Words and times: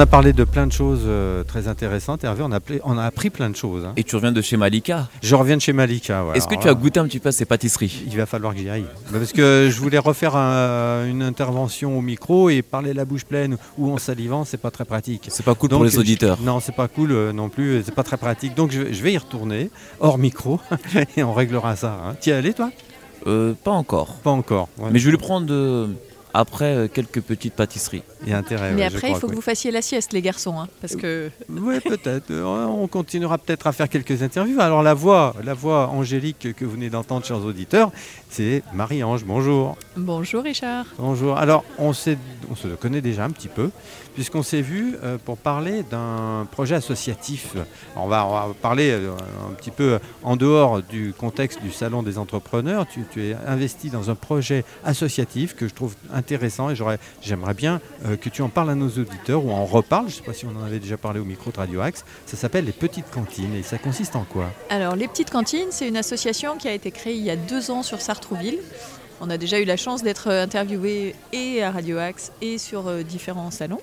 a 0.00 0.06
parlé 0.06 0.32
de 0.32 0.44
plein 0.44 0.66
de 0.66 0.72
choses 0.72 1.02
euh, 1.06 1.44
très 1.44 1.68
intéressantes. 1.68 2.24
Hervé, 2.24 2.42
on 2.44 2.50
a, 2.52 2.58
appelé- 2.58 2.80
on 2.84 2.98
a 2.98 3.04
appris 3.04 3.30
plein 3.30 3.50
de 3.50 3.54
choses. 3.56 3.84
hein. 3.84 3.92
Et 3.96 4.02
tu 4.04 4.16
reviens 4.16 4.32
de 4.32 4.40
chez 4.42 4.56
Malika. 4.56 5.08
Je 5.22 5.34
reviens 5.34 5.56
de 5.56 5.62
chez 5.62 5.72
Malika. 5.72 6.24
Est-ce 6.34 6.46
que 6.48 6.52
Alors 6.54 6.62
tu 6.62 6.68
as 6.68 6.72
là, 6.72 6.74
goûté 6.80 6.98
un 7.00 7.04
petit 7.06 7.18
peu 7.20 7.28
à 7.28 7.32
ces 7.32 7.44
pâtisseries? 7.44 8.02
Il 8.06 8.16
va 8.16 8.26
falloir 8.26 8.52
que 8.54 8.60
j'y 8.60 8.68
aille. 8.68 8.86
Bah, 9.12 9.18
Parce 9.18 9.32
que 9.32 9.68
je 9.70 9.80
voulais 9.80 9.98
refaire 9.98 10.34
un- 10.36 11.06
une 11.06 11.22
intervention 11.22 11.96
au 11.96 12.00
micro 12.00 12.50
et 12.50 12.62
parler 12.62 12.94
la 12.94 13.04
bouche 13.04 13.24
pleine 13.24 13.56
ou 13.78 13.92
en 13.92 13.98
salivant, 13.98 14.44
c'est 14.44 14.56
pas 14.60 14.70
très 14.70 14.84
pratique. 14.84 15.26
C'est 15.28 15.44
pas 15.44 15.54
cool 15.54 15.68
Donc, 15.68 15.78
pour 15.78 15.84
les 15.84 15.90
je- 15.90 15.98
auditeurs. 16.00 16.38
Non, 16.42 16.60
c'est 16.60 16.74
pas 16.74 16.88
cool 16.88 17.12
euh, 17.12 17.32
non 17.32 17.48
plus, 17.48 17.82
c'est 17.84 17.94
pas 17.94 18.02
très 18.02 18.16
pratique. 18.16 18.54
Donc 18.54 18.70
je, 18.72 18.92
je 18.92 19.02
vais 19.02 19.12
y 19.12 19.18
retourner, 19.18 19.70
hors 20.00 20.18
micro, 20.18 20.60
et 21.16 21.22
on 21.22 21.34
réglera 21.34 21.76
ça. 21.76 21.98
Hein. 22.06 22.14
T'y 22.20 22.30
es 22.30 22.34
allé 22.34 22.54
toi? 22.54 22.70
Euh, 23.26 23.52
pas 23.64 23.72
encore. 23.72 24.14
Pas 24.22 24.30
encore. 24.30 24.68
Ouais. 24.78 24.88
Mais 24.92 24.98
je 24.98 25.10
vais 25.10 25.16
prendre 25.18 25.48
euh, 25.52 25.88
après 26.34 26.76
euh, 26.76 26.88
quelques 26.88 27.20
petites 27.20 27.54
pâtisseries. 27.54 28.02
Il 28.22 28.28
y 28.30 28.32
a 28.32 28.38
intérêt. 28.38 28.72
Mais 28.72 28.82
ouais, 28.82 28.86
après, 28.86 29.10
il 29.10 29.14
faut 29.16 29.26
que 29.26 29.32
oui. 29.32 29.36
vous 29.36 29.42
fassiez 29.42 29.70
la 29.70 29.82
sieste, 29.82 30.12
les 30.12 30.22
garçons, 30.22 30.58
hein, 30.58 30.68
parce 30.80 30.96
que 30.96 31.30
Oui, 31.48 31.80
peut-être. 31.84 32.30
Euh, 32.30 32.44
On 32.44 32.86
continuera 32.86 33.38
peut-être 33.38 33.66
à 33.66 33.72
faire 33.72 33.88
quelques 33.88 34.22
interviews. 34.22 34.60
Alors 34.60 34.82
la 34.82 34.94
voix, 34.94 35.34
la 35.42 35.54
voix 35.54 35.88
angélique 35.88 36.54
que 36.54 36.64
vous 36.64 36.72
venez 36.72 36.90
d'entendre, 36.90 37.24
chers 37.24 37.44
auditeurs, 37.44 37.90
c'est 38.30 38.62
Marie-Ange. 38.72 39.24
Bonjour. 39.24 39.76
bonjour 39.96 40.44
Richard. 40.44 40.86
Bonjour. 40.98 41.36
Alors 41.36 41.64
on, 41.78 41.92
se 41.92 42.16
connaît 42.80 43.00
déjà 43.00 43.24
un 43.24 43.30
petit 43.30 43.48
peu, 43.48 43.70
puisqu'on 44.14 44.42
s'est 44.42 44.62
vu 44.62 44.96
euh, 45.02 45.18
pour 45.22 45.36
parler 45.36 45.82
d'un 45.82 46.46
projet 46.50 46.76
associatif. 46.76 47.56
On, 47.96 48.06
va, 48.06 48.26
on 48.26 48.30
va 48.30 48.54
parler 48.60 48.90
euh, 48.90 49.10
un 49.48 49.54
petit 49.54 49.70
peu 49.70 49.98
en 50.22 50.36
dehors 50.36 50.82
du 50.82 51.12
contexte 51.12 51.60
du 51.60 51.72
salon 51.72 52.02
des 52.02 52.18
entrepreneurs. 52.18 52.86
Tu, 52.86 53.04
tu 53.10 53.26
es 53.26 53.36
investi 53.46 53.90
dans 53.90 54.10
un 54.10 54.14
projet 54.14 54.64
associatif 54.84 55.56
que 55.56 55.68
je 55.68 55.74
trouve 55.74 55.94
intéressant 56.12 56.70
et 56.70 56.74
j'aimerais 57.22 57.54
bien 57.54 57.80
euh, 58.06 58.16
que 58.16 58.28
tu 58.28 58.42
en 58.42 58.48
parles 58.48 58.70
à 58.70 58.74
nos 58.74 58.88
auditeurs 58.88 59.44
ou 59.44 59.50
en 59.50 59.64
reparles. 59.64 60.08
Je 60.08 60.14
ne 60.14 60.18
sais 60.18 60.24
pas 60.24 60.34
si 60.34 60.46
on 60.46 60.56
en 60.60 60.64
avait 60.64 60.78
déjà 60.78 60.96
parlé 60.96 61.20
au 61.20 61.24
micro 61.24 61.50
de 61.50 61.56
Radio 61.56 61.80
Axe. 61.80 62.04
Ça 62.26 62.36
s'appelle 62.36 62.64
les 62.64 62.72
petites 62.72 63.10
cantines 63.10 63.54
et 63.54 63.62
ça 63.62 63.78
consiste 63.78 64.14
en 64.16 64.24
quoi? 64.24 64.46
Alors, 64.68 64.96
les 64.96 65.08
petites 65.08 65.30
cantines, 65.30 65.68
c'est 65.70 65.88
une 65.88 65.96
association 65.96 66.56
qui 66.56 66.68
a 66.68 66.72
été 66.72 66.90
créée 66.90 67.14
il 67.14 67.24
y 67.24 67.30
a 67.30 67.36
deux 67.36 67.70
ans 67.70 67.82
sur 67.82 68.00
Sartrouville. 68.20 68.58
On 69.22 69.30
a 69.30 69.38
déjà 69.38 69.60
eu 69.60 69.64
la 69.64 69.76
chance 69.76 70.02
d'être 70.02 70.28
interviewé 70.28 71.14
et 71.32 71.62
à 71.62 71.70
Radio 71.70 71.98
Axe 71.98 72.32
et 72.42 72.58
sur 72.58 72.86
euh, 72.88 73.02
différents 73.02 73.50
salons. 73.50 73.80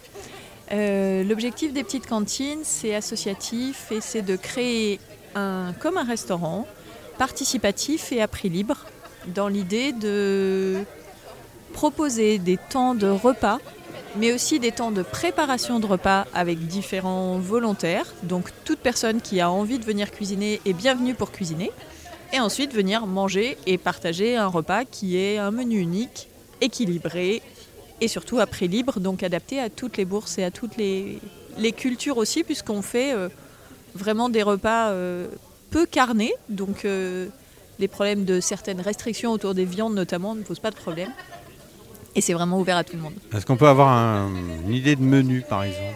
Euh, 0.72 1.24
L'objectif 1.24 1.74
des 1.74 1.84
petites 1.84 2.08
cantines, 2.08 2.60
c'est 2.64 2.94
associatif 2.94 3.92
et 3.92 4.00
c'est 4.00 4.22
de 4.22 4.36
créer 4.36 5.00
un, 5.36 5.74
comme 5.80 5.98
un 5.98 6.04
restaurant 6.04 6.68
participatif 7.18 8.12
et 8.12 8.22
à 8.22 8.28
prix 8.28 8.50
libre 8.50 8.86
dans 9.34 9.48
l'idée 9.48 9.92
de 9.92 10.84
proposer 11.74 12.38
des 12.38 12.58
temps 12.58 12.94
de 12.94 13.08
repas 13.08 13.60
mais 14.16 14.34
aussi 14.34 14.60
des 14.60 14.72
temps 14.72 14.92
de 14.92 15.04
préparation 15.04 15.80
de 15.80 15.86
repas 15.86 16.26
avec 16.34 16.66
différents 16.66 17.38
volontaires. 17.38 18.06
Donc 18.24 18.50
toute 18.66 18.80
personne 18.80 19.22
qui 19.22 19.42
a 19.42 19.52
envie 19.52 19.78
de 19.78 19.86
venir 19.86 20.12
cuisiner 20.12 20.60
est 20.66 20.74
bienvenue 20.74 21.14
pour 21.14 21.32
cuisiner. 21.32 21.72
Et 22.34 22.40
ensuite 22.40 22.74
venir 22.74 23.06
manger 23.08 23.58
et 23.66 23.78
partager 23.78 24.36
un 24.36 24.48
repas 24.48 24.84
qui 24.86 25.18
est 25.18 25.38
un 25.38 25.52
menu 25.52 25.80
unique, 25.80 26.28
équilibré 26.62 27.42
et 28.02 28.08
surtout 28.08 28.40
à 28.40 28.46
prix 28.46 28.68
libre, 28.68 29.00
donc 29.00 29.24
adapté 29.24 29.60
à 29.60 29.70
toutes 29.70 29.98
les 29.98 30.06
bourses 30.06 30.38
et 30.38 30.44
à 30.44 30.52
toutes 30.52 30.78
les, 30.78 31.20
les 31.58 31.72
cultures 31.72 32.18
aussi, 32.18 32.44
puisqu'on 32.44 32.82
fait 32.82 33.14
euh, 33.14 33.30
vraiment 33.96 34.30
des 34.30 34.44
repas 34.44 34.90
euh, 34.90 35.28
peu 35.72 35.86
carnés. 35.86 36.34
Donc 36.50 36.84
euh, 36.86 37.28
les 37.80 37.88
problèmes 37.88 38.26
de 38.26 38.40
certaines 38.40 38.82
restrictions 38.82 39.32
autour 39.32 39.54
des 39.56 39.66
viandes 39.66 39.96
notamment 39.96 40.36
ne 40.36 40.42
posent 40.44 40.60
pas 40.60 40.72
de 40.72 40.76
problème. 40.76 41.10
Et 42.16 42.22
c'est 42.22 42.34
vraiment 42.34 42.60
ouvert 42.60 42.78
à 42.78 42.84
tout 42.84 42.96
le 42.96 43.02
monde. 43.04 43.14
Est-ce 43.34 43.46
qu'on 43.46 43.58
peut 43.58 43.68
avoir 43.68 43.90
un- 43.90 44.30
une 44.66 44.74
idée 44.74 44.96
de 44.96 45.02
menu, 45.04 45.44
par 45.48 45.64
exemple? 45.64 45.96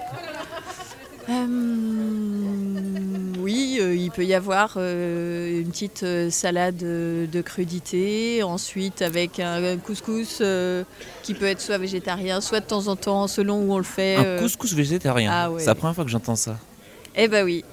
Il 4.11 4.15
peut 4.15 4.25
y 4.25 4.33
avoir 4.33 4.73
euh, 4.75 5.61
une 5.61 5.69
petite 5.69 6.03
euh, 6.03 6.29
salade 6.29 6.83
euh, 6.83 7.27
de 7.27 7.41
crudité, 7.41 8.43
ensuite 8.43 9.01
avec 9.01 9.39
un 9.39 9.77
couscous 9.77 10.39
euh, 10.41 10.83
qui 11.23 11.33
peut 11.33 11.45
être 11.45 11.61
soit 11.61 11.77
végétarien, 11.77 12.41
soit 12.41 12.59
de 12.59 12.65
temps 12.65 12.87
en 12.87 12.97
temps, 12.97 13.27
selon 13.27 13.61
où 13.61 13.73
on 13.73 13.77
le 13.77 13.83
fait. 13.85 14.17
Un 14.17 14.23
euh. 14.25 14.39
couscous 14.39 14.73
végétarien. 14.73 15.31
ah 15.33 15.49
ouais. 15.49 15.61
C'est 15.61 15.67
la 15.67 15.75
première 15.75 15.95
fois 15.95 16.03
que 16.03 16.09
j'entends 16.09 16.35
ça. 16.35 16.57
Eh 17.15 17.29
ben 17.29 17.45
oui. 17.45 17.63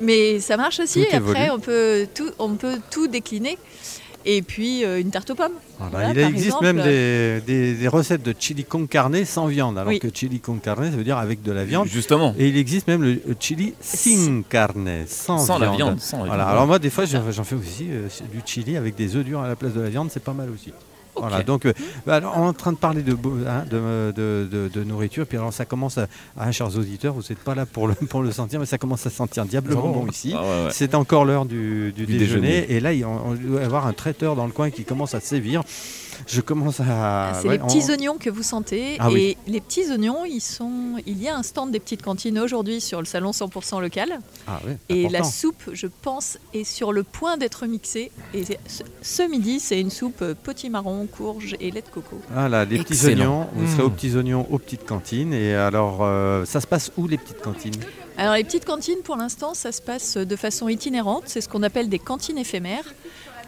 Mais 0.00 0.38
ça 0.38 0.56
marche 0.56 0.78
aussi. 0.78 1.00
Et 1.00 1.14
Après, 1.14 1.50
on 1.50 1.58
peut 1.58 2.06
tout, 2.14 2.30
on 2.38 2.54
peut 2.54 2.78
tout 2.90 3.08
décliner. 3.08 3.58
Et 4.24 4.42
puis 4.42 4.84
euh, 4.84 5.00
une 5.00 5.10
tarte 5.10 5.30
aux 5.30 5.34
pommes. 5.34 5.52
Voilà, 5.78 5.90
Voilà, 6.06 6.12
il 6.12 6.26
existe 6.28 6.46
exemple. 6.46 6.64
même 6.64 6.82
des, 6.82 7.40
des- 7.44 7.74
des 7.74 7.88
recettes 7.88 8.22
de 8.22 8.34
chili 8.38 8.64
con 8.64 8.86
carne 8.86 9.24
sans 9.24 9.46
viande, 9.46 9.76
alors 9.78 9.88
Oui. 9.90 9.98
que 9.98 10.08
chili 10.14 10.38
con 10.38 10.54
carne, 10.56 10.84
ça 10.90 10.96
veut 10.96 11.02
dire 11.04 11.18
avec 11.18 11.42
de 11.42 11.50
la 11.50 11.64
viande. 11.64 11.88
Justement. 11.88 12.34
Et 12.38 12.48
il 12.48 12.56
existe 12.56 12.86
même 12.86 13.02
le 13.02 13.20
chili 13.40 13.74
sin 13.80 14.42
carne, 14.48 14.88
sans, 15.08 15.38
Sans 15.38 15.58
la 15.58 15.66
viande. 15.66 15.76
viande. 15.76 16.00
Sans 16.00 16.18
la 16.18 16.24
Voilà. 16.26 16.42
viande. 16.44 16.52
Alors 16.54 16.66
moi, 16.68 16.78
des 16.78 16.90
fois, 16.90 17.04
j'en 17.04 17.30
j'en 17.32 17.44
fais 17.44 17.56
aussi 17.56 17.88
euh, 17.90 18.06
du 18.32 18.40
chili 18.46 18.76
avec 18.76 18.94
des 18.94 19.16
œufs 19.16 19.24
durs 19.24 19.40
à 19.40 19.48
la 19.48 19.56
place 19.56 19.72
de 19.72 19.80
la 19.80 19.88
viande, 19.88 20.08
c'est 20.12 20.22
pas 20.22 20.32
mal 20.34 20.50
aussi. 20.50 20.72
Voilà, 21.14 21.42
donc 21.42 21.66
euh, 21.66 21.72
bah, 22.06 22.16
alors, 22.16 22.34
on 22.38 22.44
est 22.44 22.48
en 22.48 22.52
train 22.54 22.72
de 22.72 22.78
parler 22.78 23.02
de, 23.02 23.12
hein, 23.12 23.64
de, 23.70 24.12
de- 24.16 24.48
de- 24.50 24.68
de 24.72 24.84
nourriture, 24.84 25.26
puis 25.26 25.36
alors 25.36 25.52
ça 25.52 25.64
commence 25.66 25.98
à, 25.98 26.06
ah, 26.38 26.50
chers 26.52 26.76
auditeurs, 26.76 27.12
vous 27.14 27.20
n'êtes 27.28 27.38
pas 27.38 27.54
là 27.54 27.66
pour 27.66 27.86
le, 27.86 27.94
pour 28.08 28.22
le 28.22 28.32
sentir, 28.32 28.58
mais 28.60 28.66
ça 28.66 28.78
commence 28.78 29.06
à 29.06 29.10
sentir 29.10 29.44
diablement 29.44 29.88
bon 29.90 30.06
ici. 30.08 30.32
Ah 30.34 30.40
ouais, 30.42 30.48
ouais. 30.64 30.70
C'est 30.72 30.94
encore 30.94 31.24
l'heure 31.24 31.44
du, 31.44 31.92
du 31.92 32.06
Du 32.06 32.18
déjeuner. 32.18 32.48
déjeuner. 32.62 32.72
Et 32.72 32.80
là, 32.80 32.92
il- 32.94 33.04
on, 33.04 33.28
on 33.30 33.34
doit 33.34 33.60
avoir 33.62 33.86
un 33.86 33.92
traiteur 33.92 34.36
dans 34.36 34.46
le 34.46 34.52
coin 34.52 34.70
qui 34.70 34.84
commence 34.84 35.14
à 35.14 35.20
sévir. 35.20 35.62
Je 36.26 36.40
commence 36.40 36.80
à. 36.80 37.32
c'est 37.40 37.48
ouais, 37.48 37.58
les 37.58 37.64
petits 37.64 37.82
on- 37.88 37.90
oignons 37.92 38.16
que 38.18 38.30
vous 38.30 38.42
sentez. 38.42 38.96
Ah 38.98 39.08
et 39.10 39.12
oui. 39.14 39.36
les 39.46 39.60
petits 39.60 39.90
oignons, 39.90 40.24
ils 40.24 40.40
sont. 40.40 40.96
Il 41.06 41.22
y 41.22 41.28
a 41.28 41.36
un 41.36 41.42
stand 41.42 41.70
des 41.70 41.80
petites 41.80 42.02
cantines 42.02 42.38
aujourd'hui 42.38 42.80
sur 42.80 43.00
le 43.00 43.04
salon 43.06 43.30
100% 43.32 43.80
local. 43.80 44.18
Ah 44.46 44.60
ouais, 44.66 44.76
Et 44.88 45.08
la 45.08 45.24
soupe, 45.24 45.70
je 45.72 45.86
pense, 45.86 46.38
est 46.54 46.64
sur 46.64 46.92
le 46.92 47.02
point 47.02 47.36
d'être 47.36 47.66
mixée. 47.66 48.10
Et 48.34 48.44
c'est- 48.44 48.58
ce, 48.66 48.82
ce 49.02 49.22
midi, 49.28 49.60
c'est 49.60 49.80
une 49.80 49.90
soupe 49.90 50.22
euh, 50.22 50.34
potimarron, 50.40 51.06
courge 51.06 51.56
et 51.60 51.70
lait 51.70 51.82
de 51.82 51.88
coco. 51.88 52.20
Voilà, 52.30 52.64
les 52.64 52.78
petits 52.78 52.92
Excellent. 52.94 53.22
oignons. 53.42 53.48
Vous 53.54 53.66
serez 53.72 53.82
Mmh. 53.82 53.86
aux 53.86 53.90
petits 53.90 54.16
oignons 54.16 54.46
aux 54.50 54.58
petites 54.58 54.84
cantines. 54.86 55.32
Et 55.34 55.54
alors, 55.54 55.98
euh, 56.02 56.44
ça 56.44 56.60
se 56.60 56.66
passe 56.66 56.92
où 56.96 57.06
les 57.08 57.18
petites 57.18 57.40
cantines? 57.40 57.72
Alors 58.18 58.34
les 58.34 58.44
petites 58.44 58.66
cantines, 58.66 58.98
pour 59.02 59.16
l'instant, 59.16 59.54
ça 59.54 59.72
se 59.72 59.80
passe 59.80 60.16
de 60.18 60.36
façon 60.36 60.68
itinérante. 60.68 61.22
C'est 61.26 61.40
ce 61.40 61.48
qu'on 61.48 61.62
appelle 61.62 61.88
des 61.88 61.98
cantines 61.98 62.36
éphémères. 62.38 62.84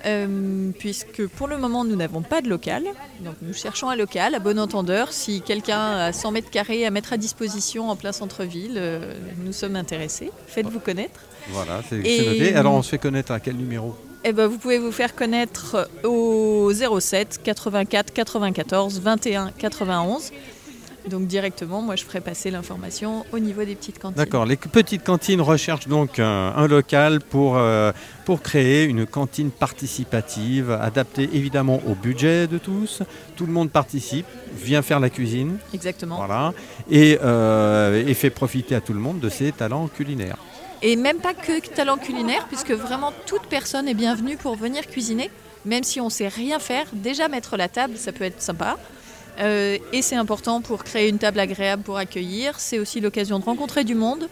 Euh, 0.07 0.71
puisque 0.79 1.27
pour 1.29 1.49
le 1.49 1.57
moment, 1.57 1.85
nous 1.85 1.97
n'avons 1.97 2.23
pas 2.23 2.41
de 2.43 2.49
local. 2.49 2.85
Donc 3.21 3.35
nous 3.43 3.55
cherchons 3.55 3.89
un 3.89 3.97
local, 3.97 4.35
à 4.35 4.39
bon 4.39 4.59
entendeur. 4.59 5.13
Si 5.13 5.41
quelqu'un 5.41 5.97
a 5.97 6.13
100 6.13 6.33
mètres 6.33 6.51
carrés 6.51 6.85
à 6.85 6.91
mettre 6.91 7.13
à 7.13 7.17
disposition 7.17 7.89
en 7.91 7.97
plein 7.97 8.13
centre-ville, 8.13 8.75
euh, 8.77 9.15
nous 9.45 9.53
sommes 9.53 9.77
intéressés. 9.77 10.31
Faites-vous 10.47 10.81
connaître. 10.81 11.21
Voilà, 11.49 11.81
c'est 11.89 11.97
noté. 11.97 12.55
Alors, 12.55 12.75
on 12.75 12.83
se 12.83 12.91
fait 12.91 12.99
connaître 12.99 13.33
à 13.33 13.41
quel 13.41 13.57
numéro? 13.57 13.95
Eh 14.27 14.33
ben, 14.33 14.47
vous 14.47 14.57
pouvez 14.57 14.79
vous 14.79 14.93
faire 14.93 15.15
connaître 15.15 15.91
au 16.03 16.73
07 16.73 17.41
84 17.43 18.13
94 18.13 19.01
21 19.01 19.51
91. 19.51 20.33
Donc 21.09 21.27
directement, 21.27 21.83
moi 21.83 21.97
je 21.97 22.05
ferai 22.05 22.21
passer 22.21 22.51
l'information 22.51 23.27
au 23.33 23.39
niveau 23.39 23.63
des 23.65 23.75
petites 23.75 23.99
cantines. 23.99 24.17
D'accord, 24.17 24.47
les 24.47 24.57
petites 24.57 25.05
cantines 25.05 25.41
recherchent 25.41 25.87
donc 25.87 26.19
un, 26.19 26.53
un 26.57 26.67
local 26.67 27.21
pour, 27.21 27.57
euh, 27.59 27.93
pour 28.25 28.41
créer 28.41 28.85
une 28.85 29.05
cantine 29.07 29.51
participative, 29.51 30.71
adaptée 30.71 31.29
évidemment 31.35 31.81
au 31.87 31.95
budget 31.95 32.47
de 32.47 32.57
tous. 32.57 33.03
Tout 33.37 33.45
le 33.45 33.53
monde 33.53 33.71
participe, 33.71 34.27
vient 34.57 34.81
faire 34.81 34.99
la 34.99 35.11
cuisine, 35.11 35.59
Exactement. 35.75 36.17
voilà, 36.17 36.55
et, 36.91 37.19
euh, 37.23 38.07
et 38.07 38.15
fait 38.15 38.31
profiter 38.31 38.75
à 38.75 38.81
tout 38.81 38.95
le 38.95 39.01
monde 39.01 39.21
de 39.21 39.29
ses 39.29 39.53
talents 39.53 39.89
culinaires. 39.89 40.39
Et 40.81 40.97
même 40.97 41.19
pas 41.19 41.35
que 41.35 41.61
talent 41.75 41.97
culinaire, 41.97 42.47
puisque 42.49 42.73
vraiment 42.73 43.13
toute 43.27 43.47
personne 43.47 43.89
est 43.89 43.95
bienvenue 43.95 44.37
pour 44.37 44.57
venir 44.57 44.87
cuisiner, 44.87 45.31
même 45.65 45.83
si 45.83 46.01
on 46.01 46.11
sait 46.11 46.29
rien 46.29 46.59
faire. 46.59 46.87
Déjà 46.93 47.29
mettre 47.29 47.57
la 47.57 47.69
table, 47.69 47.97
ça 47.97 48.13
peut 48.13 48.25
être 48.25 48.43
sympa. 48.43 48.77
Euh, 49.41 49.79
et 49.93 50.03
c'est 50.03 50.17
important 50.17 50.61
pour 50.61 50.85
créer 50.85 51.09
une 51.09 51.19
table 51.19 51.41
agréable 51.41 51.83
pour 51.83 51.97
accueillir. 51.97 52.59
C'est 52.61 52.79
aussi 52.79 53.01
l'occasion 53.01 53.39
de 53.39 53.45
rencontrer 53.45 53.85
du 53.85 53.95
monde, 53.95 54.29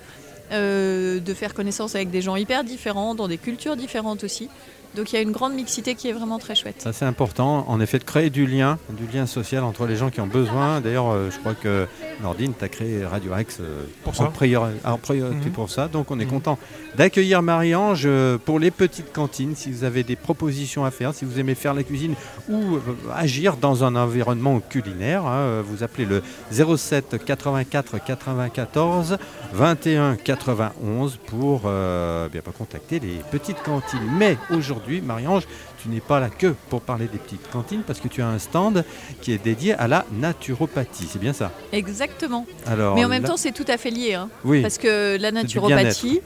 euh, 0.53 1.21
de 1.21 1.35
faire 1.35 1.55
connaissance 1.55 1.95
avec 1.95 2.11
des 2.11 2.23
gens 2.23 2.37
hyper 2.37 2.65
différents, 2.65 3.15
dans 3.15 3.29
des 3.29 3.39
cultures 3.39 3.77
différentes 3.77 4.25
aussi. 4.25 4.49
Donc 4.95 5.13
il 5.13 5.17
y 5.17 5.19
a 5.19 5.23
une 5.23 5.33
grande 5.33 5.55
mixité 5.55 5.95
qui 5.95 6.09
est 6.09 6.13
vraiment 6.13 6.39
très 6.39 6.55
chouette. 6.55 6.83
Ça 6.83 6.93
c'est 6.93 7.05
important, 7.07 7.65
en 7.69 7.81
effet, 7.81 7.99
de 7.99 8.05
créer 8.05 8.29
du 8.31 8.47
lien, 8.47 8.79
du 8.91 9.07
lien 9.07 9.25
social 9.27 9.65
entre 9.65 9.87
les 9.87 9.97
gens 9.97 10.11
qui 10.11 10.21
ont 10.21 10.27
besoin. 10.27 10.81
D'ailleurs, 10.83 11.11
euh, 11.11 11.31
je 11.31 11.39
crois 11.39 11.55
que 11.55 11.87
Nordine, 12.23 12.53
tu 12.59 12.65
as 12.65 12.69
créé 12.69 13.05
Radio 13.07 13.33
Axe 13.33 13.59
euh, 13.61 13.85
Pour 14.05 14.13
en 14.13 14.17
ça. 14.17 14.31
priori- 14.33 14.75
en 14.85 14.99
priorité 14.99 15.47
Mhm. 15.47 15.53
pour 15.53 15.71
ça. 15.71 15.89
Donc 15.89 16.11
on 16.11 16.21
est 16.21 16.25
Mhm. 16.27 16.31
content 16.31 16.59
d'accueillir 16.97 17.41
Marie-Ange 17.41 18.03
euh, 18.05 18.37
pour 18.37 18.59
les 18.59 18.71
petites 18.71 19.13
cantines. 19.13 19.57
Si 19.57 19.71
vous 19.73 19.85
avez 19.85 20.03
des 20.03 20.17
propositions 20.17 20.85
à 20.85 20.91
faire, 20.91 21.15
si 21.15 21.25
vous 21.25 21.39
aimez 21.41 21.55
faire 21.55 21.73
la 21.75 21.85
cuisine 21.85 22.15
ou 22.51 22.79
agir 23.15 23.57
dans 23.57 23.85
un 23.85 23.97
environnement 23.97 24.61
culinaire, 24.61 25.25
hein, 25.25 25.63
vous 25.65 25.83
appelez 25.83 26.05
le 26.05 26.23
07 26.51 27.17
84 27.25 27.97
94 28.05 29.17
21 29.55 30.17
91 30.17 31.17
pour 31.27 31.63
euh, 31.67 32.29
bien 32.29 32.43
pas 32.43 32.51
contacter 32.53 33.01
les 33.01 33.21
petites 33.31 33.63
cantines. 33.63 34.01
Mais 34.19 34.37
aujourd'hui, 34.51 34.82
Marie-Ange, 34.89 35.45
tu 35.83 35.89
n'es 35.89 36.01
pas 36.01 36.21
là 36.21 36.29
que 36.29 36.55
pour 36.69 36.81
parler 36.81 37.07
des 37.07 37.19
petites 37.19 37.51
cantines 37.51 37.83
parce 37.83 38.01
que 38.01 38.09
tu 38.09 38.23
as 38.23 38.27
un 38.27 38.39
stand 38.39 38.85
qui 39.21 39.33
est 39.33 39.43
dédié 39.43 39.75
à 39.75 39.89
la 39.89 40.05
naturopathie. 40.13 41.09
C'est 41.11 41.19
bien 41.19 41.33
ça? 41.33 41.51
Exactement. 41.73 42.47
Alors, 42.67 42.95
Mais 42.95 43.05
en 43.05 43.09
même 43.09 43.25
temps, 43.25 43.37
c'est 43.37 43.53
tout 43.53 43.65
à 43.69 43.77
fait 43.77 43.91
lié. 43.91 44.15
hein. 44.15 44.29
oui. 44.45 44.63
Parce 44.63 44.79
que 44.79 45.17
la 45.21 45.31
du 45.31 45.37
naturopathie, 45.37 46.21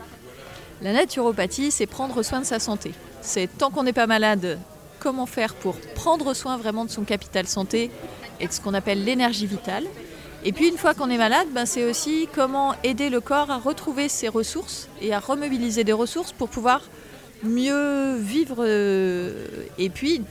la 0.82 0.92
naturopathie, 0.92 1.70
c'est 1.70 1.86
prendre 1.86 2.22
soin 2.22 2.40
de 2.40 2.46
sa 2.46 2.58
santé. 2.58 2.92
C'est 3.22 3.48
tant 3.58 3.70
qu'on 3.70 3.82
n'est 3.82 3.92
pas 3.92 4.06
malade, 4.06 4.58
comment 5.00 5.26
faire 5.26 5.54
pour 5.54 5.76
prendre 5.94 6.34
soin 6.34 6.56
vraiment 6.56 6.84
de 6.84 6.90
son 6.90 7.02
capital 7.04 7.46
santé 7.46 7.90
et 8.40 8.46
de 8.46 8.52
ce 8.52 8.60
qu'on 8.60 8.74
appelle 8.74 9.04
l'énergie 9.04 9.46
vitale? 9.46 9.84
Et 10.44 10.52
puis 10.52 10.68
une 10.68 10.76
fois 10.76 10.94
qu'on 10.94 11.10
est 11.10 11.16
malade, 11.18 11.48
ben, 11.52 11.66
c'est 11.66 11.84
aussi 11.84 12.28
comment 12.34 12.74
aider 12.84 13.10
le 13.10 13.20
corps 13.20 13.50
à 13.50 13.58
retrouver 13.58 14.08
ses 14.08 14.28
ressources 14.28 14.88
et 15.00 15.12
à 15.12 15.18
remobiliser 15.18 15.82
des 15.82 15.92
ressources 15.94 16.30
pour 16.32 16.48
pouvoir 16.48 16.82
mieux 17.42 18.16
vivre 18.16 18.56
euh, 18.60 19.46
et 19.78 19.90
puis 19.90 20.22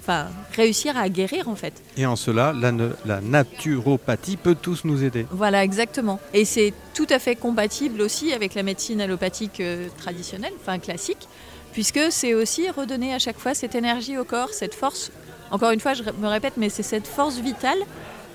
enfin, 0.00 0.26
réussir 0.54 0.96
à 0.96 1.08
guérir 1.08 1.48
en 1.48 1.56
fait. 1.56 1.74
Et 1.96 2.06
en 2.06 2.16
cela, 2.16 2.52
la, 2.52 2.72
la 3.04 3.20
naturopathie 3.20 4.36
peut 4.36 4.54
tous 4.54 4.84
nous 4.84 5.02
aider. 5.02 5.26
Voilà, 5.30 5.64
exactement. 5.64 6.20
Et 6.32 6.44
c'est 6.44 6.72
tout 6.94 7.06
à 7.10 7.18
fait 7.18 7.36
compatible 7.36 8.00
aussi 8.00 8.32
avec 8.32 8.54
la 8.54 8.62
médecine 8.62 9.00
allopathique 9.00 9.60
euh, 9.60 9.88
traditionnelle, 9.98 10.52
enfin 10.60 10.78
classique, 10.78 11.28
puisque 11.72 12.00
c'est 12.10 12.34
aussi 12.34 12.70
redonner 12.70 13.14
à 13.14 13.18
chaque 13.18 13.38
fois 13.38 13.54
cette 13.54 13.74
énergie 13.74 14.18
au 14.18 14.24
corps, 14.24 14.50
cette 14.52 14.74
force. 14.74 15.10
Encore 15.50 15.70
une 15.70 15.80
fois, 15.80 15.94
je 15.94 16.02
me 16.02 16.28
répète, 16.28 16.54
mais 16.56 16.68
c'est 16.68 16.82
cette 16.82 17.06
force 17.06 17.38
vitale 17.38 17.78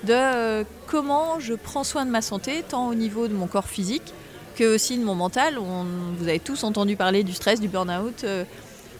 de 0.04 0.12
euh, 0.14 0.64
comment 0.86 1.38
je 1.38 1.54
prends 1.54 1.84
soin 1.84 2.04
de 2.04 2.10
ma 2.10 2.22
santé, 2.22 2.64
tant 2.68 2.88
au 2.88 2.94
niveau 2.94 3.28
de 3.28 3.34
mon 3.34 3.46
corps 3.46 3.68
physique 3.68 4.12
que 4.54 4.74
aussi 4.74 4.98
de 4.98 5.04
mon 5.04 5.14
mental. 5.14 5.58
On- 5.58 5.84
vous 6.18 6.28
avez 6.28 6.38
tous 6.40 6.64
entendu 6.64 6.96
parler 6.96 7.24
du 7.24 7.32
stress, 7.32 7.60
du 7.60 7.68
burn-out, 7.68 8.24
euh, 8.24 8.44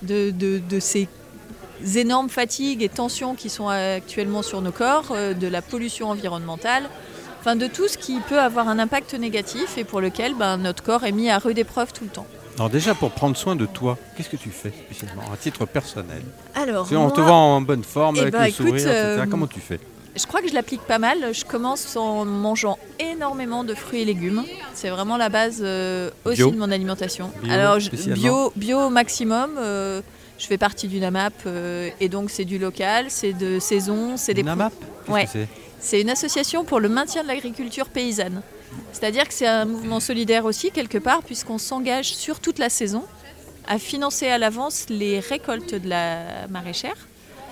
de, 0.03 0.31
de- 0.31 0.59
de 0.59 0.81
ces 0.81 1.09
énormes 1.97 2.29
fatigues 2.29 2.83
et 2.83 2.89
tensions 2.89 3.35
qui 3.35 3.49
sont 3.51 3.69
actuellement 3.69 4.43
sur 4.43 4.61
nos 4.63 4.73
corps, 4.73 5.07
euh, 5.11 5.35
de 5.35 5.47
la 5.49 5.63
pollution 5.63 6.11
environnementale, 6.11 6.89
enfin 7.41 7.57
de 7.57 7.67
tout 7.67 7.89
ce 7.89 7.99
qui 7.99 8.21
peut 8.21 8.39
avoir 8.41 8.69
un 8.69 8.79
impact 8.79 9.15
négatif 9.15 9.77
et 9.79 9.85
pour 9.85 10.01
lequel 10.01 10.35
ben, 10.35 10.57
notre 10.59 10.83
corps 10.83 11.05
est 11.05 11.13
mis 11.13 11.29
à 11.31 11.39
rude 11.39 11.59
épreuve 11.59 11.93
tout 11.93 12.05
le 12.05 12.11
temps. 12.11 12.27
Alors 12.57 12.69
déjà, 12.71 12.95
pour 12.95 13.11
prendre 13.11 13.37
soin 13.37 13.57
de 13.57 13.65
toi, 13.67 13.97
qu'est-ce 14.17 14.29
que 14.29 14.37
tu 14.37 14.51
fais 14.51 14.71
spécialement 14.71 15.23
à 15.33 15.37
titre 15.37 15.65
personnel? 15.65 16.23
Alors, 16.55 16.87
Si 16.87 16.95
on 16.95 17.11
te 17.11 17.21
voit 17.21 17.33
en 17.33 17.61
bonne 17.63 17.83
forme, 17.83 18.17
eh 18.19 18.21
avec 18.21 18.33
ben, 18.33 18.43
le 18.43 18.49
écoute, 18.49 18.67
sourire, 18.67 18.89
etc. 18.91 18.95
euh, 19.19 19.27
Comment 19.31 19.47
tu 19.47 19.61
fais? 19.61 19.81
Je 20.17 20.27
crois 20.27 20.41
que 20.43 20.49
je 20.49 20.55
l'applique 20.55 20.83
pas 20.83 20.99
mal. 20.99 21.33
Je 21.35 21.45
commence 21.45 21.97
en 21.97 22.25
mangeant 22.25 22.79
énormément 22.99 23.65
de 23.65 23.75
fruits 23.75 24.03
et 24.03 24.05
légumes. 24.05 24.45
C'est 24.75 24.91
vraiment 24.91 25.17
la 25.17 25.29
base 25.29 25.61
euh, 25.63 26.11
aussi 26.25 26.37
Bio 26.37 26.51
de 26.51 26.57
mon 26.57 26.71
alimentation. 26.71 27.31
Bio, 27.43 27.53
Alors, 27.53 27.81
je- 27.81 27.91
bio, 27.91 28.53
bio 28.57 28.79
au 28.81 28.91
maximum. 28.91 29.57
euh, 29.59 30.01
je 30.39 30.47
fais 30.47 30.59
partie 30.59 30.89
d'une 30.89 31.05
AMAP 31.05 31.35
euh, 31.47 31.89
et 32.01 32.09
donc 32.09 32.31
c'est 32.31 32.45
du 32.45 32.59
local, 32.59 33.07
c'est 33.09 33.33
de 33.33 33.61
saison, 33.61 34.17
c'est 34.17 34.35
des 34.35 34.41
Une 34.41 34.49
AMAP? 34.49 34.73
Qu'est-ce 35.07 35.39
Ouais. 35.39 35.49
C'est 35.79 36.01
une 36.01 36.11
association 36.11 36.65
pour 36.65 36.81
le 36.81 36.89
maintien 36.89 37.23
de 37.23 37.29
l'agriculture 37.29 37.89
paysanne. 37.89 38.43
C'est-à-dire 38.93 39.27
que 39.29 39.35
c'est 39.35 39.47
un 39.47 39.65
mouvement 39.67 40.01
solidaire 40.01 40.45
aussi, 40.45 40.71
quelque 40.71 40.99
part, 40.99 41.23
puisqu'on 41.23 41.59
s'engage 41.59 42.15
sur 42.15 42.41
toute 42.41 42.59
la 42.59 42.69
saison 42.71 43.05
à 43.69 43.79
financer 43.79 44.27
à 44.29 44.39
l'avance 44.39 44.87
les 44.89 45.21
récoltes 45.21 45.75
de 45.75 45.89
la 45.89 46.47
maraîchère. 46.51 46.97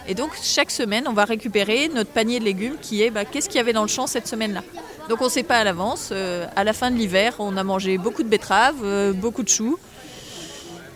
Et 0.08 0.14
donc, 0.14 0.31
chaque 0.43 0.70
semaine, 0.70 1.05
on 1.08 1.12
va 1.12 1.25
récupérer 1.25 1.88
notre 1.94 2.11
panier 2.11 2.41
de 2.41 2.44
légumes 2.44 2.76
qui 2.81 3.02
est 3.02 3.11
bah, 3.11 3.25
qu'est-ce 3.25 3.49
qu'il 3.49 3.58
y 3.58 3.61
avait 3.61 3.73
dans 3.73 3.82
le 3.82 3.88
champ 3.88 4.06
cette 4.06 4.26
semaine-là. 4.26 4.62
Donc, 5.08 5.20
on 5.20 5.26
ne 5.26 5.31
sait 5.31 5.43
pas 5.43 5.58
à 5.58 5.64
l'avance. 5.64 6.11
Euh, 6.12 6.47
à 6.56 6.64
la 6.64 6.73
fin 6.73 6.91
de 6.91 6.97
l'hiver, 6.97 7.35
on 7.38 7.56
a 7.56 7.64
mangé 7.64 7.99
beaucoup 7.99 8.23
de 8.23 8.29
betteraves, 8.29 8.82
euh, 8.85 9.12
beaucoup 9.12 9.43
de 9.43 9.49
choux, 9.49 9.79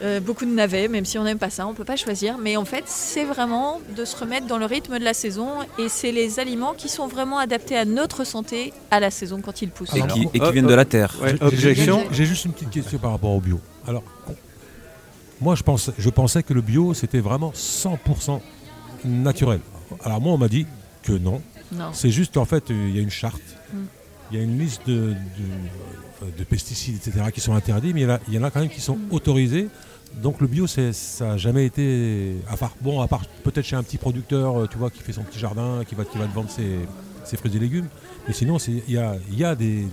euh, 0.02 0.20
beaucoup 0.20 0.44
de 0.44 0.50
navets, 0.50 0.88
même 0.88 1.04
si 1.04 1.18
on 1.18 1.24
n'aime 1.24 1.38
pas 1.38 1.50
ça, 1.50 1.66
on 1.66 1.70
ne 1.70 1.76
peut 1.76 1.84
pas 1.84 1.96
choisir. 1.96 2.36
Mais 2.38 2.56
en 2.56 2.64
fait, 2.64 2.84
c'est 2.86 3.24
vraiment 3.24 3.80
de 3.96 4.04
se 4.04 4.16
remettre 4.16 4.46
dans 4.46 4.58
le 4.58 4.66
rythme 4.66 4.98
de 4.98 5.04
la 5.04 5.14
saison 5.14 5.48
et 5.78 5.88
c'est 5.88 6.12
les 6.12 6.40
aliments 6.40 6.74
qui 6.74 6.88
sont 6.88 7.06
vraiment 7.06 7.38
adaptés 7.38 7.76
à 7.76 7.84
notre 7.84 8.24
santé 8.24 8.72
à 8.90 9.00
la 9.00 9.10
saison 9.10 9.40
quand 9.40 9.62
ils 9.62 9.70
poussent. 9.70 9.94
Et 9.94 10.02
qui, 10.08 10.28
et 10.34 10.40
qui 10.40 10.52
viennent 10.52 10.66
de 10.66 10.74
la 10.74 10.84
terre. 10.84 11.14
Ouais, 11.22 11.36
J'ai- 11.36 11.44
objection 11.44 12.04
juste 12.10 12.44
une 12.44 12.52
petite 12.52 12.70
question 12.70 12.98
par 12.98 13.12
rapport 13.12 13.30
au 13.30 13.40
bio. 13.40 13.60
Alors, 13.86 14.02
moi, 15.40 15.54
je 15.54 15.62
pensais, 15.62 15.92
je 15.98 16.10
pensais 16.10 16.42
que 16.42 16.54
le 16.54 16.60
bio, 16.60 16.94
c'était 16.94 17.20
vraiment 17.20 17.52
100% 17.54 18.40
naturel. 19.04 19.60
Alors, 20.04 20.20
moi, 20.20 20.32
on 20.32 20.38
m'a 20.38 20.48
dit 20.48 20.66
que 21.02 21.12
non. 21.12 21.40
Non. 21.72 21.90
C'est 21.92 22.10
juste, 22.10 22.36
en 22.36 22.44
fait, 22.44 22.70
euh, 22.70 22.86
il 22.88 22.96
y 22.96 22.98
a 22.98 23.02
une 23.02 23.10
charte. 23.10 23.42
Mm. 23.72 23.76
Il 24.30 24.38
y 24.38 24.40
a 24.40 24.44
une 24.44 24.58
liste 24.58 24.82
de, 24.86 25.10
de- 25.10 25.14
enfin, 26.20 26.30
de 26.36 26.44
pesticides, 26.44 26.96
etc., 26.96 27.26
qui 27.32 27.40
sont 27.40 27.54
interdits, 27.54 27.92
mais 27.92 28.02
il 28.28 28.34
y, 28.34 28.38
en 28.38 28.42
a, 28.42 28.50
quand 28.50 28.60
même 28.60 28.68
qui 28.70 28.80
sont 28.80 28.98
autorisés. 29.10 29.68
Donc, 30.22 30.40
le 30.40 30.46
bio, 30.46 30.66
ça 30.66 30.82
n'a 31.20 31.36
jamais 31.36 31.66
été. 31.66 32.36
À 32.48 32.56
part, 32.56 32.74
bon, 32.80 33.00
à 33.00 33.08
part 33.08 33.22
peut-être 33.42 33.64
chez 33.66 33.76
un 33.76 33.82
petit 33.82 33.98
producteur, 33.98 34.60
euh, 34.62 34.66
tu 34.70 34.78
vois, 34.78 34.90
qui 34.90 35.00
fait 35.02 35.12
son 35.12 35.22
petit 35.22 35.38
jardin, 35.38 35.82
qui 35.86 35.94
va, 35.94 36.04
qui 36.04 36.18
va 36.18 36.26
te 36.26 36.34
vendre 36.34 36.50
ses, 36.50 36.78
ses 37.24 37.36
fruits 37.36 37.54
et 37.56 37.58
légumes. 37.58 37.88
Mais 38.26 38.32
sinon, 38.34 38.56
il 38.58 38.82
y 38.94 38.98
a, 38.98 39.16
y 39.30 39.44
a 39.44 39.54
des. 39.54 39.86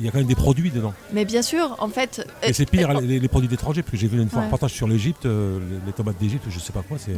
Il 0.00 0.04
y 0.04 0.08
a 0.08 0.12
quand 0.12 0.18
même 0.18 0.28
des 0.28 0.36
produits 0.36 0.70
dedans. 0.70 0.94
Mais 1.12 1.24
bien 1.24 1.42
sûr, 1.42 1.74
en 1.80 1.88
fait. 1.88 2.24
Et 2.44 2.52
c'est 2.52 2.70
pire, 2.70 2.90
euh, 2.90 3.00
les, 3.00 3.18
les 3.18 3.28
produits 3.28 3.48
d'étrangers, 3.48 3.82
parce 3.82 3.90
que 3.92 3.96
j'ai 3.96 4.06
vu 4.06 4.20
une 4.22 4.28
fois 4.28 4.42
un 4.42 4.44
reportage 4.44 4.72
sur 4.72 4.86
l'Égypte, 4.86 5.26
euh, 5.26 5.58
les, 5.58 5.86
les 5.86 5.92
tomates 5.92 6.18
d'Égypte, 6.20 6.44
je 6.48 6.58
sais 6.60 6.72
pas 6.72 6.82
quoi, 6.82 6.98
c'est 6.98 7.16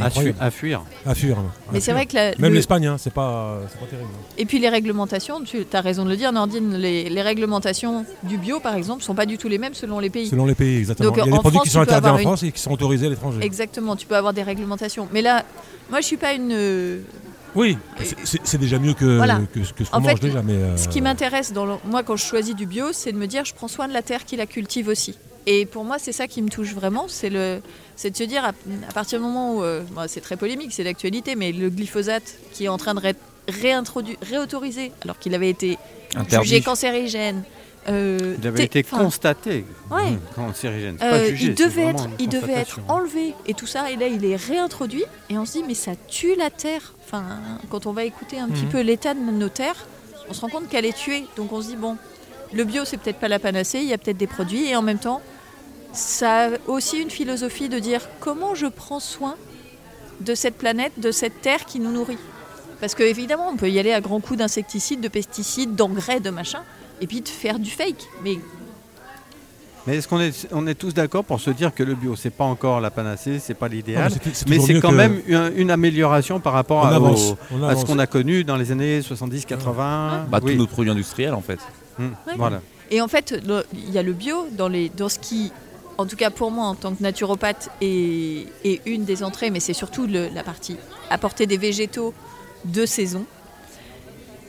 à, 0.00 0.10
fu- 0.10 0.18
incroyable. 0.18 0.38
à 0.40 0.50
fuir. 0.50 0.82
À 1.06 1.14
fuir. 1.14 1.38
hein, 1.38 1.44
Mais 1.72 1.78
à 1.78 1.80
c'est 1.80 1.92
vrai 1.92 2.06
que 2.06 2.14
la- 2.14 2.30
Même 2.36 2.50
le- 2.52 2.56
l'Espagne, 2.56 2.86
hein, 2.86 2.96
c'est 2.98 3.12
pas, 3.12 3.60
c'est 3.70 3.78
pas 3.80 3.86
terrible. 3.86 4.08
Et 4.38 4.44
puis 4.46 4.58
les 4.58 4.68
réglementations, 4.68 5.40
tu 5.42 5.66
as 5.72 5.80
raison 5.80 6.04
de 6.04 6.10
le 6.10 6.16
dire, 6.16 6.32
Nordine, 6.32 6.74
les, 6.76 7.08
les 7.08 7.22
réglementations 7.22 8.04
du 8.22 8.38
bio, 8.38 8.60
par 8.60 8.74
exemple, 8.74 9.02
sont 9.02 9.14
pas 9.14 9.26
du 9.26 9.38
tout 9.38 9.48
les 9.48 9.58
mêmes 9.58 9.74
selon 9.74 9.98
les 10.00 10.10
pays. 10.10 10.28
Selon 10.28 10.46
les 10.46 10.54
pays, 10.54 10.78
exactement. 10.78 11.08
Donc, 11.10 11.16
Il 11.18 11.20
y 11.20 11.22
a 11.22 11.24
des 11.24 11.30
produits 11.38 11.50
France, 11.58 11.64
qui 11.64 11.70
sont 11.70 11.80
interdits 11.80 12.08
en 12.08 12.16
une- 12.18 12.22
France 12.22 12.42
et 12.42 12.52
qui 12.52 12.60
sont 12.60 12.72
autorisés 12.72 13.06
à 13.06 13.10
l'étranger. 13.10 13.38
Exactement, 13.42 13.96
tu 13.96 14.06
peux 14.06 14.16
avoir 14.16 14.32
des 14.32 14.42
réglementations. 14.42 15.08
Mais 15.12 15.22
là, 15.22 15.44
moi, 15.90 16.00
je 16.00 16.06
suis 16.06 16.16
pas 16.16 16.32
une. 16.34 16.50
euh, 16.52 16.98
Oui, 17.54 17.78
c'est- 18.44 18.58
déjà 18.58 18.78
mieux 18.78 18.92
que, 18.92 19.16
Voilà. 19.16 19.40
que, 19.54 19.64
ce 19.64 19.72
que 19.72 19.82
ce 19.84 19.90
qu'on 19.90 20.00
mange 20.00 20.12
fait, 20.20 20.26
déjà. 20.26 20.42
Mais, 20.42 20.52
euh, 20.52 20.76
Ce 20.76 20.88
qui 20.88 21.00
m'intéresse, 21.00 21.54
le- 21.54 21.76
moi, 21.90 22.02
quand 22.02 22.16
je 22.16 22.24
choisis 22.24 22.54
du 22.54 22.66
bio, 22.66 22.86
c'est 22.92 23.12
de 23.12 23.16
me 23.16 23.26
dire, 23.26 23.46
je 23.46 23.54
prends 23.54 23.68
soin 23.68 23.88
de 23.88 23.94
la 23.94 24.02
terre 24.02 24.26
qui 24.26 24.36
la 24.36 24.44
cultive 24.46 24.88
aussi. 24.88 25.16
Et 25.46 25.64
pour 25.64 25.84
moi, 25.84 25.96
c'est 25.98 26.12
ça 26.12 26.26
qui 26.26 26.42
me 26.42 26.48
touche 26.50 26.74
vraiment, 26.74 27.06
c'est 27.08 27.30
le, 27.30 27.60
c'est 27.96 28.10
de 28.10 28.16
se 28.16 28.24
dire, 28.24 28.44
à, 28.44 28.48
à 28.88 28.92
partir 28.92 29.18
du 29.18 29.24
moment 29.24 29.56
où, 29.56 29.62
euh, 29.62 29.82
bon, 29.90 30.02
c'est 30.06 30.20
très 30.20 30.36
polémique, 30.36 30.72
c'est 30.72 30.84
d'actualité, 30.84 31.34
mais 31.34 31.52
le 31.52 31.70
glyphosate 31.70 32.34
qui 32.52 32.64
est 32.66 32.68
en 32.68 32.76
train 32.78 32.94
de 32.94 33.00
ré- 33.00 33.14
réintrodu- 33.48 34.16
réautorisé, 34.22 34.92
alors 35.02 35.18
qu'il 35.18 35.34
avait 35.34 35.48
été 35.50 35.78
Interdit. 36.14 36.48
jugé 36.48 36.60
cancérigène. 36.62 37.42
euh, 37.88 38.34
Il 38.40 38.46
avait 38.48 38.66
té- 38.66 38.80
été 38.80 38.82
constaté 38.82 39.64
Ouais. 39.92 40.10
mmh, 40.10 40.18
cancérigène. 40.34 40.96
C'est 40.98 41.06
Euh, 41.06 41.10
pas 41.10 41.24
jugé, 41.26 41.46
il 41.46 41.54
devait 41.54 41.82
être, 41.82 42.04
une 42.06 42.10
il 42.18 42.28
devait 42.28 42.52
être 42.54 42.74
constatation. 42.74 42.82
enlevé 42.88 43.34
et 43.46 43.54
tout 43.54 43.68
ça, 43.68 43.90
et 43.92 43.96
là 43.96 44.08
il 44.08 44.24
est 44.24 44.34
réintroduit 44.34 45.04
et 45.30 45.38
on 45.38 45.44
se 45.46 45.52
dit 45.52 45.64
mais 45.64 45.74
ça 45.74 45.92
tue 46.08 46.34
la 46.34 46.50
terre. 46.50 46.94
Enfin, 47.04 47.22
quand 47.70 47.86
on 47.86 47.92
va 47.92 48.02
écouter 48.04 48.40
un 48.40 48.48
petit 48.48 48.64
Mhm. 48.64 48.70
peu 48.70 48.80
l'état 48.80 49.14
de 49.14 49.20
nos 49.20 49.48
terres, 49.48 49.86
on 50.28 50.32
se 50.34 50.40
rend 50.40 50.48
compte 50.48 50.68
qu'elle 50.68 50.84
est 50.84 50.96
tuée. 50.96 51.24
Donc 51.36 51.52
on 51.52 51.62
se 51.62 51.68
dit 51.68 51.76
bon, 51.76 51.96
le 52.52 52.64
bio 52.64 52.84
c'est 52.84 52.96
peut-être 52.96 53.20
pas 53.20 53.28
la 53.28 53.38
panacée, 53.38 53.78
il 53.78 53.86
y 53.86 53.92
a 53.92 53.98
peut-être 53.98 54.16
des 54.18 54.26
produits 54.26 54.66
et 54.68 54.74
en 54.74 54.82
même 54.82 54.98
temps, 54.98 55.20
ça 55.96 56.46
a 56.46 56.50
aussi 56.66 56.98
une 56.98 57.10
philosophie 57.10 57.68
de 57.68 57.78
dire 57.78 58.02
comment 58.20 58.54
je 58.54 58.66
prends 58.66 59.00
soin 59.00 59.34
de 60.20 60.34
cette 60.34 60.56
planète, 60.56 60.92
de 60.98 61.10
cette 61.10 61.40
terre 61.42 61.64
qui 61.64 61.80
nous 61.80 61.90
nourrit. 61.92 62.18
Parce 62.80 62.94
que 62.94 63.02
évidemment, 63.02 63.48
on 63.52 63.56
peut 63.56 63.70
y 63.70 63.78
aller 63.78 63.92
à 63.92 64.00
grands 64.00 64.20
coups 64.20 64.38
d'insecticides, 64.38 65.00
de 65.00 65.08
pesticides, 65.08 65.74
d'engrais, 65.74 66.20
de 66.20 66.30
machin, 66.30 66.60
et 67.00 67.06
puis 67.06 67.20
de 67.22 67.28
faire 67.28 67.58
du 67.58 67.70
fake. 67.70 68.04
Mais 68.22 68.38
Mais 69.86 69.96
est-ce 69.96 70.08
qu'on 70.08 70.20
est, 70.20 70.48
on 70.52 70.66
est 70.66 70.74
tous 70.74 70.92
d'accord 70.92 71.24
pour 71.24 71.40
se 71.40 71.50
dire 71.50 71.72
que 71.74 71.82
le 71.84 71.94
bio, 71.94 72.16
c'est 72.16 72.30
pas 72.30 72.44
encore 72.44 72.80
la 72.80 72.90
panacée, 72.90 73.38
c'est 73.38 73.54
pas 73.54 73.68
l'idéal, 73.68 74.10
mais 74.12 74.30
c'est- 74.34 74.48
mais 74.48 74.58
c'est 74.58 74.80
quand 74.80 74.90
que- 74.90 74.94
même 74.96 75.22
une, 75.26 75.52
une 75.56 75.70
amélioration 75.70 76.40
par 76.40 76.54
rapport 76.54 76.78
On 76.84 76.88
à, 76.88 76.96
avance. 76.96 77.30
au- 77.30 77.38
on 77.54 77.62
à 77.62 77.76
ce 77.76 77.84
qu'on 77.84 77.98
a 78.00 78.06
connu 78.08 78.42
dans 78.44 78.56
les 78.56 78.72
années 78.72 79.00
70-80. 79.00 80.26
Bah, 80.28 80.40
Oui. 80.42 80.52
Tous 80.52 80.58
nos 80.58 80.66
produits 80.66 80.90
industriels, 80.90 81.34
en 81.34 81.40
fait. 81.40 81.60
Mmh, 81.98 82.04
Ouais. 82.04 82.32
Voilà. 82.36 82.60
Et 82.90 83.00
en 83.00 83.08
fait, 83.08 83.34
il 83.74 83.90
y 83.90 83.98
a 83.98 84.02
le 84.02 84.12
bio 84.12 84.46
dans, 84.52 84.68
les, 84.68 84.88
dans 84.90 85.08
ce 85.08 85.18
qui, 85.18 85.52
en 85.98 86.06
tout 86.06 86.16
cas 86.16 86.30
pour 86.30 86.50
moi 86.50 86.66
en 86.66 86.74
tant 86.74 86.94
que 86.94 87.02
naturopathe, 87.02 87.70
est, 87.80 88.80
une 88.86 89.04
des 89.04 89.22
entrées, 89.22 89.50
mais 89.50 89.60
c'est 89.60 89.72
surtout 89.72 90.06
la 90.06 90.42
partie 90.42 90.76
apporter 91.10 91.46
des 91.46 91.56
végétaux 91.56 92.14
de 92.64 92.86
saison. 92.86 93.24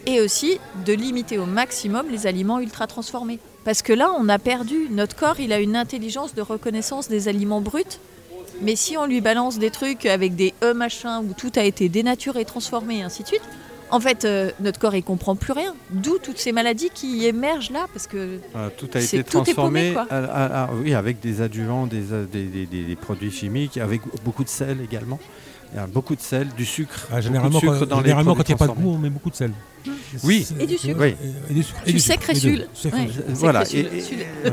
Et 0.06 0.22
aussi 0.22 0.60
de 0.86 0.94
limiter 0.94 1.38
au 1.38 1.46
maximum 1.46 2.10
les 2.10 2.28
aliments 2.28 2.60
ultra 2.60 2.88
transformés. 2.88 3.40
Parce 3.66 3.82
que 3.82 3.92
là, 3.92 4.14
on 4.18 4.30
a 4.30 4.40
perdu, 4.40 4.88
notre 4.90 5.18
corps, 5.18 5.42
il 5.42 5.52
a 5.52 5.60
une 5.60 5.76
intelligence 5.76 6.34
de 6.34 6.42
reconnaissance 6.42 7.10
des 7.10 7.28
aliments 7.28 7.60
bruts. 7.60 8.00
Mais 8.62 8.78
si 8.78 8.96
on 8.98 9.06
lui 9.06 9.20
balance 9.20 9.60
des 9.60 9.70
trucs 9.70 10.06
avec 10.06 10.36
des 10.36 10.54
E 10.64 10.74
machin, 10.74 11.22
où 11.22 11.34
tout 11.34 11.52
a 11.58 11.64
été 11.64 11.90
dénaturé, 11.90 12.46
transformé, 12.46 13.00
et 13.00 13.04
ainsi 13.04 13.24
de 13.24 13.28
suite, 13.28 13.42
En 13.90 14.00
fait, 14.02 14.26
euh, 14.26 14.52
notre 14.60 14.80
corps, 14.80 14.96
il 14.96 15.04
comprend 15.04 15.36
plus 15.36 15.54
rien. 15.54 15.74
D'où 15.92 16.18
toutes 16.22 16.40
ces 16.40 16.52
maladies 16.52 16.90
qui 16.94 17.26
émergent 17.26 17.72
là, 17.72 17.86
parce 17.94 18.06
que 18.08 18.40
Euh, 18.56 18.70
tout 18.78 18.90
a 18.94 19.00
été 19.00 19.24
tout 19.24 19.38
est 19.40 19.44
transformé 19.54 19.94
paumé, 19.94 19.94
quoi. 19.94 20.08
à- 20.10 20.26
à- 20.26 20.64
à- 20.66 20.70
oui, 20.74 20.94
avec 20.94 21.20
des 21.22 21.42
adjuvants, 21.42 21.88
des, 21.88 22.12
euh, 22.12 22.26
des- 22.32 22.46
des- 22.48 22.66
des- 22.66 22.84
des 22.84 22.96
produits 22.96 23.32
chimiques, 23.32 23.78
avec 23.78 24.02
beaucoup 24.26 24.44
de 24.44 24.50
sel 24.50 24.80
également. 24.84 25.20
Il 25.74 25.78
y 25.78 25.80
a 25.80 25.88
beaucoup 25.88 26.16
de 26.16 26.22
sel, 26.22 26.48
du 26.56 26.66
sucre. 26.66 27.08
Ah, 27.12 27.20
généralement, 27.20 27.60
quand, 27.60 27.74
généralement, 28.02 28.32
les 28.32 28.38
quand 28.38 28.44
il 28.50 28.52
n'y 28.52 28.54
a 28.54 28.58
pas 28.58 28.68
de 28.68 28.72
goût, 28.72 28.92
on 28.94 28.98
met 28.98 29.10
beaucoup 29.10 29.30
de 29.30 29.36
sel. 29.36 29.52
Oui. 30.24 30.48
Et 30.60 30.66
du 30.66 30.78
sucre. 30.78 30.98
Oui. 31.00 31.16
Et 31.50 31.54
du 31.54 31.64
sucre. 31.64 31.80
et 31.86 31.92
du 31.92 32.00
sucre, 32.00 32.16
Ouais. 32.20 32.24
crésul. 32.24 32.68
Euh, 32.86 33.22
Voilà. 33.34 33.64
Et, 33.74 33.80
et- 33.80 33.86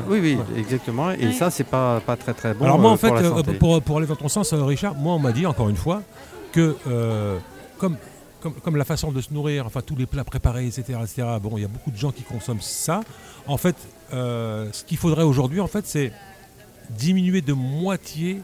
oui, 0.09 0.19
oui, 0.21 0.39
exactement. 0.57 1.11
Et 1.13 1.27
Ouais. 1.27 1.33
ça, 1.33 1.51
c'est 1.51 1.65
pas, 1.65 2.01
pas 2.01 2.17
très 2.17 2.35
très 2.35 2.53
bon 2.55 2.65
Alors 2.65 2.79
moi, 2.81 2.91
en 2.91 2.97
fait, 2.97 3.09
pour 3.09 3.17
euh, 3.17 3.31
santé. 3.31 3.53
pour, 3.55 3.81
pour 3.83 3.99
aller 3.99 4.07
dans 4.09 4.17
ton 4.17 4.29
sens, 4.29 4.53
Richard, 4.55 4.95
moi, 4.97 5.15
on 5.15 5.19
m'a 5.21 5.31
dit 5.33 5.47
encore 5.47 5.69
une 5.69 5.77
fois 5.77 6.03
que 6.53 6.77
euh, 6.89 7.39
comme, 7.79 7.97
comme, 8.45 8.53
comme 8.55 8.77
la 8.77 8.85
façon 8.85 9.11
de 9.11 9.21
se 9.23 9.33
nourrir, 9.33 9.65
enfin 9.67 9.81
tous 9.81 9.97
les 9.97 10.05
plats 10.07 10.23
préparés, 10.23 10.67
etc., 10.67 10.83
etc. 11.03 11.23
Bon, 11.43 11.57
il 11.57 11.63
y 11.63 11.65
a 11.65 11.69
beaucoup 11.69 11.91
de 11.91 11.97
gens 11.97 12.13
qui 12.13 12.23
consomment 12.23 12.61
ça. 12.61 13.01
En 13.47 13.57
fait, 13.57 13.75
euh, 14.13 14.69
ce 14.73 14.85
qu'il 14.85 14.99
faudrait 14.99 15.23
aujourd'hui, 15.25 15.61
en 15.61 15.67
fait, 15.67 15.87
c'est 15.87 16.13
diminuer 16.91 17.41
de 17.41 17.55
moitié 17.55 18.41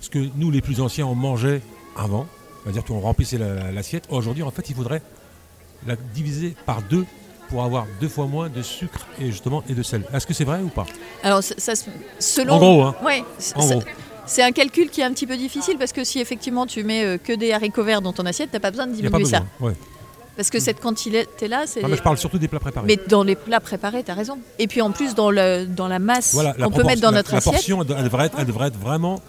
ce 0.00 0.08
que 0.08 0.18
nous, 0.36 0.50
les 0.50 0.60
plus 0.62 0.80
anciens, 0.80 1.06
on 1.06 1.14
mangeait 1.14 1.60
avant. 1.96 2.26
C'est-à-dire 2.62 2.84
qu'on 2.84 3.00
remplissait 3.00 3.36
la- 3.38 3.70
l'assiette. 3.70 4.04
Aujourd'hui, 4.08 4.42
en 4.42 4.50
fait, 4.50 4.68
il 4.70 4.74
faudrait 4.74 5.02
la 5.86 5.96
diviser 6.14 6.56
par 6.64 6.80
deux 6.82 7.04
pour 7.50 7.62
avoir 7.62 7.86
deux 8.00 8.08
fois 8.08 8.26
moins 8.26 8.48
de 8.48 8.62
sucre 8.62 9.06
et 9.20 9.26
justement 9.26 9.62
et 9.68 9.74
de 9.74 9.82
sel. 9.82 10.04
Est-ce 10.14 10.26
que 10.26 10.32
c'est 10.32 10.44
vrai 10.44 10.60
ou 10.62 10.68
pas? 10.68 10.86
Alors, 11.22 11.42
ça, 11.42 11.54
ça 11.58 11.74
se- 11.76 11.90
selon. 12.18 12.54
En 12.54 12.58
gros, 12.58 12.82
hein. 12.82 12.94
Ouais, 13.04 13.22
En 13.54 13.66
gros. 13.66 13.82
C'est 14.26 14.42
un 14.42 14.52
calcul 14.52 14.88
qui 14.90 15.00
est 15.00 15.04
un 15.04 15.12
petit 15.12 15.26
peu 15.26 15.36
difficile 15.36 15.76
parce 15.78 15.92
que 15.92 16.04
si 16.04 16.18
effectivement 16.20 16.66
tu 16.66 16.82
mets 16.84 17.04
euh, 17.04 17.18
que 17.18 17.32
des 17.32 17.52
haricots 17.52 17.84
verts 17.84 18.02
dans 18.02 18.12
ton 18.12 18.24
assiette, 18.26 18.50
t'as 18.52 18.60
pas 18.60 18.70
besoin 18.70 18.86
de 18.86 18.92
pas 18.92 18.96
diminuer 19.18 19.24
ça. 19.24 19.42
Ouais. 19.60 19.72
Parce 20.36 20.50
que 20.50 20.58
cette 20.58 20.80
quantité-là, 20.80 21.62
c'est. 21.66 21.80
Non, 21.82 21.88
mais 21.88 21.96
je 21.96 22.02
parle 22.02 22.18
surtout 22.18 22.38
des 22.38 22.48
plats 22.48 22.58
préparés. 22.58 22.86
Mais 22.88 22.98
dans 23.08 23.22
les 23.22 23.36
plats 23.36 23.60
préparés, 23.60 24.02
t'as 24.02 24.14
raison. 24.14 24.38
Et 24.58 24.66
puis 24.66 24.80
en 24.82 24.90
plus, 24.90 25.14
dans, 25.14 25.30
le, 25.30 25.64
dans 25.64 25.86
la 25.86 26.00
masse 26.00 26.34
Voilà, 26.34 26.54
qu'on 26.54 26.70
peut 26.72 26.82
mettre 26.82 27.02
dans 27.02 27.10
la- 27.12 27.18
notre 27.18 27.30
la 27.32 27.38
assiette. 27.38 27.54
portion, 27.54 27.82
elle, 27.82 27.94
elle 27.98 28.04
devrait 28.04 28.26
être, 28.26 28.36
elle 28.38 28.46
devrait 28.46 28.68
être 28.68 28.78
vraiment 28.78 29.20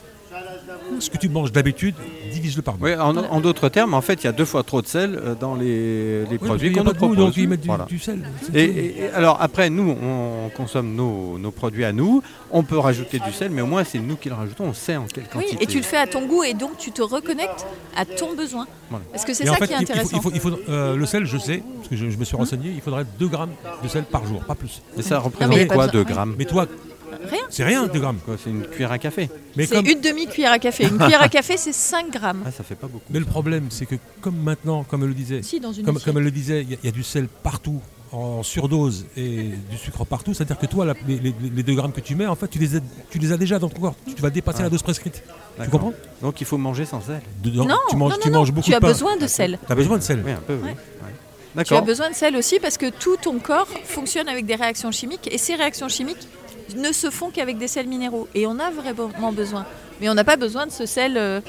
ce 0.99 1.09
que 1.09 1.17
tu 1.17 1.29
manges 1.29 1.51
d'habitude, 1.51 1.95
divise-le 2.31 2.61
par 2.61 2.75
deux. 2.75 2.85
Oui, 2.85 2.95
en, 2.95 3.15
en 3.17 3.39
d'autres 3.41 3.69
termes, 3.69 3.93
en 3.93 4.01
fait, 4.01 4.23
il 4.23 4.25
y 4.25 4.27
a 4.27 4.31
deux 4.31 4.45
fois 4.45 4.63
trop 4.63 4.81
de 4.81 4.87
sel 4.87 5.19
euh, 5.21 5.35
dans 5.35 5.55
les, 5.55 6.21
les 6.25 6.27
Oui, 6.31 6.37
produits 6.37 6.71
qu'on 6.71 6.83
pas 6.83 6.91
nous 6.91 6.95
propose. 6.95 7.17
donc 7.17 7.37
ils 7.37 7.47
mettent 7.47 7.61
du, 7.61 7.67
Voilà. 7.67 7.85
du 7.85 7.99
sel. 7.99 8.19
Et, 8.53 8.63
et- 8.63 8.99
et 9.03 9.09
alors 9.09 9.37
après, 9.41 9.69
nous, 9.69 9.89
on 10.01 10.49
consomme 10.49 10.95
nos, 10.95 11.37
nos 11.37 11.51
produits 11.51 11.85
à 11.85 11.91
nous. 11.91 12.21
On 12.51 12.63
peut 12.63 12.77
rajouter 12.77 13.19
du 13.19 13.31
sel, 13.33 13.51
mais 13.51 13.61
au 13.61 13.65
moins 13.65 13.83
c'est 13.83 13.99
nous 13.99 14.15
qui 14.15 14.29
le 14.29 14.35
rajoutons. 14.35 14.65
On 14.65 14.73
sait 14.73 14.95
en 14.95 15.05
quelle 15.05 15.25
Oui, 15.35 15.43
quantité. 15.45 15.63
et 15.63 15.67
tu 15.67 15.77
le 15.77 15.83
fais 15.83 15.97
à 15.97 16.07
ton 16.07 16.25
goût 16.27 16.43
et 16.43 16.53
donc 16.53 16.77
tu 16.77 16.91
te 16.91 17.01
reconnectes 17.01 17.65
à 17.97 18.05
ton 18.05 18.33
besoin. 18.35 18.65
Voilà. 18.89 19.03
Parce 19.11 19.25
que 19.25 19.33
c'est 19.33 19.45
Et 19.45 19.49
en 19.49 19.53
ça 19.53 19.59
fait, 19.59 19.67
qui 19.67 19.73
est 19.73 19.77
il- 19.77 19.81
il 19.81 19.85
faut- 19.87 19.91
intéressant. 19.93 20.17
il 20.17 20.21
faut- 20.21 20.31
il 20.33 20.39
faut- 20.39 20.59
euh, 20.69 20.95
le 20.95 21.05
sel, 21.05 21.25
je 21.25 21.37
sais, 21.37 21.63
parce 21.77 21.89
que 21.89 21.95
je, 21.95 22.09
je 22.09 22.17
me 22.17 22.23
suis 22.25 22.37
renseigné, 22.37 22.71
il 22.73 22.81
faudrait 22.81 23.05
2 23.19 23.27
grammes 23.27 23.51
de 23.83 23.87
sel 23.87 24.03
par 24.03 24.25
jour, 24.25 24.41
pas 24.41 24.55
plus. 24.55 24.81
Mais 24.95 25.03
ça 25.03 25.19
représente 25.19 25.55
quoi, 25.67 25.87
besoin- 25.87 25.87
2 25.87 25.99
oui. 25.99 26.05
grammes? 26.05 26.35
Mais 26.37 26.45
toi, 26.45 26.67
Rien. 27.29 27.41
c'est 27.49 27.63
rien, 27.63 27.87
2 27.87 27.99
grammes. 27.99 28.19
C'est 28.43 28.49
une 28.49 28.63
cuillère 28.67 28.91
à 28.91 28.97
café. 28.97 29.29
Mais, 29.55 29.65
C'est 29.65 29.75
comme, 29.75 29.85
une 29.87 30.01
demi-cuillère 30.01 30.51
à 30.51 30.59
café. 30.59 30.83
Une 30.85 30.97
cuillère 30.97 31.21
à 31.21 31.29
café, 31.29 31.57
c'est 31.57 31.73
5 31.73 32.11
grammes. 32.11 32.43
Ah, 32.45 32.51
ça 32.51 32.63
fait 32.63 32.75
pas 32.75 32.87
beaucoup. 32.87 33.05
mais 33.09 33.19
le 33.19 33.25
problème, 33.25 33.67
c'est 33.69 33.85
que 33.85 33.95
comme 34.21 34.37
maintenant, 34.37 34.83
comme 34.83 35.01
elle 35.03 35.09
le 35.09 35.13
disait, 35.15 35.41
Si, 35.43 35.59
dans 35.59 35.71
une 35.73 35.85
comme, 35.85 35.99
elle 36.17 36.23
le 36.23 36.31
disait, 36.31 36.61
il 36.63 36.71
y, 36.71 36.73
a- 36.73 36.77
il 36.83 36.85
y 36.85 36.89
a 36.89 36.91
du 36.91 37.03
sel 37.03 37.27
partout, 37.27 37.79
en 38.11 38.43
surdose, 38.43 39.05
et 39.17 39.49
du 39.69 39.77
sucre 39.77 40.05
partout. 40.05 40.33
C'est-à-dire 40.33 40.57
que 40.57 40.67
toi, 40.67 40.85
la- 40.85 40.93
les, 41.07 41.17
les- 41.17 41.35
les 41.53 41.63
2 41.63 41.73
grammes 41.75 41.91
que 41.91 41.99
tu 42.01 42.15
mets, 42.15 42.27
en 42.27 42.35
fait, 42.35 42.47
tu 42.47 42.59
les 42.59 42.75
as, 42.77 42.79
tu 43.09 43.19
les 43.19 43.31
as 43.31 43.37
déjà 43.37 43.59
dans 43.59 43.67
ton 43.69 43.79
corps. 43.81 43.95
Tu 44.15 44.21
vas 44.21 44.29
dépasser 44.29 44.59
Ouais. 44.59 44.63
la 44.65 44.69
dose 44.69 44.83
prescrite. 44.83 45.21
Tu 45.61 45.69
comprends? 45.69 45.93
Donc 46.21 46.39
il 46.41 46.45
faut 46.47 46.57
manger 46.57 46.85
sans 46.85 47.01
sel. 47.01 47.21
Non, 47.45 47.51
tu 47.89 47.95
manges, 47.95 48.11
non, 48.13 48.17
tu 48.21 48.29
non, 48.29 48.39
manges 48.39 48.49
non, 48.49 48.53
beaucoup 48.55 48.65
tu 48.65 48.71
de 48.71 48.75
as 48.75 48.79
besoin 48.79 49.15
de 49.17 49.27
sel. 49.27 49.57
Tu 49.65 49.71
as 49.71 49.75
besoin 49.75 49.97
de 49.97 50.03
sel. 50.03 50.21
Oui, 50.25 50.31
un 50.31 50.35
peu, 50.37 50.57
oui. 50.61 50.69
Ouais. 50.69 51.63
Tu 51.63 51.73
as 51.73 51.79
besoin 51.81 52.09
de 52.09 52.15
sel 52.15 52.35
aussi 52.35 52.59
parce 52.59 52.77
que 52.77 52.89
tout 52.89 53.15
ton 53.21 53.39
corps 53.39 53.67
fonctionne 53.85 54.27
avec 54.27 54.45
des 54.45 54.55
réactions 54.55 54.91
chimiques 54.91 55.29
et 55.31 55.37
ces 55.37 55.55
réactions 55.55 55.87
chimiques 55.87 56.27
ne 56.75 56.91
se 56.91 57.09
font 57.09 57.29
qu'avec 57.29 57.57
des 57.57 57.67
sels 57.67 57.87
minéraux. 57.87 58.27
Et 58.35 58.47
on 58.47 58.59
a 58.59 58.69
vraiment 58.71 59.31
besoin. 59.31 59.65
Mais 60.01 60.09
on 60.09 60.13
n'a 60.13 60.23
pas 60.23 60.35
besoin 60.37 60.65
de 60.65 60.71
ce 60.71 60.85
sel 60.85 61.17
euh, 61.17 61.41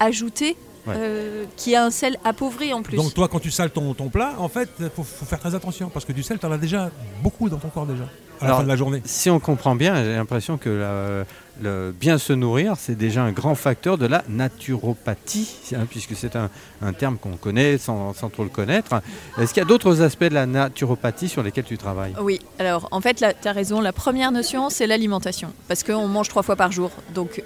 ajouté 0.00 0.56
Ouais. 0.84 0.94
euh, 0.98 1.44
qui 1.56 1.76
a 1.76 1.84
un 1.84 1.92
sel 1.92 2.16
appauvri 2.24 2.72
en 2.72 2.82
plus. 2.82 2.96
Donc 2.96 3.14
toi, 3.14 3.28
quand 3.28 3.38
tu 3.38 3.52
sales 3.52 3.70
ton, 3.70 3.94
ton 3.94 4.08
plat, 4.08 4.34
en 4.38 4.48
fait, 4.48 4.68
il 4.80 4.90
faut, 4.90 5.04
faut 5.04 5.24
faire 5.24 5.38
très 5.38 5.54
attention 5.54 5.90
parce 5.90 6.04
que 6.04 6.12
du 6.12 6.24
sel, 6.24 6.40
tu 6.40 6.46
en 6.46 6.50
as 6.50 6.58
déjà 6.58 6.90
beaucoup 7.22 7.48
dans 7.48 7.58
ton 7.58 7.68
corps 7.68 7.86
déjà 7.86 8.02
à 8.40 8.48
la 8.48 8.54
fin 8.56 8.62
de 8.64 8.68
la 8.68 8.74
journée. 8.74 9.00
Si 9.04 9.30
on 9.30 9.38
comprend 9.38 9.76
bien, 9.76 9.94
j'ai 10.02 10.16
l'impression 10.16 10.58
que 10.58 10.68
la- 10.68 11.24
le 11.62 11.94
bien 11.98 12.18
se 12.18 12.32
nourrir, 12.32 12.74
c'est 12.78 12.94
déjà 12.96 13.22
un 13.22 13.32
grand 13.32 13.54
facteur 13.54 13.96
de 13.98 14.06
la 14.06 14.22
naturopathie, 14.28 15.48
hein, 15.74 15.86
puisque 15.88 16.14
c'est 16.16 16.36
un, 16.36 16.50
un 16.82 16.92
terme 16.92 17.16
qu'on 17.18 17.36
connaît 17.36 17.78
sans, 17.78 18.12
sans 18.14 18.28
trop 18.28 18.42
le 18.44 18.48
connaître. 18.50 19.00
Est-ce 19.38 19.54
qu'il 19.54 19.62
y 19.62 19.64
a 19.64 19.68
d'autres 19.68 20.02
aspects 20.02 20.24
de 20.24 20.34
la 20.34 20.46
naturopathie 20.46 21.28
sur 21.28 21.42
lesquels 21.42 21.64
tu 21.64 21.78
travailles? 21.78 22.14
Oui, 22.20 22.40
alors 22.58 22.88
en 22.90 23.00
fait, 23.00 23.14
tu 23.42 23.48
as 23.48 23.52
raison. 23.52 23.80
La 23.80 23.92
première 23.92 24.32
notion, 24.32 24.70
c'est 24.70 24.86
l'alimentation. 24.86 25.52
Parce 25.68 25.82
qu'on 25.82 26.08
mange 26.08 26.28
trois 26.28 26.42
fois 26.42 26.56
par 26.56 26.72
jour. 26.72 26.90
Donc 27.14 27.42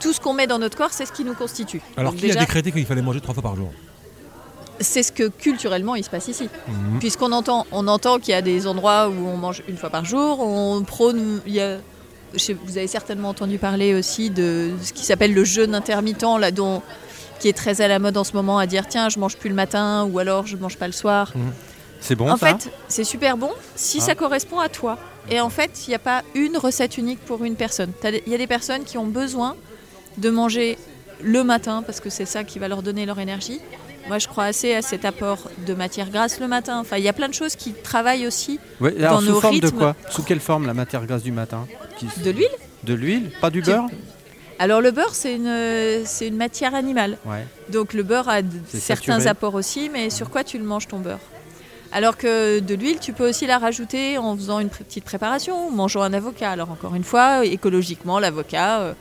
tout 0.00 0.12
ce 0.12 0.20
qu'on 0.20 0.34
met 0.34 0.46
dans 0.46 0.58
notre 0.58 0.76
corps, 0.76 0.92
c'est 0.92 1.06
ce 1.06 1.12
qui 1.12 1.24
nous 1.24 1.34
constitue. 1.34 1.80
Alors 1.96 2.12
Donc, 2.12 2.20
qui 2.20 2.26
déjà, 2.26 2.40
a 2.40 2.42
décrété 2.42 2.72
qu'il 2.72 2.86
fallait 2.86 3.02
manger 3.02 3.20
trois 3.20 3.34
fois 3.34 3.42
par 3.42 3.56
jour? 3.56 3.70
C'est 4.82 5.02
ce 5.02 5.12
que 5.12 5.28
culturellement 5.28 5.94
il 5.94 6.02
se 6.04 6.08
passe 6.10 6.28
ici. 6.28 6.48
Mhm. 6.66 6.98
Puisqu'on 7.00 7.32
entend, 7.32 7.66
on 7.70 7.86
entend 7.86 8.18
qu'il 8.18 8.32
y 8.32 8.34
a 8.34 8.42
des 8.42 8.66
endroits 8.66 9.08
où 9.08 9.28
on 9.28 9.36
mange 9.36 9.62
une 9.68 9.76
fois 9.76 9.90
par 9.90 10.04
jour, 10.06 10.40
on 10.40 10.82
prône, 10.84 11.40
il 11.46 11.52
y 11.52 11.60
a- 11.60 11.76
je 11.76 11.80
sais- 12.38 12.56
vous 12.64 12.78
avez 12.78 12.86
certainement 12.86 13.30
entendu 13.30 13.58
parler 13.58 13.94
aussi 13.94 14.30
de 14.30 14.70
ce 14.82 14.92
qui 14.92 15.04
s'appelle 15.04 15.34
le 15.34 15.44
jeûne 15.44 15.74
intermittent, 15.74 16.24
là, 16.38 16.50
dont, 16.50 16.82
qui 17.40 17.48
est 17.48 17.52
très 17.56 17.80
à 17.80 17.88
la 17.88 17.98
mode 17.98 18.16
en 18.16 18.24
ce 18.24 18.32
moment, 18.34 18.58
à 18.58 18.66
dire 18.66 18.86
tiens, 18.88 19.08
je 19.08 19.18
mange 19.18 19.36
plus 19.36 19.48
le 19.48 19.54
matin 19.54 20.04
ou 20.10 20.18
alors 20.18 20.46
je 20.46 20.56
mange 20.56 20.76
pas 20.76 20.86
le 20.86 20.92
soir. 20.92 21.32
C'est 22.00 22.14
bon 22.14 22.30
en 22.30 22.36
ça 22.36 22.46
fait, 22.56 22.70
c'est 22.88 23.04
super 23.04 23.36
bon 23.36 23.50
si 23.76 23.98
Ah. 24.00 24.04
ça 24.06 24.14
correspond 24.14 24.58
à 24.58 24.68
toi. 24.68 24.98
Et 25.30 25.38
en 25.40 25.50
fait, 25.50 25.82
il 25.86 25.90
n'y 25.90 25.94
a 25.94 25.98
pas 25.98 26.22
une 26.34 26.56
recette 26.56 26.96
unique 26.96 27.20
pour 27.20 27.44
une 27.44 27.56
personne. 27.56 27.92
Il 28.04 28.32
y 28.32 28.34
a 28.34 28.38
des 28.38 28.46
personnes 28.46 28.84
qui 28.84 28.96
ont 28.96 29.06
besoin 29.06 29.54
de 30.16 30.30
manger 30.30 30.78
le 31.22 31.44
matin 31.44 31.82
parce 31.84 32.00
que 32.00 32.08
c'est 32.08 32.24
ça 32.24 32.42
qui 32.44 32.58
va 32.58 32.68
leur 32.68 32.82
donner 32.82 33.04
leur 33.04 33.18
énergie. 33.18 33.60
Moi, 34.08 34.18
je 34.18 34.26
crois 34.28 34.44
assez 34.44 34.74
à 34.74 34.82
cet 34.82 35.04
apport 35.04 35.50
de 35.66 35.74
matière 35.74 36.10
grasse 36.10 36.40
le 36.40 36.48
matin. 36.48 36.78
Enfin, 36.80 36.96
il 36.96 37.04
y 37.04 37.08
a 37.08 37.12
plein 37.12 37.28
de 37.28 37.34
choses 37.34 37.54
qui 37.54 37.72
travaillent 37.72 38.26
aussi. 38.26 38.58
Ouais, 38.80 38.94
alors, 38.98 39.14
dans 39.14 39.20
sous 39.20 39.26
nos 39.32 39.40
forme 39.40 39.60
de 39.60 39.66
rythmes. 39.66 39.78
quoi? 39.78 39.96
Sous 40.10 40.22
quelle 40.22 40.40
forme 40.40 40.66
la 40.66 40.74
matière 40.74 41.04
grasse 41.06 41.22
du 41.22 41.32
matin? 41.32 41.66
Qui- 41.98 42.06
De 42.24 42.30
l'huile? 42.30 42.48
De 42.84 42.94
l'huile 42.94 43.30
Pas 43.40 43.50
du 43.50 43.62
beurre? 43.62 43.86
Alors, 44.58 44.80
le 44.80 44.90
beurre, 44.90 45.14
c'est 45.14 45.36
une, 45.36 46.04
c'est 46.04 46.26
une 46.28 46.36
matière 46.36 46.74
animale. 46.74 47.18
Ouais. 47.24 47.46
Donc, 47.70 47.92
le 47.94 48.02
beurre 48.02 48.28
a 48.28 48.40
certains 48.68 49.12
saturé. 49.14 49.26
apports 49.28 49.54
aussi, 49.54 49.88
mais 49.90 50.10
sur 50.10 50.28
quoi 50.30 50.44
tu 50.44 50.58
le 50.58 50.64
manges 50.64 50.88
ton 50.88 50.98
beurre? 50.98 51.20
Alors 51.92 52.16
que 52.16 52.60
de 52.60 52.74
l'huile, 52.74 52.98
tu 53.00 53.12
peux 53.12 53.28
aussi 53.28 53.46
la 53.46 53.58
rajouter 53.58 54.16
en 54.16 54.36
faisant 54.36 54.60
une 54.60 54.68
petite 54.70 55.04
préparation, 55.04 55.68
en 55.68 55.70
mangeant 55.70 56.02
un 56.02 56.12
avocat. 56.12 56.50
Alors 56.50 56.70
encore 56.70 56.94
une 56.94 57.02
fois, 57.04 57.44
écologiquement, 57.44 58.20
l'avocat, 58.20 58.80
euh, 58.80 58.92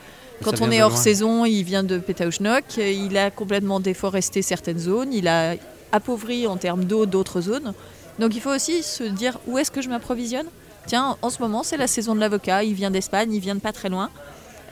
quand 0.43 0.61
on 0.61 0.71
est 0.71 0.81
hors 0.81 0.89
loin. 0.89 0.97
saison, 0.97 1.45
il 1.45 1.63
vient 1.63 1.83
de 1.83 1.97
Pétaouchnok, 1.97 2.77
il 2.77 3.17
a 3.17 3.31
complètement 3.31 3.79
déforesté 3.79 4.41
certaines 4.41 4.79
zones, 4.79 5.13
il 5.13 5.27
a 5.27 5.55
appauvri 5.91 6.47
en 6.47 6.57
termes 6.57 6.85
d'eau 6.85 7.05
d'autres 7.05 7.41
zones. 7.41 7.73
Donc 8.19 8.35
il 8.35 8.41
faut 8.41 8.53
aussi 8.53 8.83
se 8.83 9.03
dire 9.03 9.39
où 9.47 9.57
est-ce 9.57 9.71
que 9.71 9.81
je 9.81 9.89
m'approvisionne 9.89 10.47
Tiens, 10.85 11.17
en 11.21 11.29
ce 11.29 11.41
moment, 11.41 11.63
c'est 11.63 11.77
la 11.77 11.87
saison 11.87 12.15
de 12.15 12.19
l'avocat, 12.19 12.63
il 12.63 12.73
vient 12.73 12.91
d'Espagne, 12.91 13.31
il 13.33 13.39
vient 13.39 13.55
de 13.55 13.59
pas 13.59 13.73
très 13.73 13.89
loin. 13.89 14.09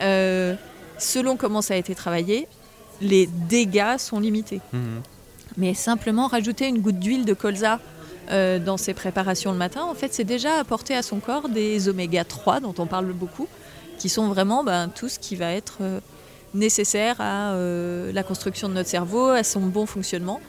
Euh, 0.00 0.54
selon 0.98 1.36
comment 1.36 1.62
ça 1.62 1.74
a 1.74 1.76
été 1.76 1.94
travaillé, 1.94 2.48
les 3.00 3.26
dégâts 3.26 3.98
sont 3.98 4.20
limités. 4.20 4.60
Mhm. 4.72 5.02
Mais 5.56 5.74
simplement 5.74 6.26
rajouter 6.26 6.66
une 6.66 6.80
goutte 6.80 6.98
d'huile 6.98 7.24
de 7.24 7.34
colza 7.34 7.80
euh, 8.30 8.58
dans 8.58 8.76
ses 8.76 8.94
préparations 8.94 9.52
le 9.52 9.58
matin, 9.58 9.84
en 9.84 9.94
fait, 9.94 10.12
c'est 10.12 10.24
déjà 10.24 10.58
apporter 10.58 10.94
à 10.94 11.02
son 11.02 11.20
corps 11.20 11.48
des 11.48 11.88
oméga 11.88 12.24
3 12.24 12.60
dont 12.60 12.74
on 12.78 12.86
parle 12.86 13.06
beaucoup, 13.12 13.48
qui 13.98 14.08
sont 14.08 14.28
vraiment 14.28 14.64
ben, 14.64 14.88
tout 14.88 15.08
ce 15.08 15.18
qui 15.18 15.36
va 15.36 15.52
être 15.52 15.78
euh, 15.80 16.00
nécessaire 16.54 17.16
à 17.20 17.52
euh, 17.52 18.12
la 18.12 18.22
construction 18.22 18.68
de 18.68 18.74
notre 18.74 18.88
cerveau, 18.88 19.28
à 19.28 19.42
son 19.42 19.60
bon 19.60 19.86
fonctionnement. 19.86 20.40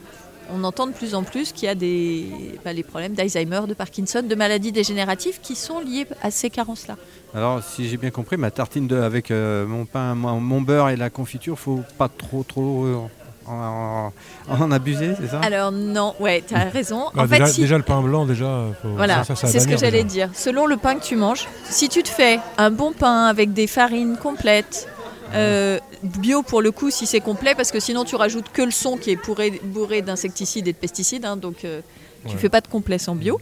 On 0.52 0.64
entend 0.64 0.88
de 0.88 0.92
plus 0.92 1.14
en 1.14 1.22
plus 1.22 1.52
qu'il 1.52 1.66
y 1.66 1.68
a 1.68 1.76
des, 1.76 2.26
ben, 2.64 2.72
les 2.74 2.82
problèmes 2.82 3.14
d'Alzheimer, 3.14 3.60
de 3.68 3.74
Parkinson, 3.74 4.22
de 4.22 4.34
maladies 4.34 4.72
dégénératives 4.72 5.40
qui 5.40 5.54
sont 5.54 5.80
liées 5.80 6.06
à 6.22 6.30
ces 6.30 6.50
carences-là. 6.50 6.96
Alors, 7.34 7.62
si 7.62 7.88
j'ai 7.88 7.96
bien 7.96 8.10
compris, 8.10 8.36
ma 8.36 8.50
tartine 8.50 8.88
de, 8.88 8.96
avec 8.96 9.30
euh, 9.30 9.64
mon 9.66 9.84
pain, 9.84 10.14
mon, 10.16 10.60
beurre 10.60 10.88
et 10.88 10.96
la 10.96 11.10
confiture, 11.10 11.58
faut 11.58 11.82
pas 11.98 12.08
trop, 12.08 12.42
trop 12.42 13.08
en, 13.46 14.12
en- 14.48 14.70
abuser, 14.70 15.14
c'est 15.20 15.28
ça? 15.28 15.40
Alors 15.40 15.72
non, 15.72 16.14
ouais, 16.20 16.42
tu 16.46 16.54
as 16.54 16.64
raison. 16.64 17.06
Ah, 17.16 17.22
en 17.22 17.28
fait, 17.28 17.38
déjà, 17.38 17.46
si- 17.46 17.60
déjà, 17.60 17.76
le 17.78 17.82
pain 17.82 18.00
blanc, 18.02 18.26
déjà, 18.26 18.66
faut- 18.80 18.88
Voilà, 18.90 19.24
ça, 19.24 19.34
ça, 19.34 19.46
ça 19.46 19.48
c'est 19.48 19.60
ce 19.60 19.68
que 19.68 19.76
j'allais 19.76 20.04
dire. 20.04 20.30
Selon 20.34 20.66
le 20.66 20.76
pain 20.76 20.94
que 20.96 21.02
tu 21.04 21.16
manges, 21.16 21.46
si 21.64 21.88
tu 21.88 22.02
te 22.02 22.08
fais 22.08 22.38
un 22.58 22.70
bon 22.70 22.92
pain 22.92 23.24
avec 23.26 23.52
des 23.52 23.66
farines 23.66 24.16
complètes, 24.16 24.88
euh, 25.34 25.78
bio 26.02 26.42
pour 26.42 26.60
le 26.62 26.70
coup 26.72 26.90
si 26.90 27.06
c'est 27.06 27.20
complet, 27.20 27.54
parce 27.54 27.70
que 27.70 27.78
sinon 27.80 28.04
tu 28.04 28.16
rajoutes 28.16 28.50
que 28.52 28.62
le 28.62 28.70
son 28.72 28.96
qui 28.96 29.10
est 29.12 29.16
bourré, 29.24 29.60
bourré 29.64 30.02
d'insecticides 30.02 30.66
et 30.68 30.72
de 30.72 30.78
pesticides, 30.78 31.24
hein, 31.24 31.36
donc 31.36 31.64
euh, 31.64 31.80
tu 32.26 32.32
Ouais. 32.34 32.38
fais 32.40 32.48
pas 32.48 32.60
de 32.60 32.66
complet 32.68 32.98
sans 32.98 33.14
bio. 33.14 33.40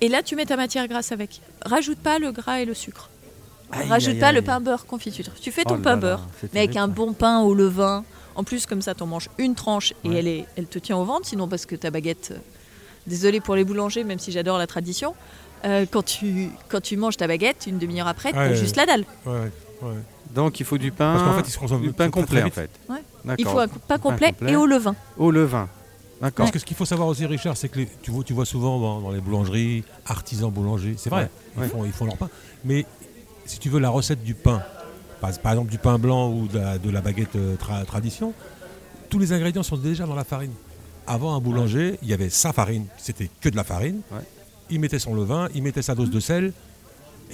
Et 0.00 0.08
là 0.08 0.22
tu 0.22 0.34
mets 0.36 0.46
ta 0.46 0.56
matière 0.56 0.88
grasse 0.88 1.12
avec. 1.12 1.40
Rajoute 1.64 1.98
pas 1.98 2.18
le 2.18 2.32
gras 2.32 2.60
et 2.60 2.64
le 2.64 2.74
sucre. 2.74 3.10
Aïe, 3.72 3.88
Rajoute 3.88 4.14
aïe, 4.14 4.18
pas 4.20 4.32
le 4.32 4.42
pain 4.42 4.60
beurre 4.60 4.86
confiture. 4.86 5.26
Tu 5.40 5.52
fais 5.52 5.62
Oh 5.66 5.70
ton 5.70 5.78
pain 5.80 5.90
là, 5.90 5.96
beurre, 5.96 6.26
mais 6.52 6.60
avec 6.60 6.76
un 6.76 6.88
bon 6.88 7.12
pain 7.12 7.40
au 7.40 7.54
levain 7.54 8.04
En 8.36 8.44
plus, 8.44 8.64
comme 8.66 8.80
ça, 8.82 8.94
tu 8.94 9.02
en 9.02 9.06
manges 9.06 9.28
une 9.38 9.54
tranche 9.54 9.92
et 10.04 10.08
Ouais. 10.08 10.16
elle, 10.16 10.26
est, 10.28 10.44
elle 10.56 10.66
te 10.66 10.78
tient 10.78 10.96
au 10.96 11.04
ventre. 11.04 11.26
Sinon, 11.26 11.48
parce 11.48 11.66
que 11.66 11.74
ta 11.76 11.90
baguette, 11.90 12.30
euh, 12.32 12.38
désolé 13.06 13.40
pour 13.40 13.54
les 13.56 13.64
boulangers, 13.64 14.04
même 14.04 14.18
si 14.18 14.32
j'adore 14.32 14.56
la 14.56 14.66
tradition, 14.66 15.14
euh, 15.64 15.84
quand, 15.90 16.02
tu, 16.04 16.48
quand 16.68 16.80
tu 16.80 16.96
manges 16.96 17.16
ta 17.16 17.26
baguette, 17.26 17.66
une 17.66 17.78
demi-heure 17.78 18.06
après, 18.08 18.30
tu 18.32 18.38
Ouais, 18.38 18.44
as 18.44 18.48
ouais. 18.50 18.56
juste 18.56 18.76
la 18.76 18.86
dalle. 18.86 19.04
Ouais, 19.26 19.50
ouais. 19.82 19.94
Donc 20.34 20.60
il 20.60 20.64
faut 20.66 20.78
du 20.78 20.92
pain, 20.92 21.14
Parce 21.14 21.24
qu'en 21.24 21.36
fait, 21.42 21.48
il 21.48 21.52
se 21.52 21.58
consomme 21.58 21.82
du 21.82 21.92
pain 21.92 22.08
très, 22.08 22.10
très 22.10 22.20
complet 22.20 22.42
en 22.44 22.50
fait. 22.50 22.70
Ouais. 22.88 23.34
Il 23.38 23.44
faut 23.44 23.58
un 23.58 23.66
pain 23.68 23.98
complet, 23.98 24.30
complet. 24.32 24.52
et 24.52 24.56
au 24.56 24.64
levain. 24.66 24.94
Au 25.18 25.30
levain. 25.30 25.68
D'accord. 26.20 26.44
Parce 26.44 26.50
que 26.52 26.58
ce 26.60 26.64
qu'il 26.64 26.76
faut 26.76 26.84
savoir 26.84 27.08
aussi, 27.08 27.26
Richard, 27.26 27.56
c'est 27.56 27.68
que 27.68 27.78
les- 27.80 27.88
tu, 28.02 28.10
vois, 28.10 28.22
tu 28.22 28.32
vois 28.32 28.44
souvent 28.46 28.78
dans, 28.78 29.00
dans 29.00 29.10
les 29.10 29.20
boulangeries, 29.20 29.82
artisans 30.06 30.50
boulangers, 30.50 30.94
c'est 30.98 31.10
vrai, 31.10 31.22
Ouais, 31.22 31.28
ils, 31.56 31.60
ouais. 31.62 31.68
Font, 31.68 31.84
ils 31.84 31.92
font 31.92 32.04
leur 32.04 32.16
pain. 32.16 32.28
Mais 32.64 32.86
si 33.50 33.58
tu 33.58 33.68
veux 33.68 33.80
la 33.80 33.90
recette 33.90 34.22
du 34.22 34.34
pain, 34.34 34.62
par, 35.20 35.36
par 35.40 35.52
exemple 35.52 35.70
du 35.70 35.78
pain 35.78 35.98
blanc 35.98 36.30
ou 36.30 36.46
de 36.46 36.58
la, 36.58 36.78
de 36.78 36.88
la 36.88 37.00
baguette 37.00 37.34
euh, 37.34 37.56
tra- 37.56 37.84
tradition, 37.84 38.32
tous 39.08 39.18
les 39.18 39.32
ingrédients 39.32 39.64
sont 39.64 39.76
déjà 39.76 40.06
dans 40.06 40.14
la 40.14 40.22
farine. 40.22 40.52
Avant 41.08 41.34
un 41.34 41.40
boulanger, 41.40 41.98
il 42.02 42.08
y 42.08 42.12
avait 42.12 42.30
sa 42.30 42.52
farine, 42.52 42.86
c'était 42.96 43.28
que 43.40 43.48
de 43.48 43.56
la 43.56 43.64
farine. 43.64 44.02
Ouais. 44.12 44.20
Il 44.70 44.78
mettait 44.78 45.00
son 45.00 45.14
levain, 45.14 45.48
il 45.52 45.64
mettait 45.64 45.82
sa 45.82 45.96
dose 45.96 46.10
de 46.10 46.20
sel, 46.20 46.52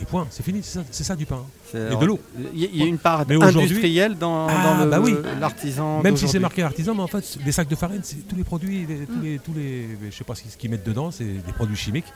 et 0.01 0.05
point, 0.05 0.27
c'est 0.31 0.43
fini, 0.43 0.61
c'est 0.63 1.05
ça, 1.05 1.17
du 1.17 1.25
pain. 1.27 1.43
Et 1.75 1.97
de 1.97 2.05
l'eau. 2.05 2.21
Il 2.55 2.61
y, 2.61 2.65
a- 2.65 2.69
il 2.73 2.79
y 2.79 2.83
a 2.83 2.87
une 2.87 2.99
part 2.99 3.25
Mais 3.29 3.37
aujourd'hui- 3.37 3.63
industrielle 3.63 4.17
dans, 4.19 4.47
Ah, 4.47 4.63
dans 4.79 4.85
le- 4.85 4.91
bah 4.91 5.01
oui. 5.01 5.15
l'artisan. 5.41 6.03
Même 6.03 6.17
si 6.17 6.29
c'est 6.29 6.39
marqué 6.39 6.63
artisan, 6.63 6.95
mais 6.95 7.03
en 7.03 7.07
fait, 7.07 7.39
les 7.45 7.53
sacs 7.53 7.69
de 7.69 7.75
farine, 7.77 8.01
c'est 8.03 8.27
tous 8.29 8.37
les 8.37 8.45
produits, 8.45 8.87
les- 8.87 9.07
tous, 9.07 9.21
les, 9.23 9.39
tous 9.39 9.53
les, 9.55 9.89
je 10.11 10.17
sais 10.17 10.25
pas 10.25 10.35
ce 10.35 10.43
qu'ils- 10.57 10.71
mettent 10.71 10.87
dedans, 10.87 11.11
c'est 11.11 11.25
des 11.25 11.53
produits 11.55 11.77
chimiques 11.77 12.07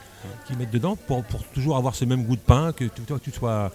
qu'ils 0.47 0.57
mettent 0.59 0.71
dedans 0.73 0.97
pour, 1.07 1.23
pour 1.25 1.43
toujours 1.49 1.77
avoir 1.77 1.95
ce 1.95 2.05
même 2.05 2.25
goût 2.25 2.37
de 2.37 2.41
pain, 2.41 2.73
que 2.73 2.85
tu, 2.85 3.01
toi, 3.03 3.19
que 3.19 3.25
tu 3.25 3.31
sois. 3.33 3.73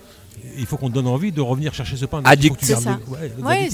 Il 0.57 0.65
faut 0.65 0.75
qu'on 0.77 0.89
te 0.89 0.93
donne 0.95 1.07
envie 1.07 1.31
de 1.31 1.41
revenir 1.41 1.73
chercher 1.73 1.95
ce 1.97 2.05
pain. 2.05 2.21
Donc, 2.21 2.27
faut 2.49 2.53
que 2.55 2.59
tu 2.59 2.65
C'est 2.65 2.73
gardes 2.83 2.99
ouais, 3.09 3.31
Ouais, 3.41 3.69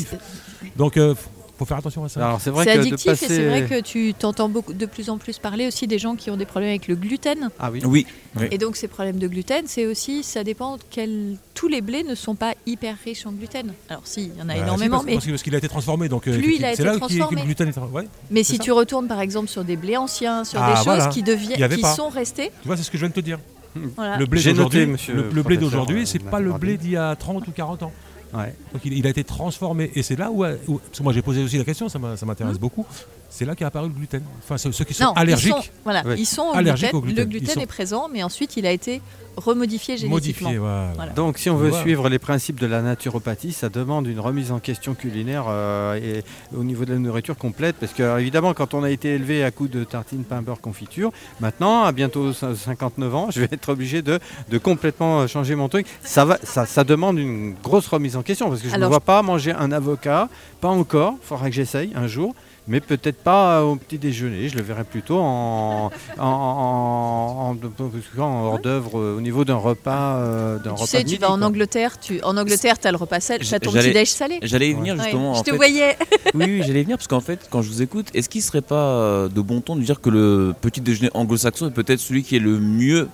Donc, 0.76 0.96
il 0.96 1.16
faut 1.62 1.66
faire 1.68 1.78
attention 1.78 2.04
à 2.04 2.10
ça. 2.10 2.26
Alors 2.26 2.42
c'est 2.42 2.50
vrai 2.50 2.66
que 2.66 2.72
addictif 2.72 3.06
passer. 3.06 3.26
et 3.26 3.28
c'est 3.28 3.48
vrai 3.48 3.66
que 3.68 3.82
tu 3.82 4.14
t'entends 4.18 4.50
beaucoup, 4.50 4.74
de 4.74 4.86
plus 4.88 5.10
en 5.12 5.18
plus 5.20 5.38
parler 5.38 5.68
aussi 5.68 5.86
des 5.86 6.00
gens 6.00 6.16
qui 6.16 6.32
ont 6.32 6.38
des 6.38 6.46
problèmes 6.46 6.72
avec 6.72 6.88
le 6.88 6.96
gluten. 6.96 7.50
Ah 7.60 7.70
oui. 7.72 7.82
Oui. 7.86 8.08
oui. 8.40 8.48
Et 8.50 8.58
donc 8.58 8.76
ces 8.76 8.88
problèmes 8.88 9.20
de 9.20 9.28
gluten, 9.28 9.64
c'est 9.68 9.86
aussi, 9.86 10.24
ça 10.24 10.44
dépend 10.44 10.78
quel... 10.90 11.36
Tous 11.54 11.68
les 11.68 11.82
blés 11.82 12.04
ne 12.04 12.16
sont 12.16 12.34
pas 12.34 12.54
hyper 12.66 12.96
riches 13.06 13.26
en 13.28 13.32
gluten. 13.32 13.74
Alors 13.90 14.02
si, 14.06 14.32
il 14.34 14.40
y 14.40 14.42
en 14.42 14.46
a 14.50 14.54
Bah, 14.54 14.54
si, 14.56 14.60
énormément, 14.62 15.04
parce, 15.04 15.06
mais, 15.26 15.32
parce 15.32 15.44
qu'il 15.44 15.54
a 15.54 15.60
été 15.60 15.68
transformé. 15.70 16.10
Donc, 16.10 16.28
euh, 16.28 16.38
Plus 16.40 16.56
il 16.56 16.66
a 16.66 16.70
c'est 16.70 16.74
été 16.76 16.84
là 16.86 16.98
transformé. 16.98 17.42
le 17.42 17.46
gluten 17.46 17.68
est. 17.70 17.78
Ouais, 17.78 18.08
mais 18.32 18.42
si 18.44 18.58
ça. 18.58 18.64
tu 18.64 18.72
retournes 18.72 19.08
par 19.08 19.20
exemple 19.22 19.48
sur 19.50 19.64
des 19.64 19.76
blés 19.76 19.98
anciens, 19.98 20.44
sur 20.44 20.60
Ah, 20.62 20.72
des 20.72 20.76
choses 20.78 20.86
voilà. 20.86 21.08
qui, 21.08 21.22
deviennent, 21.22 21.70
qui 21.70 21.82
pas. 21.82 21.94
sont 21.94 22.10
restées, 22.10 22.52
tu 22.62 22.68
vois, 22.68 22.78
c'est 22.78 22.84
ce 22.84 22.90
que 22.90 22.98
je 22.98 23.04
viens 23.04 23.10
de 23.10 23.14
te 23.14 23.20
dire. 23.20 23.38
voilà. 23.96 24.18
Le 24.18 24.26
blé 24.26 24.42
d'aujourd'hui, 24.44 24.86
monsieur 24.88 25.14
le, 25.14 25.30
le 25.32 25.44
blé 25.44 25.58
d'aujourd'hui, 25.58 26.02
euh, 26.02 26.06
c'est 26.06 26.20
pas 26.20 26.40
le 26.40 26.54
blé 26.54 26.78
d'il 26.78 26.92
y 26.92 26.98
a 26.98 27.16
30 27.16 27.48
ou 27.48 27.52
40 27.52 27.84
ans. 27.84 27.92
Ouais. 28.34 28.54
Donc 28.74 28.82
il, 28.86 28.94
il 28.94 29.06
a 29.08 29.10
été 29.10 29.24
transformé. 29.24 29.92
Et 29.96 30.04
c'est 30.04 30.16
là 30.16 30.32
où, 30.32 30.46
où- 30.46 30.78
Parce 30.80 30.98
que 31.00 31.04
moi 31.04 31.14
j'ai 31.14 31.22
posé 31.22 31.44
aussi 31.44 31.58
la 31.58 31.64
question, 31.66 31.90
ça 31.90 32.00
m'intéresse 32.00 32.60
beaucoup. 32.60 32.86
C'est 33.34 33.46
là 33.46 33.56
qu'est 33.56 33.64
apparu 33.66 33.88
le 33.88 33.94
gluten. 33.94 34.22
Enfin, 34.44 34.58
ceux, 34.58 34.72
qui 34.84 34.94
sont 34.94 35.06
Non, 35.06 35.14
allergiques, 35.14 35.54
Ils 35.58 35.64
sont, 35.64 35.70
voilà, 35.86 36.06
Ouais. 36.06 36.16
ils 36.20 36.26
sont 36.26 36.42
au 36.42 36.54
Allergiques 36.54 36.90
gluten. 36.92 36.98
au 36.98 37.02
gluten. 37.02 37.24
Le 37.24 37.30
gluten 37.30 37.54
sont- 37.56 37.60
est 37.62 37.66
présent, 37.66 38.10
mais 38.12 38.24
ensuite 38.24 38.58
il 38.58 38.66
a 38.66 38.72
été 38.72 39.02
remodifié 39.38 39.96
génétiquement. 39.96 40.50
modifiés. 40.50 40.58
Voilà. 40.58 40.92
Voilà. 40.98 41.12
Donc 41.14 41.38
si 41.38 41.50
on 41.50 41.56
veut 41.56 41.70
Voilà. 41.70 41.82
suivre 41.82 42.10
les 42.10 42.20
principes 42.20 42.60
de 42.60 42.68
la 42.68 42.82
naturopathie, 42.82 43.54
ça 43.54 43.70
demande 43.70 44.06
une 44.08 44.20
remise 44.20 44.52
en 44.52 44.60
question 44.60 44.94
culinaire 44.96 45.46
euh, 45.48 45.96
et 45.96 46.26
au 46.54 46.66
niveau 46.66 46.84
de 46.84 46.92
la 46.92 47.00
nourriture 47.00 47.38
complète. 47.38 47.78
Parce 47.80 47.94
que 47.94 48.20
évidemment, 48.20 48.54
quand 48.54 48.74
on 48.74 48.84
a 48.84 48.90
été 48.90 49.16
élevé 49.16 49.46
à 49.46 49.52
coups 49.52 49.72
de 49.72 49.86
tartines, 49.86 50.26
pain, 50.26 50.42
beurre, 50.42 50.60
confiture, 50.60 51.12
maintenant, 51.40 51.84
à 51.84 51.94
bientôt 51.94 52.32
cin- 52.34 52.54
59 52.54 53.16
ans, 53.16 53.28
je 53.32 53.40
vais 53.40 53.48
être 53.50 53.70
obligé 53.70 54.02
de, 54.02 54.20
de 54.50 54.58
complètement 54.58 55.26
changer 55.28 55.56
mon 55.56 55.70
truc. 55.70 55.88
Ça, 56.04 56.26
va, 56.26 56.38
ça, 56.44 56.66
ça 56.66 56.84
demande 56.84 57.18
une 57.18 57.54
grosse 57.64 57.88
remise 57.88 58.18
en 58.18 58.24
question. 58.24 58.50
Parce 58.50 58.60
que 58.62 58.68
je 58.68 58.72
ne 58.74 58.76
Alors, 58.76 58.90
vois 58.90 59.00
pas 59.00 59.22
manger 59.22 59.54
un 59.54 59.72
avocat, 59.72 60.28
pas 60.60 60.68
encore, 60.68 61.16
il 61.24 61.26
faudra 61.26 61.48
que 61.50 61.56
j'essaye 61.56 61.94
un 61.96 62.08
jour. 62.08 62.36
Mais 62.68 62.80
peut-être 62.80 63.18
pas 63.18 63.64
au 63.66 63.76
petit 63.76 63.98
déjeuner, 63.98 64.48
je 64.48 64.56
le 64.56 64.62
verrai 64.62 64.84
plutôt 64.84 65.18
en, 65.20 65.90
en, 66.20 66.24
en, 66.24 67.56
en- 67.58 68.22
en 68.22 68.44
hors 68.46 68.60
d'œuvre 68.60 69.00
euh, 69.00 69.18
au 69.18 69.22
niveau 69.22 69.44
d'un 69.46 69.56
repas. 69.56 70.18
euh, 70.18 70.58
d'un 70.58 70.64
Tu 70.76 70.82
repas 70.84 70.86
sais, 70.86 70.98
de 71.00 71.02
tu 71.04 71.14
midi, 71.14 71.18
vas 71.18 71.32
en 71.32 71.38
quoi. 71.40 71.48
Angleterre, 71.48 72.00
tu... 72.00 72.22
en 72.22 72.38
Angleterre, 72.38 72.76
as 72.84 72.92
le 72.92 72.98
repas 72.98 73.20
sel, 73.20 73.40
tu 73.40 73.54
as 73.54 73.60
ton 73.60 73.72
J'allais- 73.72 73.88
petit 73.90 73.94
déj 74.00 74.10
salé. 74.10 74.40
J'allais 74.44 74.70
y 74.70 74.74
venir 74.74 74.96
Ouais, 74.96 75.02
justement. 75.04 75.34
je 75.34 75.40
en 75.40 75.44
te 75.44 75.50
fait. 75.50 75.56
voyais. 75.58 75.98
Oui, 76.36 76.46
oui, 76.46 76.62
j'allais 76.66 76.82
y 76.82 76.84
venir 76.84 76.98
parce 76.98 77.08
qu'en 77.08 77.20
fait, 77.20 77.48
quand 77.50 77.62
je 77.64 77.70
vous 77.70 77.82
écoute, 77.82 78.08
est-ce 78.14 78.30
qu'il 78.30 78.44
serait 78.44 78.62
pas 78.62 78.76
euh, 78.76 79.28
de 79.28 79.42
bon 79.42 79.60
ton 79.62 79.76
de 79.76 79.82
dire 79.82 80.00
que 80.00 80.10
le 80.12 80.54
petit 80.62 80.82
déjeuner 80.82 81.10
anglo-saxon 81.16 81.68
est 81.68 81.72
peut-être 81.74 82.00
celui 82.00 82.22
qui 82.24 82.36
est 82.36 82.40
le 82.40 82.60
mieux 82.60 83.10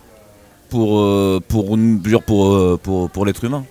pour, 0.69 0.99
euh, 0.99 1.39
pour, 1.47 1.77
nous- 1.77 1.99
je 1.99 2.03
veux 2.03 2.17
dire, 2.17 2.23
pour, 2.23 2.53
euh, 2.53 2.77
pour, 2.81 3.09
pour 3.09 3.25
l'être 3.25 3.43
humain? 3.45 3.63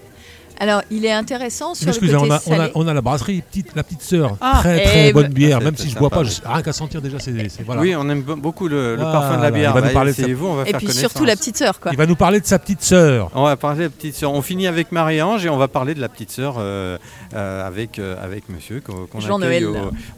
Alors, 0.58 0.82
il 0.90 1.04
est 1.04 1.12
intéressant 1.12 1.74
sur 1.74 1.84
le 1.86 1.90
Excusez, 1.90 2.14
côté 2.14 2.26
on 2.26 2.30
a, 2.30 2.34
on, 2.46 2.52
a, 2.52 2.56
salé. 2.58 2.72
on 2.74 2.88
a 2.88 2.94
la 2.94 3.00
brasserie, 3.02 3.42
petite, 3.42 3.68
la 3.76 3.82
petite 3.82 4.02
sœur. 4.02 4.36
Ah, 4.40 4.58
très 4.60 4.80
eh 4.80 4.84
très 4.84 5.12
bonne 5.12 5.24
ben- 5.28 5.32
bière. 5.34 5.58
Ah, 5.60 5.64
Même 5.64 5.76
si 5.76 5.90
je 5.90 5.98
bois 5.98 6.08
pas, 6.10 6.24
je- 6.24 6.40
rien 6.44 6.62
qu'à 6.62 6.72
sentir 6.72 7.02
déjà, 7.02 7.18
c'est 7.18 7.32
c'est- 7.48 7.62
voilà. 7.62 7.80
Oui, 7.82 7.94
on 7.94 8.08
aime 8.08 8.22
be- 8.22 8.40
beaucoup 8.40 8.66
le, 8.68 8.92
le 8.96 9.02
Voilà, 9.02 9.12
parfum 9.12 9.36
de 9.36 9.42
la 9.42 9.50
bière. 9.50 9.70
il 9.70 9.74
va 9.74 9.80
nous 9.80 9.86
Bah, 9.88 9.92
parler 9.92 10.12
de 10.12 10.16
ça. 10.16 10.22
essayez-vous, 10.22 10.46
on 10.46 10.54
va 10.54 10.62
Et 10.62 10.70
faire 10.70 10.78
puis 10.78 10.92
surtout 10.92 11.24
la 11.24 11.36
petite 11.36 11.56
sœur, 11.58 11.78
quoi. 11.78 11.92
Il 11.92 11.98
va 11.98 12.06
nous 12.06 12.16
parler 12.16 12.40
de 12.40 12.46
sa 12.46 12.58
petite 12.58 12.82
sœur. 12.82 13.30
On 13.34 13.44
va 13.44 13.56
parler 13.56 13.78
de 13.80 13.82
la 13.84 13.90
petite 13.90 14.14
sœur. 14.16 14.32
On 14.32 14.40
finit 14.42 14.66
avec 14.66 14.92
Marie-Ange 14.92 15.44
et 15.44 15.48
on 15.50 15.58
va 15.58 15.68
parler 15.68 15.94
de 15.94 16.00
la 16.00 16.08
petite 16.08 16.30
sœur 16.30 16.54
euh, 16.58 16.96
euh, 17.34 17.66
avec, 17.66 17.98
euh, 17.98 18.16
avec 18.24 18.48
monsieur 18.48 18.80
qu'on 18.80 19.20
Jean-Noël. 19.20 19.68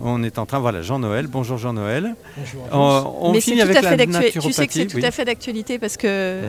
On 0.00 0.22
est 0.22 0.38
en 0.38 0.46
train, 0.46 0.60
voilà, 0.60 0.82
Jean-Noël. 0.82 1.26
Bonjour 1.26 1.58
Jean-Noël. 1.58 2.14
Bonjour 2.36 2.62
On, 2.72 3.28
on 3.28 3.32
Mais 3.32 3.40
c'est 3.40 3.50
finit 3.50 3.56
tout 3.56 3.62
avec 3.64 3.76
à 3.78 3.80
la 3.82 3.90
fait 3.90 3.96
d'actualité. 3.96 4.38
Tu 4.40 4.52
sais 4.52 4.66
que 4.68 4.72
c'est 4.72 4.86
tout 4.86 5.00
à 5.02 5.10
fait 5.10 5.24
d'actualité 5.24 5.78
parce 5.80 5.96
que 5.96 6.40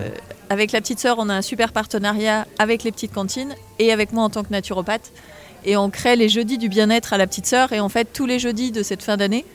avec 0.52 0.72
la 0.72 0.82
petite 0.82 1.00
sœur, 1.00 1.16
on 1.20 1.28
a 1.30 1.34
un 1.34 1.42
super 1.42 1.72
partenariat 1.72 2.46
avec 2.60 2.84
les 2.84 2.92
petites 2.92 3.14
cantines 3.14 3.56
et 3.80 3.92
avec 3.92 4.14
moi 4.14 4.24
en 4.24 4.30
tant 4.30 4.44
que 4.44 4.52
naturopathe. 4.52 5.12
Et 5.66 5.76
on 5.76 5.90
crée 5.90 6.16
les 6.16 6.30
jeudis 6.30 6.58
du 6.58 6.70
bien-être 6.70 7.12
à 7.14 7.18
la 7.18 7.28
petite 7.28 7.46
sœur. 7.46 7.74
Et 7.74 7.80
en 7.80 7.90
fait, 7.90 8.08
tous 8.14 8.26
les 8.26 8.40
jeudis 8.40 8.72
de 8.72 8.82
cette 8.84 9.04
fin 9.04 9.18
d'année, 9.18 9.46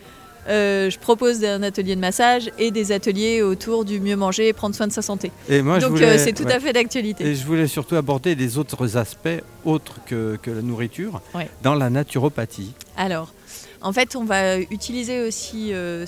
euh, 0.49 0.91
je 0.91 0.99
propose 0.99 1.43
un 1.45 1.63
atelier 1.63 1.97
de 1.97 2.01
massage 2.01 2.51
et 2.59 2.71
des 2.71 2.93
ateliers 2.93 3.41
autour 3.41 3.87
du 3.87 4.01
mieux 4.01 4.17
manger 4.17 4.49
et 4.49 4.53
prendre 4.53 4.75
soin 4.75 4.87
de 4.87 4.93
sa 4.93 5.01
santé. 5.01 5.31
Et 5.49 5.63
moi, 5.63 5.79
Donc 5.79 5.99
euh, 6.03 6.19
c'est 6.19 6.35
tout 6.35 6.45
ouais. 6.45 6.53
à 6.53 6.61
fait 6.61 6.75
d'actualité. 6.75 7.25
Et 7.25 7.35
je 7.35 7.47
voulais 7.47 7.67
surtout 7.67 7.97
aborder 7.97 8.35
des 8.35 8.59
autres 8.59 8.99
aspects 8.99 9.41
autres 9.65 10.01
que, 10.05 10.37
que 10.43 10.51
la 10.51 10.61
nourriture 10.61 11.23
Ouais. 11.35 11.49
dans 11.63 11.75
la 11.75 11.89
naturopathie. 11.89 12.73
Alors, 12.99 13.33
en 13.81 13.93
fait, 13.95 14.17
on 14.17 14.25
va 14.25 14.59
utiliser 14.59 15.23
aussi 15.27 15.71
euh, 15.73 16.05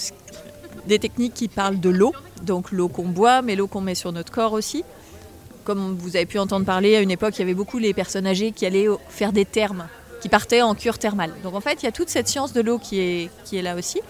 des 0.86 0.98
techniques 0.98 1.32
qui 1.34 1.48
parlent 1.48 1.80
de 1.80 1.88
l'eau, 1.88 2.12
donc 2.42 2.70
l'eau 2.72 2.88
qu'on 2.88 3.08
boit, 3.08 3.40
mais 3.40 3.56
l'eau 3.56 3.66
qu'on 3.66 3.80
met 3.80 3.94
sur 3.94 4.12
notre 4.12 4.30
corps 4.32 4.52
aussi. 4.52 4.84
Comme 5.66 5.96
vous 5.98 6.14
avez 6.14 6.26
pu 6.26 6.38
entendre 6.38 6.64
parler, 6.64 6.94
à 6.94 7.00
une 7.00 7.10
époque, 7.10 7.34
il 7.36 7.40
y 7.40 7.42
avait 7.42 7.52
beaucoup 7.52 7.78
les 7.78 7.92
personnes 7.92 8.24
âgées 8.24 8.52
qui 8.52 8.64
allaient 8.64 8.86
faire 9.08 9.32
des 9.32 9.44
thermes, 9.44 9.88
qui 10.20 10.28
partaient 10.28 10.62
en 10.62 10.76
cure 10.76 10.96
thermale. 10.96 11.32
Donc 11.42 11.56
en 11.56 11.60
fait, 11.60 11.82
il 11.82 11.86
y 11.86 11.88
a 11.88 11.92
toute 11.92 12.08
cette 12.08 12.28
science 12.28 12.52
de 12.52 12.60
l'eau 12.60 12.78
qui 12.78 13.00
est, 13.00 13.62
là 13.62 13.74
aussi. 13.74 14.00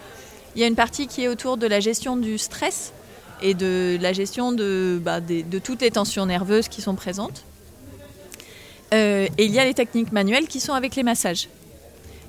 Il 0.55 0.61
y 0.61 0.64
a 0.64 0.66
une 0.66 0.75
partie 0.75 1.07
qui 1.07 1.25
est 1.25 1.29
autour 1.29 1.57
de 1.57 1.66
la 1.66 1.81
gestion 1.81 2.19
du 2.19 2.37
stress 2.37 2.92
et 3.40 3.55
de 3.55 3.97
la 4.03 4.12
gestion 4.12 4.53
de, 4.53 5.01
bah, 5.03 5.21
toutes 5.64 5.81
les 5.81 5.90
tensions 5.90 6.27
nerveuses 6.27 6.69
qui 6.69 6.83
sont 6.83 6.95
présentes. 6.95 7.45
Euh, 8.92 9.27
et 9.38 9.47
il 9.47 9.53
y 9.53 9.59
a 9.59 9.64
les 9.64 9.75
techniques 9.75 10.12
manuelles 10.12 10.49
qui 10.49 10.61
sont 10.61 10.75
avec 10.75 10.95
les 10.95 11.03
massages. 11.03 11.49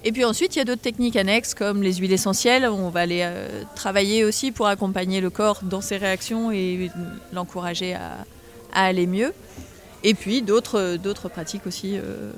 Et 0.05 0.13
puis 0.13 0.23
ensuite, 0.23 0.55
il 0.55 0.59
y 0.59 0.61
a 0.61 0.65
d'autres 0.65 0.81
techniques 0.81 1.17
annexes 1.17 1.53
comme 1.53 1.83
les 1.83 1.95
huiles 1.95 2.13
essentielles. 2.13 2.65
On 2.65 2.89
va 2.89 3.01
aller 3.01 3.23
euh, 3.23 3.63
travailler 3.75 4.23
aussi 4.23 4.53
pour 4.53 4.67
accompagner 4.67 5.19
le 5.19 5.29
corps 5.29 5.59
dans 5.63 5.81
ses 5.81 5.97
réactions 5.97 6.49
et 6.49 6.89
l'encourager 7.33 7.93
à, 7.93 8.25
à 8.73 8.85
aller 8.85 9.07
mieux. 9.07 9.33
Et 10.03 10.13
puis 10.13 10.41
d'autres 10.41 10.97
d'autres 10.97 11.29
pratiques 11.29 11.65
aussi. 11.67 11.97
euh, 11.97 12.31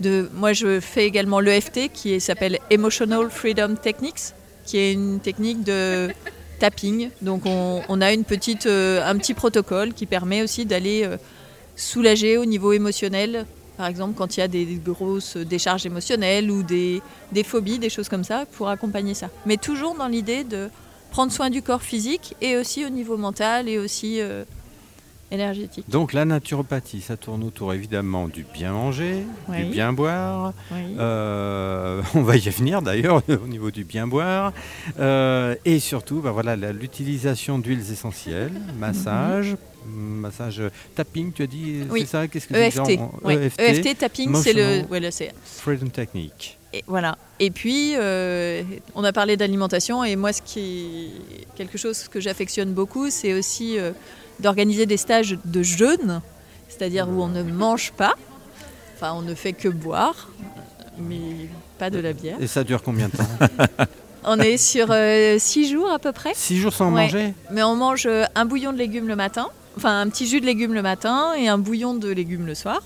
de, 0.00 0.28
moi, 0.34 0.52
je 0.52 0.80
fais 0.80 1.06
également 1.06 1.40
l'EFT 1.40 1.90
qui 1.92 2.20
s'appelle 2.20 2.58
Emotional 2.70 3.30
Freedom 3.30 3.74
Techniques, 3.74 4.32
qui 4.64 4.78
est 4.78 4.92
une 4.92 5.20
technique 5.20 5.64
de 5.64 6.08
tapping. 6.60 7.10
Donc 7.22 7.42
on, 7.46 8.00
a 8.00 8.12
une 8.12 8.24
petite, 8.24 8.66
euh, 8.66 9.02
un 9.04 9.16
petit 9.16 9.34
protocole 9.34 9.94
qui 9.94 10.06
permet 10.06 10.42
aussi 10.42 10.66
d'aller 10.66 11.04
euh, 11.04 11.16
soulager 11.76 12.36
au 12.38 12.44
niveau 12.44 12.72
émotionnel 12.72 13.46
par 13.76 13.86
exemple, 13.86 14.14
quand 14.18 14.36
il 14.36 14.40
y 14.40 14.42
a 14.42 14.48
des 14.48 14.66
grosses 14.84 15.36
décharges 15.36 15.86
émotionnelles 15.86 16.50
ou 16.50 16.64
des, 16.64 17.00
des 17.30 17.44
phobies, 17.44 17.78
des 17.78 17.90
choses 17.90 18.08
comme 18.08 18.24
ça, 18.24 18.44
pour 18.44 18.68
accompagner 18.68 19.14
ça. 19.14 19.28
Mais 19.46 19.56
toujours 19.56 19.94
dans 19.94 20.08
l'idée 20.08 20.42
de 20.42 20.68
prendre 21.12 21.30
soin 21.30 21.48
du 21.48 21.62
corps 21.62 21.82
physique 21.82 22.34
et 22.40 22.56
aussi 22.56 22.84
au 22.84 22.88
niveau 22.88 23.16
mental 23.16 23.68
et 23.68 23.78
aussi 23.78 24.20
énergétique. 25.30 25.84
Donc 25.88 26.12
la 26.12 26.24
naturopathie, 26.24 27.00
ça 27.00 27.16
tourne 27.16 27.42
autour 27.44 27.74
évidemment 27.74 28.28
du 28.28 28.44
bien 28.44 28.72
manger, 28.72 29.24
Oui. 29.48 29.64
du 29.64 29.70
bien 29.70 29.92
boire. 29.92 30.52
Oui. 30.70 30.96
Euh, 30.98 32.02
on 32.14 32.22
va 32.22 32.36
y 32.36 32.48
venir 32.50 32.82
d'ailleurs 32.82 33.22
au 33.28 33.46
niveau 33.46 33.70
du 33.70 33.84
bien 33.84 34.06
boire. 34.06 34.52
Euh, 34.98 35.54
et 35.64 35.78
surtout, 35.80 36.20
bah, 36.20 36.30
voilà, 36.30 36.56
l'utilisation 36.56 37.58
d'huiles 37.58 37.90
essentielles, 37.92 38.52
massage, 38.78 39.56
massage 39.86 40.62
tapping, 40.94 41.32
tu 41.32 41.42
as 41.42 41.46
dit, 41.46 41.80
Oui. 41.90 42.00
c'est 42.00 42.06
ça 42.06 42.28
Qu'est-ce 42.28 42.48
que 42.48 42.54
EFT, 42.54 43.00
ouais. 43.24 43.46
EFT, 43.46 43.60
EFT 43.60 43.98
tapping, 43.98 44.34
c'est 44.34 44.52
le, 44.52 44.84
ouais, 44.90 45.10
Freedom 45.44 45.88
Technique. 45.88 46.58
Et 46.72 46.84
voilà. 46.86 47.16
Et 47.40 47.50
puis, 47.50 47.94
euh, 47.96 48.62
on 48.94 49.02
a 49.04 49.12
parlé 49.12 49.36
d'alimentation, 49.38 50.04
et 50.04 50.16
moi, 50.16 50.32
ce 50.32 50.42
qui 50.42 51.10
est 51.40 51.56
quelque 51.56 51.78
chose 51.78 52.08
que 52.08 52.20
j'affectionne 52.20 52.72
beaucoup, 52.74 53.08
c'est 53.08 53.32
aussi 53.32 53.78
euh, 53.78 53.92
d'organiser 54.40 54.86
des 54.86 54.96
stages 54.96 55.38
de 55.44 55.62
jeûne, 55.62 56.20
c'est-à-dire 56.68 57.08
où 57.08 57.22
on 57.22 57.28
ne 57.28 57.42
mange 57.42 57.92
pas, 57.92 58.14
enfin, 58.96 59.12
on 59.14 59.22
ne 59.22 59.34
fait 59.34 59.52
que 59.52 59.68
boire. 59.68 60.28
mais 60.98 61.48
pas 61.78 61.90
de 61.90 61.98
la 62.00 62.12
bière. 62.12 62.36
Et 62.40 62.46
ça 62.48 62.64
dure 62.64 62.82
combien 62.82 63.08
de 63.08 63.16
temps 63.16 63.28
On 64.24 64.38
est 64.40 64.56
sur 64.56 64.88
6 65.38 65.70
jours 65.70 65.90
à 65.90 65.98
peu 66.00 66.10
près. 66.12 66.32
Six 66.34 66.58
jours 66.58 66.72
sans 66.72 66.86
Ouais. 66.92 67.02
manger 67.02 67.34
Mais 67.52 67.62
on 67.62 67.76
mange 67.76 68.06
euh, 68.06 68.24
un 68.34 68.44
bouillon 68.46 68.72
de 68.72 68.78
légumes 68.78 69.06
le 69.08 69.14
matin, 69.16 69.46
enfin 69.76 70.00
un 70.00 70.08
petit 70.08 70.26
jus 70.26 70.40
de 70.40 70.46
légumes 70.46 70.74
le 70.74 70.82
matin 70.82 71.34
et 71.38 71.48
un 71.48 71.56
bouillon 71.56 71.94
de 71.94 72.08
légumes 72.10 72.44
le 72.46 72.54
soir. 72.56 72.80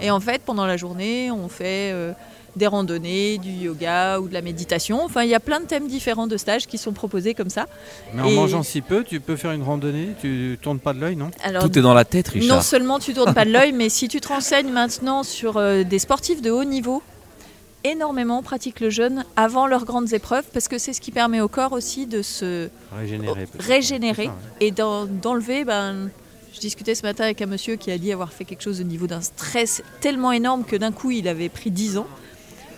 Et 0.00 0.10
en 0.12 0.20
fait, 0.20 0.42
pendant 0.42 0.66
la 0.66 0.76
journée, 0.76 1.30
on 1.32 1.48
fait 1.48 1.90
euh, 1.92 2.12
des 2.58 2.66
randonnées, 2.66 3.38
du 3.38 3.50
yoga 3.50 4.20
ou 4.20 4.28
de 4.28 4.34
la 4.34 4.42
méditation. 4.42 5.02
Enfin, 5.04 5.22
il 5.22 5.30
y 5.30 5.34
a 5.34 5.40
plein 5.40 5.60
de 5.60 5.64
thèmes 5.66 5.86
différents 5.88 6.26
de 6.26 6.36
stages 6.36 6.66
qui 6.66 6.76
sont 6.76 6.92
proposés 6.92 7.32
comme 7.32 7.48
ça. 7.48 7.66
Mais 8.12 8.22
en 8.22 8.26
Et- 8.26 8.34
mangeant 8.34 8.62
si 8.62 8.82
peu, 8.82 9.04
tu 9.04 9.20
peux 9.20 9.36
faire 9.36 9.52
une 9.52 9.62
randonnée, 9.62 10.08
tu 10.20 10.58
tournes 10.60 10.78
pas 10.80 10.92
de 10.92 11.00
l'œil, 11.00 11.16
non? 11.16 11.30
Alors, 11.42 11.62
Tout 11.62 11.78
est 11.78 11.82
dans 11.82 11.94
la 11.94 12.04
tête, 12.04 12.28
Richard. 12.28 12.56
non 12.56 12.62
seulement 12.62 12.98
tu 12.98 13.14
tournes 13.14 13.32
pas 13.32 13.44
de 13.46 13.50
l'œil, 13.50 13.72
mais 13.72 13.88
si 13.88 14.08
tu 14.08 14.20
te 14.20 14.28
renseignes 14.28 14.70
maintenant 14.70 15.22
sur 15.22 15.56
euh, 15.56 15.84
des 15.84 15.98
sportifs 15.98 16.42
de 16.42 16.50
haut 16.50 16.64
niveau, 16.64 17.02
énormément 17.84 18.42
pratiquent 18.42 18.80
le 18.80 18.90
jeûne 18.90 19.24
avant 19.36 19.66
leurs 19.66 19.84
grandes 19.84 20.12
épreuves 20.12 20.44
parce 20.52 20.68
que 20.68 20.78
c'est 20.78 20.92
ce 20.92 21.00
qui 21.00 21.12
permet 21.12 21.40
au 21.40 21.48
corps 21.48 21.72
aussi 21.72 22.06
de 22.06 22.22
se 22.22 22.68
Régénérer. 22.96 23.46
peut-être. 23.46 23.64
régénérer 23.64 24.22
C'est 24.24 24.28
ça, 24.28 24.30
ouais. 24.60 24.66
et 24.66 24.70
d'en- 24.72 25.06
d'enlever. 25.06 25.64
Ben, 25.64 26.10
je 26.52 26.58
discutais 26.60 26.94
ce 26.96 27.02
matin 27.02 27.24
avec 27.24 27.40
un 27.40 27.46
monsieur 27.46 27.76
qui 27.76 27.90
a 27.92 27.98
dit 27.98 28.12
avoir 28.12 28.32
fait 28.32 28.44
quelque 28.44 28.62
chose 28.62 28.80
au 28.80 28.84
niveau 28.84 29.06
d'un 29.06 29.20
stress 29.20 29.82
tellement 30.00 30.32
énorme 30.32 30.64
que 30.64 30.74
d'un 30.74 30.90
coup 30.92 31.12
il 31.12 31.28
avait 31.28 31.48
pris 31.48 31.70
10 31.70 31.98
ans. 31.98 32.06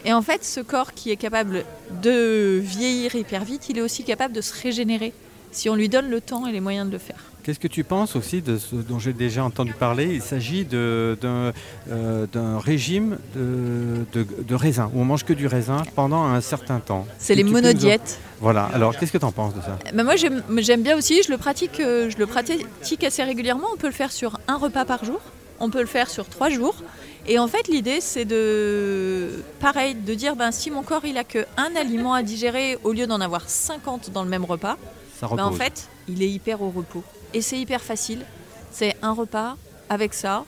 Et 0.04 0.12
en 0.12 0.22
fait, 0.22 0.44
ce 0.44 0.60
corps 0.60 0.92
qui 0.94 1.10
est 1.10 1.16
capable 1.16 1.64
de 2.02 2.58
vieillir 2.62 3.14
hyper 3.14 3.44
vite, 3.44 3.68
il 3.68 3.78
est 3.78 3.82
aussi 3.82 4.02
capable 4.04 4.34
de 4.34 4.40
se 4.40 4.54
régénérer 4.62 5.12
si 5.52 5.68
on 5.68 5.74
lui 5.74 5.88
donne 5.88 6.08
le 6.08 6.20
temps 6.20 6.46
et 6.46 6.52
les 6.52 6.60
moyens 6.60 6.86
de 6.86 6.92
le 6.92 6.98
faire. 6.98 7.18
Qu'est-ce 7.42 7.58
que 7.58 7.68
tu 7.68 7.84
penses 7.84 8.16
aussi 8.16 8.40
de 8.40 8.56
ce 8.56 8.76
dont 8.76 8.98
j'ai 8.98 9.12
déjà 9.12 9.42
entendu 9.42 9.72
parler? 9.72 10.14
Il 10.14 10.22
s'agit 10.22 10.64
d'un 10.64 10.78
euh, 10.78 11.52
d'un 12.32 12.58
régime 12.58 13.18
de, 13.34 14.04
de, 14.12 14.26
de 14.46 14.54
raisin, 14.54 14.90
où 14.94 15.00
on 15.00 15.04
mange 15.04 15.24
que 15.24 15.32
du 15.32 15.46
raisin 15.46 15.82
pendant 15.96 16.22
un 16.22 16.40
certain 16.40 16.80
temps. 16.80 17.06
C'est 17.18 17.34
les 17.34 17.42
nous 17.42 17.52
monodiètes. 17.52 18.20
Voilà, 18.40 18.70
alors 18.72 18.96
qu'est-ce 18.96 19.10
que 19.10 19.18
tu 19.18 19.24
en 19.24 19.32
penses 19.32 19.54
de 19.54 19.60
ça? 19.60 19.78
Ben 19.92 20.04
moi 20.04 20.16
j'aime 20.16 20.82
bien 20.82 20.96
aussi, 20.96 21.22
je 21.22 21.30
le 21.32 21.38
pratique, 21.38 21.80
euh, 21.80 22.10
je 22.10 22.18
le 22.18 22.26
pratique 22.26 23.02
assez 23.02 23.22
régulièrement. 23.24 23.68
On 23.74 23.76
peut 23.76 23.88
le 23.88 23.92
faire 23.94 24.12
sur 24.12 24.38
un 24.46 24.56
repas 24.56 24.84
par 24.84 25.04
jour, 25.04 25.20
on 25.58 25.70
peut 25.70 25.80
le 25.80 25.86
faire 25.86 26.08
sur 26.10 26.26
trois 26.28 26.50
jours. 26.50 26.76
Et 27.26 27.38
en 27.38 27.48
fait 27.48 27.68
l'idée 27.68 28.00
c'est 28.00 28.24
de 28.24 29.42
pareil 29.60 29.94
de 29.94 30.14
dire 30.14 30.36
ben 30.36 30.50
si 30.52 30.70
mon 30.70 30.82
corps 30.82 31.04
il 31.04 31.18
a 31.18 31.24
que 31.24 31.46
un 31.56 31.76
aliment 31.76 32.14
à 32.14 32.22
digérer 32.22 32.78
au 32.82 32.92
lieu 32.92 33.06
d'en 33.06 33.20
avoir 33.20 33.48
50 33.48 34.10
dans 34.10 34.22
le 34.22 34.28
même 34.28 34.44
repas, 34.44 34.76
Ça 35.20 35.28
ben 35.28 35.44
en 35.44 35.52
fait 35.52 35.88
il 36.08 36.22
est 36.22 36.30
hyper 36.30 36.62
au 36.62 36.70
repos. 36.70 37.04
Et 37.34 37.42
c'est 37.42 37.58
hyper 37.58 37.82
facile. 37.82 38.24
C'est 38.72 38.96
un 39.02 39.12
repas 39.12 39.56
avec 39.88 40.14
ça. 40.14 40.44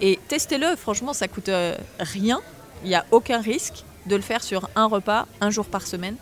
Et 0.00 0.18
testez-le, 0.28 0.76
franchement 0.76 1.12
ça 1.12 1.28
coûte 1.28 1.48
euh, 1.48 1.76
rien. 1.98 2.40
Il 2.84 2.88
n'y 2.88 2.94
a 2.94 3.04
aucun 3.10 3.40
risque 3.40 3.84
de 4.06 4.16
le 4.16 4.22
faire 4.22 4.42
sur 4.42 4.68
un 4.74 4.86
repas, 4.86 5.26
un 5.40 5.50
jour 5.50 5.66
par 5.66 5.86
semaine. 5.86 6.16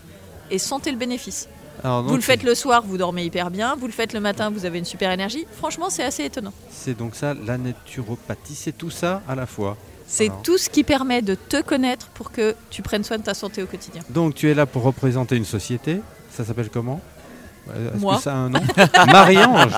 Et 0.50 0.58
sentez 0.58 0.90
le 0.90 0.96
bénéfice. 0.96 1.48
Alors, 1.84 2.02
donc, 2.02 2.10
Vous 2.10 2.16
le 2.16 2.22
faites 2.22 2.42
le 2.42 2.54
soir, 2.54 2.82
vous 2.86 2.98
dormez 2.98 3.24
hyper 3.24 3.50
bien. 3.50 3.76
Vous 3.76 3.86
le 3.86 3.92
faites 3.92 4.12
le 4.12 4.20
matin, 4.20 4.50
vous 4.50 4.64
avez 4.64 4.78
une 4.78 4.84
super 4.84 5.10
énergie. 5.10 5.46
Franchement, 5.56 5.90
c'est 5.90 6.04
assez 6.04 6.24
étonnant. 6.24 6.52
C'est 6.70 6.96
donc 6.96 7.14
ça, 7.14 7.34
la 7.34 7.58
naturopathie, 7.58 8.54
c'est 8.54 8.76
tout 8.76 8.90
ça 8.90 9.22
à 9.28 9.34
la 9.34 9.46
fois. 9.46 9.76
C'est 10.06 10.30
tout 10.42 10.56
ce 10.56 10.70
qui 10.70 10.84
permet 10.84 11.20
de 11.20 11.34
te 11.34 11.60
connaître 11.60 12.08
pour 12.08 12.32
que 12.32 12.54
tu 12.70 12.80
prennes 12.80 13.04
soin 13.04 13.18
de 13.18 13.22
ta 13.22 13.34
santé 13.34 13.62
au 13.62 13.66
quotidien. 13.66 14.02
Donc 14.08 14.34
tu 14.34 14.50
es 14.50 14.54
là 14.54 14.64
pour 14.64 14.82
représenter 14.82 15.36
une 15.36 15.44
société, 15.44 16.00
ça 16.30 16.46
s'appelle 16.46 16.70
comment? 16.70 17.00
Est-ce 17.94 18.16
que 18.16 18.22
ça 18.22 18.32
a 18.32 18.36
un 18.36 18.48
nom 18.50 18.60
Marie-Ange. 19.12 19.72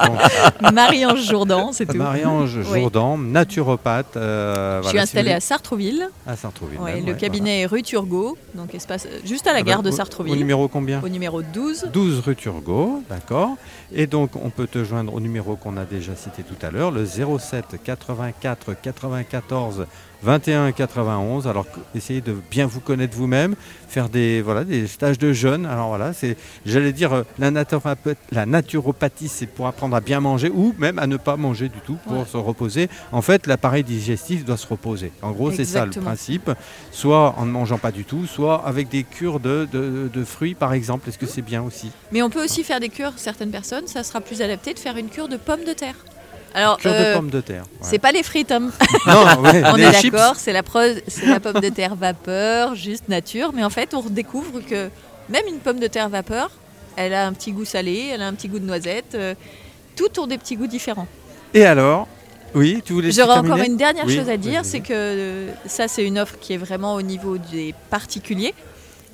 Marie-Ange 0.73 1.23
Jourdan, 1.25 1.73
c'est 1.73 1.87
tout. 1.87 1.97
Marie-Ange 1.97 2.59
Oui. 2.71 2.81
Jourdan, 2.81 3.19
naturopathe. 3.19 4.17
euh, 4.17 4.79
Je 4.79 4.83
voilà, 4.83 4.89
suis 4.91 4.99
installée 5.01 5.33
à 5.33 5.41
Sartrouville. 5.41 5.95
voulez- 5.95 6.07
à 6.27 6.37
Sartrouville. 6.37 6.79
Ouais, 6.81 6.95
même, 6.97 7.07
le 7.07 7.13
ouais, 7.13 7.19
cabinet 7.19 7.63
est 7.63 7.67
rue 7.67 7.83
Turgot, 7.83 8.37
donc 8.55 8.75
espace 8.75 9.07
euh, 9.07 9.19
juste 9.25 9.47
à 9.47 9.51
la 9.53 9.61
voilà. 9.61 9.65
gare 9.71 9.79
Ah 9.81 9.83
de 9.83 9.89
bah, 9.89 9.95
au- 9.95 9.97
Sartrouville, 9.97 10.33
Au 10.33 10.37
numéro 10.37 10.69
combien 10.69 11.01
au 11.03 11.09
numéro 11.09 11.43
12. 11.43 11.91
12 11.93 12.21
rue 12.21 12.37
Turgot, 12.37 13.03
d'accord. 13.09 13.57
Et 13.93 14.07
donc, 14.07 14.31
on 14.37 14.51
peut 14.51 14.67
te 14.67 14.85
joindre 14.85 15.13
au 15.15 15.21
numéro 15.21 15.57
qu'on 15.57 15.77
a 15.77 15.85
déjà 15.85 16.15
cité 16.15 16.43
tout 16.43 16.65
à 16.65 16.71
l'heure, 16.71 16.91
le 16.91 17.05
07 17.07 17.77
84 17.83 18.75
94 18.81 19.87
21 20.23 20.73
91. 20.73 21.47
Alors, 21.49 21.67
essayez 21.95 22.21
de 22.21 22.37
bien 22.51 22.67
vous 22.67 22.81
connaître 22.81 23.17
vous-même, 23.17 23.55
faire 23.89 24.09
des, 24.09 24.43
voilà, 24.43 24.65
des 24.65 24.87
stages 24.87 25.19
de 25.19 25.33
jeûne. 25.33 25.65
Alors 25.67 25.89
voilà, 25.89 26.13
c'est, 26.13 26.37
j'allais 26.67 26.93
dire, 26.93 27.13
euh, 27.13 27.23
la, 27.39 27.51
naturopathie, 27.51 28.17
la 28.33 28.47
naturopathie, 28.47 29.29
c'est 29.29 29.47
pour 29.47 29.67
apprendre 29.67 29.97
à 29.97 30.01
bien 30.01 30.21
manger 30.21 30.51
ou 30.55 30.75
même 30.79 30.99
à 30.99 31.07
ne 31.07 31.17
pas 31.17 31.37
manger 31.37 31.69
du 31.69 31.79
tout 31.81 31.97
pour 32.07 32.19
Ouais. 32.19 32.25
se 32.31 32.37
reposer. 32.37 32.89
En 33.13 33.23
fait, 33.23 33.47
l'appareil 33.47 33.83
digestif 33.85 34.45
doit 34.45 34.57
se 34.57 34.67
reposer. 34.67 35.13
En 35.23 35.31
gros, 35.33 35.51
c'est 35.51 35.65
ça 35.65 35.85
le 35.87 35.91
principe. 35.93 36.51
Soit 36.93 37.35
en 37.39 37.47
ne 37.47 37.51
mangeant 37.51 37.79
pas 37.79 37.93
du 37.93 38.05
tout, 38.05 38.27
soit 38.27 38.67
avec 38.67 38.89
des 38.89 39.05
cures 39.05 39.41
de, 39.41 39.67
de- 39.73 40.11
de 40.13 40.25
fruits, 40.25 40.55
par 40.55 40.73
exemple. 40.73 41.09
Est-ce 41.09 41.19
que 41.19 41.27
c'est 41.27 41.43
bien 41.43 41.63
aussi? 41.63 41.91
Mais 42.13 42.23
on 42.23 42.31
peut 42.31 42.45
aussi 42.45 42.63
faire 42.65 42.81
des 42.81 42.89
cures, 42.91 43.13
certaines 43.17 43.51
personnes, 43.51 43.87
ça 43.87 44.03
sera 44.05 44.21
plus 44.21 44.43
adapté 44.43 44.75
de 44.75 44.79
faire 44.79 44.97
une 44.97 45.09
cure 45.09 45.29
de 45.29 45.37
pommes 45.37 45.65
de 45.67 45.73
terre. 45.73 45.95
Alors, 46.55 46.79
Cure 46.79 46.91
euh, 46.93 47.13
de 47.13 47.19
pommes 47.19 47.31
de 47.31 47.41
terre. 47.41 47.63
ouais. 47.63 47.79
c'est 47.83 47.99
pas 47.99 48.13
les 48.13 48.23
frites, 48.23 48.51
hein. 48.51 48.71
Non, 49.07 49.43
ouais, 49.43 49.63
On 49.67 49.77
est 49.77 50.03
d'accord, 50.03 50.35
c'est 50.37 50.53
la, 50.53 50.63
la 51.27 51.41
pomme 51.41 51.61
de 51.61 51.69
terre 51.69 51.95
vapeur, 51.95 52.75
juste 52.75 53.09
nature. 53.09 53.53
Mais 53.55 53.63
en 53.65 53.71
fait, 53.71 53.95
on 53.95 54.01
redécouvre 54.01 54.61
que 54.69 54.89
même 55.29 55.45
une 55.49 55.59
pomme 55.59 55.79
de 55.79 55.87
terre 55.87 56.09
vapeur, 56.09 56.51
elle 56.97 57.15
a 57.15 57.27
un 57.27 57.33
petit 57.33 57.53
goût 57.53 57.65
salé, 57.65 58.11
elle 58.13 58.23
a 58.23 58.27
un 58.27 58.35
petit 58.35 58.49
goût 58.49 58.59
de 58.59 58.65
noisette. 58.67 59.15
euh, 59.15 59.35
toutes 59.97 60.19
ont 60.19 60.27
des 60.27 60.39
petits 60.39 60.57
goûts 60.57 60.67
différents. 60.67 61.07
Et 61.55 61.65
alors? 61.65 62.09
Oui, 62.55 62.83
tu 62.85 62.95
voulais 62.95 63.13
J'aurais 63.13 63.39
encore 63.39 63.59
une 63.59 63.77
dernière 63.77 64.07
Oui, 64.07 64.17
chose 64.17 64.29
à 64.29 64.37
dire, 64.37 64.65
c'est 64.65 64.81
que 64.81 64.93
euh, 64.93 65.53
ça, 65.67 65.87
c'est 65.87 66.05
une 66.05 66.19
offre 66.19 66.37
qui 66.41 66.55
est 66.55 66.57
vraiment 66.59 66.95
au 66.95 67.03
niveau 67.03 67.39
des 67.39 67.75
particuliers. 67.91 68.55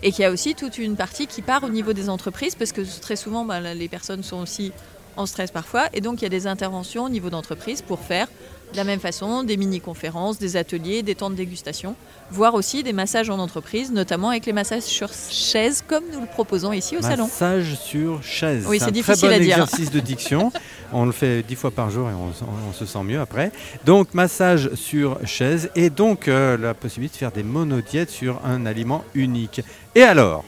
Et 0.02 0.12
qu'il 0.12 0.22
y 0.22 0.26
a 0.26 0.30
aussi 0.30 0.54
toute 0.54 0.78
une 0.78 0.94
partie 0.96 1.26
qui 1.26 1.42
part 1.42 1.64
au 1.64 1.68
niveau 1.70 1.92
des 1.92 2.08
entreprises, 2.08 2.54
parce 2.54 2.72
que 2.72 2.82
très 3.00 3.16
souvent, 3.16 3.44
bah, 3.44 3.60
les 3.60 3.88
personnes 3.88 4.22
sont 4.22 4.38
aussi 4.42 4.72
en 5.16 5.26
stress 5.26 5.50
parfois. 5.50 5.86
Et 5.92 6.00
donc, 6.00 6.20
il 6.20 6.24
y 6.24 6.26
a 6.26 6.30
des 6.30 6.46
interventions 6.46 7.04
au 7.04 7.08
niveau 7.08 7.30
d'entreprise 7.30 7.82
pour 7.82 8.00
faire 8.00 8.28
de 8.72 8.76
la 8.76 8.84
même 8.84 9.00
façon 9.00 9.44
des 9.44 9.56
mini-conférences, 9.56 10.38
des 10.38 10.56
ateliers, 10.56 11.02
des 11.02 11.14
temps 11.14 11.30
de 11.30 11.36
dégustation, 11.36 11.94
voire 12.30 12.54
aussi 12.54 12.82
des 12.82 12.92
massages 12.92 13.30
en 13.30 13.38
entreprise, 13.38 13.92
notamment 13.92 14.30
avec 14.30 14.46
les 14.46 14.52
massages 14.52 14.82
sur 14.82 15.10
chaise, 15.12 15.84
comme 15.86 16.04
nous 16.12 16.20
le 16.20 16.26
proposons 16.26 16.72
ici 16.72 16.96
au 16.96 17.02
salon. 17.02 17.24
Massage 17.24 17.76
sur 17.76 18.22
chaise. 18.22 18.66
Oui, 18.68 18.78
c'est 18.80 18.90
difficile 18.90 19.28
très 19.28 19.38
bon 19.38 19.42
à 19.42 19.44
dire. 19.44 19.58
exercice 19.58 19.90
de 19.90 20.00
diction. 20.00 20.52
on 20.92 21.06
le 21.06 21.12
fait 21.12 21.42
dix 21.42 21.54
fois 21.54 21.70
par 21.70 21.90
jour 21.90 22.10
et 22.10 22.12
on, 22.12 22.32
on 22.68 22.72
se 22.72 22.86
sent 22.86 23.02
mieux 23.04 23.20
après. 23.20 23.52
Donc 23.84 24.14
massage 24.14 24.74
sur 24.74 25.24
chaise 25.26 25.70
et 25.76 25.90
donc 25.90 26.28
euh, 26.28 26.56
la 26.56 26.74
possibilité 26.74 27.14
de 27.14 27.18
faire 27.18 27.32
des 27.32 27.44
monodiètes 27.44 28.10
sur 28.10 28.40
un 28.44 28.66
aliment 28.66 29.04
unique. 29.14 29.60
Et 29.94 30.02
alors? 30.02 30.44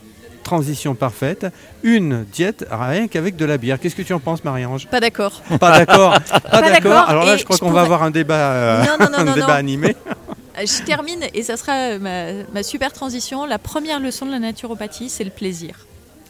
Transition 0.49 0.95
parfaite, 0.95 1.47
une 1.83 2.25
diète 2.25 2.65
rien 2.71 3.07
qu'avec 3.07 3.37
de 3.37 3.45
la 3.45 3.59
bière. 3.59 3.79
Qu'est-ce 3.79 3.95
que 3.95 4.01
tu 4.01 4.15
en 4.15 4.19
penses, 4.19 4.43
Marie-Ange 4.45 4.87
Pas 4.87 4.99
d'accord. 4.99 5.43
Pas 5.61 5.77
d'accord. 5.79 6.15
Pas, 6.51 6.63
d'accord. 6.63 7.07
Alors 7.07 7.27
là, 7.27 7.37
je 7.37 7.45
crois 7.45 7.59
qu'on 7.59 7.71
va 7.71 7.83
avoir 7.83 8.03
un 8.03 8.11
débat, 8.11 8.35
euh, 8.53 8.83
Non, 8.87 8.97
non, 8.99 9.11
non, 9.11 9.19
un 9.19 9.25
non, 9.25 9.35
débat 9.35 9.47
non. 9.49 9.53
animé. 9.53 9.95
Euh, 10.59 10.65
Je 10.65 10.83
termine 10.85 11.23
et 11.35 11.43
ça 11.43 11.59
sera 11.59 11.75
euh, 11.75 11.99
ma, 11.99 12.45
ma 12.55 12.63
super 12.63 12.95
transition. 12.95 13.45
La 13.45 13.59
première 13.59 14.01
leçon 14.01 14.25
de 14.25 14.31
la 14.31 14.39
naturopathie, 14.39 15.11
c'est 15.11 15.23
le 15.23 15.29
plaisir. 15.31 15.75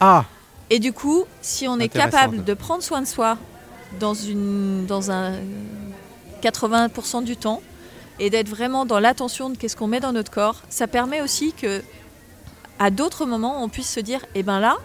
Ah, 0.01 0.25
Et 0.69 0.81
du 0.81 0.93
coup, 0.93 1.25
si 1.41 1.69
on 1.69 1.79
est 1.79 1.89
capable 1.89 2.43
de 2.43 2.55
prendre 2.55 2.83
soin 2.83 3.01
de 3.01 3.07
soi 3.07 3.39
dans, 4.01 4.15
une, 4.15 4.85
dans 4.87 5.13
un 5.13 5.35
80% 6.43 7.23
du 7.23 7.37
temps 7.37 7.63
et 8.19 8.31
d'être 8.31 8.49
vraiment 8.49 8.85
dans 8.85 8.99
l'attention 8.99 9.49
de 9.49 9.57
qu'est-ce 9.57 9.77
qu'on 9.77 9.87
met 9.87 10.01
dans 10.01 10.13
notre 10.13 10.33
corps, 10.33 10.63
ça 10.69 10.89
permet 10.89 11.21
aussi 11.21 11.53
que 11.53 11.83
à 12.79 12.91
d'autres 12.91 13.27
moments, 13.27 13.63
on 13.63 13.69
puisse 13.69 13.91
se 13.93 14.01
dire, 14.01 14.25
eh 14.35 14.43
ben 14.43 14.61
là, 14.61 14.77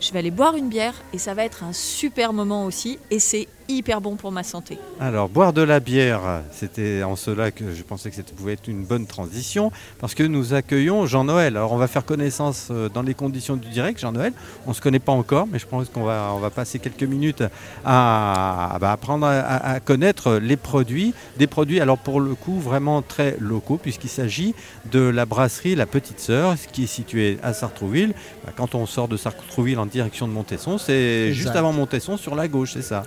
je 0.00 0.12
vais 0.12 0.18
aller 0.18 0.30
boire 0.30 0.56
une 0.56 0.68
bière 0.68 0.94
et 1.12 1.18
ça 1.18 1.34
va 1.34 1.44
être 1.44 1.62
un 1.62 1.72
super 1.72 2.32
moment 2.32 2.64
aussi. 2.64 2.98
Et 3.10 3.18
c'est 3.18 3.48
hyper 3.70 4.00
bon 4.00 4.16
pour 4.16 4.32
ma 4.32 4.42
santé. 4.42 4.78
Alors, 5.00 5.28
boire 5.28 5.52
de 5.52 5.62
la 5.62 5.80
bière, 5.80 6.42
c'était 6.50 7.02
en 7.02 7.16
cela 7.16 7.50
que 7.50 7.74
je 7.74 7.82
pensais 7.82 8.10
que 8.10 8.16
ça 8.16 8.22
pouvait 8.36 8.54
être 8.54 8.68
une 8.68 8.84
bonne 8.84 9.06
transition, 9.06 9.72
parce 9.98 10.14
que 10.14 10.22
nous 10.22 10.54
accueillons 10.54 11.06
Jean-Noël. 11.06 11.56
Alors, 11.56 11.72
on 11.72 11.76
va 11.76 11.86
faire 11.86 12.04
connaissance 12.04 12.68
euh, 12.70 12.88
dans 12.88 13.02
les 13.02 13.14
conditions 13.14 13.56
du 13.56 13.68
direct, 13.68 14.00
Jean-Noël. 14.00 14.32
On 14.66 14.70
ne 14.70 14.74
se 14.74 14.80
connaît 14.80 14.98
pas 14.98 15.12
encore, 15.12 15.46
mais 15.50 15.58
je 15.58 15.66
pense 15.66 15.88
qu'on 15.88 16.04
va, 16.04 16.50
passer 16.54 16.78
quelques 16.78 17.04
minutes 17.04 17.44
à, 17.84 18.76
bah, 18.80 18.92
apprendre 18.92 19.26
à, 19.26 19.78
connaître 19.80 20.34
les 20.42 20.56
produits, 20.56 21.14
des 21.36 21.46
produits, 21.46 21.80
alors 21.80 21.98
pour 21.98 22.20
le 22.20 22.34
coup, 22.34 22.58
vraiment 22.58 23.02
très 23.02 23.36
locaux, 23.38 23.78
puisqu'il 23.80 24.08
s'agit 24.08 24.54
de 24.90 25.00
la 25.00 25.26
brasserie 25.26 25.74
La 25.74 25.86
Petite 25.86 26.20
Sœur, 26.20 26.56
qui 26.72 26.84
est 26.84 26.88
située 26.88 27.38
à 27.42 27.52
Sartrouville. 27.52 28.14
Bah, 28.44 28.52
quand 28.56 28.74
on 28.74 28.86
sort 28.86 29.08
de 29.08 29.16
Sartrouville 29.16 29.78
en 29.78 29.86
direction 29.86 30.26
de 30.26 30.32
Montesson, 30.32 30.78
c'est 30.78 31.32
juste 31.32 31.56
avant 31.56 31.72
Montesson, 31.72 32.16
sur 32.16 32.34
la 32.34 32.48
gauche, 32.48 32.72
c'est 32.74 32.82
ça? 32.82 33.04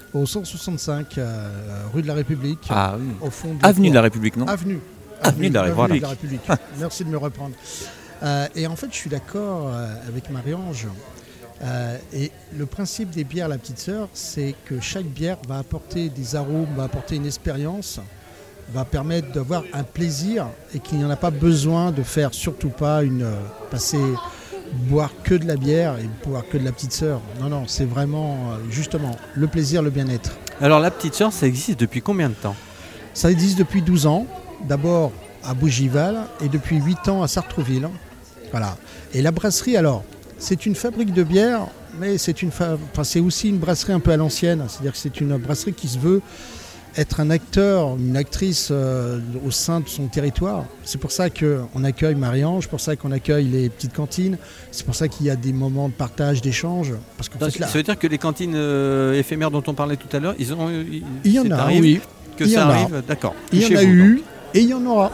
65, 0.58 1.18
euh, 1.18 1.50
rue 1.94 2.04
de 2.04 2.08
la 2.08 2.13
République. 2.13 2.68
Ah 2.70 2.96
au 3.22 3.32
fond 3.32 3.56
de 3.56 3.66
Avenue 3.66 3.89
de 3.89 3.96
la 3.96 4.02
République, 4.02 4.38
non 4.38 4.46
Avenue. 4.46 4.80
Avenue, 5.22 5.50
de 5.50 5.54
la, 5.56 5.63
République. 6.10 6.42
Merci 6.80 7.04
de 7.06 7.10
me 7.10 7.18
reprendre. 7.18 7.56
Euh, 8.22 8.48
et 8.56 8.68
en 8.68 8.76
fait, 8.76 8.88
je 8.92 8.96
suis 8.98 9.10
d'accord 9.10 9.70
euh, 9.70 9.96
avec 10.08 10.30
Marie-Ange. 10.30 10.88
Et 12.12 12.30
le 12.58 12.66
principe 12.66 13.10
des 13.12 13.24
bières 13.24 13.48
La 13.48 13.58
Petite 13.58 13.80
Sœur, 13.80 14.10
c'est 14.13 14.54
que 14.66 14.82
chaque 14.82 15.06
bière 15.06 15.38
va 15.48 15.60
apporter 15.60 16.10
des 16.10 16.36
arômes, 16.36 16.68
va 16.76 16.84
apporter 16.84 17.16
une 17.16 17.26
expérience, 17.26 18.02
va 18.74 18.84
permettre 18.84 19.32
d'avoir 19.32 19.63
un 19.72 19.84
plaisir 19.84 20.48
et 20.76 20.80
qu'il 20.80 20.98
n'y 20.98 21.06
en 21.06 21.10
a 21.10 21.16
pas 21.16 21.32
besoin 21.32 21.92
de 21.92 22.04
faire 22.04 22.34
surtout 22.34 22.70
pas 22.70 23.02
une. 23.04 23.26
passer 23.72 24.02
boire 24.89 25.12
que 25.24 25.36
de 25.36 25.48
la 25.48 25.56
bière 25.56 25.98
et 26.00 26.10
boire 26.28 26.44
que 26.52 26.58
de 26.58 26.66
la 26.66 26.74
petite 26.74 26.92
sœur. 26.92 27.22
Non, 27.39 27.48
non, 27.48 27.63
c'est 27.68 27.86
vraiment 27.86 28.58
justement 28.70 29.12
le 29.36 29.48
plaisir, 29.48 29.82
le 29.82 29.89
bien-être. 29.89 30.32
Alors 30.63 30.80
la 30.80 30.91
petite 30.91 31.13
sœur, 31.13 31.34
ça 31.34 31.45
existe 31.45 31.78
depuis 31.78 32.02
combien 32.02 32.30
de 32.30 32.36
temps? 32.36 32.56
Ça 33.13 33.30
existe 33.30 33.58
depuis 33.58 33.82
12 33.82 34.06
ans. 34.06 34.26
D'abord 34.62 35.12
à 35.43 35.54
Bougival 35.54 36.21
et 36.39 36.47
depuis 36.47 36.78
8 36.78 37.10
ans 37.10 37.21
à 37.21 37.28
Sartrouville. 37.28 37.89
Voilà. 38.52 38.78
Et 39.13 39.21
la 39.21 39.32
brasserie, 39.32 39.76
alors, 39.76 40.06
c'est 40.38 40.65
une 40.65 40.73
fabrique 40.73 41.12
de 41.12 41.23
bière, 41.23 41.67
mais 41.99 42.17
c'est 42.17 42.34
c'est 43.04 43.19
aussi 43.19 43.49
une 43.49 43.58
brasserie 43.58 43.91
un 43.91 43.99
peu 43.99 44.12
à 44.12 44.15
l'ancienne. 44.15 44.63
C'est-à-dire 44.69 44.93
que 44.93 44.97
c'est 44.97 45.19
une 45.19 45.36
brasserie 45.36 45.73
qui 45.73 45.89
se 45.89 45.99
veut 45.99 46.21
être 46.97 47.19
un 47.19 47.29
acteur, 47.29 47.97
une 47.97 48.15
actrice 48.17 48.69
euh, 48.71 49.19
au 49.45 49.51
sein 49.51 49.79
de 49.79 49.88
son 49.89 50.08
territoire. 50.08 50.65
C'est 50.84 50.99
pour 50.99 51.12
ça 51.12 51.29
qu'on 51.29 51.84
accueille 51.84 52.15
Marie-Ange, 52.15 52.67
pour 52.67 52.79
ça 52.79 52.95
qu'on 52.95 53.12
accueille 53.12 53.45
les 53.47 53.69
petites 53.69 53.93
cantines, 53.93 54.38
c'est 54.71 54.86
pour 54.86 54.95
ça 54.95 55.08
qu'il 55.08 55.25
y 55.25 55.29
a 55.29 55.36
des 55.36 55.53
moments 55.53 55.89
de 55.89 55.93
partage, 55.93 56.41
d'échange. 56.41 56.93
Parce 57.17 57.29
que 57.29 57.38
là, 57.39 57.49
Ça 57.67 57.77
veut 57.77 57.84
dire 57.84 57.97
que 57.97 58.08
les 58.08 58.17
cantines 58.17 58.53
euh, 58.56 59.13
éphémères 59.13 59.51
dont 59.51 59.63
on 59.67 59.73
parlait 59.73 59.97
tout 59.97 60.15
à 60.15 60.19
l'heure, 60.19 60.36
ils 60.39 60.53
ont. 60.53 60.69
ils- 60.69 61.03
il 61.23 61.32
y 61.32 61.39
en 61.39 61.49
a, 61.51 61.67
oui. 61.69 61.99
Que 62.38 62.43
il 62.45 62.49
y 62.49 62.53
ça 62.53 62.65
en 62.65 62.69
a. 62.69 62.73
arrive, 62.73 63.03
d'accord. 63.08 63.36
Il 63.51 63.62
y 63.62 63.65
en 63.75 63.77
a 63.79 63.82
vous, 63.84 63.88
eu. 63.89 64.21
Et 64.54 64.60
il 64.62 64.70
y 64.70 64.74
en 64.74 64.86
aura. 64.86 65.12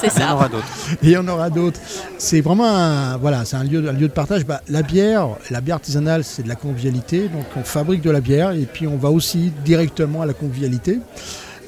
C'est 0.00 0.06
Il 0.16 0.20
y 0.20 0.24
en 0.24 0.28
ça. 0.28 0.34
aura 0.34 0.48
d'autres. 0.48 0.66
Et 1.02 1.06
il 1.06 1.10
y 1.10 1.16
en 1.16 1.28
aura 1.28 1.50
d'autres. 1.50 1.80
C'est 2.18 2.40
vraiment 2.40 2.66
un, 2.66 3.16
voilà, 3.16 3.44
c'est 3.44 3.56
un 3.56 3.64
lieu, 3.64 3.88
un 3.88 3.92
lieu 3.92 4.08
de 4.08 4.12
partage. 4.12 4.44
Bah, 4.46 4.60
la 4.68 4.82
bière, 4.82 5.28
la 5.50 5.60
bière 5.60 5.76
artisanale, 5.76 6.24
c'est 6.24 6.42
de 6.42 6.48
la 6.48 6.54
convivialité. 6.56 7.28
Donc 7.28 7.44
on 7.56 7.62
fabrique 7.64 8.02
de 8.02 8.10
la 8.10 8.20
bière 8.20 8.52
et 8.52 8.66
puis 8.72 8.86
on 8.86 8.96
va 8.96 9.10
aussi 9.10 9.52
directement 9.64 10.22
à 10.22 10.26
la 10.26 10.32
convivialité 10.32 10.98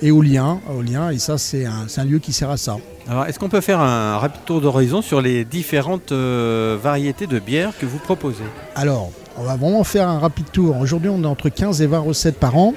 et 0.03 0.11
au 0.11 0.23
lien, 0.23 0.61
au 0.77 0.83
lien. 0.83 1.11
Et 1.11 1.19
ça, 1.19 1.39
c'est 1.39 1.65
un, 1.65 1.85
c'est 1.89 2.01
un 2.01 2.05
lieu 2.05 2.19
qui 2.19 2.33
sert 2.33 2.51
à 2.51 2.57
ça. 2.57 2.77
Alors, 3.09 3.27
est-ce 3.27 3.39
qu'on 3.39 3.49
peut 3.49 3.61
faire 3.61 3.81
un 3.81 4.19
rapide 4.19 4.43
tour 4.45 4.61
d'horizon 4.61 5.03
sur 5.03 5.21
les 5.21 5.45
différentes 5.45 6.13
euh, 6.13 6.77
variétés 6.81 7.27
de 7.27 7.39
bières 7.41 7.73
que 7.79 7.87
vous 7.87 7.99
proposez? 7.99 8.45
Alors, 8.77 9.11
on 9.37 9.43
va 9.43 9.57
vraiment 9.57 9.83
faire 9.83 10.09
un 10.09 10.19
rapide 10.21 10.47
tour. 10.53 10.77
Aujourd'hui, 10.81 11.11
on 11.13 11.23
est 11.23 11.27
entre 11.27 11.49
15 11.49 11.83
et 11.83 11.87
20 11.87 11.99
recettes 12.01 12.39
par 12.39 12.57
an. 12.57 12.75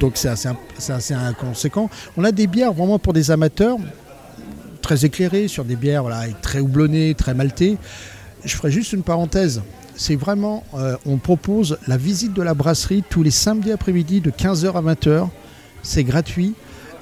Donc 0.00 0.12
c'est 0.16 0.28
assez, 0.28 0.48
c'est 0.78 0.92
assez 0.92 1.14
conséquent. 1.38 1.90
On 2.16 2.24
a 2.24 2.32
des 2.32 2.46
bières 2.46 2.72
vraiment 2.72 2.98
pour 2.98 3.12
des 3.12 3.30
amateurs, 3.30 3.78
très 4.82 5.04
éclairées, 5.04 5.48
sur 5.48 5.64
des 5.64 5.76
bières 5.76 6.04
très 6.42 6.60
houblonnées, 6.60 7.14
très 7.14 7.34
maltées. 7.34 7.78
Je 8.44 8.54
ferai 8.54 8.70
juste 8.70 8.92
une 8.92 9.02
parenthèse. 9.02 9.62
C'est 9.96 10.16
vraiment, 10.16 10.62
euh, 10.74 10.96
on 11.06 11.16
propose 11.16 11.78
la 11.88 11.96
visite 11.96 12.34
de 12.34 12.42
la 12.42 12.54
brasserie 12.54 13.02
tous 13.08 13.22
les 13.22 13.30
samedis 13.30 13.72
après-midi 13.72 14.20
de 14.20 14.30
15h 14.30 14.72
à 14.74 14.82
20h. 14.82 15.28
C'est 15.82 16.04
gratuit. 16.04 16.54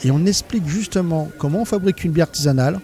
Et 0.05 0.11
on 0.11 0.25
explique 0.27 0.66
justement 0.66 1.29
comment 1.38 1.62
on 1.62 1.64
fabrique 1.64 2.05
une 2.05 2.12
bière 2.12 2.29
artisanale. 2.29 2.81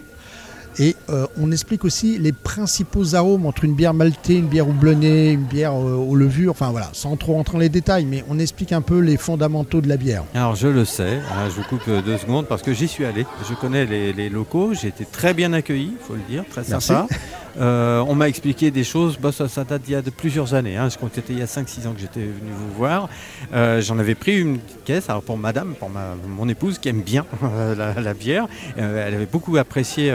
Et 0.79 0.95
euh, 1.09 1.27
on 1.39 1.51
explique 1.51 1.83
aussi 1.85 2.17
les 2.17 2.31
principaux 2.31 3.15
arômes 3.15 3.45
entre 3.45 3.63
une 3.65 3.73
bière 3.73 3.93
maltée, 3.93 4.35
une 4.35 4.47
bière 4.47 4.67
houblonnée, 4.67 5.31
une 5.31 5.43
bière 5.43 5.73
euh, 5.73 5.95
aux 5.95 6.15
levures. 6.15 6.51
Enfin 6.51 6.71
voilà, 6.71 6.89
sans 6.93 7.15
trop 7.17 7.33
rentrer 7.33 7.53
dans 7.53 7.59
les 7.59 7.69
détails, 7.69 8.05
mais 8.05 8.23
on 8.29 8.39
explique 8.39 8.71
un 8.71 8.81
peu 8.81 8.99
les 8.99 9.17
fondamentaux 9.17 9.81
de 9.81 9.89
la 9.89 9.97
bière. 9.97 10.23
Alors, 10.33 10.55
je 10.55 10.67
le 10.67 10.85
sais, 10.85 11.19
hein, 11.31 11.49
je 11.49 11.55
vous 11.61 11.67
coupe 11.67 11.87
euh, 11.87 12.01
deux 12.01 12.17
secondes 12.17 12.47
parce 12.47 12.61
que 12.61 12.73
j'y 12.73 12.87
suis 12.87 13.05
allé. 13.05 13.25
Je 13.49 13.53
connais 13.53 13.85
les, 13.85 14.13
les 14.13 14.29
locaux, 14.29 14.73
j'ai 14.73 14.87
été 14.87 15.05
très 15.05 15.33
bien 15.33 15.53
accueilli, 15.53 15.93
il 15.99 16.05
faut 16.05 16.15
le 16.15 16.21
dire, 16.29 16.43
très 16.49 16.63
Merci. 16.69 16.87
sympa. 16.87 17.07
Euh, 17.59 18.03
on 18.07 18.15
m'a 18.15 18.27
expliqué 18.27 18.71
des 18.71 18.83
choses, 18.83 19.17
bah, 19.19 19.31
ça, 19.31 19.63
date 19.63 19.81
d'il 19.83 19.93
y 19.93 19.95
a 19.95 20.01
de 20.01 20.09
plusieurs 20.09 20.53
années. 20.53 20.77
hein. 20.77 20.89
Je 20.89 20.97
crois 20.97 21.09
que 21.09 21.15
c'était 21.15 21.33
il 21.33 21.39
y 21.39 21.41
a 21.41 21.45
5-6 21.47 21.87
ans 21.87 21.93
que 21.93 21.99
j'étais 21.99 22.21
venu 22.21 22.51
vous 22.55 22.73
voir. 22.73 23.09
Euh, 23.53 23.81
J'en 23.81 23.99
avais 23.99 24.15
pris 24.15 24.39
une 24.39 24.59
caisse 24.85 25.09
alors 25.09 25.23
pour 25.23 25.37
madame, 25.37 25.73
pour 25.75 25.89
ma, 25.89 26.15
mon 26.27 26.47
épouse 26.47 26.79
qui 26.79 26.89
aime 26.89 27.01
bien 27.01 27.25
euh, 27.43 27.93
la, 28.01 28.13
bière. 28.13 28.47
Elle 28.77 29.13
avait 29.13 29.25
beaucoup 29.25 29.57
apprécié 29.57 30.13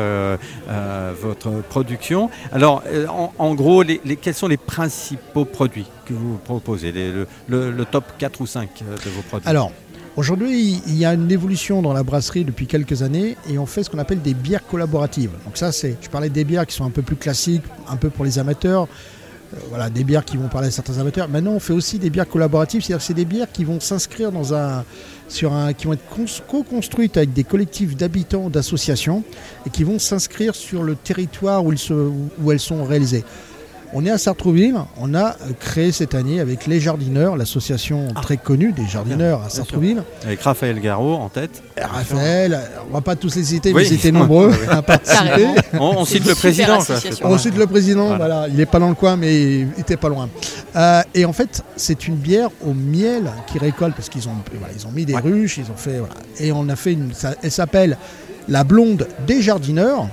votre 1.20 1.50
production. 1.68 2.30
Alors, 2.52 2.82
en, 3.38 3.54
gros, 3.54 3.82
les, 3.82 3.98
quels 4.20 4.34
sont 4.34 4.48
les 4.48 4.56
principaux 4.56 5.44
produits 5.44 5.86
que 6.04 6.14
vous 6.14 6.38
proposez? 6.38 6.92
Le 7.48 7.84
top 7.84 8.04
4 8.18 8.40
ou 8.40 8.46
5 8.46 8.68
de 9.04 9.10
vos 9.10 9.22
produits? 9.22 9.48
Alors, 9.48 9.72
aujourd'hui, 10.16 10.80
il 10.86 10.96
y 10.96 11.04
a 11.04 11.14
une 11.14 11.30
évolution 11.30 11.82
dans 11.82 11.92
la 11.92 12.02
brasserie 12.02 12.44
depuis 12.44 12.66
quelques 12.66 13.02
années 13.02 13.36
et 13.48 13.58
on 13.58 13.66
fait 13.66 13.82
ce 13.82 13.90
qu'on 13.90 13.98
appelle 13.98 14.22
des 14.22 14.34
bières 14.34 14.66
collaboratives. 14.66 15.30
Donc 15.44 15.56
ça, 15.56 15.72
c'est, 15.72 15.96
je 16.00 16.08
parlais 16.08 16.30
des 16.30 16.44
bières 16.44 16.66
qui 16.66 16.74
sont 16.74 16.84
un 16.84 16.90
peu 16.90 17.02
plus 17.02 17.16
classiques, 17.16 17.62
un 17.88 17.96
peu 17.96 18.10
pour 18.10 18.24
les 18.24 18.38
amateurs. 18.38 18.88
Euh, 19.54 19.58
voilà, 19.68 19.90
des 19.90 20.02
bières 20.02 20.24
qui 20.24 20.36
vont 20.36 20.48
parler 20.48 20.68
à 20.68 20.70
certains 20.72 20.98
amateurs. 20.98 21.28
Maintenant, 21.28 21.52
on 21.52 21.60
fait 21.60 21.72
aussi 21.72 22.00
des 22.00 22.10
bières 22.10 22.28
collaboratives, 22.28 22.82
c'est-à-dire 22.82 22.98
que 22.98 23.04
c'est 23.04 23.14
des 23.14 23.24
bières 23.24 23.52
qui 23.52 23.64
vont 23.64 23.78
s'inscrire 23.78 24.32
dans 24.32 24.54
un, 24.54 24.84
sur 25.28 25.52
un, 25.52 25.72
qui 25.72 25.86
vont 25.86 25.92
être 25.92 26.08
cons- 26.08 26.42
co-construites 26.48 27.16
avec 27.16 27.32
des 27.32 27.44
collectifs 27.44 27.96
d'habitants, 27.96 28.50
d'associations, 28.50 29.22
et 29.64 29.70
qui 29.70 29.84
vont 29.84 30.00
s'inscrire 30.00 30.56
sur 30.56 30.82
le 30.82 30.96
territoire 30.96 31.64
où 31.64 31.72
elles 32.50 32.58
sont 32.58 32.84
réalisées. 32.84 33.24
On 33.92 34.04
est 34.04 34.10
à 34.10 34.18
Sartrouville, 34.18 34.76
on 35.00 35.14
a 35.14 35.28
euh, 35.30 35.52
créé 35.60 35.92
cette 35.92 36.14
année 36.14 36.40
avec 36.40 36.66
les 36.66 36.80
jardineurs, 36.80 37.36
l'association 37.36 38.08
très 38.20 38.36
connue 38.36 38.72
des 38.72 38.86
jardineurs 38.86 39.38
à 39.38 39.42
bien. 39.42 39.48
Sartrouville. 39.48 40.02
Avec 40.24 40.40
Raphaël 40.42 40.80
Garot 40.80 41.14
en 41.14 41.28
tête. 41.28 41.62
Raphaël, 41.80 42.60
on 42.90 42.94
va 42.94 43.00
pas 43.00 43.14
tous 43.16 43.34
les 43.36 43.44
citer, 43.44 43.72
Oui. 43.72 43.82
mais 43.82 43.88
ils 43.88 43.94
étaient 43.94 44.12
nombreux 44.12 44.52
à 44.70 44.82
participer. 44.82 45.46
On, 45.78 46.04
cite 46.04 46.26
le 46.26 46.34
président. 46.34 46.78
quoi. 46.82 46.96
On 47.24 47.38
cite 47.38 47.56
le 47.56 47.66
président, 47.66 48.08
Voilà. 48.08 48.26
voilà. 48.26 48.48
il 48.48 48.56
n'est 48.56 48.66
pas 48.66 48.78
dans 48.80 48.88
le 48.88 48.94
coin, 48.96 49.16
mais 49.16 49.60
il 49.60 49.68
était 49.78 49.96
pas 49.96 50.08
loin. 50.08 50.28
Euh, 50.74 51.02
et 51.14 51.24
en 51.24 51.32
fait, 51.32 51.62
c'est 51.76 52.06
une 52.08 52.16
bière 52.16 52.50
au 52.66 52.74
miel 52.74 53.30
qu'ils 53.46 53.60
récoltent 53.60 53.94
parce 53.94 54.08
qu'ils 54.08 54.28
ont, 54.28 54.32
voilà, 54.58 54.74
ils 54.76 54.86
ont 54.86 54.90
mis 54.90 55.04
des 55.06 55.14
Ouais. 55.14 55.20
ruches, 55.20 55.58
ils 55.58 55.70
ont 55.70 55.76
fait, 55.76 55.98
voilà. 55.98 56.14
et 56.40 56.50
on 56.52 56.68
a 56.68 56.76
fait 56.76 56.92
une, 56.92 57.14
ça- 57.14 57.34
elle 57.42 57.52
s'appelle 57.52 57.96
la 58.48 58.64
blonde 58.64 59.06
des 59.26 59.40
jardineurs. 59.40 60.08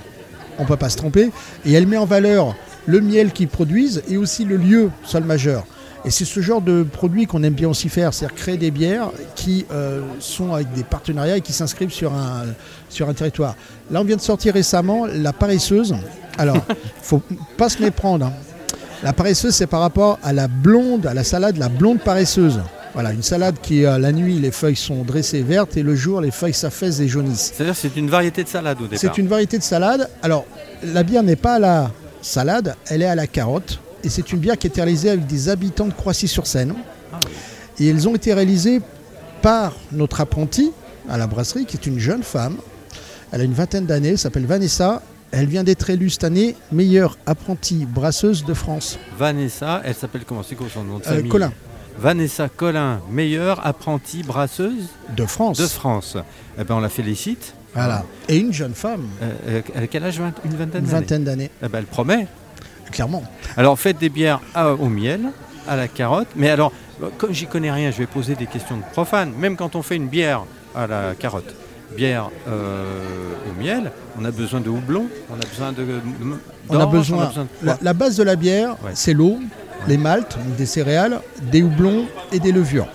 On 0.58 0.64
peut 0.64 0.76
pas 0.76 0.88
se 0.88 0.96
tromper, 0.96 1.30
et 1.66 1.72
elle 1.72 1.88
met 1.88 1.96
en 1.96 2.04
valeur 2.04 2.54
le 2.86 3.00
miel 3.00 3.32
qu'ils 3.32 3.48
produisent 3.48 4.02
et 4.08 4.16
aussi 4.16 4.44
le 4.44 4.56
lieu 4.56 4.90
sol 5.04 5.24
majeur. 5.24 5.64
Et 6.06 6.10
c'est 6.10 6.26
ce 6.26 6.40
genre 6.40 6.60
de 6.60 6.82
produit 6.82 7.26
qu'on 7.26 7.42
aime 7.42 7.54
bien 7.54 7.68
aussi 7.68 7.88
faire, 7.88 8.12
c'est-à-dire 8.12 8.36
créer 8.36 8.56
des 8.58 8.70
bières 8.70 9.10
qui 9.36 9.64
euh, 9.72 10.02
sont 10.20 10.52
avec 10.52 10.70
des 10.74 10.84
partenariats 10.84 11.38
et 11.38 11.40
qui 11.40 11.54
s'inscrivent 11.54 11.92
sur 11.92 12.12
un, 12.12 12.44
sur 12.90 13.08
un 13.08 13.14
territoire. 13.14 13.56
Là, 13.90 14.02
on 14.02 14.04
vient 14.04 14.16
de 14.16 14.20
sortir 14.20 14.52
récemment 14.52 15.06
la 15.06 15.32
paresseuse. 15.32 15.94
Alors, 16.36 16.58
faut 17.02 17.22
pas 17.56 17.70
se 17.70 17.80
méprendre. 17.82 18.26
hein. 18.26 18.32
La 19.02 19.14
paresseuse, 19.14 19.54
c'est 19.54 19.66
par 19.66 19.80
rapport 19.80 20.18
à 20.22 20.34
la 20.34 20.46
blonde, 20.46 21.06
à 21.06 21.14
la 21.14 21.24
salade, 21.24 21.56
la 21.56 21.70
blonde 21.70 22.00
paresseuse. 22.00 22.60
Voilà, 22.92 23.12
une 23.12 23.22
salade 23.22 23.56
qui, 23.62 23.84
euh, 23.86 23.98
la 23.98 24.12
nuit, 24.12 24.38
les 24.38 24.50
feuilles 24.50 24.76
sont 24.76 25.04
dressées 25.04 25.42
vertes 25.42 25.76
et 25.78 25.82
le 25.82 25.94
jour, 25.96 26.20
les 26.20 26.30
feuilles 26.30 26.54
s'affaissent 26.54 27.00
et 27.00 27.08
jaunissent. 27.08 27.52
C'est-à-dire 27.54 27.74
c'est 27.74 27.96
une 27.96 28.08
variété 28.10 28.44
de 28.44 28.48
salade 28.48 28.76
au 28.78 28.84
départ. 28.84 28.98
C'est 29.00 29.18
une 29.18 29.26
variété 29.26 29.56
de 29.58 29.62
salade. 29.62 30.08
Alors, 30.22 30.44
la 30.82 31.02
bière 31.02 31.22
n'est 31.22 31.34
pas 31.34 31.54
à 31.54 31.58
la 31.58 31.90
salade, 32.24 32.76
elle 32.88 33.02
est 33.02 33.06
à 33.06 33.14
la 33.14 33.26
carotte. 33.26 33.80
Et 34.02 34.08
c'est 34.08 34.32
une 34.32 34.38
bière 34.38 34.58
qui 34.58 34.66
a 34.66 34.68
été 34.68 34.80
réalisée 34.82 35.10
avec 35.10 35.26
des 35.26 35.48
habitants 35.48 35.86
de 35.86 35.92
Croissy-sur-Seine. 35.92 36.74
Et 37.78 37.88
elles 37.88 38.08
ont 38.08 38.14
été 38.14 38.34
réalisées 38.34 38.80
par 39.42 39.72
notre 39.92 40.20
apprentie 40.20 40.72
à 41.08 41.18
la 41.18 41.26
brasserie, 41.26 41.66
qui 41.66 41.76
est 41.76 41.86
une 41.86 41.98
jeune 41.98 42.22
femme. 42.22 42.56
Elle 43.32 43.40
a 43.40 43.44
une 43.44 43.52
vingtaine 43.54 43.86
d'années, 43.86 44.10
elle 44.10 44.18
s'appelle 44.18 44.46
Vanessa. 44.46 45.02
Elle 45.32 45.46
vient 45.46 45.64
d'être 45.64 45.90
élue 45.90 46.10
cette 46.10 46.24
année 46.24 46.54
meilleure 46.70 47.18
apprentie 47.26 47.86
brasseuse 47.86 48.44
de 48.44 48.54
France. 48.54 48.98
Vanessa, 49.18 49.82
elle 49.84 49.94
s'appelle 49.94 50.22
comment 50.26 50.42
C'est 50.42 50.54
quoi 50.54 50.66
son 50.72 50.84
nom 50.84 50.98
de 50.98 51.02
Euh, 51.06 51.16
famille 51.16 51.28
Colin, 51.30 51.52
Vanessa 51.98 52.48
Collin, 52.48 53.00
meilleure 53.10 53.66
apprentie 53.66 54.22
brasseuse 54.22 54.86
de 55.16 55.26
France. 55.26 55.58
de 55.58 55.66
France. 55.66 56.16
Eh 56.58 56.62
ben, 56.64 56.76
on 56.76 56.80
la 56.80 56.88
félicite. 56.88 57.54
Voilà. 57.74 58.04
Et 58.28 58.36
une 58.36 58.52
jeune 58.52 58.74
femme, 58.74 59.06
Euh, 59.22 59.30
euh, 59.48 59.62
elle 59.74 59.84
a 59.84 59.86
quel 59.86 60.04
âge 60.04 60.18
vingt- 60.20 60.32
Une 60.44 60.52
vingtaine 60.52 60.84
une 60.84 60.90
d'années 60.90 61.00
vingtaine 61.00 61.24
d'années, 61.24 61.50
Eh 61.62 61.68
ben, 61.68 61.78
Elle 61.78 61.84
promet. 61.86 62.26
clairement. 62.92 63.24
Alors 63.56 63.78
faites 63.78 63.98
des 63.98 64.08
bières 64.08 64.40
à- 64.54 64.72
au 64.72 64.88
miel, 64.88 65.20
à 65.68 65.74
la 65.76 65.88
carotte. 65.88 66.28
Mais 66.36 66.50
alors, 66.50 66.72
euh, 67.02 67.08
comme 67.18 67.32
j'y 67.32 67.46
connais 67.46 67.72
rien, 67.72 67.90
je 67.90 67.98
vais 67.98 68.06
poser 68.06 68.34
des 68.36 68.46
questions 68.46 68.76
de 68.76 68.82
profane. 68.92 69.32
Même 69.36 69.56
quand 69.56 69.74
on 69.74 69.82
fait 69.82 69.96
une 69.96 70.06
bière 70.08 70.44
à 70.76 70.86
la 70.86 71.14
carotte, 71.18 71.52
bière 71.96 72.30
euh, 72.48 72.84
au 73.50 73.60
miel, 73.60 73.90
on 74.20 74.24
a 74.24 74.30
besoin 74.30 74.60
de 74.60 74.68
houblon, 74.70 75.06
on 75.30 75.34
a 75.34 75.46
besoin 75.48 75.72
de. 75.72 75.84
On 76.68 76.78
a 76.78 76.86
besoin. 76.86 77.30
de 77.62 77.70
La, 77.82 77.92
base 77.92 78.16
de 78.16 78.22
la 78.22 78.36
bière, 78.36 78.70
Ouais. 78.84 78.92
c'est 78.94 79.12
l'eau, 79.14 79.38
les 79.88 79.98
maltes, 79.98 80.36
donc 80.38 80.56
des 80.56 80.66
céréales, 80.66 81.20
des 81.50 81.62
houblons 81.62 82.06
et 82.32 82.38
des 82.40 82.52
levures. 82.52 82.86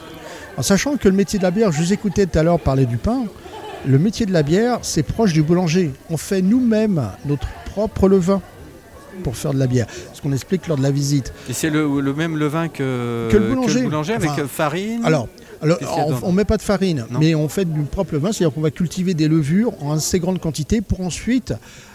En 0.58 0.62
sachant 0.62 0.98
que 0.98 1.08
le 1.10 1.16
métier 1.16 1.38
de 1.40 1.44
la 1.44 1.52
bière, 1.52 1.72
je 1.72 1.80
vous 1.82 1.94
écoutais 1.94 2.26
tout 2.26 2.38
à 2.40 2.44
l'heure 2.44 2.60
parler 2.60 2.86
du 2.86 2.98
pain, 2.98 3.24
le 3.86 3.98
métier 4.00 4.26
de 4.26 4.34
la 4.34 4.44
bière, 4.44 4.80
c'est 4.82 5.04
proche 5.04 5.34
du 5.34 5.42
boulanger. 5.44 5.92
On 6.10 6.18
fait 6.18 6.42
nous-mêmes 6.42 7.02
notre 7.26 7.48
propre 7.66 8.08
levain 8.10 8.42
pour 9.24 9.36
faire 9.36 9.54
de 9.54 9.60
la 9.60 9.68
bière. 9.68 9.88
Ce 10.14 10.22
qu'on 10.22 10.32
explique 10.32 10.68
lors 10.68 10.78
de 10.78 10.84
la 10.84 10.92
visite. 10.92 11.34
Et 11.50 11.54
c'est 11.54 11.70
le, 11.70 12.00
le 12.02 12.14
même 12.14 12.38
levain 12.38 12.68
que, 12.70 13.28
Que 13.32 13.38
le 13.38 13.54
boulanger. 13.84 14.14
avec 14.14 14.30
Enfin, 14.30 14.48
farine. 14.48 15.02
Alors, 15.06 15.28
on 16.24 16.32
ne 16.32 16.38
met 16.38 16.46
pas 16.46 16.56
de 16.58 16.62
farine, 16.62 17.06
Non. 17.12 17.20
mais 17.20 17.36
on 17.36 17.50
fait 17.50 17.66
du 17.66 17.82
propre 17.82 18.14
levain, 18.14 18.32
c'est-à-dire 18.32 18.54
qu'on 18.54 18.62
va 18.62 18.72
cultiver 18.72 19.14
des 19.14 19.28
levures 19.28 19.74
en 19.84 19.94
assez 19.94 20.20
grande 20.20 20.40
quantité 20.40 20.80
pour 20.82 21.02
ensuite 21.02 21.54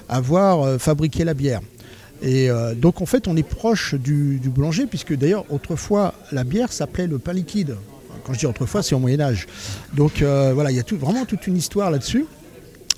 avoir 0.09 0.63
euh, 0.63 0.79
fabriqué 0.79 1.25
la 1.25 1.33
bière. 1.33 1.61
Et 2.23 2.51
euh, 2.51 2.75
donc 2.75 3.01
en 3.01 3.07
fait, 3.07 3.27
on 3.27 3.37
est 3.37 3.43
proche 3.43 3.95
du, 3.95 4.39
du 4.39 4.49
boulanger, 4.51 4.85
puisque 4.87 5.15
d'ailleurs, 5.17 5.45
autrefois, 5.51 6.13
la 6.31 6.45
bière 6.45 6.73
s'appelait 6.73 7.07
le 7.07 7.19
pain 7.19 7.33
liquide. 7.33 7.77
Quand 8.25 8.33
je 8.33 8.39
dis 8.39 8.47
autrefois, 8.47 8.83
c'est 8.83 8.95
au 8.95 8.99
Moyen 8.99 9.21
Âge. 9.21 9.47
Donc 9.93 10.23
euh, 10.23 10.53
voilà, 10.55 10.71
il 10.71 10.77
y 10.77 10.81
a 10.81 10.83
tout, 10.83 10.97
vraiment 10.97 11.25
toute 11.25 11.47
une 11.47 11.57
histoire 11.57 11.91
là-dessus. 11.91 12.27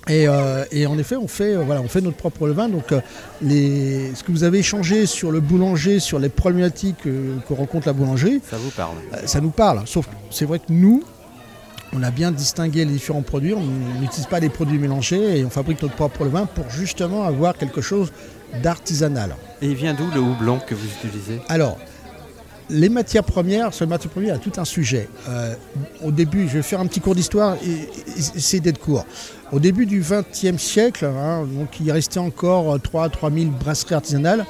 Et, 0.08 0.28
euh, 0.28 0.64
et 0.70 0.86
en 0.86 0.96
effet, 0.98 1.16
on 1.16 1.26
fait, 1.26 1.56
euh, 1.56 1.62
voilà, 1.64 1.80
on 1.80 1.88
fait 1.88 2.00
notre 2.00 2.16
propre 2.16 2.46
levain. 2.46 2.68
Donc, 2.68 2.92
euh, 2.92 3.00
les, 3.42 4.14
ce 4.14 4.22
que 4.22 4.30
vous 4.30 4.44
avez 4.44 4.60
échangé 4.60 5.04
sur 5.04 5.32
le 5.32 5.40
boulanger, 5.40 5.98
sur 5.98 6.20
les 6.20 6.28
problématiques 6.28 7.02
que 7.02 7.52
rencontre 7.52 7.88
la 7.88 7.92
boulangerie, 7.92 8.40
Ça 8.48 8.56
vous 8.56 8.70
parle. 8.70 8.94
ça 9.24 9.40
nous 9.40 9.50
parle. 9.50 9.82
Sauf 9.86 10.06
que 10.06 10.12
c'est 10.30 10.44
vrai 10.44 10.60
que 10.60 10.66
nous, 10.68 11.02
on 11.92 12.04
a 12.04 12.12
bien 12.12 12.30
distingué 12.30 12.84
les 12.84 12.92
différents 12.92 13.22
produits. 13.22 13.52
On 13.54 14.00
n'utilise 14.00 14.26
pas 14.26 14.38
des 14.38 14.48
produits 14.48 14.78
mélangés 14.78 15.40
et 15.40 15.44
on 15.44 15.50
fabrique 15.50 15.82
notre 15.82 15.96
propre 15.96 16.24
levain 16.24 16.46
pour 16.46 16.70
justement 16.70 17.24
avoir 17.24 17.56
quelque 17.56 17.80
chose 17.80 18.12
d'artisanal. 18.62 19.34
Et 19.60 19.66
il 19.66 19.74
vient 19.74 19.94
d'où 19.94 20.08
le 20.14 20.20
houblon 20.20 20.60
que 20.64 20.76
vous 20.76 20.86
utilisez? 20.86 21.40
Alors, 21.48 21.78
les 22.68 22.88
matières 22.88 23.24
premières, 23.24 23.70
premières, 23.70 24.00
il 24.16 24.26
y 24.26 24.30
a 24.30 24.38
tout 24.38 24.52
un 24.58 24.64
sujet. 24.64 25.08
Euh, 25.28 25.54
au 26.02 26.10
début, 26.10 26.48
je 26.48 26.54
vais 26.54 26.62
faire 26.62 26.80
un 26.80 26.86
petit 26.86 27.00
cours 27.00 27.14
d'histoire 27.14 27.56
et, 27.64 27.88
essayer 28.36 28.60
d'être 28.60 28.78
court. 28.78 29.06
Au 29.52 29.60
début 29.60 29.86
du 29.86 30.00
XXe 30.00 30.60
siècle, 30.60 31.04
hein, 31.04 31.46
donc 31.46 31.78
il 31.80 31.90
restait 31.92 32.18
encore 32.18 32.80
3 32.80 33.04
à 33.04 33.08
3 33.08 33.30
000 33.30 33.46
brasseries 33.50 33.94
artisanales. 33.94 34.44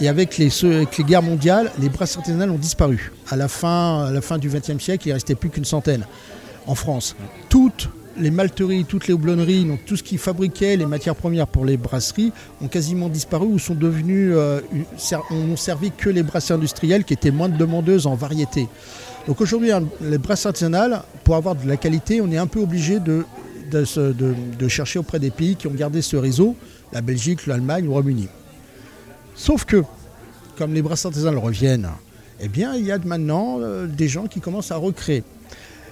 Et 0.00 0.08
avec 0.08 0.38
les, 0.38 0.50
ce- 0.50 0.66
avec 0.66 0.98
les 0.98 1.04
guerres 1.04 1.22
mondiales, 1.22 1.70
les 1.78 1.88
brasseries 1.88 2.18
artisanales 2.20 2.50
ont 2.50 2.58
disparu. 2.58 3.12
À 3.30 3.36
la 3.36 3.48
fin, 3.48 4.06
à 4.06 4.10
la 4.10 4.20
fin 4.20 4.38
du 4.38 4.48
XXe 4.48 4.82
siècle, 4.82 5.06
il 5.06 5.10
ne 5.10 5.14
restait 5.14 5.34
plus 5.34 5.50
qu'une 5.50 5.64
centaine 5.64 6.04
en 6.66 6.74
France. 6.74 7.14
Toutes 7.48 7.88
les 8.18 8.30
malteries, 8.30 8.84
toutes 8.84 9.06
les 9.06 9.14
houblonneries, 9.14 9.66
tout 9.86 9.96
ce 9.96 10.02
qui 10.02 10.18
fabriquait 10.18 10.76
les 10.76 10.86
matières 10.86 11.16
premières 11.16 11.46
pour 11.46 11.64
les 11.64 11.76
brasseries 11.76 12.32
ont 12.60 12.68
quasiment 12.68 13.08
disparu 13.08 13.46
ou 13.46 13.58
sont 13.58 13.74
devenues, 13.74 14.34
euh, 14.34 14.60
n'ont 15.30 15.56
servi 15.56 15.90
que 15.90 16.10
les 16.10 16.22
brasseries 16.22 16.54
industrielles 16.54 17.04
qui 17.04 17.14
étaient 17.14 17.30
moins 17.30 17.48
demandeuses 17.48 18.06
en 18.06 18.14
variété. 18.14 18.68
Donc 19.26 19.40
aujourd'hui, 19.40 19.72
hein, 19.72 19.84
les 20.00 20.18
brasseries 20.18 20.48
artisanales, 20.48 21.02
pour 21.24 21.36
avoir 21.36 21.54
de 21.54 21.66
la 21.66 21.76
qualité, 21.76 22.20
on 22.20 22.30
est 22.30 22.38
un 22.38 22.46
peu 22.46 22.60
obligé 22.60 22.98
de, 23.00 23.24
chercher 24.68 24.98
auprès 24.98 25.18
des 25.18 25.30
pays 25.30 25.56
qui 25.56 25.66
ont 25.66 25.74
gardé 25.74 26.02
ce 26.02 26.16
réseau, 26.16 26.56
la 26.92 27.00
Belgique, 27.00 27.46
l'Allemagne, 27.46 27.84
le 27.84 27.90
Royaume-Uni. 27.90 28.28
Sauf 29.34 29.64
que, 29.64 29.82
comme 30.58 30.74
les 30.74 30.82
brasseries 30.82 31.08
artisanales 31.08 31.38
reviennent, 31.38 31.88
eh 32.40 32.48
bien, 32.48 32.74
il 32.74 32.84
y 32.84 32.92
a 32.92 32.98
maintenant 32.98 33.58
euh, 33.60 33.86
des 33.86 34.08
gens 34.08 34.26
qui 34.26 34.40
commencent 34.40 34.72
à 34.72 34.76
recréer. 34.76 35.22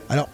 Alors, 0.08 0.28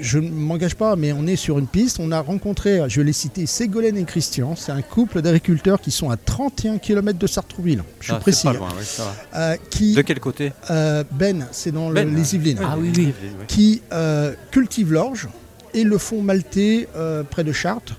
je 0.00 0.18
ne 0.18 0.28
m'engage 0.30 0.74
pas, 0.74 0.96
mais 0.96 1.12
on 1.12 1.26
est 1.26 1.36
sur 1.36 1.58
une 1.58 1.66
piste. 1.66 1.98
On 2.00 2.10
a 2.12 2.20
rencontré, 2.20 2.80
je 2.88 3.00
l'ai 3.00 3.12
cité, 3.12 3.46
Ségolène 3.46 3.96
et 3.96 4.04
Christian. 4.04 4.54
C'est 4.56 4.72
un 4.72 4.82
couple 4.82 5.20
d'agriculteurs 5.22 5.80
qui 5.80 5.90
sont 5.90 6.10
à 6.10 6.16
31 6.16 6.78
km 6.78 7.18
de 7.18 7.26
Sartrouville. 7.26 7.82
Je 8.00 8.04
suis 8.04 8.12
Ah, 8.12 8.16
c'est 8.16 8.22
précis. 8.22 8.46
pas 8.46 8.52
loin, 8.54 8.68
oui, 8.78 8.84
ça 8.84 9.04
va. 9.04 9.38
Euh, 9.38 9.56
qui, 9.70 9.94
De 9.94 10.02
quel 10.02 10.20
côté 10.20 10.52
euh, 10.70 11.04
Ben, 11.12 11.46
c'est 11.52 11.72
dans 11.72 11.88
le- 11.88 11.94
Ben, 11.94 12.14
les 12.14 12.34
Yvelines 12.34 12.58
Ah 12.62 12.76
oui, 12.78 12.92
oui. 12.94 13.02
Yvelines, 13.02 13.12
oui. 13.40 13.44
qui 13.48 13.82
euh, 13.92 14.34
cultivent 14.50 14.92
l'orge 14.92 15.28
et 15.74 15.84
le 15.84 15.98
font 15.98 16.22
maltais 16.22 16.88
euh, 16.96 17.22
près 17.22 17.44
de 17.44 17.52
Chartres. 17.52 17.96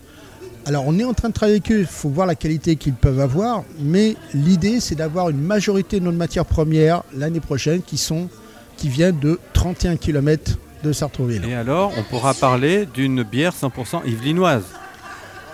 Alors 0.65 0.85
on 0.87 0.97
est 0.97 1.03
en 1.03 1.13
train 1.13 1.27
de 1.27 1.33
travailler 1.33 1.57
avec 1.57 1.71
eux, 1.73 1.79
il 1.81 1.85
faut 1.85 2.07
voir 2.09 2.25
la 2.25 2.35
qualité 2.35 2.77
qu'ils 2.77 2.93
peuvent 2.93 3.19
avoir, 3.19 3.63
mais 3.81 4.15
l'idée 4.33 4.79
c'est 4.79 4.95
d'avoir 4.95 5.29
une 5.29 5.41
majorité 5.41 5.99
de 5.99 6.05
nos 6.05 6.13
matières 6.13 6.45
premières 6.45 7.03
l'année 7.13 7.41
prochaine 7.41 7.81
qui, 7.81 7.97
sont, 7.97 8.29
qui 8.77 8.87
viennent 8.87 9.19
de 9.19 9.39
31 9.51 9.97
km 9.97 10.57
de 10.83 10.91
Sartrouville. 10.93 11.43
Et 11.49 11.53
alors, 11.55 11.91
on 11.97 12.03
pourra 12.03 12.33
parler 12.33 12.85
d'une 12.93 13.23
bière 13.23 13.53
100% 13.53 14.01
yvelinoise. 14.05 14.63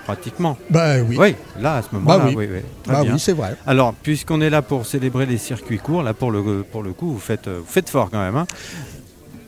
Pratiquement. 0.05 0.57
Bah 0.71 0.95
oui, 1.07 1.15
Oui, 1.19 1.35
là, 1.61 1.75
à 1.77 1.81
ce 1.83 1.87
moment-là, 1.93 2.17
Bah 2.17 2.23
oui. 2.29 2.33
oui. 2.35 2.47
oui, 2.51 2.59
Très 2.83 2.93
bah 2.93 3.01
oui 3.05 3.19
c'est 3.19 3.33
vrai. 3.33 3.55
Alors, 3.67 3.93
puisqu'on 3.93 4.41
est 4.41 4.49
là 4.49 4.63
pour 4.63 4.87
célébrer 4.87 5.27
les 5.27 5.37
circuits 5.37 5.77
courts, 5.77 6.01
là, 6.01 6.15
pour 6.15 6.31
le, 6.31 6.63
pour 6.63 6.81
le 6.81 6.93
coup, 6.93 7.11
vous 7.13 7.19
faites, 7.19 7.47
euh, 7.47 7.59
vous 7.59 7.71
faites 7.71 7.89
fort 7.89 8.09
quand 8.09 8.17
même. 8.19 8.35
hein. 8.35 8.47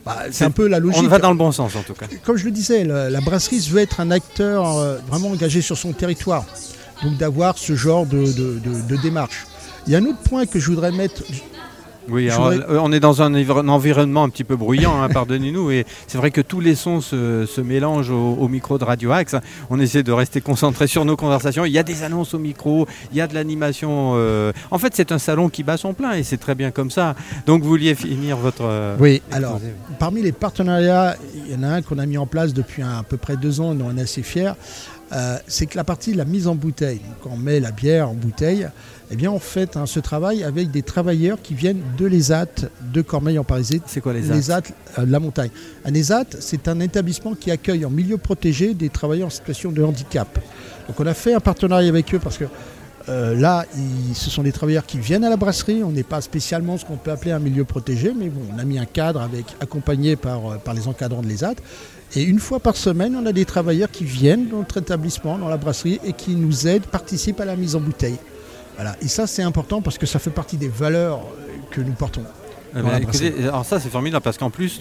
Bah, 0.06 0.18
c'est 0.30 0.44
un 0.44 0.50
peu 0.52 0.68
la 0.68 0.78
logique. 0.78 1.02
On 1.04 1.08
va 1.08 1.18
dans 1.18 1.30
le 1.30 1.36
bon 1.36 1.50
sens, 1.52 1.74
en 1.74 1.82
tout 1.82 1.94
cas. 1.94 2.06
Comme 2.24 2.36
je 2.36 2.44
le 2.44 2.50
disais, 2.52 2.84
la, 2.84 3.10
la 3.10 3.20
brasserie 3.20 3.58
veut 3.70 3.80
être 3.80 3.98
un 4.00 4.10
acteur 4.12 4.76
euh, 4.78 4.98
vraiment 5.08 5.28
engagé 5.30 5.62
sur 5.62 5.76
son 5.76 5.92
territoire. 5.92 6.44
Donc 7.02 7.16
d'avoir 7.18 7.58
ce 7.58 7.74
genre 7.74 8.06
de, 8.06 8.18
de- 8.24 8.58
de- 8.60 8.88
de 8.88 8.96
démarche. 9.02 9.46
Il 9.88 9.92
y 9.92 9.96
a 9.96 9.98
un 9.98 10.04
autre 10.04 10.18
point 10.28 10.46
que 10.46 10.60
je 10.60 10.66
voudrais 10.70 10.92
mettre. 10.92 11.22
Oui, 12.08 12.28
alors, 12.30 12.48
euh, 12.48 12.78
on 12.82 12.90
est 12.92 13.00
dans 13.00 13.22
un, 13.22 13.32
envir- 13.32 13.58
un 13.58 13.68
environnement 13.68 14.24
un 14.24 14.28
petit 14.28 14.44
peu 14.44 14.56
bruyant, 14.56 15.00
hein, 15.02 15.08
pardonnez-nous, 15.12 15.70
et 15.70 15.86
c'est 16.06 16.18
vrai 16.18 16.30
que 16.30 16.40
tous 16.40 16.60
les 16.60 16.74
sons 16.74 17.00
se, 17.00 17.46
se 17.46 17.60
mélangent 17.60 18.10
au, 18.10 18.34
au 18.40 18.48
micro 18.48 18.76
de 18.78 18.84
Radio 18.84 19.12
Axe. 19.12 19.36
On 19.70 19.78
essaie 19.80 20.02
de 20.02 20.12
rester 20.12 20.40
concentré 20.40 20.86
sur 20.86 21.04
nos 21.04 21.16
conversations. 21.16 21.64
Il 21.64 21.72
y 21.72 21.78
a 21.78 21.82
des 21.82 22.02
annonces 22.02 22.34
au 22.34 22.38
micro, 22.38 22.86
il 23.12 23.18
y 23.18 23.20
a 23.20 23.26
de 23.26 23.34
l'animation. 23.34 24.14
euh, 24.16 24.52
En 24.70 24.78
fait, 24.78 24.94
c'est 24.96 25.12
un 25.12 25.18
salon 25.18 25.48
qui 25.48 25.62
bat 25.62 25.76
son 25.76 25.94
plein 25.94 26.12
et 26.14 26.22
c'est 26.22 26.38
très 26.38 26.54
bien 26.54 26.70
comme 26.70 26.90
ça. 26.90 27.14
Donc, 27.46 27.62
vous 27.62 27.68
vouliez 27.68 27.94
finir 27.94 28.36
votre. 28.36 28.62
euh, 28.64 28.96
Oui, 28.98 29.22
alors 29.30 29.60
parmi 29.98 30.22
les 30.22 30.32
partenariats, 30.32 31.16
il 31.46 31.52
y 31.52 31.56
en 31.56 31.62
a 31.62 31.68
un 31.68 31.82
qu'on 31.82 31.98
a 31.98 32.06
mis 32.06 32.18
en 32.18 32.26
place 32.26 32.52
depuis 32.52 32.82
un- 32.82 32.98
à 32.98 33.02
peu 33.02 33.16
près 33.16 33.36
deux 33.36 33.60
ans, 33.60 33.74
dont 33.74 33.86
on 33.92 33.96
est 33.96 34.02
assez 34.02 34.22
fiers. 34.22 34.52
euh, 35.12 35.36
c'est 35.46 35.66
que 35.66 35.76
la 35.76 35.84
partie 35.84 36.12
de 36.12 36.16
la 36.16 36.24
mise 36.24 36.48
en 36.48 36.54
bouteille, 36.54 37.00
donc 37.00 37.32
on 37.32 37.36
met 37.36 37.60
la 37.60 37.70
bière 37.70 38.08
en 38.08 38.14
bouteille, 38.14 38.66
eh 39.12 39.16
bien 39.16 39.30
on 39.30 39.38
fait 39.38 39.76
hein, 39.76 39.84
ce 39.86 40.00
travail 40.00 40.42
avec 40.42 40.70
des 40.70 40.82
travailleurs 40.82 41.40
qui 41.42 41.54
viennent 41.54 41.82
de 41.98 42.06
l'ESAT 42.06 42.46
de 42.92 43.02
Cormeil 43.02 43.38
en 43.38 43.44
Parisie, 43.44 43.82
C'est 43.86 44.00
quoi 44.00 44.12
les 44.14 44.22
l'ESAT 44.22 44.56
actes 44.56 44.74
euh, 44.98 45.04
de 45.04 45.12
la 45.12 45.20
montagne. 45.20 45.50
Un 45.84 45.92
ESAT, 45.94 46.24
c'est 46.40 46.66
un 46.66 46.80
établissement 46.80 47.34
qui 47.34 47.50
accueille 47.50 47.84
en 47.84 47.90
milieu 47.90 48.16
protégé 48.18 48.74
des 48.74 48.88
travailleurs 48.88 49.26
en 49.26 49.30
situation 49.30 49.70
de 49.70 49.82
handicap. 49.82 50.38
Donc 50.88 50.98
on 50.98 51.06
a 51.06 51.14
fait 51.14 51.34
un 51.34 51.40
partenariat 51.40 51.88
avec 51.88 52.12
eux 52.14 52.18
parce 52.18 52.38
que 52.38 52.44
euh, 53.08 53.34
là, 53.34 53.66
ils- 53.76 54.14
ce 54.14 54.30
sont 54.30 54.42
des 54.44 54.52
travailleurs 54.52 54.86
qui 54.86 54.98
viennent 54.98 55.24
à 55.24 55.30
la 55.30 55.36
brasserie. 55.36 55.82
On 55.84 55.90
n'est 55.90 56.04
pas 56.04 56.20
spécialement 56.20 56.78
ce 56.78 56.84
qu'on 56.84 56.96
peut 56.96 57.10
appeler 57.10 57.32
un 57.32 57.38
milieu 57.40 57.64
protégé, 57.64 58.12
mais 58.16 58.28
bon, 58.28 58.40
on 58.54 58.58
a 58.58 58.64
mis 58.64 58.78
un 58.78 58.84
cadre 58.86 59.20
avec, 59.20 59.44
accompagné 59.60 60.14
par, 60.16 60.52
euh, 60.52 60.56
par 60.56 60.72
les 60.74 60.86
encadrants 60.88 61.20
de 61.22 61.26
l'ESAT. 61.28 61.54
Et 62.14 62.22
une 62.22 62.38
fois 62.38 62.60
par 62.60 62.76
semaine, 62.76 63.16
on 63.16 63.26
a 63.26 63.32
des 63.32 63.44
travailleurs 63.44 63.90
qui 63.90 64.04
viennent 64.04 64.48
dans 64.48 64.58
notre 64.58 64.76
établissement, 64.78 65.36
dans 65.38 65.48
la 65.48 65.56
brasserie, 65.56 65.98
et 66.04 66.12
qui 66.12 66.36
nous 66.36 66.66
aident, 66.68 66.84
participent 66.84 67.40
à 67.40 67.44
la 67.44 67.56
mise 67.56 67.74
en 67.74 67.80
bouteille. 67.80 68.18
Voilà. 68.76 68.96
Et 69.02 69.08
ça, 69.08 69.26
c'est 69.26 69.42
important 69.42 69.82
parce 69.82 69.98
que 69.98 70.06
ça 70.06 70.18
fait 70.18 70.30
partie 70.30 70.56
des 70.56 70.68
valeurs 70.68 71.20
euh, 71.20 71.46
que 71.70 71.80
nous 71.80 71.92
portons. 71.92 72.24
Dans 72.74 72.82
la 72.88 73.00
écoutez, 73.00 73.28
brasserie. 73.30 73.48
alors 73.48 73.66
ça 73.66 73.78
c'est 73.78 73.90
formidable 73.90 74.22
parce 74.22 74.38
qu'en 74.38 74.48
plus 74.48 74.80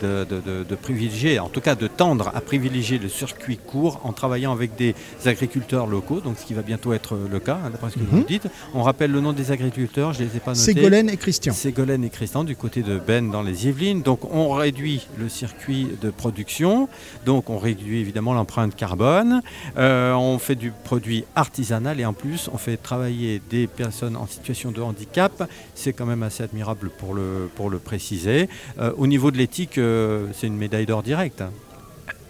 de, 0.00 0.74
privilégier, 0.74 1.38
en 1.38 1.48
tout 1.48 1.60
cas 1.60 1.74
de 1.74 1.86
tendre 1.86 2.30
à 2.34 2.40
privilégier 2.40 2.98
le 2.98 3.08
circuit 3.08 3.56
court 3.58 4.00
en 4.04 4.12
travaillant 4.12 4.52
avec 4.52 4.76
des 4.76 4.94
agriculteurs 5.26 5.86
locaux, 5.86 6.20
donc 6.20 6.36
ce 6.38 6.44
qui 6.46 6.54
va 6.54 6.62
bientôt 6.62 6.92
être 6.92 7.16
le 7.30 7.38
cas, 7.38 7.58
hein, 7.64 7.70
d'après 7.70 7.90
ce 7.90 7.94
que 7.96 8.00
vous 8.10 8.18
Mhm. 8.18 8.24
dites. 8.24 8.48
On 8.74 8.82
rappelle 8.82 9.10
le 9.12 9.20
nom 9.20 9.32
des 9.32 9.52
agriculteurs, 9.52 10.12
je 10.12 10.22
ne 10.22 10.28
les 10.28 10.36
ai 10.36 10.40
pas 10.40 10.52
notés. 10.52 10.60
Ségolène 10.72 11.08
et 11.10 11.16
Christian. 11.16 11.52
Ségolène 11.52 12.04
et 12.04 12.10
Christian 12.10 12.44
du 12.44 12.56
côté 12.56 12.82
de 12.82 12.98
Ben 12.98 13.30
dans 13.30 13.42
les 13.42 13.66
Yvelines. 13.66 14.02
Donc 14.02 14.20
on 14.32 14.50
réduit 14.50 15.06
le 15.18 15.28
circuit 15.28 15.88
de 16.00 16.10
production, 16.10 16.88
donc 17.26 17.50
on 17.50 17.58
réduit 17.58 18.00
évidemment 18.00 18.34
l'empreinte 18.34 18.74
carbone, 18.76 19.42
Euh, 19.76 20.12
on 20.14 20.38
fait 20.38 20.56
du 20.56 20.72
produit 20.84 21.24
artisanal 21.34 22.00
et 22.00 22.04
en 22.04 22.12
plus 22.12 22.48
on 22.52 22.58
fait 22.58 22.76
travailler 22.76 23.40
des 23.50 23.66
personnes 23.66 24.16
en 24.16 24.26
situation 24.26 24.70
de 24.72 24.80
handicap. 24.80 25.32
C'est 25.74 25.92
quand 25.92 26.06
même 26.06 26.22
assez 26.22 26.42
admirable 26.42 26.90
pour 26.98 27.14
le, 27.14 27.48
pour 27.56 27.70
le 27.70 27.78
préciser. 27.78 28.48
Euh, 28.78 28.92
au 28.96 29.06
niveau 29.06 29.30
de 29.30 29.38
l'éthique, 29.38 29.78
euh, 29.78 29.89
c'est 30.34 30.46
une 30.46 30.56
médaille 30.56 30.86
d'or 30.86 31.02
directe. 31.02 31.42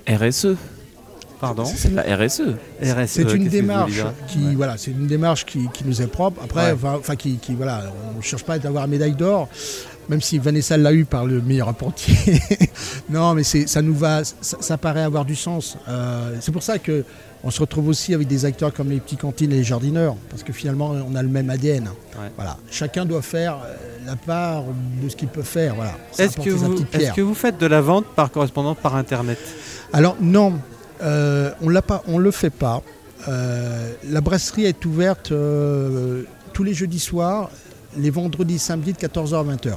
RSE. 0.08 0.56
Pardon 1.40 1.64
C'est 1.64 1.90
la 1.92 2.02
RSE. 2.16 2.42
RSE, 2.82 3.06
C'est 3.06 3.34
une 3.34 3.48
démarche 3.48 4.02
qui, 4.28 4.38
Ouais. 4.38 4.54
voilà, 4.54 4.76
c'est 4.76 4.90
une 4.90 5.06
démarche 5.06 5.46
qui, 5.46 5.68
qui 5.72 5.84
nous 5.86 6.02
est 6.02 6.06
propre. 6.06 6.40
Après, 6.44 6.72
Ouais. 6.72 6.78
enfin, 6.98 7.16
qui, 7.16 7.36
qui, 7.36 7.54
voilà, 7.54 7.84
on 8.14 8.18
ne 8.18 8.22
cherche 8.22 8.44
pas 8.44 8.54
à 8.54 8.66
avoir 8.66 8.84
une 8.84 8.90
médaille 8.90 9.14
d'or, 9.14 9.48
même 10.08 10.20
si 10.20 10.38
Vanessa 10.38 10.76
l'a 10.76 10.92
eu 10.92 11.04
par 11.04 11.24
le 11.24 11.40
meilleur 11.40 11.68
apprenti. 11.68 12.12
non, 13.08 13.34
mais 13.34 13.42
c'est, 13.42 13.66
ça 13.66 13.80
nous 13.82 13.94
va, 13.94 14.22
ça, 14.24 14.56
ça 14.60 14.76
paraît 14.78 15.02
avoir 15.02 15.24
du 15.24 15.36
sens. 15.36 15.76
Euh, 15.88 16.36
c'est 16.40 16.52
pour 16.52 16.62
ça 16.62 16.78
que 16.78 17.04
on 17.42 17.50
se 17.50 17.60
retrouve 17.60 17.88
aussi 17.88 18.12
avec 18.12 18.28
des 18.28 18.44
acteurs 18.44 18.70
comme 18.70 18.90
les 18.90 19.00
petits 19.00 19.16
cantines 19.16 19.50
et 19.50 19.56
les 19.56 19.64
jardineurs, 19.64 20.14
parce 20.28 20.42
que 20.42 20.52
finalement, 20.52 20.90
on 20.90 21.14
a 21.16 21.22
le 21.22 21.28
même 21.30 21.48
ADN. 21.48 21.84
Ouais. 21.84 22.30
Voilà, 22.36 22.58
chacun 22.70 23.06
doit 23.06 23.22
faire 23.22 23.54
euh, 23.64 23.76
la 24.04 24.14
part 24.16 24.64
de 25.02 25.08
ce 25.08 25.16
qu'il 25.16 25.28
peut 25.28 25.40
faire. 25.42 25.74
Voilà, 25.74 25.92
Est-ce 26.18 26.36
vous, 26.36 26.84
que 27.14 27.20
vous 27.22 27.34
faites 27.34 27.56
de 27.58 27.66
la 27.66 27.80
vente 27.80 28.04
par 28.14 28.30
correspondance 28.30 28.76
par 28.82 28.94
Internet? 28.94 29.38
Alors 29.94 30.16
non, 30.20 30.52
euh, 31.02 31.50
on 31.62 31.68
l'a 31.68 31.82
pas, 31.82 32.02
on 32.06 32.18
le 32.18 32.30
fait 32.30 32.50
pas. 32.50 32.82
Euh, 33.28 33.92
la 34.08 34.20
brasserie 34.20 34.64
est 34.64 34.84
ouverte 34.86 35.30
euh, 35.32 36.22
tous 36.52 36.62
les 36.64 36.74
jeudis 36.74 36.98
soirs, 37.00 37.50
les 37.96 38.10
vendredis, 38.10 38.58
samedis 38.58 38.92
de 38.94 38.98
14h 38.98 39.34
à 39.34 39.44
20h. 39.56 39.74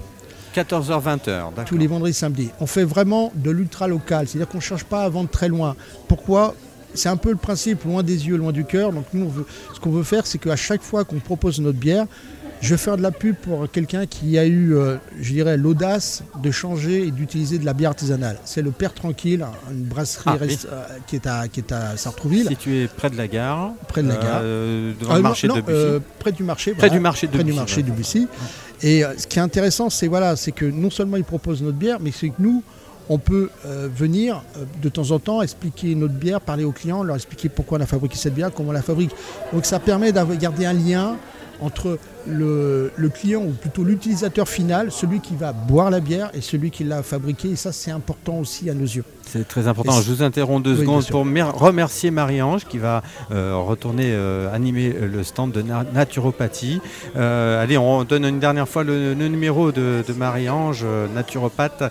14h-20h, 0.55 1.25
d'accord. 1.25 1.65
Tous 1.65 1.77
les 1.77 1.87
vendredis, 1.87 2.13
samedis. 2.13 2.49
On 2.59 2.67
fait 2.67 2.83
vraiment 2.83 3.31
de 3.35 3.49
l'ultra 3.51 3.87
local, 3.87 4.27
c'est-à-dire 4.27 4.47
qu'on 4.47 4.57
ne 4.59 4.63
cherche 4.63 4.83
pas 4.83 5.03
à 5.03 5.09
vendre 5.09 5.29
très 5.29 5.47
loin. 5.47 5.75
Pourquoi? 6.07 6.53
C'est 6.93 7.09
un 7.09 7.17
peu 7.17 7.31
le 7.31 7.37
principe 7.37 7.83
loin 7.85 8.03
des 8.03 8.27
yeux, 8.27 8.37
loin 8.37 8.51
du 8.51 8.63
cœur. 8.65 8.91
Donc 8.93 9.05
nous, 9.13 9.25
on 9.25 9.29
veut- 9.29 9.47
ce 9.73 9.79
qu'on 9.79 9.89
veut 9.89 10.03
faire, 10.03 10.27
c'est 10.27 10.37
qu'à 10.37 10.55
chaque 10.55 10.83
fois 10.83 11.03
qu'on 11.05 11.19
propose 11.19 11.59
notre 11.59 11.79
bière, 11.79 12.05
je 12.63 12.69
vais 12.69 12.77
faire 12.77 12.95
de 12.97 13.01
la 13.01 13.11
pub 13.11 13.35
pour 13.35 13.69
quelqu'un 13.69 14.05
qui 14.05 14.37
a 14.39 14.45
eu, 14.45 14.73
euh, 14.75 14.95
je 15.21 15.33
dirais, 15.33 15.57
l'audace 15.57 16.23
de 16.41 16.49
changer 16.49 17.07
et 17.07 17.11
d'utiliser 17.11 17.57
de 17.59 17.65
la 17.65 17.73
bière 17.73 17.89
artisanale. 17.89 18.37
C'est 18.45 18.61
le 18.61 18.71
Père 18.71 18.93
Tranquille, 18.93 19.45
une 19.69 19.83
brasserie 19.83 20.23
Ah, 20.25 20.35
rest- 20.37 20.67
euh, 20.71 20.81
qui, 21.05 21.17
est 21.17 21.27
à, 21.27 21.47
qui 21.49 21.59
est 21.59 21.71
à 21.73 21.97
Sartrouville, 21.97 22.47
Situé 22.47 22.87
près 22.87 23.09
de 23.09 23.17
la 23.17 23.27
gare. 23.27 23.73
près 23.89 24.01
de 24.01 24.07
la 24.07 24.15
gare. 24.15 24.39
euh, 24.43 24.93
devant 24.99 25.11
Ah, 25.13 25.17
le 25.17 25.21
marché 25.23 25.47
non, 25.47 25.55
de 25.55 25.61
Bussy. 25.61 25.73
euh, 25.75 25.99
près 26.19 26.31
du 26.31 26.43
marché. 26.43 26.71
Près 26.71 26.79
voilà. 26.87 26.93
du 26.95 26.99
marché 27.01 27.27
de 27.27 27.31
près 27.33 27.43
du 27.43 27.49
Bussy, 27.51 27.59
marché 27.59 27.77
ouais. 27.77 27.83
de 27.83 27.91
Bussy. 27.91 28.27
Et 28.81 29.03
ce 29.17 29.27
qui 29.27 29.39
est 29.39 29.41
intéressant, 29.41 29.89
c'est 29.89 30.07
voilà, 30.07 30.35
c'est 30.37 30.51
que 30.53 30.65
non 30.65 30.89
seulement 30.89 31.17
ils 31.17 31.23
proposent 31.25 31.61
notre 31.61 31.77
bière, 31.77 31.99
mais 32.01 32.11
c'est 32.11 32.29
que 32.29 32.35
nous, 32.39 32.63
on 33.09 33.17
peut 33.17 33.49
euh, 33.65 33.89
venir 33.93 34.41
euh, 34.57 34.63
de 34.81 34.87
temps 34.87 35.11
en 35.11 35.19
temps 35.19 35.41
expliquer 35.41 35.93
notre 35.95 36.13
bière, 36.13 36.39
parler 36.39 36.63
aux 36.63 36.71
clients, 36.71 37.03
leur 37.03 37.17
expliquer 37.17 37.49
pourquoi 37.49 37.77
on 37.77 37.81
a 37.81 37.85
fabriqué 37.85 38.15
cette 38.15 38.33
bière, 38.33 38.51
comment 38.53 38.69
on 38.69 38.73
la 38.73 38.81
fabrique. 38.81 39.11
Donc 39.51 39.65
ça 39.65 39.79
permet 39.79 40.13
d'avoir 40.13 40.37
garder 40.37 40.65
un 40.65 40.71
lien 40.73 41.17
entre 41.59 41.97
le, 42.27 42.91
le 42.95 43.09
client 43.09 43.41
ou 43.41 43.51
plutôt 43.51 43.83
l'utilisateur 43.83 44.47
final, 44.47 44.91
celui 44.91 45.19
qui 45.19 45.35
va 45.35 45.53
boire 45.53 45.89
la 45.89 45.99
bière 45.99 46.29
et 46.33 46.41
celui 46.41 46.71
qui 46.71 46.83
l'a 46.83 47.03
fabriquée. 47.03 47.49
Et 47.49 47.55
ça, 47.55 47.71
c'est 47.71 47.91
important 47.91 48.39
aussi 48.39 48.69
à 48.69 48.73
nos 48.73 48.85
yeux. 48.85 49.03
C'est 49.25 49.47
très 49.47 49.67
important. 49.67 49.99
Et 49.99 50.03
Je 50.03 50.11
vous 50.11 50.21
interromps 50.23 50.61
deux 50.63 50.73
Oui, 50.73 50.79
secondes 50.81 51.07
pour 51.07 51.25
mer- 51.25 51.55
remercier 51.55 52.11
Marie-Ange 52.11 52.65
qui 52.65 52.77
va 52.77 53.01
euh, 53.31 53.55
retourner 53.55 54.11
euh, 54.13 54.53
animer 54.53 54.91
le 54.93 55.23
stand 55.23 55.51
de 55.51 55.61
na- 55.61 55.85
naturopathie. 55.93 56.81
Euh, 57.15 57.61
allez, 57.63 57.77
on 57.77 58.03
donne 58.03 58.25
une 58.25 58.39
dernière 58.39 58.67
fois 58.67 58.83
le, 58.83 59.13
le 59.13 59.27
numéro 59.27 59.71
de, 59.71 60.03
de 60.07 60.13
Marie-Ange, 60.13 60.81
euh, 60.83 61.07
naturopathe, 61.07 61.83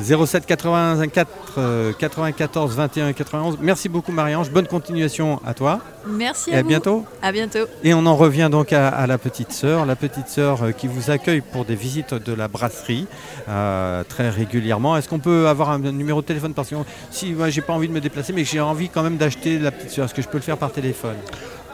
07 0.00 0.46
84 0.46 1.28
euh, 1.58 1.92
94 1.92 2.74
21 2.74 3.12
91. 3.12 3.58
Merci 3.60 3.88
beaucoup 3.88 4.12
Marie-Ange. 4.12 4.50
Bonne 4.50 4.66
continuation 4.66 5.40
à 5.46 5.54
toi 5.54 5.80
Merci 6.08 6.50
et 6.50 6.54
à, 6.54 6.58
à 6.58 6.62
vous. 6.62 6.68
bientôt. 6.68 7.04
À 7.22 7.32
bientôt. 7.32 7.66
Et 7.84 7.92
on 7.94 8.06
en 8.06 8.16
revient 8.16 8.48
donc 8.50 8.72
à, 8.72 8.88
à 8.88 9.06
la 9.06 9.18
petite 9.18 9.52
sœur, 9.52 9.77
la 9.84 9.96
petite 9.96 10.28
sœur 10.28 10.62
euh, 10.62 10.72
qui 10.72 10.86
vous 10.86 11.10
accueille 11.10 11.40
pour 11.40 11.64
des 11.64 11.74
visites 11.74 12.14
de 12.14 12.32
la 12.32 12.48
brasserie 12.48 13.06
euh, 13.48 14.04
très 14.04 14.30
régulièrement. 14.30 14.96
Est-ce 14.96 15.08
qu'on 15.08 15.18
peut 15.18 15.48
avoir 15.48 15.70
un 15.70 15.78
numéro 15.78 16.20
de 16.20 16.26
téléphone? 16.26 16.54
Parce 16.54 16.70
que 16.70 16.76
si 17.10 17.32
moi 17.32 17.50
j'ai 17.50 17.60
pas 17.60 17.72
envie 17.72 17.88
de 17.88 17.92
me 17.92 18.00
déplacer, 18.00 18.32
mais 18.32 18.44
j'ai 18.44 18.60
envie 18.60 18.88
quand 18.88 19.02
même 19.02 19.16
d'acheter 19.16 19.58
la 19.58 19.70
petite 19.70 19.90
sœur, 19.90 20.04
est-ce 20.04 20.14
que 20.14 20.22
je 20.22 20.28
peux 20.28 20.38
le 20.38 20.42
faire 20.42 20.58
par 20.58 20.72
téléphone? 20.72 21.16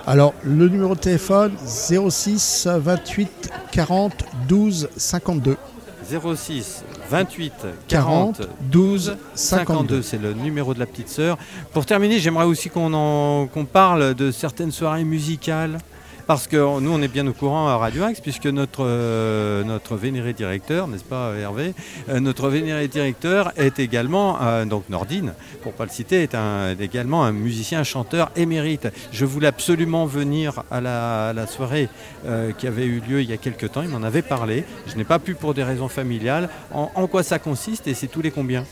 Alors, 0.06 0.34
le 0.42 0.68
numéro 0.68 0.94
de 0.94 1.00
téléphone 1.00 1.56
06 1.64 2.68
28 2.70 3.50
40 3.72 4.12
12 4.48 4.90
52. 4.96 5.56
06 6.04 6.84
28 7.10 7.52
40 7.88 8.36
40 8.36 8.48
12 8.70 9.16
52, 9.34 9.96
52. 9.96 10.02
c'est 10.02 10.18
le 10.18 10.34
numéro 10.34 10.74
de 10.74 10.78
la 10.78 10.86
petite 10.86 11.08
sœur. 11.08 11.38
Pour 11.72 11.86
terminer, 11.86 12.18
j'aimerais 12.18 12.44
aussi 12.44 12.68
qu'on 12.68 13.66
parle 13.72 14.14
de 14.14 14.30
certaines 14.30 14.72
soirées 14.72 15.04
musicales. 15.04 15.78
Parce 16.26 16.46
que 16.46 16.56
nous, 16.56 16.90
on 16.90 17.02
est 17.02 17.08
bien 17.08 17.26
au 17.26 17.34
courant 17.34 17.68
à 17.68 17.76
Radio 17.76 18.02
Axe, 18.04 18.20
puisque 18.20 18.46
notre, 18.46 18.84
euh, 18.86 19.62
notre 19.62 19.96
vénéré 19.96 20.32
directeur, 20.32 20.88
n'est-ce 20.88 21.04
pas 21.04 21.34
Hervé 21.34 21.74
Euh, 22.08 22.18
Notre 22.18 22.48
vénéré 22.48 22.88
directeur 22.88 23.52
est 23.56 23.78
également, 23.78 24.38
euh, 24.40 24.64
donc 24.64 24.88
Nordine, 24.88 25.34
pour 25.62 25.72
pas 25.74 25.84
le 25.84 25.90
citer, 25.90 26.22
est, 26.22 26.34
également 26.80 27.24
un 27.24 27.32
musicien, 27.32 27.80
un 27.80 27.84
chanteur 27.84 28.30
émérite. 28.36 28.88
Je 29.12 29.26
voulais 29.26 29.48
absolument 29.48 30.06
venir 30.06 30.62
à 30.70 30.80
la, 30.80 31.46
soirée 31.46 31.90
euh, 32.26 32.52
qui 32.52 32.66
avait 32.66 32.86
eu 32.86 33.00
lieu 33.00 33.20
il 33.20 33.28
y 33.28 33.34
a 33.34 33.36
quelques 33.36 33.70
temps, 33.72 33.82
il 33.82 33.88
m'en 33.88 34.02
avait 34.02 34.22
parlé. 34.22 34.64
Je 34.86 34.96
n'ai 34.96 35.04
pas 35.04 35.18
pu 35.18 35.34
pour 35.34 35.52
des 35.52 35.62
raisons 35.62 35.88
familiales. 35.88 36.48
En, 36.72 36.90
en 36.94 37.06
quoi 37.06 37.22
ça 37.22 37.38
consiste 37.38 37.86
et 37.86 37.92
c'est 37.92 38.06
tous 38.06 38.22
les 38.22 38.30
combien? 38.30 38.64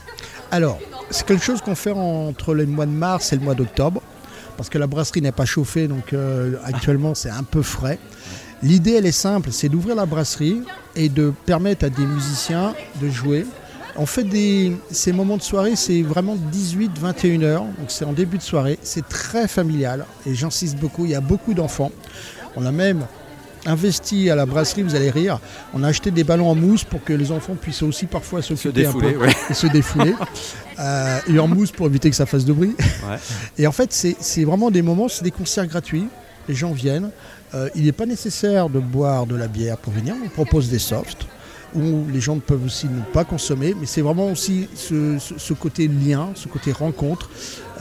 Alors, 0.50 0.78
c'est 1.10 1.26
quelque 1.26 1.44
chose 1.44 1.60
qu'on 1.60 1.74
fait 1.74 1.92
entre 1.92 2.54
le 2.54 2.64
mois 2.64 2.86
de 2.86 2.90
mars 2.90 3.32
et 3.32 3.36
le 3.36 3.42
mois 3.42 3.54
d'octobre, 3.54 4.02
parce 4.62 4.70
que 4.70 4.78
la 4.78 4.86
brasserie 4.86 5.20
n'est 5.22 5.32
pas 5.32 5.44
chauffée, 5.44 5.88
donc 5.88 6.12
euh, 6.12 6.54
actuellement 6.62 7.16
c'est 7.16 7.30
un 7.30 7.42
peu 7.42 7.62
frais. 7.62 7.98
L'idée, 8.62 8.92
elle 8.92 9.06
est 9.06 9.10
simple, 9.10 9.50
c'est 9.50 9.68
d'ouvrir 9.68 9.96
la 9.96 10.06
brasserie 10.06 10.62
et 10.94 11.08
de 11.08 11.32
permettre 11.46 11.86
à 11.86 11.90
des 11.90 12.06
musiciens 12.06 12.72
de 13.00 13.08
jouer. 13.08 13.44
On 13.96 14.06
fait 14.06 14.24
ces 14.92 15.10
moments 15.10 15.36
de 15.36 15.42
soirée, 15.42 15.74
c'est 15.74 16.02
vraiment 16.02 16.36
18-21 16.52 17.42
heures, 17.42 17.64
donc 17.64 17.86
c'est 17.88 18.04
en 18.04 18.12
début 18.12 18.38
de 18.38 18.42
soirée. 18.44 18.78
C'est 18.84 19.08
très 19.08 19.48
familial 19.48 20.06
et 20.26 20.34
j'insiste 20.36 20.78
beaucoup, 20.78 21.06
il 21.06 21.10
y 21.10 21.16
a 21.16 21.20
beaucoup 21.20 21.54
d'enfants. 21.54 21.90
On 22.54 22.64
a 22.64 22.70
même 22.70 23.04
investi 23.66 24.28
à 24.30 24.34
la 24.34 24.46
brasserie, 24.46 24.82
vous 24.82 24.94
allez 24.94 25.10
rire, 25.10 25.38
on 25.74 25.82
a 25.84 25.88
acheté 25.88 26.10
des 26.10 26.24
ballons 26.24 26.48
en 26.50 26.54
mousse 26.54 26.84
pour 26.84 27.02
que 27.04 27.12
les 27.12 27.30
enfants 27.30 27.54
puissent 27.54 27.82
aussi 27.82 28.06
parfois 28.06 28.42
Se 28.42 28.54
s'occuper 28.56 28.86
un 28.86 28.92
peu 28.92 29.16
ouais. 29.16 29.30
et 29.50 29.54
se 29.54 29.66
défouler. 29.66 30.14
Euh, 30.80 31.18
et 31.28 31.38
en 31.38 31.46
mousse 31.46 31.70
pour 31.70 31.86
éviter 31.86 32.08
que 32.08 32.16
ça 32.16 32.24
fasse 32.24 32.46
de 32.46 32.52
bruit. 32.52 32.74
Ouais. 32.78 33.16
Et 33.58 33.66
en 33.66 33.72
fait, 33.72 33.92
c'est 33.92 34.16
c'est 34.18 34.42
vraiment 34.42 34.70
des 34.70 34.80
moments, 34.80 35.06
c'est 35.06 35.22
des 35.22 35.30
concerts 35.30 35.66
gratuits. 35.66 36.06
Les 36.48 36.54
gens 36.54 36.72
viennent. 36.72 37.10
Euh, 37.54 37.68
il 37.74 37.84
n'est 37.84 37.92
pas 37.92 38.06
nécessaire 38.06 38.70
de 38.70 38.78
boire 38.80 39.26
de 39.26 39.36
la 39.36 39.48
bière 39.48 39.76
pour 39.76 39.92
venir. 39.92 40.14
On 40.24 40.28
propose 40.30 40.70
des 40.70 40.78
softs 40.78 41.26
où 41.74 42.04
les 42.10 42.20
gens 42.20 42.38
peuvent 42.38 42.64
aussi 42.64 42.86
ne 42.86 43.02
pas 43.12 43.22
consommer. 43.24 43.74
Mais 43.78 43.86
c'est 43.86 44.00
vraiment 44.00 44.30
aussi 44.30 44.66
ce, 44.74 45.18
ce- 45.18 45.34
ce 45.38 45.52
côté 45.52 45.88
lien, 45.88 46.30
ce 46.34 46.48
côté 46.48 46.72
rencontre. 46.72 47.28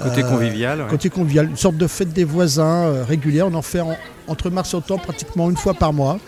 Côté 0.04 0.24
Euh, 0.24 0.30
convivial. 0.30 0.82
ouais. 0.82 0.88
Côté 0.90 1.10
convivial, 1.10 1.50
une 1.50 1.58
sorte 1.58 1.78
de 1.78 1.88
fête 1.88 2.14
des 2.14 2.24
voisins 2.24 2.86
euh, 2.86 3.04
régulière. 3.04 3.48
On 3.48 3.54
en 3.54 3.62
fait 3.62 3.82
en- 3.82 3.96
entre 4.28 4.50
mars 4.50 4.74
et 4.74 4.78
octobre 4.78 5.02
pratiquement 5.04 5.50
une 5.50 5.58
fois 5.58 5.74
par 5.74 5.94
mois. 5.94 6.20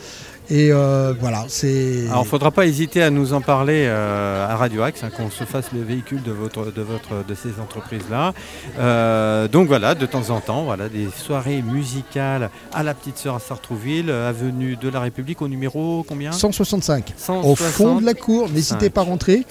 Et 0.49 0.71
euh, 0.71 1.13
voilà, 1.19 1.45
c'est. 1.47 2.05
Alors, 2.07 2.21
il 2.21 2.25
ne 2.25 2.29
faudra 2.29 2.51
pas 2.51 2.65
hésiter 2.65 3.01
à 3.01 3.09
nous 3.09 3.33
en 3.33 3.39
parler 3.39 3.85
euh, 3.87 4.45
à 4.47 4.57
Radio 4.57 4.81
Axe, 4.83 5.03
hein, 5.03 5.09
qu'on 5.15 5.29
se 5.29 5.45
fasse 5.45 5.71
le 5.73 5.81
véhicule 5.81 6.21
de, 6.21 6.31
votre, 6.31 6.71
de, 6.71 6.81
votre, 6.81 7.25
de 7.25 7.33
ces 7.33 7.61
entreprises-là. 7.61 8.33
Euh, 8.77 9.47
donc 9.47 9.67
voilà, 9.67 9.95
de 9.95 10.05
temps 10.05 10.29
en 10.31 10.41
temps, 10.41 10.63
voilà, 10.63 10.89
des 10.89 11.07
soirées 11.15 11.61
musicales 11.61 12.49
à 12.73 12.83
la 12.83 12.93
Petite 12.93 13.17
Sœur 13.17 13.35
à 13.35 13.39
Sartrouville, 13.39 14.09
avenue 14.11 14.75
de 14.75 14.89
la 14.89 14.99
République, 14.99 15.41
au 15.41 15.47
numéro 15.47 16.05
combien? 16.07 16.33
165. 16.33 17.13
160. 17.15 17.45
Au 17.45 17.55
fond 17.55 18.01
de 18.01 18.05
la 18.05 18.13
cour, 18.13 18.49
n'hésitez 18.49 18.89
pas 18.89 19.01
à 19.01 19.05
rentrer. 19.05 19.45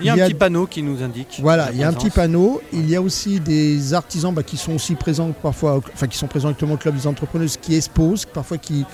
Il 0.00 0.06
y 0.06 0.10
a 0.10 0.12
un 0.12 0.16
il 0.16 0.18
y 0.18 0.22
a- 0.22 0.26
petit 0.26 0.34
panneau 0.34 0.66
qui 0.66 0.82
nous 0.82 1.02
indique. 1.02 1.38
Voilà, 1.42 1.70
il 1.72 1.78
y 1.78 1.82
a 1.82 1.88
un 1.88 1.92
petit 1.92 2.10
panneau. 2.10 2.60
Il 2.72 2.88
y 2.88 2.94
a 2.94 3.02
aussi 3.02 3.40
des 3.40 3.94
artisans 3.94 4.32
bah, 4.32 4.42
qui 4.42 4.58
sont 4.58 4.74
aussi 4.74 4.94
présents 4.94 5.32
parfois, 5.42 5.80
enfin 5.94 6.06
qui 6.06 6.18
sont 6.18 6.26
présents 6.28 6.50
actuellement 6.50 6.74
au 6.74 6.78
club 6.78 6.94
des 6.94 7.06
entrepreneuses, 7.06 7.56
qui 7.56 7.74
exposent, 7.74 8.26
parfois 8.26 8.58
qui, 8.58 8.84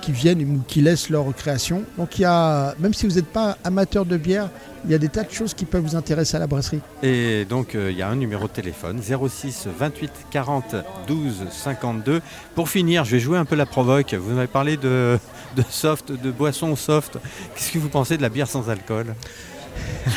qui 0.00 0.12
viennent 0.14 0.40
ou 0.42 0.62
qui 0.66 0.80
laissent 0.80 1.10
leur 1.10 1.32
création. 1.34 1.82
Donc 1.98 2.18
il 2.18 2.22
y 2.22 2.24
a, 2.24 2.74
même 2.78 2.94
si 2.94 3.06
vous 3.06 3.14
n'êtes 3.16 3.26
pas 3.26 3.58
amateur 3.64 4.06
de 4.06 4.16
bière, 4.16 4.48
il 4.84 4.90
y 4.90 4.94
a 4.94 4.98
des 4.98 5.08
tas 5.08 5.22
de 5.22 5.30
choses 5.30 5.54
qui 5.54 5.64
peuvent 5.64 5.82
vous 5.82 5.96
intéresser 5.96 6.36
à 6.36 6.40
la 6.40 6.46
brasserie. 6.46 6.80
Et 7.02 7.44
donc, 7.46 7.74
euh, 7.74 7.90
il 7.90 7.96
y 7.96 8.02
a 8.02 8.08
un 8.08 8.16
numéro 8.16 8.46
de 8.46 8.52
téléphone, 8.52 9.00
06 9.02 9.66
28 9.78 10.10
40 10.30 10.76
12 11.06 11.44
52. 11.50 12.20
Pour 12.54 12.68
finir, 12.68 13.04
je 13.04 13.12
vais 13.12 13.20
jouer 13.20 13.38
un 13.38 13.44
peu 13.44 13.56
la 13.56 13.66
provoque. 13.66 14.12
Vous 14.14 14.34
m'avez 14.34 14.46
parlé 14.46 14.76
de, 14.76 15.18
de 15.56 15.62
soft, 15.68 16.12
de 16.12 16.30
boissons 16.30 16.76
soft. 16.76 17.18
Qu'est-ce 17.54 17.72
que 17.72 17.78
vous 17.78 17.88
pensez 17.88 18.16
de 18.16 18.22
la 18.22 18.28
bière 18.28 18.48
sans 18.48 18.68
alcool? 18.68 19.14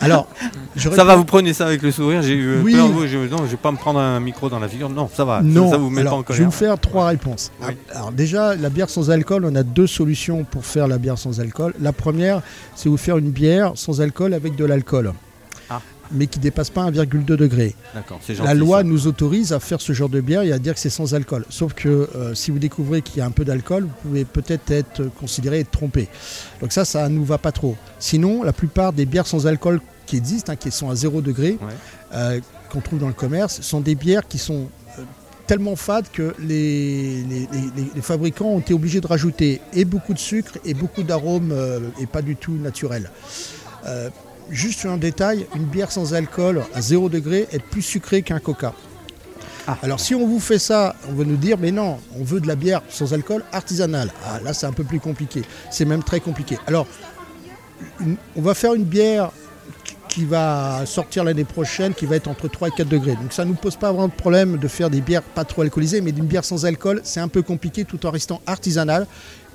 Alors, 0.00 0.28
Ça 0.76 1.04
va, 1.04 1.16
vous 1.16 1.24
prenez 1.24 1.52
ça 1.52 1.66
avec 1.66 1.82
le 1.82 1.90
sourire. 1.90 2.22
J'ai 2.22 2.34
eu 2.34 2.60
Oui. 2.62 2.74
peur. 2.74 2.88
je, 3.06 3.18
non, 3.28 3.38
je 3.38 3.50
vais 3.50 3.56
pas 3.56 3.70
me 3.70 3.76
prendre 3.76 3.98
un 4.00 4.18
micro 4.20 4.48
dans 4.48 4.58
la 4.58 4.68
figure. 4.68 4.88
Non, 4.88 5.08
ça 5.12 5.24
va. 5.24 5.42
Non, 5.42 5.70
ça 5.70 5.76
vous 5.76 5.90
met 5.90 6.00
alors, 6.00 6.22
pas 6.24 6.30
en 6.32 6.34
je 6.34 6.38
vais 6.38 6.44
vous 6.44 6.50
faire 6.50 6.78
trois 6.78 7.06
réponses. 7.08 7.52
Oui. 7.62 7.74
Alors 7.94 8.12
déjà, 8.12 8.54
la 8.56 8.70
bière 8.70 8.88
sans 8.88 9.10
alcool, 9.10 9.44
on 9.44 9.54
a 9.54 9.62
deux 9.62 9.86
solutions 9.86 10.44
pour 10.44 10.64
faire 10.64 10.88
la 10.88 10.98
bière 10.98 11.18
sans 11.18 11.40
alcool. 11.40 11.74
La 11.80 11.92
première, 11.92 12.40
c'est 12.74 12.88
vous 12.88 12.96
faire 12.96 13.18
une 13.18 13.30
bière 13.30 13.72
sans 13.74 14.00
alcool 14.00 14.32
avec 14.34 14.56
de 14.56 14.64
l'alcool, 14.64 15.12
Ah. 15.12 15.29
Mais 16.12 16.26
qui 16.26 16.38
dépasse 16.38 16.70
pas 16.70 16.90
1,2 16.90 17.24
degré. 17.36 17.74
La 18.44 18.54
loi 18.54 18.78
ça. 18.78 18.84
nous 18.84 19.06
autorise 19.06 19.52
à 19.52 19.60
faire 19.60 19.80
ce 19.80 19.92
genre 19.92 20.08
de 20.08 20.20
bière 20.20 20.42
et 20.42 20.52
à 20.52 20.58
dire 20.58 20.74
que 20.74 20.80
c'est 20.80 20.90
sans 20.90 21.14
alcool. 21.14 21.44
Sauf 21.50 21.74
que 21.74 21.88
euh, 22.14 22.34
si 22.34 22.50
vous 22.50 22.58
découvrez 22.58 23.02
qu'il 23.02 23.18
y 23.18 23.20
a 23.20 23.26
un 23.26 23.30
peu 23.30 23.44
d'alcool, 23.44 23.84
vous 23.84 24.08
pouvez 24.08 24.24
peut-être 24.24 24.70
être 24.70 25.04
considéré 25.18 25.60
être 25.60 25.70
trompé. 25.70 26.08
Donc 26.60 26.72
ça, 26.72 26.84
ça 26.84 27.08
nous 27.08 27.24
va 27.24 27.38
pas 27.38 27.52
trop. 27.52 27.76
Sinon, 27.98 28.42
la 28.42 28.52
plupart 28.52 28.92
des 28.92 29.06
bières 29.06 29.26
sans 29.26 29.46
alcool 29.46 29.80
qui 30.06 30.16
existent, 30.16 30.52
hein, 30.52 30.56
qui 30.56 30.70
sont 30.70 30.90
à 30.90 30.94
0 30.96 31.20
degré, 31.20 31.50
Ouais. 31.60 31.68
euh, 32.14 32.40
qu'on 32.70 32.80
trouve 32.80 32.98
dans 32.98 33.08
le 33.08 33.12
commerce, 33.14 33.60
sont 33.60 33.80
des 33.80 33.94
bières 33.94 34.26
qui 34.26 34.38
sont 34.38 34.68
euh, 34.98 35.02
tellement 35.46 35.76
fades 35.76 36.06
que 36.12 36.34
les, 36.40 37.22
les- 37.24 37.48
les- 37.76 37.90
les 37.94 38.02
fabricants 38.02 38.46
ont 38.46 38.60
été 38.60 38.74
obligés 38.74 39.00
de 39.00 39.06
rajouter 39.06 39.60
et 39.72 39.84
beaucoup 39.84 40.14
de 40.14 40.18
sucre 40.18 40.58
et 40.64 40.74
beaucoup 40.74 41.02
d'arômes 41.02 41.52
et 42.00 42.06
pas 42.06 42.22
du 42.22 42.36
tout 42.36 42.52
naturels. 42.54 43.10
Juste 44.50 44.84
un 44.84 44.96
détail, 44.96 45.46
une 45.54 45.64
bière 45.64 45.92
sans 45.92 46.12
alcool 46.14 46.62
à 46.74 46.80
0 46.80 47.08
degré 47.08 47.46
est 47.52 47.62
plus 47.62 47.82
sucrée 47.82 48.22
qu'un 48.22 48.40
coca. 48.40 48.72
Ah. 49.68 49.76
Alors 49.82 50.00
si 50.00 50.14
on 50.14 50.26
vous 50.26 50.40
fait 50.40 50.58
ça, 50.58 50.96
on 51.08 51.12
va 51.12 51.24
nous 51.24 51.36
dire 51.36 51.56
mais 51.58 51.70
non, 51.70 51.98
on 52.18 52.24
veut 52.24 52.40
de 52.40 52.48
la 52.48 52.56
bière 52.56 52.82
sans 52.88 53.12
alcool 53.14 53.44
artisanale. 53.52 54.10
Ah, 54.26 54.40
là 54.42 54.52
c'est 54.52 54.66
un 54.66 54.72
peu 54.72 54.82
plus 54.84 54.98
compliqué. 54.98 55.42
C'est 55.70 55.84
même 55.84 56.02
très 56.02 56.18
compliqué. 56.20 56.58
Alors 56.66 56.86
une- 58.00 58.16
on 58.34 58.40
va 58.42 58.54
faire 58.54 58.74
une 58.74 58.84
bière 58.84 59.30
qui- 60.08 60.24
va 60.24 60.84
sortir 60.86 61.22
l'année 61.22 61.44
prochaine, 61.44 61.94
qui 61.94 62.04
va 62.04 62.16
être 62.16 62.26
entre 62.26 62.48
3 62.48 62.68
et 62.68 62.72
4 62.72 62.88
degrés. 62.88 63.14
Donc 63.14 63.32
ça 63.32 63.44
ne 63.44 63.50
nous 63.50 63.54
pose 63.56 63.76
pas 63.76 63.92
vraiment 63.92 64.08
de 64.08 64.12
problème 64.12 64.56
de 64.58 64.66
faire 64.66 64.90
des 64.90 65.00
bières 65.00 65.22
pas 65.22 65.44
trop 65.44 65.62
alcoolisées, 65.62 66.00
mais 66.00 66.10
d'une 66.10 66.26
bière 66.26 66.44
sans 66.44 66.64
alcool, 66.66 67.00
c'est 67.04 67.20
un 67.20 67.28
peu 67.28 67.42
compliqué 67.42 67.84
tout 67.84 68.04
en 68.06 68.10
restant 68.10 68.40
artisanale 68.46 69.06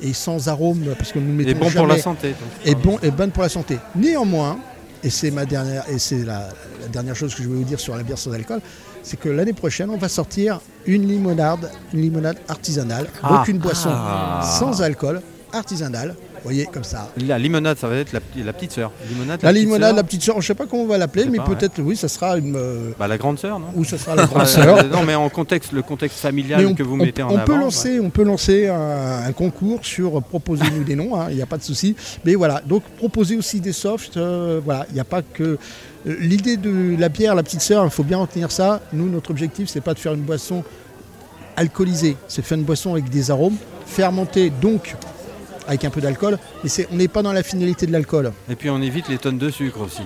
et 0.02 0.14
sans 0.14 0.48
arôme, 0.48 0.86
parce 0.98 1.12
que 1.12 1.20
nous 1.20 1.34
mettons 1.34 1.50
Et 1.50 1.54
bon 1.56 1.70
pour 1.70 1.88
la 1.88 1.98
santé. 2.00 2.30
donc. 2.30 2.38
et 2.64 2.74
bon 2.76 2.98
et 3.04 3.12
bonne 3.12 3.32
pour 3.32 3.44
la 3.44 3.50
santé. 3.50 3.78
Néanmoins, 3.98 4.58
et 5.06 5.10
c'est 5.10 5.32
ma 5.32 5.46
dernière 5.46 5.84
et 5.90 6.00
c'est 6.00 6.24
la, 6.26 6.50
la 6.82 6.88
dernière 6.92 7.16
chose 7.16 7.34
que 7.36 7.44
je 7.44 7.48
vais 7.48 7.56
vous 7.56 7.64
dire 7.64 7.80
sur 7.80 7.96
la 7.96 8.04
bière 8.04 8.18
sans 8.18 8.34
alcool, 8.34 8.60
c'est 9.04 9.18
que 9.20 9.30
l'année 9.30 9.54
prochaine 9.54 9.90
on 9.92 9.98
va 9.98 10.10
sortir 10.10 10.60
une 10.88 11.08
limonade, 11.08 11.70
une 11.94 12.02
limonade 12.02 12.38
artisanale, 12.48 13.08
Ah. 13.24 13.38
donc 13.38 13.48
une 13.48 13.60
boisson 13.60 13.90
Ah. 13.92 14.42
sans 14.60 14.82
alcool, 14.82 15.22
artisanale, 15.54 16.16
voyez, 16.46 16.66
comme 16.66 16.84
ça. 16.84 17.12
La 17.18 17.38
limonade, 17.38 17.78
ça 17.78 17.88
va 17.88 17.98
être 17.98 18.14
la, 18.14 18.20
la 18.44 18.54
petite 18.54 18.72
sœur. 18.72 18.92
Limonade, 19.10 19.42
La 19.44 19.52
limonade, 19.52 19.96
la 19.96 20.04
petite 20.04 20.24
sœur, 20.24 20.40
je 20.42 20.48
sais 20.48 20.56
pas 20.56 20.66
comment 20.66 20.84
on 20.84 20.88
va 20.88 20.98
l'appeler, 20.98 21.26
mais 21.26 21.40
peut-être, 21.40 21.82
oui, 21.82 21.96
ça 21.98 22.08
sera 22.08 22.38
une. 22.38 22.56
euh, 22.56 22.92
Bah, 22.98 23.08
la 23.08 23.18
grande 23.18 23.38
sœur, 23.40 23.60
non 23.60 23.68
ou 23.76 23.84
ça 23.84 23.98
sera 23.98 24.16
la 24.16 24.24
Euh, 24.24 24.28
grande 24.28 24.46
sœur. 24.48 24.88
non, 24.92 25.04
mais 25.04 25.16
en 25.16 25.28
contexte, 25.30 25.72
le 25.74 25.82
contexte 25.82 26.20
familial 26.20 26.66
on, 26.68 26.74
que 26.74 26.84
vous 26.84 26.94
on- 26.94 26.98
mettez 26.98 27.24
en 27.24 27.30
on 27.32 27.36
avant. 27.36 27.46
peut 27.46 27.54
ouais. 27.54 27.60
lancer, 27.60 28.00
on 28.00 28.10
peut 28.10 28.24
lancer 28.24 28.68
un, 28.68 29.24
un 29.28 29.32
concours 29.34 29.84
sur 29.86 30.22
proposez-nous 30.24 30.84
des 30.84 30.96
noms, 30.96 31.20
hein, 31.20 31.28
il 31.30 31.36
n'y 31.36 31.42
a 31.42 31.46
pas 31.48 31.58
de 31.58 31.64
souci. 31.64 31.96
Mais 32.24 32.36
voilà, 32.36 32.62
donc 32.66 32.84
proposer 32.98 33.36
aussi 33.36 33.60
des 33.60 33.74
softs, 33.74 34.18
euh, 34.18 34.62
voilà, 34.64 34.86
il 34.90 34.94
n'y 34.94 35.00
a 35.02 35.04
pas 35.06 35.22
que 35.22 35.44
euh, 36.08 36.16
l'idée 36.20 36.58
de 36.58 36.96
la 37.00 37.10
bière, 37.10 37.34
la 37.36 37.44
petite 37.44 37.62
sœur, 37.62 37.84
il 37.84 37.90
faut 37.92 38.04
bien 38.04 38.18
retenir 38.20 38.52
ça. 38.52 38.82
Nous, 38.94 39.10
notre 39.10 39.32
objectif, 39.32 39.68
c'est 39.70 39.82
pas 39.82 39.94
de 39.94 40.00
faire 40.00 40.14
une 40.14 40.22
boisson 40.22 40.64
alcoolisée, 41.56 42.18
c'est 42.28 42.42
de 42.42 42.46
faire 42.48 42.58
une 42.58 42.64
boisson 42.64 42.92
avec 42.94 43.10
des 43.10 43.32
arômes, 43.32 43.56
fermentée, 43.86 44.52
donc 44.62 44.96
avec 45.68 45.84
un 45.86 45.90
peu 45.90 46.02
d'alcool. 46.02 46.38
Mais 46.64 46.70
c'est, 46.70 46.88
on 46.92 46.96
n'est 46.96 47.08
pas 47.08 47.22
dans 47.22 47.34
la 47.34 47.44
finalité 47.44 47.86
de 47.86 47.92
l'alcool 47.92 48.32
Et 48.50 48.56
puis 48.56 48.70
on 48.70 48.82
évite 48.82 49.08
les 49.10 49.18
tonnes 49.18 49.38
de 49.38 49.50
sucre 49.50 49.82
aussi. 49.82 50.02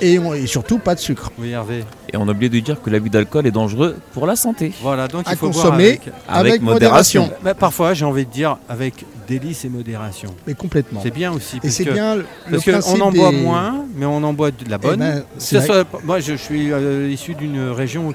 et, 0.00 0.18
on- 0.18 0.34
et 0.34 0.46
surtout 0.46 0.78
pas 0.78 0.94
de 0.94 1.00
sucre. 1.00 1.30
Oui, 1.38 1.50
Hervé. 1.50 1.84
Et 2.12 2.16
on 2.16 2.28
a 2.28 2.32
oublié 2.32 2.48
de 2.50 2.58
dire 2.60 2.80
que 2.82 2.90
l'abus 2.90 3.10
d'alcool 3.10 3.46
est 3.46 3.50
dangereux 3.52 3.96
pour 4.12 4.26
la 4.26 4.36
santé. 4.36 4.72
Voilà, 4.82 5.08
donc 5.08 5.24
il 5.26 5.32
À 5.32 5.36
faut 5.36 5.48
boire 5.50 5.64
consommer 5.64 5.88
avec. 5.88 6.02
Avec 6.28 6.62
modération. 6.62 7.30
Bah, 7.42 7.54
parfois, 7.54 7.94
j'ai 7.94 8.04
envie 8.04 8.26
de 8.26 8.30
dire 8.30 8.58
avec 8.68 9.04
délice 9.28 9.64
et 9.64 9.68
modération. 9.68 10.34
Mais 10.46 10.54
complètement. 10.54 11.00
C'est 11.02 11.10
bien 11.14 11.32
aussi. 11.32 11.56
Et 11.56 11.60
parce 11.60 11.74
c'est 11.74 11.84
que- 11.84 11.90
bien 11.92 12.16
le 12.16 12.26
Parce 12.50 12.64
qu'on 12.84 13.00
en 13.00 13.12
boit 13.12 13.30
des- 13.30 13.36
moins, 13.40 13.84
mais 13.96 14.04
on 14.06 14.22
en 14.24 14.32
boit 14.32 14.50
de 14.50 14.68
la 14.68 14.78
bonne. 14.78 14.98
ben, 14.98 15.24
c'est 15.38 15.60
soit- 15.64 15.86
moi, 16.04 16.20
je, 16.20 16.34
suis 16.34 16.72
euh, 16.72 17.08
issu 17.10 17.34
d'une 17.34 17.70
région 17.70 18.08
où 18.08 18.12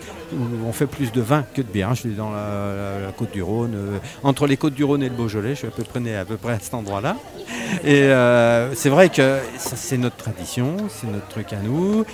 on 0.65 0.71
fait 0.73 0.87
plus 0.87 1.11
de 1.11 1.21
vin 1.21 1.43
que 1.53 1.61
de 1.61 1.67
bière. 1.67 1.93
Je 1.95 2.01
suis 2.01 2.09
dans 2.15 2.31
la, 2.31 2.37
la- 2.37 3.05
la 3.07 3.11
côte 3.11 3.31
du 3.31 3.41
Rhône, 3.41 3.73
euh, 3.75 3.97
entre 4.23 4.47
les 4.47 4.57
côtes 4.57 4.73
du 4.73 4.83
Rhône 4.83 5.01
et 5.03 5.09
le 5.09 5.15
Beaujolais. 5.15 5.51
Je 5.51 5.59
suis 5.59 5.67
à 5.67 5.71
peu 5.71 5.83
près 5.83 5.99
né 5.99 6.15
à 6.15 6.25
peu 6.25 6.37
près 6.37 6.53
à 6.53 6.59
cet 6.59 6.73
endroit-là. 6.73 7.15
Et 7.83 8.01
euh, 8.03 8.73
c'est 8.75 8.89
vrai 8.89 9.09
que 9.09 9.39
c'est 9.57 9.97
notre 9.97 10.15
tradition, 10.17 10.75
c'est 10.89 11.07
notre 11.07 11.27
truc 11.27 11.53
à 11.53 11.57
nous. 11.57 12.05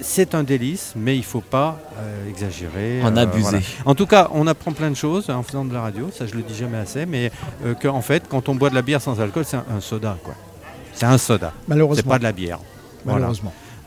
C'est 0.00 0.34
un 0.34 0.42
délice, 0.42 0.92
mais 0.96 1.14
il 1.16 1.20
ne 1.20 1.24
faut 1.24 1.40
pas 1.40 1.78
euh, 1.98 2.28
exagérer. 2.28 3.02
En 3.02 3.16
euh, 3.16 3.20
abuser. 3.20 3.42
voilà. 3.42 3.58
En 3.84 3.94
tout 3.94 4.06
cas, 4.06 4.28
on 4.32 4.46
apprend 4.46 4.72
plein 4.72 4.90
de 4.90 4.96
choses 4.96 5.28
en 5.30 5.42
faisant 5.42 5.64
de 5.64 5.72
la 5.74 5.80
radio. 5.82 6.10
Ça, 6.16 6.26
je 6.26 6.34
le 6.34 6.42
dis 6.42 6.54
jamais 6.54 6.78
assez, 6.78 7.06
mais 7.06 7.30
euh, 7.64 7.74
qu'en 7.74 8.00
fait, 8.02 8.24
quand 8.28 8.48
on 8.48 8.54
boit 8.54 8.70
de 8.70 8.74
la 8.74 8.82
bière 8.82 9.00
sans 9.00 9.20
alcool, 9.20 9.44
c'est 9.46 9.56
un, 9.56 9.64
un 9.76 9.80
soda, 9.80 10.16
quoi. 10.22 10.34
C'est 10.94 11.06
un 11.06 11.18
soda. 11.18 11.52
C'est 11.62 11.68
Malheureusement. 11.68 12.10
pas 12.10 12.18
de 12.18 12.24
la 12.24 12.32
bière. 12.32 12.58
Voilà. 13.04 13.28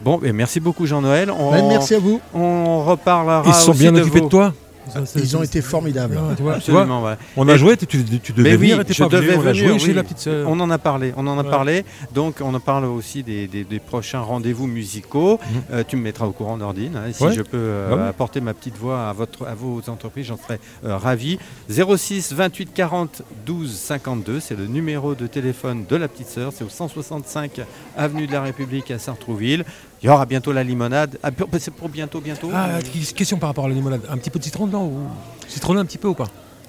Bon, 0.01 0.19
et 0.23 0.31
merci 0.33 0.59
beaucoup 0.59 0.85
Jean-Noël. 0.85 1.31
On, 1.31 1.51
Ben, 1.51 1.67
merci 1.67 1.95
à 1.95 1.99
vous. 1.99 2.19
on 2.33 2.83
reparlera 2.85 3.43
Ils 3.47 3.53
sont 3.53 3.71
aussi 3.71 3.79
bien 3.79 3.91
de 3.91 4.01
occupés 4.01 4.19
vos- 4.19 4.25
de 4.25 4.29
toi. 4.29 4.53
Ça, 4.87 5.05
c'est- 5.05 5.19
Ils 5.19 5.35
ont 5.35 5.39
c'est- 5.39 5.45
été 5.47 5.61
formidables. 5.61 6.15
Ouais, 6.15 6.35
tu 6.37 6.43
vois, 6.43 6.59
tu 6.59 6.71
vois, 6.71 6.81
Absolument, 6.81 7.03
ouais. 7.03 7.15
on 7.37 7.47
a 7.47 7.53
Et- 7.55 7.57
joué, 7.57 7.75
tu, 7.77 7.87
tu- 7.87 8.03
tu 8.19 8.31
devais 8.33 8.51
Mais 8.51 8.55
oui, 8.55 8.67
venir 8.67 8.81
et 8.81 8.85
t'es 8.85 8.93
je 8.93 9.03
pas 9.03 9.09
venu. 9.09 9.21
devais 9.27 9.37
On 9.37 9.39
a 9.41 9.51
venir, 9.51 9.69
joué 9.69 9.79
chez 9.79 9.87
oui. 9.87 9.93
la 9.93 10.03
petite 10.03 10.19
sœur. 10.19 10.47
On 10.49 10.59
en 10.59 10.69
a 10.69 10.77
parlé, 10.77 11.13
on 11.17 11.25
en 11.27 11.39
a 11.39 11.43
Ouais. 11.43 11.49
parlé. 11.49 11.85
Donc, 12.13 12.35
on 12.41 12.53
en 12.53 12.59
parle 12.59 12.85
aussi 12.85 13.23
des, 13.23 13.47
des- 13.47 13.63
des 13.63 13.79
prochains 13.79 14.19
rendez-vous 14.21 14.67
musicaux. 14.67 15.39
Mhm. 15.41 15.61
Euh, 15.73 15.83
tu 15.87 15.95
me 15.97 16.01
mettras 16.03 16.25
au 16.27 16.31
courant, 16.31 16.57
Nordine. 16.57 16.95
hein, 16.97 17.11
si 17.11 17.23
Ouais. 17.23 17.33
je 17.33 17.41
peux 17.41 17.57
euh, 17.57 17.95
Bah 17.95 18.07
apporter 18.07 18.41
ma 18.41 18.53
petite 18.53 18.77
voix 18.77 19.07
à, 19.09 19.13
votre, 19.13 19.45
à 19.47 19.55
vos 19.55 19.81
entreprises, 19.87 20.27
j'en 20.27 20.37
serais 20.37 20.59
euh, 20.85 20.97
ravi. 20.97 21.39
06 21.69 22.33
28 22.33 22.73
40 22.73 23.21
12 23.45 23.75
52, 23.75 24.39
c'est 24.39 24.57
le 24.57 24.67
numéro 24.67 25.15
de 25.15 25.27
téléphone 25.27 25.85
de 25.89 25.95
la 25.95 26.07
petite 26.07 26.27
sœur. 26.27 26.51
C'est 26.55 26.63
au 26.63 26.69
165 26.69 27.61
avenue 27.97 28.27
de 28.27 28.31
la 28.33 28.41
République 28.41 28.91
à 28.91 28.99
Sartrouville. 28.99 29.65
Il 30.05 30.09
y 30.09 30.11
aura 30.11 30.27
bientôt 30.27 30.53
la 30.53 30.63
limonade. 30.63 31.17
Ah, 31.23 31.31
c'est 31.57 31.73
pour 31.73 31.89
bientôt, 31.89 32.21
bientôt. 32.21 32.51
Ah, 32.53 32.77
question 33.15 33.39
par 33.39 33.49
rapport 33.49 33.65
à 33.65 33.69
la 33.69 33.73
limonade? 33.73 34.01
Un 34.07 34.19
petit 34.19 34.29
peu 34.29 34.37
de 34.37 34.43
citron 34.43 34.67
dedans 34.67 34.83
ou 34.83 35.07
citronné 35.47 35.79
un 35.79 35.85
petit 35.85 35.97
peu 35.97 36.07
ou 36.07 36.13
pas? 36.13 36.27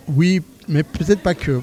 Oui, 0.09 0.41
mais 0.69 0.83
peut-être 0.83 1.21
pas 1.21 1.35
que. 1.35 1.61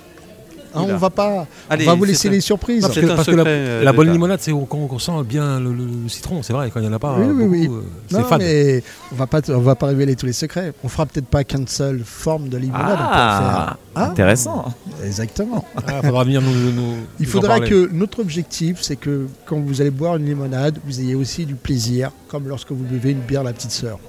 Hein, 0.75 0.83
Oula. 0.83 0.93
on 0.95 0.97
va 0.97 1.09
pas. 1.09 1.45
Allez, 1.69 1.83
on 1.87 1.91
va 1.91 1.95
vous 1.95 2.03
laisser 2.05 2.27
un- 2.27 2.31
les 2.31 2.41
surprises. 2.41 2.81
Parce 2.81 2.95
que, 2.99 3.05
un 3.05 3.15
parce 3.15 3.27
que 3.27 3.35
la, 3.35 3.43
euh, 3.45 3.83
la 3.83 3.93
bonne 3.93 4.11
limonade, 4.11 4.39
c'est 4.41 4.51
où- 4.51 4.65
quand 4.65 4.77
on 4.89 4.99
sent 4.99 5.11
bien 5.25 5.59
le, 5.59 5.71
le- 5.73 5.85
le 6.03 6.09
citron, 6.09 6.41
c'est 6.43 6.53
vrai. 6.53 6.71
Quand 6.73 6.79
il 6.79 6.83
n'y 6.83 6.89
en 6.89 6.93
a 6.93 6.99
pas, 6.99 7.15
Oui, 7.19 7.25
euh, 7.27 7.31
oui, 7.33 7.43
oui. 7.45 7.67
beaucoup, 7.67 7.79
euh, 7.79 7.83
Non, 8.11 8.23
fade. 8.23 8.41
mais 8.41 8.83
on 9.11 9.15
va 9.15 9.27
pas, 9.27 9.41
on 9.49 9.59
va 9.59 9.75
pas 9.75 9.85
révéler 9.87 10.15
tous 10.15 10.25
les 10.25 10.33
secrets. 10.33 10.73
On 10.83 10.87
fera 10.87 11.05
peut-être 11.05 11.27
pas 11.27 11.43
qu'une 11.43 11.67
seule 11.67 12.01
forme 12.03 12.49
de 12.49 12.57
limonade. 12.57 12.97
Ah, 12.99 13.77
Ah, 13.95 14.05
intéressant. 14.09 14.73
Exactement. 15.05 15.63
Ah, 15.87 16.01
faudra 16.01 16.23
venir 16.23 16.41
nous. 16.41 16.71
nous- 16.71 16.95
Il 17.19 17.27
faudra 17.27 17.59
que 17.59 17.89
notre 17.93 18.19
objectif, 18.21 18.79
c'est 18.81 18.95
que 18.95 19.27
quand 19.45 19.59
vous 19.59 19.81
allez 19.81 19.91
boire 19.91 20.15
une 20.17 20.25
limonade, 20.25 20.79
vous 20.85 20.99
ayez 20.99 21.13
aussi 21.15 21.45
du 21.45 21.53
plaisir, 21.55 22.09
comme 22.27 22.47
lorsque 22.47 22.71
vous 22.71 22.83
buvez 22.83 23.11
une 23.11 23.19
bière 23.19 23.43
la 23.43 23.53
petite 23.53 23.71
sœur. 23.71 23.99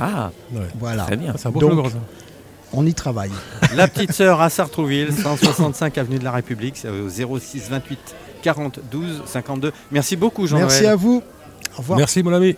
Ah, 0.00 0.30
Ouais. 0.54 0.60
Voilà. 0.78 1.02
très 1.04 1.16
bien. 1.16 1.32
Ah, 1.34 1.38
c'est 1.38 1.48
un 1.48 1.50
beau 1.50 1.60
Donc- 1.60 1.90
ça. 1.90 1.98
On 2.72 2.86
y 2.86 2.94
travaille. 2.94 3.30
La 3.74 3.88
petite 3.88 4.12
sœur 4.12 4.40
à 4.40 4.50
Sartrouville, 4.50 5.12
165 5.12 5.96
avenue 5.98 6.18
de 6.18 6.24
la 6.24 6.32
République, 6.32 6.76
c'est 6.76 6.88
au 6.88 7.38
06 7.38 7.68
28 7.70 7.98
40 8.42 8.80
12 8.90 9.22
52. 9.26 9.72
Merci 9.90 10.16
beaucoup 10.16 10.46
Jean-Noël. 10.46 10.68
Merci 10.68 10.86
à 10.86 10.96
vous. 10.96 11.22
Au 11.74 11.78
revoir. 11.78 11.98
Merci, 11.98 12.22
mon 12.22 12.32
ami. 12.32 12.56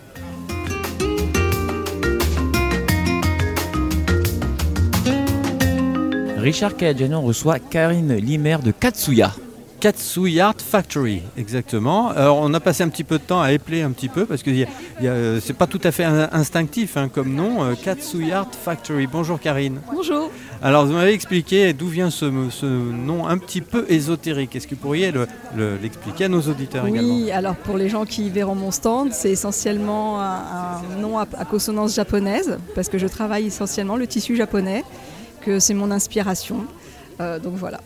Richard 6.37 6.75
Cayadjanian 6.75 7.21
reçoit 7.21 7.59
Karine 7.59 8.15
Limer 8.15 8.57
de 8.63 8.71
Katsuya. 8.71 9.31
Katsuy 9.81 10.39
Art 10.39 10.57
Factory, 10.59 11.23
exactement. 11.35 12.09
Alors, 12.09 12.37
on 12.37 12.53
a 12.53 12.59
passé 12.59 12.83
un 12.83 12.89
petit 12.89 13.03
peu 13.03 13.17
de 13.17 13.23
temps 13.23 13.41
à 13.41 13.51
épeler 13.51 13.81
un 13.81 13.89
petit 13.89 14.09
peu 14.09 14.27
parce 14.27 14.43
que 14.43 14.51
euh, 15.01 15.39
c'est 15.43 15.53
pas 15.57 15.65
tout 15.65 15.79
à 15.83 15.91
fait 15.91 16.03
in- 16.03 16.29
instinctif 16.33 16.97
hein, 16.97 17.09
comme 17.09 17.33
nom. 17.33 17.63
euh, 17.63 17.73
Katsuy 17.73 18.31
Art 18.31 18.51
Factory. 18.63 19.07
Bonjour 19.07 19.39
Karine. 19.39 19.81
Bonjour. 19.91 20.29
Alors 20.61 20.85
vous 20.85 20.93
m'avez 20.93 21.13
expliqué 21.13 21.73
d'où 21.73 21.87
vient 21.87 22.11
ce, 22.11 22.31
ce 22.51 22.67
nom 22.67 23.27
un 23.27 23.39
petit 23.39 23.61
peu 23.61 23.87
ésotérique. 23.89 24.55
Est-ce 24.55 24.67
que 24.67 24.75
vous 24.75 24.81
pourriez 24.81 25.11
le- 25.11 25.25
le- 25.57 25.77
l'expliquer 25.81 26.25
à 26.25 26.29
nos 26.29 26.41
auditeurs 26.41 26.85
également? 26.85 27.15
Oui, 27.15 27.31
alors 27.31 27.55
pour 27.55 27.75
les 27.75 27.89
gens 27.89 28.05
qui 28.05 28.29
verront 28.29 28.53
mon 28.53 28.69
stand, 28.69 29.11
c'est 29.13 29.31
essentiellement 29.31 30.21
un, 30.21 30.35
un 30.95 31.01
nom 31.01 31.17
à, 31.17 31.25
à 31.39 31.45
consonance 31.45 31.95
japonaise, 31.95 32.59
parce 32.75 32.87
que 32.87 32.99
je 32.99 33.07
travaille 33.07 33.47
essentiellement 33.47 33.95
le 33.95 34.05
tissu 34.05 34.35
japonais, 34.35 34.83
que 35.43 35.59
c'est 35.59 35.73
mon 35.73 35.89
inspiration. 35.89 36.65
Euh, 37.19 37.39
donc 37.39 37.55
voilà. 37.55 37.79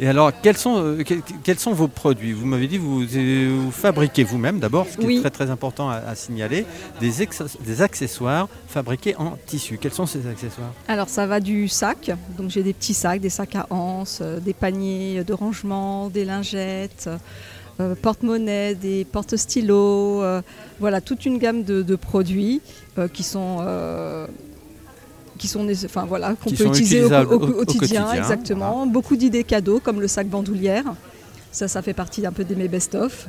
Et 0.00 0.06
alors, 0.06 0.30
quels 0.42 0.56
sont, 0.56 0.76
euh, 0.78 1.02
quels, 1.42 1.58
sont 1.58 1.72
vos 1.72 1.88
produits? 1.88 2.32
Vous 2.32 2.46
m'avez 2.46 2.68
dit 2.68 2.78
vous, 2.78 3.02
euh, 3.02 3.56
vous 3.64 3.70
fabriquez 3.72 4.22
vous-même 4.22 4.60
d'abord, 4.60 4.86
ce 4.88 4.96
qui 4.96 5.06
Oui. 5.06 5.16
est 5.16 5.20
très 5.20 5.30
très 5.30 5.50
important 5.50 5.90
à, 5.90 5.96
à 5.96 6.14
signaler, 6.14 6.66
des, 7.00 7.22
ex- 7.22 7.42
des 7.66 7.82
accessoires 7.82 8.48
fabriqués 8.68 9.16
en 9.16 9.36
tissu. 9.46 9.76
Quels 9.80 9.92
sont 9.92 10.06
ces 10.06 10.26
accessoires? 10.28 10.72
Alors 10.86 11.08
ça 11.08 11.26
va 11.26 11.40
du 11.40 11.66
sac, 11.66 12.12
donc 12.36 12.50
j'ai 12.50 12.62
des 12.62 12.74
petits 12.74 12.94
sacs, 12.94 13.20
des 13.20 13.28
sacs 13.30 13.56
à 13.56 13.66
anse, 13.70 14.20
euh, 14.22 14.38
des 14.38 14.54
paniers 14.54 15.24
de 15.24 15.32
rangement, 15.32 16.08
des 16.10 16.24
lingettes, 16.24 17.10
euh, 17.80 17.94
porte-monnaie, 18.00 18.76
des 18.76 19.04
porte-stylos, 19.04 20.22
euh, 20.22 20.42
voilà 20.78 21.00
toute 21.00 21.26
une 21.26 21.38
gamme 21.38 21.64
de, 21.64 21.82
de 21.82 21.96
produits 21.96 22.60
euh, 22.98 23.08
qui 23.08 23.24
sont 23.24 23.58
qui 25.38 25.48
sont, 25.48 25.66
enfin 25.84 26.04
voilà, 26.06 26.34
qu'on 26.34 26.50
peut 26.50 26.66
utiliser 26.66 27.00
au, 27.00 27.04
utilisables 27.06 27.32
au- 27.34 27.38
au- 27.38 27.46
au 27.46 27.62
au 27.62 27.64
quotidien, 27.64 28.12
exactement. 28.12 28.86
Beaucoup 28.86 29.16
d'idées 29.16 29.44
cadeaux 29.44 29.80
comme 29.80 30.00
le 30.00 30.08
sac 30.08 30.26
bandoulière. 30.28 30.84
Ça, 31.50 31.66
ça 31.66 31.80
fait 31.80 31.94
partie 31.94 32.26
un 32.26 32.30
peu 32.32 32.44
de 32.44 32.54
mes 32.54 32.68
best-of. 32.68 33.26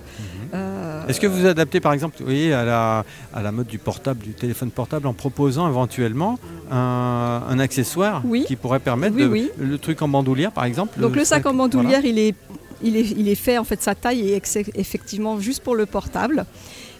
Euh, 0.53 1.07
Est-ce 1.07 1.21
que 1.21 1.25
vous 1.27 1.45
adaptez 1.45 1.79
par 1.79 1.93
exemple 1.93 2.17
vous 2.19 2.25
voyez, 2.25 2.51
à, 2.53 2.65
la, 2.65 3.05
à 3.33 3.41
la 3.41 3.51
mode 3.53 3.67
du 3.67 3.77
portable, 3.79 4.19
du 4.21 4.33
téléphone 4.33 4.71
portable, 4.71 5.07
en 5.07 5.13
proposant 5.13 5.69
éventuellement 5.69 6.37
un, 6.69 7.41
un 7.49 7.59
accessoire 7.59 8.21
Oui. 8.25 8.43
qui 8.45 8.57
pourrait 8.57 8.81
permettre 8.81 9.15
Oui, 9.15 9.23
de, 9.23 9.27
oui. 9.29 9.49
le 9.57 9.77
truc 9.77 10.01
en 10.01 10.09
bandoulière 10.09 10.51
par 10.51 10.65
exemple 10.65 10.99
Donc 10.99 11.15
le 11.15 11.23
sac 11.23 11.45
en 11.45 11.53
voilà. 11.53 11.57
bandoulière, 11.69 12.03
il, 12.03 12.19
est, 12.19 12.35
il, 12.83 12.97
est, 12.97 13.09
il 13.17 13.29
est 13.29 13.35
fait, 13.35 13.57
en 13.57 13.63
fait, 13.63 13.81
sa 13.81 13.95
taille 13.95 14.31
est 14.33 14.69
effectivement 14.75 15.39
juste 15.39 15.63
pour 15.63 15.75
le 15.77 15.85
portable. 15.85 16.45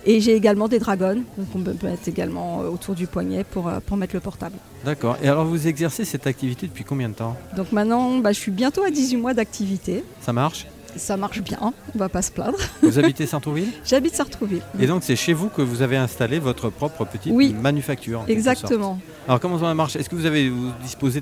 Et 0.06 0.22
j'ai 0.22 0.34
également 0.36 0.68
des 0.68 0.80
dragons, 0.80 1.24
donc 1.38 1.48
on 1.56 1.60
peut 1.60 1.76
mettre 1.84 2.08
également 2.08 2.62
euh, 2.62 2.70
autour 2.70 2.96
du 2.96 3.06
poignet 3.06 3.44
pour, 3.44 3.68
euh, 3.68 3.80
pour 3.86 3.98
mettre 3.98 4.16
le 4.16 4.22
portable. 4.22 4.56
D'accord. 4.86 5.18
Et 5.22 5.28
alors 5.28 5.46
vous 5.46 5.68
exercez 5.68 6.06
cette 6.06 6.26
activité 6.26 6.68
depuis 6.68 6.84
combien 6.86 7.10
de 7.10 7.14
temps? 7.16 7.36
Donc 7.58 7.72
maintenant, 7.72 8.18
bah, 8.20 8.32
je 8.32 8.40
suis 8.40 8.52
bientôt 8.52 8.84
à 8.84 8.92
18 8.92 9.18
mois 9.18 9.34
d'activité. 9.34 10.04
Ça 10.22 10.32
marche? 10.32 10.68
Ça 10.96 11.18
marche 11.18 11.42
bien, 11.42 11.60
on 11.62 11.98
va 12.00 12.10
pas 12.10 12.24
se 12.24 12.32
plaindre. 12.32 12.58
Vous 12.82 12.98
habitez 12.98 13.28
Sartrouville? 13.28 13.68
J'habite 13.86 14.16
Sartrouville. 14.16 14.64
Et 14.80 14.88
donc 14.88 15.04
c'est 15.04 15.16
chez 15.16 15.34
vous 15.34 15.48
que 15.50 15.62
vous 15.62 15.84
avez 15.84 15.98
installé 15.98 16.40
votre 16.40 16.72
propre 16.72 17.06
petite 17.06 17.32
Oui. 17.32 17.54
manufacture. 17.54 18.24
Exactement. 18.28 18.98
Alors 19.30 19.40
comment 19.40 19.60
ça 19.60 19.72
marche 19.76 19.96
Est-ce 19.96 20.10
que 20.10 20.16
vous 20.16 20.26
avez 20.26 20.50
vous 20.50 20.72
disposez 20.82 21.22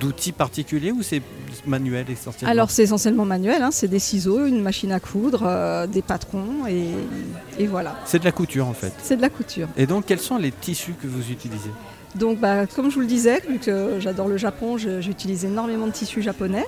d'outils 0.00 0.32
particuliers 0.32 0.90
ou 0.90 1.00
c'est 1.04 1.22
manuel 1.64 2.06
essentiellement? 2.10 2.50
Alors 2.50 2.72
c'est 2.72 2.82
essentiellement 2.82 3.24
manuel, 3.24 3.62
hein, 3.62 3.70
c'est 3.70 3.86
des 3.86 4.00
ciseaux, 4.00 4.46
une 4.46 4.60
machine 4.60 4.90
à 4.90 4.98
coudre, 4.98 5.44
euh, 5.46 5.86
des 5.86 6.02
patrons 6.02 6.66
et, 6.68 6.88
et 7.56 7.68
voilà. 7.68 7.96
c'est 8.04 8.18
de 8.18 8.24
la 8.24 8.32
couture 8.32 8.66
en 8.66 8.72
fait. 8.72 8.92
C'est 9.00 9.16
de 9.16 9.22
la 9.22 9.28
couture. 9.28 9.68
Et 9.76 9.86
donc 9.86 10.06
quels 10.06 10.18
sont 10.18 10.38
les 10.38 10.50
tissus 10.50 10.94
que 11.00 11.06
vous 11.06 11.30
utilisez? 11.30 11.70
Donc, 12.16 12.40
bah, 12.40 12.66
comme 12.66 12.90
je 12.90 12.96
vous 12.96 13.02
le 13.02 13.06
disais, 13.06 13.40
vu 13.48 13.60
que 13.60 14.00
j'adore 14.00 14.26
le 14.26 14.36
Japon, 14.36 14.76
j'utilise 14.76 15.44
énormément 15.44 15.86
de 15.86 15.92
tissus 15.92 16.22
japonais 16.22 16.66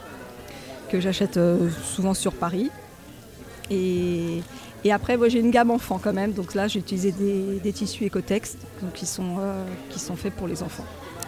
que 0.89 1.01
j'achète 1.01 1.39
euh, 1.39 1.69
souvent 1.83 2.15
sur 2.15 2.35
Paris. 2.35 2.71
Et, 3.69 4.43
et 4.85 4.93
après, 4.93 5.17
moi, 5.17 5.29
j'ai 5.29 5.39
une 5.41 5.51
gamme 5.51 5.71
enfant 5.71 6.01
quand 6.03 6.13
même. 6.13 6.33
Donc 6.33 6.55
là, 6.55 6.69
j'ai 6.69 6.79
utilisé 6.81 7.13
des, 7.13 7.61
des 7.63 7.73
tissus 7.73 8.07
Ecotex 8.07 8.57
donc 8.81 8.93
qui, 8.95 9.07
sont, 9.07 9.37
euh, 9.39 9.65
qui 9.91 9.99
sont 9.99 10.17
faits 10.17 10.35
pour 10.35 10.49
les 10.49 10.63
enfants. 10.63 10.85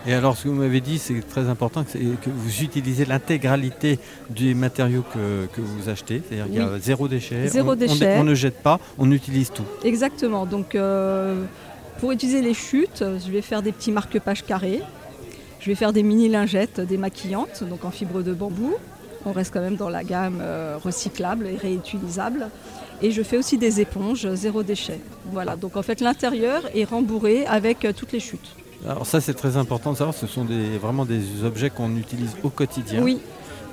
Et 0.07 0.13
alors, 0.13 0.37
ce 0.37 0.45
que 0.45 0.49
vous 0.49 0.55
m'avez 0.57 0.83
dit, 0.83 0.99
c'est 0.99 1.27
très 1.27 1.49
important, 1.49 1.83
c'est 1.89 1.99
que 1.99 2.29
vous 2.29 2.63
utilisez 2.63 3.07
l'intégralité 3.07 3.99
des 4.29 4.53
matériaux 4.53 5.03
que, 5.15 5.47
que 5.55 5.63
vous 5.63 5.89
achetez. 5.89 6.21
C'est-à-dire 6.29 6.47
qu'il 6.47 6.57
y 6.57 6.61
a 6.61 6.79
zéro 6.79 7.09
déchet. 7.09 7.49
Zéro 7.49 7.71
on, 7.71 7.73
on- 7.73 7.77
déchet. 7.77 8.17
On, 8.19 8.25
ne 8.25 8.35
jette 8.35 8.63
pas, 8.63 8.81
on 8.99 9.11
utilise 9.11 9.51
tout. 9.51 9.65
Exactement. 9.83 10.45
Donc, 10.45 10.75
euh, 10.75 11.43
pour 12.01 12.13
utiliser 12.13 12.43
les 12.43 12.53
chutes, 12.53 13.03
je 13.03 13.31
vais 13.33 13.41
faire 13.41 13.63
des 13.63 13.73
petits 13.73 13.93
marque-pages 13.93 14.45
carrés. 14.45 14.83
Je 15.61 15.71
vais 15.71 15.75
faire 15.75 15.95
des 15.95 16.03
mini 16.03 16.29
lingettes 16.29 16.81
démaquillantes, 16.81 17.65
donc 17.65 17.87
en 17.87 17.91
fibre 17.91 18.23
de 18.23 18.35
bambou. 18.35 18.75
On 19.25 19.33
reste 19.33 19.55
quand 19.55 19.63
même 19.63 19.77
dans 19.77 19.89
la 19.89 20.05
gamme 20.05 20.41
euh, 20.43 20.77
recyclable 20.85 21.47
et 21.47 21.57
réutilisable. 21.57 22.51
Et 23.03 23.11
je 23.11 23.23
fais 23.23 23.37
aussi 23.37 23.59
des 23.59 23.81
éponges 23.81 24.27
zéro 24.35 24.63
déchet. 24.63 25.01
Voilà. 25.33 25.57
Donc 25.57 25.77
en 25.77 25.83
fait, 25.83 26.01
l'intérieur 26.01 26.63
est 26.75 26.85
rembourré 26.85 27.45
avec 27.47 27.85
euh, 27.85 27.93
toutes 27.93 28.13
les 28.13 28.21
chutes. 28.21 28.49
Alors 28.89 29.07
ça, 29.07 29.21
c'est 29.21 29.35
très 29.35 29.57
important 29.57 29.93
de 29.93 29.99
savoir. 29.99 30.15
Ce 30.17 30.27
sont 30.27 30.45
des, 30.45 30.79
vraiment 30.79 31.05
des 31.05 31.45
objets 31.45 31.71
qu'on 31.71 31.97
utilise 31.97 32.31
au 32.43 32.51
quotidien. 32.51 33.03
Oui, 33.03 33.19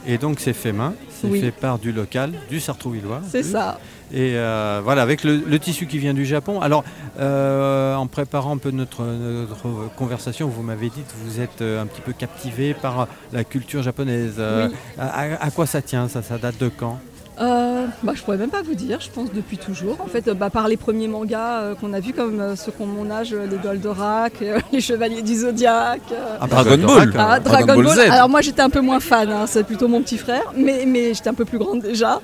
Et 0.08 0.18
donc, 0.18 0.40
c'est 0.40 0.54
fait 0.54 0.72
main. 0.74 0.94
C'est 1.10 1.28
Oui. 1.28 1.40
fait 1.42 1.52
par 1.52 1.78
du 1.80 1.92
local, 1.92 2.32
du 2.50 2.60
sartrouvillois. 2.60 3.22
c'est 3.30 3.44
ça. 3.44 3.80
Et 4.14 4.34
euh, 4.36 4.82
voilà, 4.84 5.04
avec 5.04 5.24
le, 5.24 5.38
le 5.38 5.60
tissu 5.60 5.86
qui 5.86 5.98
vient 6.00 6.14
du 6.14 6.26
Japon. 6.26 6.60
Alors, 6.60 6.84
euh, 7.20 7.96
en 7.96 8.08
préparant 8.08 8.56
un 8.56 8.58
peu 8.58 8.72
notre, 8.72 9.04
notre 9.04 9.94
conversation, 9.96 10.48
vous 10.50 10.64
m'avez 10.64 10.90
dit 10.90 11.02
que 11.02 11.14
vous 11.24 11.40
êtes 11.40 11.62
un 11.62 11.86
petit 11.86 12.02
peu 12.02 12.12
captivé 12.14 12.74
par 12.74 13.08
la 13.32 13.44
culture 13.44 13.84
japonaise. 13.84 14.34
Oui. 14.38 14.74
à, 14.98 15.08
à- 15.08 15.46
à 15.46 15.52
quoi 15.52 15.66
ça 15.66 15.82
tient 15.82 16.08
ça 16.10 16.22
Ça 16.24 16.38
date 16.38 16.58
de 16.58 16.70
quand? 16.70 17.00
Euh, 17.42 17.88
bah, 18.04 18.14
je 18.16 18.22
pourrais 18.22 18.38
même 18.38 18.52
pas 18.52 18.62
vous 18.62 18.76
dire, 18.76 19.00
je 19.02 19.10
pense 19.10 19.32
depuis 19.34 19.58
toujours. 19.58 20.00
En 20.02 20.06
fait, 20.08 20.28
euh, 20.28 20.34
bah, 20.36 20.50
par 20.52 20.68
les 20.68 20.78
premiers 20.78 21.08
mangas 21.08 21.62
euh, 21.62 21.76
qu'on 21.76 21.92
a 21.94 22.00
vus, 22.00 22.14
comme 22.14 22.40
euh, 22.40 22.56
ceux 22.56 22.72
qui 22.72 22.82
ont 22.82 22.86
mon 22.86 23.10
âge, 23.10 23.34
euh, 23.34 23.48
les 23.50 23.58
Goldorak, 23.58 24.34
euh, 24.44 24.60
les 24.72 24.80
Chevaliers 24.80 25.24
du 25.24 25.36
Zodiac. 25.36 26.02
euh, 26.12 26.38
Ah, 26.40 26.46
Dragon 26.48 26.78
Ball. 26.78 27.10
euh, 27.10 27.12
ah, 27.18 27.40
Dragon 27.40 27.66
Dragon, 27.66 27.84
Ball. 27.84 27.96
Z. 27.96 28.00
Alors 28.12 28.30
moi 28.30 28.42
j'étais 28.42 28.62
un 28.62 28.70
peu 28.70 28.82
moins 28.82 29.00
fan, 29.00 29.32
hein, 29.32 29.46
c'est 29.48 29.64
plutôt 29.64 29.88
mon 29.88 30.02
petit 30.02 30.18
frère, 30.20 30.54
mais, 30.56 30.86
mais 30.86 31.14
j'étais 31.16 31.30
un 31.30 31.34
peu 31.34 31.46
plus 31.46 31.58
grande 31.58 31.82
déjà. 31.82 32.20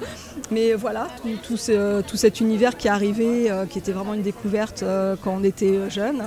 Mais 0.52 0.74
voilà, 0.74 1.08
tout, 1.24 1.30
tout 1.46 1.58
ce- 1.58 2.02
tout 2.02 2.16
cet 2.16 2.40
univers 2.40 2.78
qui 2.78 2.88
est 2.88 2.92
arrivé, 2.92 3.50
euh, 3.52 3.66
qui 3.66 3.80
était 3.80 3.92
vraiment 3.92 4.14
une 4.14 4.22
découverte 4.22 4.84
euh, 4.84 5.16
quand 5.24 5.36
on 5.40 5.44
était 5.44 5.72
euh, 5.78 5.90
jeune. 5.90 6.22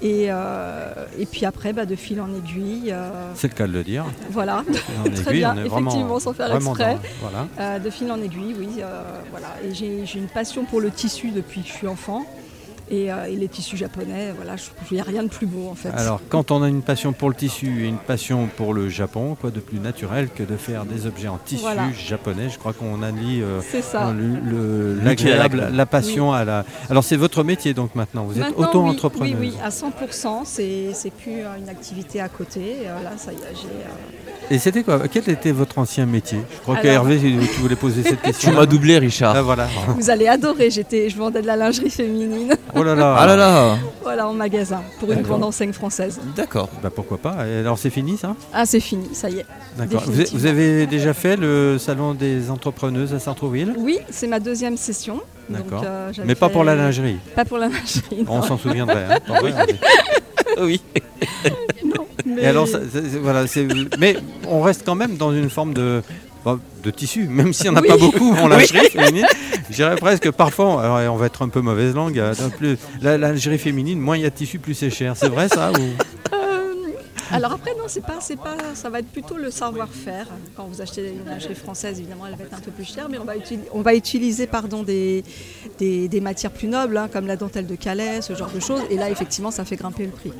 Et, 0.00 0.26
euh, 0.30 0.92
et 1.18 1.26
puis 1.26 1.44
après, 1.44 1.72
bah, 1.72 1.84
de 1.84 1.96
fil 1.96 2.20
en 2.20 2.28
aiguille, 2.34 2.92
euh, 2.92 3.10
C'est 3.34 3.48
le 3.48 3.54
cas 3.54 3.66
de 3.66 3.72
le 3.72 3.82
dire. 3.82 4.04
voilà, 4.30 4.58
En 4.58 5.02
Très 5.10 5.30
aiguille, 5.30 5.32
bien, 5.40 5.54
vraiment, 5.54 5.90
effectivement, 5.90 6.20
sans 6.20 6.32
faire 6.32 6.54
exprès. 6.54 6.94
dans- 6.94 7.00
voilà. 7.20 7.46
Euh, 7.58 7.78
de 7.80 7.90
fil 7.90 8.10
en 8.12 8.20
aiguille, 8.22 8.54
oui. 8.58 8.68
voilà. 9.32 9.48
Et 9.64 9.74
j'ai 9.74 10.18
une 10.18 10.28
passion 10.28 10.64
pour 10.64 10.80
le 10.80 10.90
tissu 10.90 11.30
depuis 11.30 11.62
que 11.62 11.68
je 11.68 11.72
suis 11.72 11.88
enfant. 11.88 12.24
Et, 12.90 13.12
euh, 13.12 13.24
et 13.28 13.36
les 13.36 13.48
tissus 13.48 13.76
japonais, 13.76 14.32
voilà, 14.34 14.56
je- 14.56 14.64
il 14.90 14.94
n'y 14.94 15.00
a 15.00 15.04
rien 15.04 15.22
de 15.22 15.28
plus 15.28 15.46
beau 15.46 15.68
en 15.70 15.74
fait. 15.74 15.90
Alors, 15.94 16.20
quand 16.30 16.50
on 16.50 16.62
a 16.62 16.68
une 16.68 16.80
passion 16.82 17.12
pour 17.12 17.28
le 17.28 17.34
tissu 17.34 17.84
et 17.84 17.88
une 17.88 17.98
passion 17.98 18.48
pour 18.56 18.72
le 18.72 18.88
Japon, 18.88 19.36
quoi 19.38 19.50
de 19.50 19.60
plus 19.60 19.78
naturel 19.78 20.28
que 20.34 20.42
de 20.42 20.56
faire 20.56 20.84
des 20.86 21.06
objets 21.06 21.28
en 21.28 21.38
tissu 21.38 21.60
Voilà. 21.62 21.90
japonais? 21.92 22.48
Je 22.50 22.58
crois 22.58 22.72
qu'on 22.72 23.02
allie 23.02 23.42
euh, 23.42 23.60
l'agréable, 25.04 25.68
la 25.72 25.86
passion 25.86 26.32
à 26.32 26.44
la. 26.44 26.64
Alors, 26.90 27.04
c'est 27.04 27.16
votre 27.16 27.44
métier 27.44 27.74
donc 27.74 27.94
maintenant. 27.94 28.24
Vous 28.24 28.38
êtes 28.40 28.58
Maintenant, 28.58 28.88
oui. 28.90 28.96
Oui, 29.20 29.36
oui, 29.38 29.52
à 29.62 29.68
100%. 29.70 30.42
C'est 30.44 30.90
c'est 30.94 31.10
plus 31.12 31.40
euh, 31.42 31.56
une 31.60 31.68
activité 31.68 32.20
à 32.20 32.28
côté. 32.28 32.76
Euh, 32.86 33.02
là, 33.02 33.10
ça 33.16 33.32
y 33.32 33.36
est, 33.36 33.54
j'ai. 33.54 33.66
euh, 33.68 34.54
Et 34.54 34.58
c'était 34.58 34.82
quoi? 34.82 35.06
Quel 35.08 35.28
était 35.28 35.52
votre 35.52 35.78
ancien 35.78 36.06
métier? 36.06 36.38
Je 36.56 36.60
crois 36.60 36.76
qu'Hervé, 36.76 37.18
tu 37.18 37.60
voulais 37.60 37.76
poser 37.76 38.02
cette 38.02 38.22
question. 38.22 38.50
Tu 38.50 38.56
m'as 38.56 38.66
doublé, 38.66 38.98
Richard. 38.98 39.34
Ah, 39.36 39.42
voilà. 39.42 39.68
Vous 39.98 40.10
allez 40.10 40.26
adorer. 40.26 40.70
J'étais, 40.70 41.08
je 41.10 41.16
vendais 41.16 41.42
de 41.42 41.46
la 41.46 41.56
lingerie 41.56 41.90
féminine, 41.90 42.54
Oh 42.78 42.82
là 42.84 42.94
là. 42.94 43.16
Ah 43.18 43.26
là 43.26 43.36
là 43.36 43.78
voilà, 44.02 44.26
en 44.28 44.32
magasin, 44.32 44.82
pour 45.00 45.12
une 45.12 45.22
grande 45.22 45.44
enseigne 45.44 45.72
française. 45.72 46.18
D'accord. 46.34 46.68
Bah 46.82 46.90
pourquoi 46.94 47.18
pas. 47.18 47.46
Et 47.46 47.58
alors 47.58 47.76
c'est 47.78 47.90
fini 47.90 48.16
ça? 48.16 48.34
Ah, 48.54 48.64
c'est 48.64 48.80
fini, 48.80 49.08
ça 49.14 49.28
y 49.28 49.38
est. 49.40 49.46
D'accord. 49.76 50.02
Vous, 50.06 50.46
avez 50.46 50.86
déjà 50.86 51.12
fait 51.12 51.36
le 51.36 51.76
salon 51.78 52.14
des 52.14 52.50
entrepreneuses 52.50 53.12
à 53.12 53.18
Sartrouville? 53.18 53.74
Oui, 53.76 53.98
c'est 54.10 54.26
ma 54.26 54.40
deuxième 54.40 54.76
session. 54.76 55.20
D'accord. 55.50 55.82
euh, 55.84 56.10
Mais 56.24 56.34
pas 56.34 56.48
pour 56.48 56.64
la 56.64 56.74
lingerie. 56.74 57.18
Pas 57.34 57.44
pour 57.44 57.58
la 57.58 57.68
lingerie. 57.68 58.24
On 58.28 58.42
s'en 58.42 58.56
souviendrait. 58.58 59.06
hein, 59.10 59.18
Oui. 60.60 60.80
Non, 61.84 62.06
mais- 62.26 62.42
Et 62.42 62.46
alors, 62.46 62.66
ça- 62.66 62.80
ça- 62.80 63.00
c'est- 63.10 63.18
voilà, 63.18 63.44
mais 63.98 64.16
on 64.46 64.60
reste 64.62 64.82
quand 64.84 64.94
même 64.94 65.16
dans 65.16 65.32
une 65.32 65.50
forme 65.50 65.72
de, 65.74 66.02
de 66.82 66.90
tissu, 66.90 67.26
même 67.28 67.52
s'il 67.52 67.70
n'y 67.70 67.76
en 67.76 67.80
a 67.80 67.82
Oui. 67.82 67.88
pas 67.88 67.96
beaucoup 67.96 68.32
en 68.34 68.48
lingerie 68.48 68.88
féminine. 68.90 69.26
Je 69.68 69.74
dirais 69.74 69.96
presque 69.96 70.30
parfois, 70.30 70.82
alors, 70.98 71.14
on 71.14 71.16
va 71.18 71.26
être 71.26 71.42
un 71.42 71.48
peu 71.48 71.60
mauvaise 71.60 71.94
langue, 71.94 72.18
euh, 72.18 72.32
plus, 72.56 72.78
la 73.02 73.18
lingerie 73.18 73.58
féminine, 73.58 73.98
moins 74.00 74.16
il 74.16 74.22
y 74.22 74.26
a 74.26 74.30
de 74.30 74.34
tissu, 74.34 74.58
plus 74.58 74.74
c'est 74.74 74.90
cher. 74.90 75.14
C'est 75.16 75.28
vrai 75.28 75.48
ça 75.48 75.72
ou... 75.72 75.82
Alors 77.30 77.52
après 77.52 77.72
non 77.74 77.84
c'est 77.88 78.04
pas 78.04 78.18
c'est 78.20 78.36
pas 78.36 78.56
ça 78.74 78.90
va 78.90 79.00
être 79.00 79.08
plutôt 79.12 79.36
le 79.36 79.50
savoir-faire. 79.50 80.26
Quand 80.56 80.64
vous 80.64 80.80
achetez 80.80 81.08
une 81.10 81.24
lingerie 81.24 81.54
française 81.54 81.98
évidemment 81.98 82.26
elle 82.26 82.36
va 82.36 82.44
être 82.44 82.54
un 82.54 82.60
peu 82.60 82.70
plus 82.70 82.84
chère 82.84 83.08
mais 83.08 83.18
on 83.18 83.24
va 83.24 83.36
utiliser 83.36 83.68
on 83.72 83.82
va 83.82 83.94
utiliser 83.94 84.46
pardon 84.46 84.82
des, 84.82 85.24
des, 85.78 86.08
des 86.08 86.20
matières 86.20 86.52
plus 86.52 86.68
nobles 86.68 86.96
hein, 86.96 87.08
comme 87.12 87.26
la 87.26 87.36
dentelle 87.36 87.66
de 87.66 87.76
Calais 87.76 88.22
ce 88.22 88.34
genre 88.34 88.50
de 88.50 88.60
choses. 88.60 88.82
Et 88.90 88.96
là 88.96 89.10
effectivement 89.10 89.50
ça 89.50 89.64
fait 89.64 89.76
grimper 89.76 90.06
le 90.06 90.12
prix. 90.12 90.32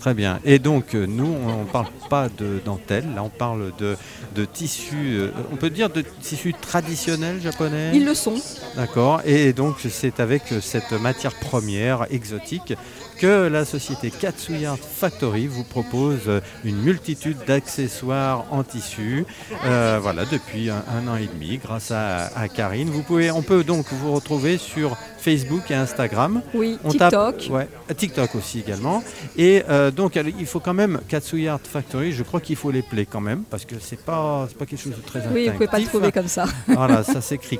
Très 0.00 0.12
bien. 0.12 0.38
Et 0.44 0.58
donc, 0.58 0.94
euh, 0.94 1.06
nous, 1.06 1.24
on 1.24 1.60
ne 1.62 1.64
parle 1.64 1.86
pas 2.10 2.28
de 2.28 2.60
dentelle, 2.62 3.06
là, 3.14 3.22
on 3.22 3.30
parle 3.30 3.72
de, 3.78 3.96
de 4.34 4.44
tissu, 4.44 5.14
euh, 5.14 5.30
on 5.50 5.56
peut 5.56 5.70
dire 5.70 5.88
de 5.88 6.02
tissu 6.20 6.52
traditionnel 6.52 7.40
japonais? 7.40 7.92
Ils 7.94 8.04
le 8.04 8.12
sont. 8.12 8.34
D'accord. 8.76 9.22
Et 9.24 9.54
donc, 9.54 9.76
c'est 9.88 10.20
avec 10.20 10.42
cette 10.60 10.92
matière 10.92 11.32
première 11.32 12.06
exotique 12.10 12.74
que 13.18 13.46
la 13.48 13.64
société 13.64 14.10
Katsuya 14.10 14.76
Factory 14.76 15.46
vous 15.46 15.64
propose 15.64 16.20
euh, 16.28 16.40
une 16.64 16.76
multitude 16.82 17.36
d'accessoires 17.46 18.44
en 18.50 18.62
tissu. 18.62 19.24
Euh, 19.64 19.98
voilà, 20.02 20.24
depuis 20.24 20.70
un, 20.70 20.84
un 20.96 21.08
an 21.08 21.16
et 21.16 21.26
demi, 21.26 21.58
grâce 21.58 21.90
à, 21.90 22.26
à 22.36 22.48
Karine. 22.48 22.90
Vous 22.90 23.02
pouvez, 23.02 23.30
on 23.30 23.42
peut 23.42 23.64
donc 23.64 23.86
vous 23.92 24.12
retrouver 24.12 24.58
sur 24.58 24.96
Facebook 25.18 25.70
et 25.70 25.74
Instagram. 25.74 26.42
oui 26.52 26.78
On 26.84 26.90
TikTok 26.90 27.38
tape, 27.38 27.50
ouais, 27.50 27.68
TikTok 27.96 28.34
aussi 28.34 28.60
également. 28.60 29.02
Et 29.36 29.62
euh, 29.70 29.90
donc 29.90 30.16
il 30.16 30.46
faut 30.46 30.60
quand 30.60 30.74
même 30.74 31.00
Katsuya 31.08 31.58
Factory. 31.62 32.12
Je 32.12 32.22
crois 32.22 32.40
qu'il 32.40 32.56
faut 32.56 32.70
les 32.70 32.82
plaies 32.82 33.06
quand 33.06 33.20
même 33.22 33.44
parce 33.48 33.64
que 33.64 33.76
c'est 33.80 33.98
pas 34.04 34.46
pas 34.58 34.66
quelque 34.66 34.80
chose 34.82 34.94
de 34.94 35.00
très 35.00 35.20
oui 35.32 35.46
vous 35.46 35.52
pouvez 35.54 35.66
pas 35.66 35.78
le 35.78 35.84
instinctif. 35.84 35.88
trouver 35.88 36.12
comme 36.12 36.28
ça 36.28 36.44
Voilà, 36.68 37.02
ça 37.02 37.20
s'écrit 37.22 37.58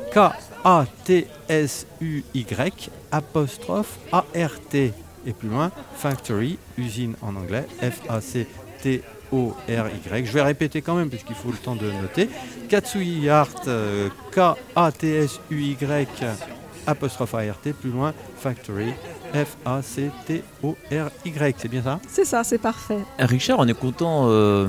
K-A-T-S-U-Y 1.54 2.90
apostrophe 3.10 3.98
A-R-T 4.12 4.92
et 5.26 5.32
plus 5.32 5.48
loin 5.48 5.70
Factory, 5.96 6.58
usine 6.78 7.14
en 7.22 7.36
anglais, 7.36 7.66
F-A-C-T-O-R-Y. 7.80 9.02
Je 10.26 10.32
vais 10.32 10.42
répéter 10.42 10.82
quand 10.82 10.94
même 10.94 11.08
puisqu'il 11.08 11.36
faut 11.36 11.50
le 11.50 11.56
temps 11.56 11.76
de 11.76 11.90
noter. 11.90 12.28
Katsui 12.68 13.28
Art, 13.28 13.48
euh, 13.66 14.08
K-A-T-S-U-Y 14.32 15.76
apostrophe 16.86 17.34
A-R-T, 17.34 17.72
plus 17.72 17.90
loin 17.90 18.12
Factory, 18.38 18.92
F-A-C-T-O-R-Y. 19.32 20.44
C'est 21.58 21.68
bien 21.68 21.82
ça? 21.82 21.98
C'est 22.08 22.24
ça 22.24 22.44
c'est 22.44 22.58
parfait 22.58 22.98
Richard, 23.18 23.58
on 23.58 23.66
est 23.66 23.78
content 23.78 24.28
euh, 24.28 24.66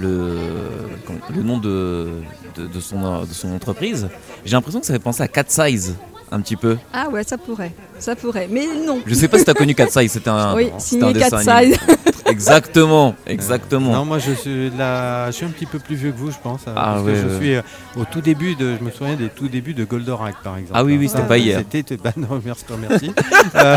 le, 0.00 1.42
nom 1.42 1.58
de, 1.58 2.10
de, 2.56 2.66
de 2.66 2.80
son, 2.80 3.22
de 3.22 3.32
son 3.32 3.54
entreprise. 3.54 4.08
J'ai 4.44 4.52
l'impression 4.52 4.80
que 4.80 4.86
ça 4.86 4.92
fait 4.92 4.98
penser 4.98 5.22
à 5.22 5.28
Cat 5.28 5.44
Size 5.48 5.96
un 6.32 6.40
petit 6.40 6.56
peu. 6.56 6.76
ah 6.92 7.08
ouais 7.10 7.22
ça 7.24 7.38
pourrait 7.38 7.72
ça 7.98 8.16
pourrait 8.16 8.48
mais 8.50 8.66
non 8.86 9.00
Je 9.06 9.14
sais 9.14 9.28
pas 9.28 9.38
si 9.38 9.44
t'as 9.44 9.54
connu 9.54 9.74
Cat 9.74 9.88
Size, 9.88 10.10
c'était 10.12 10.30
un, 10.30 10.54
oui 10.56 10.64
c'était 10.78 11.04
un 11.04 11.08
signé 11.08 11.12
dessin 11.12 11.44
4 11.44 11.48
animé. 11.48 11.74
size 11.76 11.86
Exactement, 12.32 13.14
exactement. 13.26 13.92
Non, 13.92 14.04
moi 14.06 14.18
je 14.18 14.32
suis, 14.32 14.70
là, 14.70 15.26
je 15.26 15.32
suis 15.36 15.44
un 15.44 15.50
petit 15.50 15.66
peu 15.66 15.78
plus 15.78 15.96
vieux 15.96 16.12
que 16.12 16.16
vous, 16.16 16.30
je 16.30 16.38
pense. 16.42 16.62
euh, 16.66 16.72
Ah 16.74 16.92
parce 16.94 17.02
ouais, 17.04 17.12
que 17.12 17.28
je 17.28 17.36
suis 17.36 17.54
euh, 17.56 17.62
au 17.96 18.04
tout 18.06 18.22
début 18.22 18.54
de, 18.54 18.74
je 18.78 18.82
me 18.82 18.90
souviens 18.90 19.16
des 19.16 19.28
tout 19.28 19.48
débuts 19.48 19.74
de 19.74 19.84
Goldorak, 19.84 20.36
par 20.42 20.56
exemple. 20.56 20.72
Ah 20.80 20.82
oui, 20.82 20.96
oui, 20.98 21.08
c'était 21.08 21.20
Ça, 21.22 21.26
pas 21.28 21.36
hier. 21.36 21.62
C'était, 21.70 21.96
bah, 21.98 22.12
non, 22.16 22.40
merci, 22.42 22.64
merci. 22.80 23.12
Euh, 23.54 23.76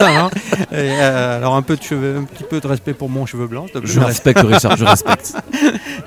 non, 0.00 0.30
et, 0.72 0.74
euh, 0.74 1.36
alors 1.36 1.54
un 1.54 1.62
peu 1.62 1.76
de 1.76 1.82
cheveux, 1.82 2.16
un 2.16 2.24
petit 2.24 2.44
peu 2.44 2.60
de 2.60 2.66
respect 2.66 2.94
pour 2.94 3.08
mon 3.08 3.24
cheveu 3.26 3.46
blanc. 3.46 3.66
Je 3.84 4.00
respecte 4.00 4.40
Richard, 4.40 4.76
je 4.76 4.84
respecte. 4.84 5.34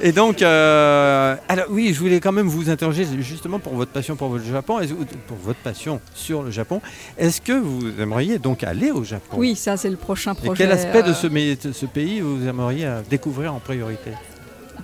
Et 0.01 0.11
donc, 0.11 0.41
euh, 0.41 1.35
alors 1.47 1.65
oui, 1.69 1.93
je 1.93 1.99
voulais 1.99 2.19
quand 2.19 2.31
même 2.33 2.47
vous 2.47 2.69
interroger 2.69 3.05
justement 3.19 3.59
pour 3.59 3.73
votre 3.75 3.91
passion 3.91 4.15
pour 4.15 4.33
le 4.35 4.43
Japon, 4.43 4.79
pour 5.27 5.37
votre 5.37 5.59
passion 5.59 5.99
sur 6.13 6.43
le 6.43 6.51
Japon. 6.51 6.81
Est-ce 7.17 7.41
que 7.41 7.53
vous 7.53 7.81
aimeriez 7.99 8.39
donc 8.39 8.63
aller 8.63 8.91
au 8.91 9.03
Japon? 9.03 9.37
Oui 9.37 9.55
ça 9.55 9.77
c'est 9.77 9.89
le 9.89 9.97
prochain 9.97 10.33
Et 10.33 10.35
projet 10.45 10.63
quel 10.63 10.71
aspect 10.71 11.03
de 11.03 11.09
euh, 11.09 11.13
ce, 11.13 11.27
de 11.67 11.73
ce 11.73 11.85
pays 11.85 12.21
vous 12.21 12.45
aimeriez 12.47 12.85
euh, 12.85 13.01
découvrir 13.09 13.53
en 13.53 13.59
priorité? 13.59 14.11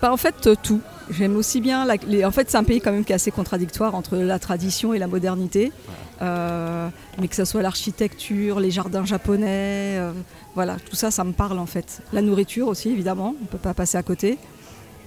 Bah, 0.02 0.12
en 0.12 0.18
fait, 0.18 0.48
euh, 0.48 0.56
tout. 0.64 0.82
J'aime 1.12 1.36
aussi 1.36 1.62
bien. 1.62 1.86
la- 1.86 1.96
les- 2.08 2.24
en 2.26 2.32
fait, 2.32 2.50
c'est 2.50 2.58
un 2.58 2.64
pays 2.64 2.80
quand 2.82 2.92
même 2.92 3.04
qui 3.04 3.12
est 3.12 3.16
assez 3.16 3.30
contradictoire 3.30 3.94
entre 3.94 4.16
la 4.16 4.40
tradition 4.40 4.94
et 4.94 5.00
la 5.00 5.06
modernité. 5.08 5.72
Euh, 6.22 6.88
mais 7.20 7.28
que 7.28 7.36
ce 7.36 7.46
soit 7.46 7.62
l'architecture, 7.62 8.60
les 8.60 8.72
jardins 8.72 9.06
japonais, 9.06 9.98
euh, 10.00 10.12
voilà, 10.56 10.78
tout 10.90 10.96
ça, 10.96 11.12
ça 11.12 11.24
me 11.24 11.34
parle 11.34 11.60
en 11.60 11.66
fait. 11.66 12.02
La 12.14 12.22
nourriture 12.22 12.68
aussi, 12.68 12.90
évidemment, 12.90 13.36
on 13.40 13.44
ne 13.44 13.48
peut 13.48 13.58
pas 13.58 13.74
passer 13.74 13.98
à 13.98 14.04
côté. 14.04 14.38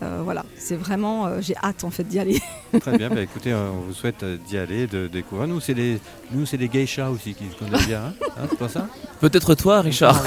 Euh, 0.02 0.20
voilà, 0.24 0.44
c'est 0.58 0.76
vraiment. 0.76 1.26
euh, 1.26 1.38
J'ai 1.40 1.56
hâte 1.62 1.84
en 1.84 1.90
fait 1.90 2.04
d'y 2.04 2.18
aller. 2.18 2.40
Très 2.80 2.98
bien, 2.98 3.08
bah, 3.08 3.20
écoutez, 3.22 3.52
euh, 3.52 3.70
on 3.72 3.80
vous 3.86 3.94
souhaite 3.94 4.24
d'y 4.48 4.58
aller, 4.58 4.86
de 4.86 5.06
découvrir. 5.06 5.46
Nous, 5.48 5.60
c'est 5.60 5.72
les, 5.74 5.98
nous, 6.32 6.44
c'est 6.46 6.56
les 6.56 6.68
geishas 6.68 7.10
aussi 7.10 7.34
qui 7.34 7.44
qu'on 7.58 7.66
aime 7.66 7.84
bien, 7.86 8.00
hein 8.06 8.12
Hein, 8.36 8.46
c'est 8.50 8.58
pas 8.58 8.68
ça? 8.68 8.88
Peut-être 9.20 9.54
toi, 9.54 9.80
Richard. 9.80 10.20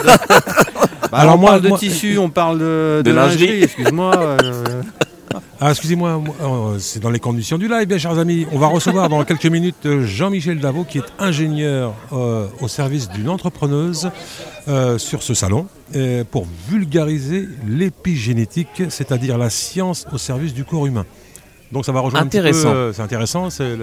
Bah, 1.12 1.20
Alors 1.20 1.36
on 1.36 1.38
moi- 1.38 1.50
parle 1.52 1.62
de 1.62 1.68
moi- 1.70 1.78
tissu, 1.78 2.18
on 2.18 2.30
parle 2.30 2.60
de, 2.60 3.02
De 3.04 3.12
lingerie. 3.12 3.64
excuse-moi. 3.64 4.38
Ah, 5.60 5.72
excusez-moi, 5.72 6.18
moi, 6.18 6.36
euh, 6.42 6.80
c'est 6.80 7.00
dans 7.00 7.10
les 7.10 7.20
conditions 7.20 7.58
du 7.58 7.68
live, 7.68 7.88
bien 7.88 7.98
chers 7.98 8.18
amis. 8.18 8.46
On 8.52 8.60
va 8.60 8.68
recevoir 8.68 9.10
dans 9.10 9.24
quelques 9.24 9.46
minutes 9.46 9.86
euh, 9.86 10.06
Jean-Michel 10.06 10.60
Davot, 10.60 10.84
qui 10.84 11.00
est 11.00 11.04
ingénieur 11.20 11.94
euh, 12.14 12.48
au 12.62 12.68
service 12.68 13.10
d'une 13.10 13.30
entrepreneuse 13.30 14.10
euh, 14.68 14.98
sur 14.98 15.24
ce 15.24 15.34
salon, 15.34 15.68
euh, 15.96 16.24
pour 16.30 16.48
vulgariser 16.70 17.48
l'épigénétique, 17.68 18.84
c'est-à-dire 18.90 19.38
la 19.38 19.50
science 19.50 20.06
au 20.12 20.18
service 20.18 20.54
du 20.54 20.64
corps 20.64 20.86
humain. 20.86 21.06
Donc 21.72 21.86
ça 21.86 21.92
va 21.92 22.00
rejoindre 22.00 22.26
un 22.26 22.30
petit 22.30 22.38
peu, 22.40 22.48
Intéressant. 22.48 22.94
c'est 22.94 23.02
intéressant, 23.02 23.50
c'est 23.50 23.76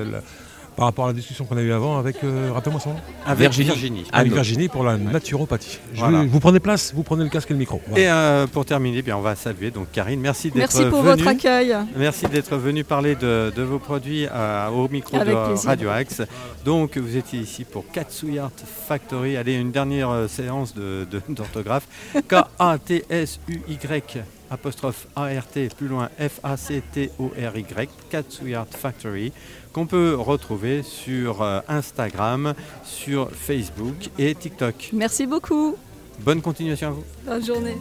par 0.77 0.87
rapport 0.87 1.05
à 1.05 1.09
la 1.09 1.14
discussion 1.14 1.45
qu'on 1.45 1.57
a 1.57 1.62
eue 1.62 1.72
avant 1.72 1.99
avec, 1.99 2.22
euh, 2.25 2.51
son 2.81 2.91
nom 2.91 2.97
avec 3.27 3.41
Virginie. 3.41 3.66
Virginie. 3.68 4.05
Avec. 4.12 4.33
Virginie 4.33 4.68
pour 4.68 4.83
la 4.85 4.97
naturopathie. 4.97 5.79
Je 5.93 6.01
Voilà. 6.01 6.22
vous, 6.22 6.29
vous 6.29 6.41
prenez 6.41 6.61
place, 6.61 6.93
vous 6.95 7.03
prenez 7.03 7.22
le 7.25 7.31
casque 7.31 7.51
et 7.51 7.55
le 7.55 7.59
micro. 7.61 7.81
Voilà. 7.89 8.03
Et 8.05 8.09
euh, 8.11 8.47
pour 8.47 8.64
terminer, 8.64 9.03
bien, 9.03 9.16
on 9.16 9.20
va 9.20 9.35
saluer 9.37 9.70
donc 9.70 9.91
Karine. 9.93 10.20
Merci 10.20 10.49
d'être 10.51 10.57
Merci 10.75 10.85
pour 10.91 11.03
venue. 11.03 11.16
votre 11.16 11.29
accueil. 11.29 11.75
Merci 11.97 12.27
d'être 12.27 12.57
venu 12.57 12.83
parler 12.85 13.14
de, 13.14 13.53
de 13.55 13.62
vos 13.62 13.79
produits 13.79 14.27
euh, 14.31 14.68
au 14.68 14.89
micro 14.89 15.16
Avec 15.16 15.35
de 15.37 15.47
plaisir. 15.47 15.68
Radio 15.68 15.89
Axe. 15.91 16.22
Donc, 16.64 16.97
vous 16.99 17.16
étiez 17.16 17.41
ici 17.41 17.64
pour 17.64 17.85
Katsuyart 17.93 18.51
Factory. 18.89 19.37
Allez, 19.37 19.55
une 19.55 19.70
dernière 19.70 20.11
euh, 20.11 20.29
séance 20.29 20.75
de- 20.75 21.07
de- 21.11 21.22
d'orthographe. 21.29 21.87
K-A-T-S-U-Y 22.29 24.22
apostrophe 24.51 25.07
A-R-T, 25.16 25.68
plus 25.77 25.89
loin 25.89 26.09
F-A-C-T-O-R-Y, 26.18 27.89
Katsuyart 28.11 28.66
Factory, 28.70 29.33
qu'on 29.75 29.87
peut 29.87 30.14
retrouver 30.14 30.83
sur 30.83 31.43
euh, 31.43 31.61
Instagram, 31.68 32.55
sur 32.85 33.31
Facebook 33.31 34.09
et 34.18 34.35
TikTok. 34.35 34.91
Merci 34.93 35.27
beaucoup. 35.27 35.77
Bonne 36.20 36.41
continuation 36.41 36.89
à 36.89 36.91
vous. 36.93 37.05
Bonne 37.27 37.45
journée. 37.45 37.77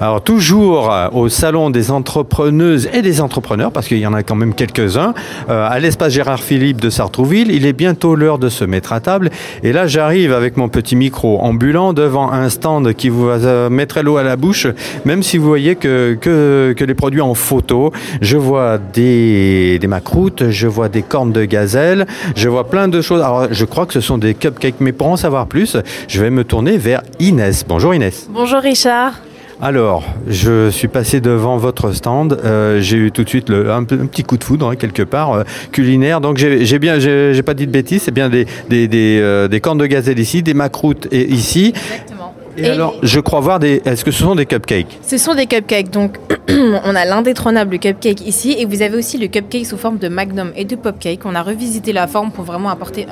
Alors 0.00 0.22
toujours 0.22 0.92
euh, 0.92 1.08
au 1.12 1.28
salon 1.28 1.70
des 1.70 1.92
entrepreneuses 1.92 2.88
et 2.92 3.00
des 3.00 3.20
entrepreneurs, 3.20 3.70
parce 3.70 3.86
qu'il 3.86 3.98
y 3.98 4.06
en 4.06 4.12
a 4.12 4.24
quand 4.24 4.34
même 4.34 4.52
quelques-uns, 4.52 5.14
euh, 5.48 5.68
à 5.68 5.78
l'espace 5.78 6.12
Gérard 6.12 6.42
Philippe 6.42 6.80
de 6.80 6.90
Sartrouville. 6.90 7.52
Il 7.52 7.64
est 7.64 7.72
bientôt 7.72 8.16
l'heure 8.16 8.38
de 8.38 8.48
se 8.48 8.64
mettre 8.64 8.92
à 8.92 9.00
table. 9.00 9.30
Et 9.62 9.72
là, 9.72 9.86
j'arrive 9.86 10.32
avec 10.32 10.56
mon 10.56 10.68
petit 10.68 10.96
micro 10.96 11.38
ambulant 11.40 11.92
devant 11.92 12.32
un 12.32 12.48
stand 12.48 12.92
qui 12.94 13.08
vous 13.08 13.28
euh, 13.28 13.70
mettrait 13.70 14.02
l'eau 14.02 14.16
à 14.16 14.24
la 14.24 14.36
bouche, 14.36 14.66
même 15.04 15.22
si 15.22 15.38
vous 15.38 15.46
voyez 15.46 15.76
que, 15.76 16.18
que, 16.20 16.84
les 16.84 16.94
produits 16.94 17.20
en 17.20 17.34
photo. 17.34 17.92
Je 18.20 18.36
vois 18.36 18.78
des, 18.78 19.78
des 19.78 19.86
macroutes, 19.86 20.50
je 20.50 20.66
vois 20.66 20.88
des 20.88 21.02
cornes 21.02 21.32
de 21.32 21.44
gazelle, 21.44 22.06
je 22.34 22.48
vois 22.48 22.68
plein 22.68 22.88
de 22.88 23.00
choses. 23.00 23.20
Alors, 23.20 23.46
je 23.50 23.64
crois 23.64 23.86
que 23.86 23.92
ce 23.92 24.00
sont 24.00 24.18
des 24.18 24.34
cupcakes, 24.34 24.80
mais 24.80 24.92
pour 24.92 25.06
en 25.06 25.16
savoir 25.16 25.46
plus, 25.46 25.76
je 26.08 26.20
vais 26.20 26.30
me 26.30 26.42
tourner 26.42 26.76
vers 26.76 27.02
Inès. 27.20 27.64
Bonjour 27.66 27.94
Inès. 27.94 28.28
Bonjour 28.30 28.60
Richard. 28.60 29.14
Alors, 29.60 30.02
je 30.26 30.68
suis 30.70 30.88
passé 30.88 31.20
devant 31.20 31.56
votre 31.56 31.92
stand. 31.92 32.38
euh, 32.44 32.80
j'ai 32.80 32.96
eu 32.96 33.12
tout 33.12 33.24
de 33.24 33.28
suite 33.28 33.48
le- 33.48 33.70
un, 33.70 33.84
petit 33.84 34.22
coup 34.22 34.36
de 34.36 34.44
foudre, 34.44 34.68
hein, 34.68 34.76
quelque 34.76 35.02
part, 35.02 35.32
euh, 35.32 35.42
culinaire. 35.72 36.20
Donc, 36.20 36.36
j'ai 36.38 36.78
bien, 36.78 36.98
j'ai 36.98 37.42
pas 37.42 37.54
dit 37.54 37.66
de 37.66 37.70
bêtises, 37.72 38.02
c'est 38.02 38.10
bien 38.10 38.28
des, 38.28 38.46
des, 38.68 38.88
des, 38.88 39.18
euh, 39.22 39.48
des 39.48 39.60
cornes 39.60 39.78
de 39.78 39.86
gazelle 39.86 40.18
ici, 40.18 40.42
des 40.42 40.54
macroutes 40.54 41.06
et 41.12 41.30
ici. 41.30 41.68
Exactement. 41.68 42.34
Et, 42.56 42.66
alors, 42.68 42.94
je 43.02 43.18
crois 43.20 43.40
voir 43.40 43.58
des. 43.58 43.80
Est-ce 43.84 44.04
que 44.04 44.10
ce 44.10 44.22
sont 44.22 44.34
des 44.34 44.46
cupcakes? 44.46 44.98
Ce 45.02 45.18
sont 45.18 45.34
des 45.34 45.46
cupcakes. 45.46 45.90
Donc, 45.90 46.18
on 46.48 46.94
a 46.94 47.04
l'indétrônable 47.04 47.78
cupcake 47.78 48.26
ici 48.26 48.54
et 48.58 48.64
vous 48.64 48.82
avez 48.82 48.96
aussi 48.96 49.18
le 49.18 49.26
cupcake 49.28 49.66
sous 49.66 49.76
forme 49.76 49.98
de 49.98 50.08
magnum 50.08 50.52
et 50.56 50.64
de 50.64 50.76
popcake. 50.76 51.20
On 51.24 51.34
a 51.34 51.42
revisité 51.42 51.92
la 51.92 52.06
forme 52.06 52.30
pour 52.30 52.44
vraiment 52.44 52.68
apporter 52.68 53.06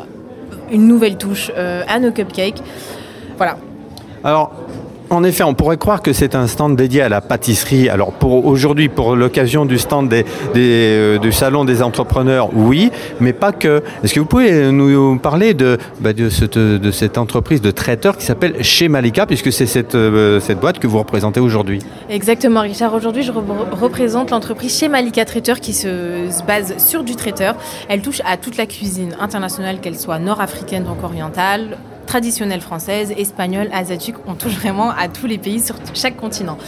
une 0.73 0.87
nouvelle 0.87 1.17
touche 1.17 1.51
à 1.89 1.99
nos 1.99 2.13
cupcakes. 2.13 2.63
Voilà. 3.37 3.57
Alors, 4.23 4.53
en 5.13 5.25
effet, 5.25 5.45
on 5.45 5.55
pourrait 5.55 5.77
croire 5.77 6.01
que 6.01 6.13
c'est 6.13 6.35
un 6.35 6.47
stand 6.47 6.75
dédié 6.75 7.03
à 7.03 7.09
la 7.09 7.21
pâtisserie. 7.21 7.89
Alors, 7.89 8.13
pour 8.13 8.47
aujourd'hui, 8.47 8.89
pour 8.89 9.15
l'occasion 9.15 9.67
du 9.67 9.79
stand 9.79 10.13
euh, 10.57 11.19
du 11.19 11.33
salon 11.33 11.65
des 11.65 11.83
entrepreneurs, 11.83 12.49
oui, 12.55 12.91
mais 13.21 13.33
pas 13.33 13.53
que. 13.53 13.83
Est-ce 14.03 14.15
que 14.15 14.21
vous 14.21 14.27
pouvez 14.27 14.73
nous 14.73 15.19
parler 15.19 15.55
de, 15.55 15.79
bah, 16.01 16.11
cette, 16.93 17.19
entreprise 17.19 17.61
de 17.61 17.71
traiteurs 17.71 18.17
qui 18.17 18.25
s'appelle 18.25 18.63
Chez 18.65 18.89
Malika, 18.89 19.27
puisque 19.27 19.53
c'est 19.53 19.67
cette, 19.67 19.95
euh, 19.95 20.41
cette 20.41 20.61
boîte 20.61 20.79
que 20.79 20.87
vous 20.87 20.99
représentez 20.99 21.41
aujourd'hui? 21.41 21.81
Exactement, 22.09 22.63
Richard. 22.63 22.95
Aujourd'hui, 22.95 23.23
je 23.23 23.33
re- 23.33 23.43
représente 23.73 24.31
l'entreprise 24.31 24.77
chez 24.79 24.89
Malika 24.89 25.25
Traiteur 25.25 25.61
qui 25.61 25.75
se 25.75 26.45
base 26.47 26.75
sur 26.79 27.05
du 27.05 27.17
traiteur. 27.17 27.55
Elle 27.89 28.01
touche 28.01 28.23
à 28.25 28.37
toute 28.37 28.57
la 28.57 28.67
cuisine 28.67 29.15
internationale, 29.21 29.81
qu'elle 29.81 29.99
soit 29.99 30.19
nord-africaine, 30.19 30.85
donc 30.85 31.05
orientale, 31.05 31.77
traditionnelle 32.13 32.61
française, 32.61 33.11
espagnole, 33.17 33.71
asiatique. 33.73 34.17
On 34.27 34.35
touche 34.35 34.53
vraiment 34.57 34.91
à 34.91 35.09
tous 35.09 35.27
les 35.27 35.39
pays 35.39 35.61
sur 35.61 35.77
chaque 35.95 36.15
continent. 36.15 36.59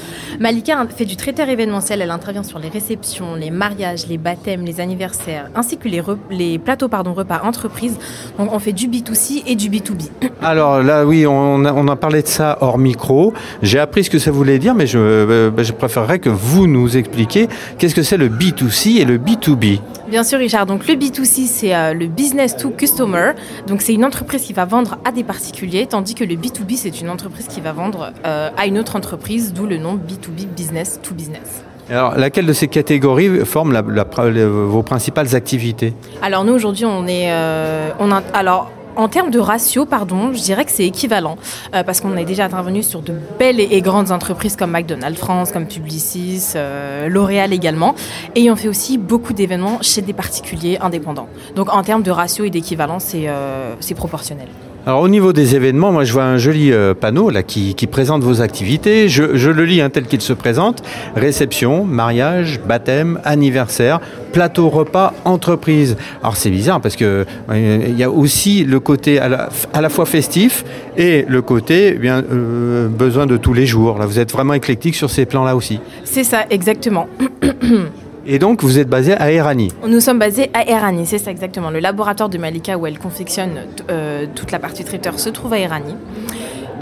Malika 0.41 0.83
fait 0.97 1.05
du 1.05 1.17
traiteur 1.17 1.51
événementiel. 1.51 2.01
Elle 2.01 2.13
intervient 2.13 2.43
sur 2.43 2.59
les 2.59 2.71
réceptions, 2.71 3.35
les 3.35 3.51
mariages, 3.51 4.07
les 4.09 4.17
baptêmes, 4.17 4.65
les 4.65 4.81
anniversaires, 4.81 5.51
ainsi 5.55 5.77
que 5.77 5.87
les, 5.87 6.59
plateaux 6.59 6.89
pardon, 6.89 7.13
repas 7.13 7.43
entreprises. 7.45 7.99
Donc, 8.39 8.55
on 8.55 8.59
fait 8.59 8.73
du 8.73 8.89
B2C 8.89 9.43
et 9.47 9.55
du 9.55 9.69
B2B. 9.69 10.09
Alors 10.41 10.83
là, 10.83 11.05
oui, 11.05 11.27
on 11.27 11.63
a, 11.67 11.75
on 11.75 11.89
a 11.89 11.97
parlé 11.97 12.23
de 12.23 12.27
ça 12.27 12.57
hors 12.63 12.79
micro. 12.79 13.35
J'ai 13.61 13.79
appris 13.79 14.05
ce 14.05 14.09
que 14.09 14.19
ça 14.19 14.31
voulait 14.31 14.59
dire, 14.59 14.75
mais 14.75 14.87
je, 14.87 14.99
euh, 14.99 15.51
bah, 15.51 15.63
je 15.63 15.73
préférerais 15.73 16.21
que 16.21 16.31
vous 16.31 16.67
nous 16.67 16.97
expliquiez 16.97 17.51
qu'est-ce 17.77 17.95
que 17.95 18.03
c'est 18.03 18.17
le 18.17 18.31
B2C 18.31 18.97
et 18.97 19.05
le 19.05 19.19
B2B. 19.19 19.81
Bien 20.09 20.23
sûr, 20.23 20.39
Richard. 20.39 20.67
Donc, 20.67 20.87
le 20.87 20.95
B2C, 20.95 21.47
c'est 21.47 21.75
euh, 21.75 21.95
le 21.95 22.07
business 22.07 22.57
to 22.57 22.71
customer. 22.71 23.33
Donc, 23.67 23.81
c'est 23.81 23.95
une 23.95 24.05
entreprise 24.05 24.43
qui 24.43 24.53
va 24.53 24.65
vendre 24.67 24.99
à 25.05 25.13
des 25.13 25.25
particuliers, 25.25 25.87
tandis 25.87 26.15
que 26.15 26.25
le 26.25 26.35
B2B, 26.35 26.77
c'est 26.77 27.01
une 27.01 27.09
entreprise 27.09 27.47
qui 27.49 27.61
va 27.61 27.73
vendre 27.73 28.13
euh, 28.27 28.51
à 28.57 28.67
une 28.67 28.79
autre 28.79 28.97
entreprise, 28.97 29.53
d'où 29.55 29.67
le 29.67 29.79
nom 29.79 29.95
B2B, 29.97 30.47
business 30.55 31.01
to 31.03 31.15
business. 31.15 31.65
Alors, 31.91 32.17
laquelle 32.17 32.47
de 32.47 32.53
ces 32.53 32.69
catégories 32.69 33.45
forme 33.45 33.73
la- 33.73 33.83
la- 33.87 34.31
les- 34.31 34.47
vos 34.47 34.83
principales 34.83 35.35
activités? 35.35 35.93
Alors, 36.23 36.45
nous, 36.45 36.53
aujourd'hui, 36.55 36.85
on 36.85 37.07
est. 37.07 37.31
euh, 37.31 37.91
on 37.99 38.11
a, 38.13 38.23
alors, 38.35 38.71
en 38.97 39.09
termes 39.09 39.31
de 39.31 39.39
ratio, 39.39 39.87
pardon, 39.87 40.33
je 40.33 40.43
dirais 40.43 40.65
que 40.65 40.71
c'est 40.71 40.87
équivalent, 40.87 41.37
euh, 41.75 41.83
parce 41.83 42.01
qu'on 42.01 42.17
est 42.17 42.25
déjà 42.25 42.45
intervenu 42.45 42.83
sur 42.83 43.03
de 43.03 43.15
belles 43.39 43.61
et, 43.61 43.81
grandes 43.83 44.11
entreprises 44.11 44.57
comme 44.57 44.71
McDonald's 44.71 45.19
France, 45.19 45.53
comme 45.53 45.67
Publicis, 45.67 46.53
euh, 46.57 47.09
L'Oréal 47.09 47.53
également, 47.53 47.95
et 48.35 48.51
on 48.51 48.57
fait 48.57 48.69
aussi 48.69 48.99
beaucoup 48.99 49.33
d'événements 49.33 49.79
chez 49.83 50.03
des 50.03 50.13
particuliers 50.13 50.79
indépendants. 50.81 51.29
Donc 51.55 51.73
en 51.73 51.83
termes 51.83 52.03
de 52.03 52.11
ratio 52.11 52.45
et 52.45 52.51
d'équivalent, 52.51 52.99
c'est 52.99 53.29
euh, 53.29 53.75
c'est 53.81 53.95
proportionnel. 53.95 54.49
Alors 54.87 55.01
au 55.01 55.09
niveau 55.09 55.33
des 55.33 55.57
événements, 55.57 55.93
moi 55.93 56.05
je 56.05 56.13
vois 56.13 56.25
un 56.25 56.37
joli 56.37 56.71
euh, 56.71 56.93
panneau 56.93 57.31
là 57.31 57.43
qui, 57.43 57.75
présente 57.91 58.23
vos 58.23 58.43
activités. 58.43 59.09
Je, 59.09 59.51
le 59.51 59.65
lis 59.65 59.81
hein, 59.81 59.89
tel 59.89 60.05
qu'il 60.05 60.21
se 60.21 60.35
présente. 60.35 60.83
Réception, 61.17 61.85
mariage, 61.85 62.61
baptême, 62.61 63.19
anniversaire, 63.25 64.01
plateau 64.33 64.69
repas, 64.69 65.15
entreprise. 65.25 65.97
Alors 66.21 66.37
c'est 66.37 66.51
bizarre 66.51 66.83
parce 66.83 66.97
que 66.97 67.25
euh, 67.51 67.85
il 67.89 67.99
y 67.99 68.03
a 68.03 68.11
aussi 68.11 68.65
le 68.65 68.79
côté 68.79 69.19
à 69.19 69.29
la, 69.29 69.89
fois 69.89 70.05
festif 70.05 70.65
et 70.99 71.25
le 71.29 71.41
côté 71.41 71.99
eh 72.03 72.09
euh, 72.09 72.89
besoin 72.89 73.25
de 73.25 73.39
tous 73.39 73.55
les 73.55 73.65
jours. 73.65 73.99
Là 73.99 74.05
vous 74.05 74.19
êtes 74.19 74.33
vraiment 74.33 74.55
éclectique 74.55 74.97
sur 74.97 75.09
ces 75.09 75.25
plans 75.25 75.45
là 75.45 75.57
aussi. 75.57 75.81
C'est 76.05 76.25
ça, 76.25 76.45
exactement. 76.51 77.09
Et 78.27 78.39
donc 78.39 78.63
vous 78.63 78.79
êtes 78.79 78.89
basé 78.89 79.13
à 79.15 79.31
Erani. 79.31 79.73
Nous 79.87 80.01
sommes 80.01 80.19
basés 80.19 80.51
à 80.55 80.67
Erani, 80.67 81.05
c'est 81.05 81.19
ça 81.19 81.31
exactement. 81.31 81.71
Le 81.71 81.79
laboratoire 81.79 82.29
de 82.29 82.39
Malika 82.39 82.79
où 82.79 82.87
elle 82.87 82.99
confectionne 82.99 83.53
euh, 83.91 84.27
toute 84.35 84.51
la 84.51 84.59
partie 84.59 84.85
traiteur 84.85 85.19
se 85.19 85.29
trouve 85.29 85.53
à 85.53 85.59
Erani. 85.59 85.95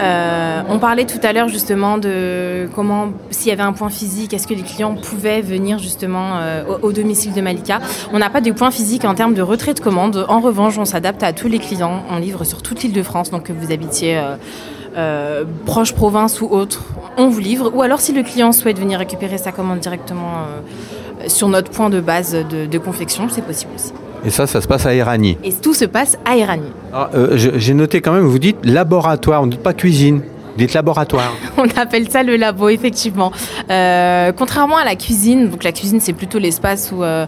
Euh, 0.01 0.61
on 0.69 0.79
parlait 0.79 1.05
tout 1.05 1.19
à 1.21 1.33
l'heure 1.33 1.49
justement 1.49 1.97
de 1.97 2.67
comment, 2.73 3.09
s'il 3.29 3.49
y 3.49 3.51
avait 3.51 3.61
un 3.61 3.73
point 3.73 3.89
physique, 3.89 4.33
est-ce 4.33 4.47
que 4.47 4.53
les 4.53 4.63
clients 4.63 4.95
pouvaient 4.95 5.41
venir 5.41 5.77
justement 5.79 6.37
euh, 6.37 6.63
au, 6.81 6.91
domicile 6.91 7.33
de 7.33 7.41
Malika. 7.41 7.79
On 8.11 8.19
n'a 8.19 8.29
pas 8.29 8.41
de 8.41 8.51
point 8.51 8.71
physique 8.71 9.05
en 9.05 9.13
termes 9.13 9.33
de 9.33 9.41
retrait 9.41 9.73
de 9.73 9.79
commande. 9.79 10.25
En 10.29 10.39
revanche, 10.39 10.77
on 10.77 10.85
s'adapte 10.85 11.21
à 11.23 11.33
tous 11.33 11.47
les 11.47 11.59
clients. 11.59 12.03
On 12.09 12.17
livre 12.17 12.43
sur 12.43 12.61
toute 12.61 12.81
l'île 12.81 12.93
de 12.93 13.03
France, 13.03 13.31
donc 13.31 13.43
que 13.43 13.53
vous 13.53 13.71
habitiez 13.71 14.19
proche 15.65 15.93
province 15.93 16.39
ou 16.39 16.45
autre, 16.45 16.83
on 17.17 17.27
vous 17.27 17.39
livre. 17.39 17.71
Ou 17.73 17.81
alors, 17.81 17.99
si 17.99 18.13
le 18.13 18.21
client 18.21 18.51
souhaite 18.51 18.79
venir 18.79 18.99
récupérer 18.99 19.37
sa 19.37 19.51
commande 19.51 19.79
directement 19.79 20.45
sur 21.27 21.47
notre 21.47 21.71
point 21.71 21.89
de 21.89 21.99
base 21.99 22.33
de, 22.49 22.65
de 22.65 22.77
confection, 22.77 23.27
c'est 23.29 23.45
possible 23.45 23.71
aussi. 23.75 23.93
Et 24.25 24.29
ça, 24.29 24.47
ça 24.47 24.61
se 24.61 24.67
passe 24.67 24.85
à 24.85 24.93
Erani. 24.93 25.37
Et 25.43 25.51
tout 25.51 25.73
se 25.73 25.85
passe 25.85 26.17
à 26.25 26.37
Erani. 26.37 26.71
Alors, 26.93 27.09
euh, 27.13 27.35
J'ai 27.35 27.73
noté 27.73 27.99
quand 28.01 28.13
même, 28.13 28.23
vous 28.23 28.39
dites 28.39 28.57
laboratoire, 28.63 29.41
on 29.41 29.47
ne 29.47 29.51
dit 29.51 29.57
pas 29.57 29.73
cuisine, 29.73 30.19
vous 30.19 30.57
dites 30.57 30.73
laboratoire. 30.73 31.33
On 31.57 31.67
appelle 31.75 32.09
ça 32.09 32.23
le 32.23 32.37
labo, 32.37 32.69
effectivement. 32.69 33.31
Euh, 33.69 34.31
contrairement 34.31 34.77
à 34.77 34.85
la 34.85 34.95
cuisine, 34.95 35.49
donc 35.49 35.63
la 35.63 35.71
cuisine 35.71 35.99
c'est 35.99 36.13
plutôt 36.13 36.39
l'espace 36.39 36.93
où 36.95 37.03
euh, 37.03 37.25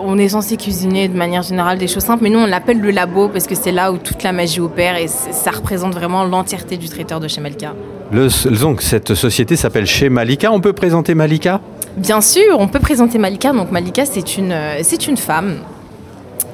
on 0.00 0.18
est 0.18 0.28
censé 0.28 0.58
cuisiner 0.58 1.08
de 1.08 1.16
manière 1.16 1.42
générale 1.42 1.78
des 1.78 1.88
choses 1.88 2.04
simples, 2.04 2.22
mais 2.24 2.30
nous 2.30 2.38
on 2.38 2.46
l'appelle 2.46 2.78
le 2.78 2.90
labo 2.90 3.28
parce 3.28 3.46
que 3.46 3.54
c'est 3.54 3.72
là 3.72 3.90
où 3.90 3.96
toute 3.96 4.22
la 4.22 4.32
magie 4.32 4.60
opère 4.60 4.96
et 4.98 5.08
ça 5.08 5.50
représente 5.50 5.94
vraiment 5.94 6.24
l'entièreté 6.24 6.76
du 6.76 6.90
traiteur 6.90 7.20
de 7.20 7.26
chez 7.28 7.40
Malika. 7.40 7.72
Le, 8.12 8.28
donc 8.60 8.82
cette 8.82 9.14
société 9.14 9.56
s'appelle 9.56 9.86
chez 9.86 10.10
Malika. 10.10 10.52
On 10.52 10.60
peut 10.60 10.74
présenter 10.74 11.14
Malika? 11.14 11.60
Bien 11.96 12.20
sûr, 12.20 12.56
on 12.58 12.68
peut 12.68 12.78
présenter 12.80 13.18
Malika. 13.18 13.52
Donc 13.52 13.70
Malika 13.70 14.04
c'est 14.06 14.36
une, 14.38 14.52
euh, 14.52 14.80
c'est 14.82 15.06
une 15.06 15.16
femme 15.16 15.56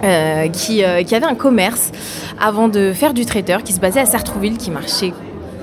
euh, 0.04 0.48
qui, 0.48 0.82
euh, 0.84 1.02
qui 1.02 1.14
avait 1.14 1.26
un 1.26 1.34
commerce 1.34 1.90
avant 2.40 2.68
de 2.68 2.92
faire 2.92 3.14
du 3.14 3.24
traiteur, 3.24 3.62
qui 3.62 3.72
se 3.72 3.80
basait 3.80 4.00
à 4.00 4.06
Sartrouville, 4.06 4.56
qui 4.56 4.70
marchait, 4.70 5.12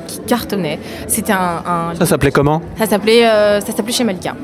qui 0.08 0.20
cartonnait. 0.28 0.80
C'était 1.08 1.34
un, 1.34 1.62
un- 1.66 1.96
Ça 1.98 2.06
s'appelait 2.06 2.32
comment? 2.32 2.62
Ça 2.78 2.86
s'appelait 2.86 3.26
euh, 3.28 3.60
ça 3.62 3.74
s'appelait 3.76 3.94
chez 3.94 4.04
Malika. 4.04 4.36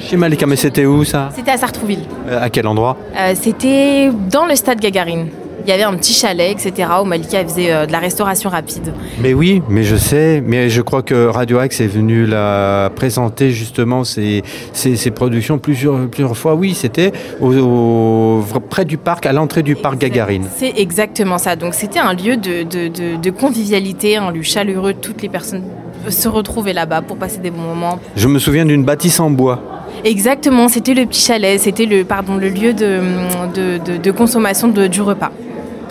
Chez 0.00 0.16
Malika, 0.16 0.46
mais 0.46 0.56
c'était 0.56 0.86
où 0.86 1.04
ça? 1.04 1.30
C'était 1.34 1.52
à 1.52 1.56
Sartrouville. 1.56 2.04
À 2.30 2.50
quel 2.50 2.66
endroit? 2.66 2.96
C'était 3.40 4.10
dans 4.30 4.44
le 4.46 4.54
stade 4.56 4.80
Gagarine. 4.80 5.28
Il 5.66 5.70
y 5.70 5.72
avait 5.72 5.82
un 5.84 5.94
petit 5.94 6.12
chalet, 6.12 6.52
etc. 6.52 6.88
où 7.02 7.04
Malika 7.04 7.42
faisait 7.44 7.72
euh, 7.72 7.86
de 7.86 7.92
la 7.92 7.98
restauration 7.98 8.50
rapide. 8.50 8.92
Mais 9.20 9.32
oui, 9.32 9.62
mais 9.68 9.82
je 9.82 9.96
sais, 9.96 10.42
mais 10.46 10.68
je 10.68 10.82
crois 10.82 11.02
que 11.02 11.26
Radio 11.26 11.58
Axe 11.58 11.80
est 11.80 11.86
venu 11.86 12.26
la 12.26 12.90
présenter 12.94 13.50
justement 13.50 14.04
ses, 14.04 14.42
ses- 14.74 14.96
ses 14.96 15.10
productions 15.10 15.58
plusieurs, 15.58 16.06
plusieurs 16.08 16.36
fois. 16.36 16.54
Oui, 16.54 16.74
c'était 16.74 17.12
au, 17.40 17.54
au- 17.54 18.44
près 18.68 18.84
du 18.84 18.98
parc, 18.98 19.24
à 19.26 19.32
l'entrée 19.32 19.62
du 19.62 19.74
parc 19.74 19.98
Gagarine. 19.98 20.46
C'est 20.56 20.74
exactement 20.76 21.38
ça. 21.38 21.56
Donc 21.56 21.74
c'était 21.74 21.98
un 21.98 22.12
lieu 22.12 22.36
de, 22.36 22.62
de- 22.64 22.88
de- 22.88 23.16
de 23.20 23.30
convivialité, 23.30 24.16
un 24.16 24.30
lieu 24.30 24.42
chaleureux. 24.42 24.92
Toutes 24.94 25.22
les 25.22 25.28
personnes 25.30 25.62
se 26.10 26.28
retrouvaient 26.28 26.74
là-bas 26.74 27.00
pour 27.00 27.16
passer 27.16 27.38
des 27.38 27.50
bons 27.50 27.62
moments. 27.62 27.98
Je 28.16 28.28
me 28.28 28.38
souviens 28.38 28.66
d'une 28.66 28.84
bâtisse 28.84 29.18
en 29.20 29.30
bois. 29.30 29.62
Exactement, 30.04 30.68
c'était 30.68 30.92
le 30.92 31.06
petit 31.06 31.22
chalet, 31.22 31.58
c'était 31.58 31.86
le, 31.86 32.04
pardon, 32.04 32.36
le 32.36 32.48
lieu 32.50 32.74
de, 32.74 33.00
de- 33.54 33.78
de- 33.78 33.96
de 33.96 34.10
consommation 34.10 34.68
du 34.68 35.00
repas. 35.00 35.30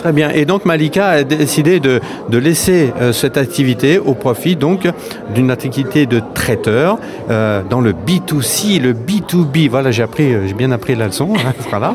Très 0.04 0.12
bien. 0.12 0.28
Et 0.34 0.44
donc 0.44 0.66
Malika 0.66 1.06
a 1.08 1.24
décidé 1.24 1.80
de, 1.80 1.98
de 2.28 2.36
laisser 2.36 2.92
euh, 3.00 3.14
cette 3.14 3.38
activité 3.38 3.98
au 3.98 4.12
profit 4.12 4.54
donc 4.54 4.86
d'une 5.34 5.50
activité 5.50 6.04
de 6.04 6.20
traiteur 6.34 6.98
euh, 7.30 7.62
dans 7.70 7.80
le 7.80 7.94
B2C, 7.94 8.82
le 8.82 8.92
B2B. 8.92 9.70
Voilà, 9.70 9.92
j'ai 9.92 10.02
appris, 10.02 10.34
euh, 10.34 10.46
j'ai 10.46 10.52
bien 10.52 10.72
appris 10.72 10.94
la 10.94 11.06
leçon. 11.06 11.32
hein, 11.36 11.54
voilà. 11.70 11.94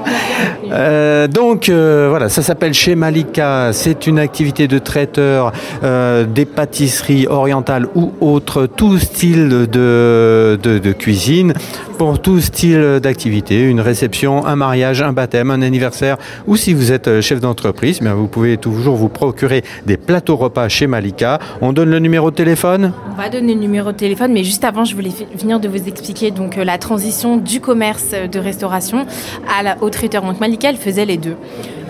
Euh, 0.72 1.28
donc 1.28 1.70
euh, 1.70 2.08
voilà, 2.10 2.30
ça 2.30 2.42
s'appelle 2.42 2.74
chez 2.74 2.96
Malika. 2.96 3.70
C'est 3.74 4.08
une 4.08 4.18
activité 4.18 4.68
de 4.68 4.80
traiteur 4.80 5.52
euh, 5.84 6.26
des 6.26 6.46
pâtisseries 6.46 7.28
orientales 7.28 7.86
ou 7.94 8.14
autres, 8.22 8.66
tout 8.66 8.98
style 8.98 9.50
de, 9.50 10.58
de, 10.60 10.80
de 10.80 10.92
cuisine 10.94 11.54
pour 12.00 12.22
tout 12.22 12.40
style 12.40 13.02
d'activité, 13.04 13.62
une 13.62 13.82
réception, 13.82 14.46
un 14.46 14.56
mariage, 14.56 15.02
un 15.02 15.12
baptême, 15.12 15.52
un 15.52 15.62
anniversaire, 15.62 16.16
ou 16.48 16.56
si 16.56 16.74
vous 16.74 16.94
êtes 16.94 17.10
euh, 17.10 17.22
chef 17.22 17.42
d'entreprise, 17.42 18.02
vous 18.02 18.30
pouvez 18.30 18.56
toujours 18.56 18.96
vous 18.96 19.10
procurer 19.10 19.66
des 19.86 19.98
plateaux 19.98 20.38
repas 20.38 20.70
chez 20.70 20.88
Malika. 20.88 21.40
On 21.60 21.74
donne 21.74 21.90
le 21.90 22.00
numéro 22.00 22.32
de 22.32 22.36
téléphone? 22.38 22.94
On 23.12 23.22
va 23.22 23.28
donner 23.28 23.54
le 23.54 23.60
numéro 23.60 23.92
de 23.92 23.98
téléphone, 23.98 24.32
mais 24.32 24.46
juste 24.46 24.64
avant, 24.64 24.86
je 24.86 24.96
voulais 24.96 25.12
venir 25.36 25.60
de 25.60 25.68
vous 25.68 25.90
expliquer 25.90 26.32
donc 26.32 26.58
euh, 26.58 26.64
la 26.64 26.78
transition 26.78 27.36
du 27.36 27.60
commerce 27.60 28.12
euh, 28.14 28.28
de 28.28 28.40
restauration 28.40 29.06
à 29.54 29.62
la, 29.62 29.76
au 29.82 29.90
traiteur. 29.90 30.24
Donc 30.24 30.40
Malika, 30.40 30.70
elle 30.70 30.78
faisait 30.78 31.06
les 31.06 31.18
deux. 31.18 31.36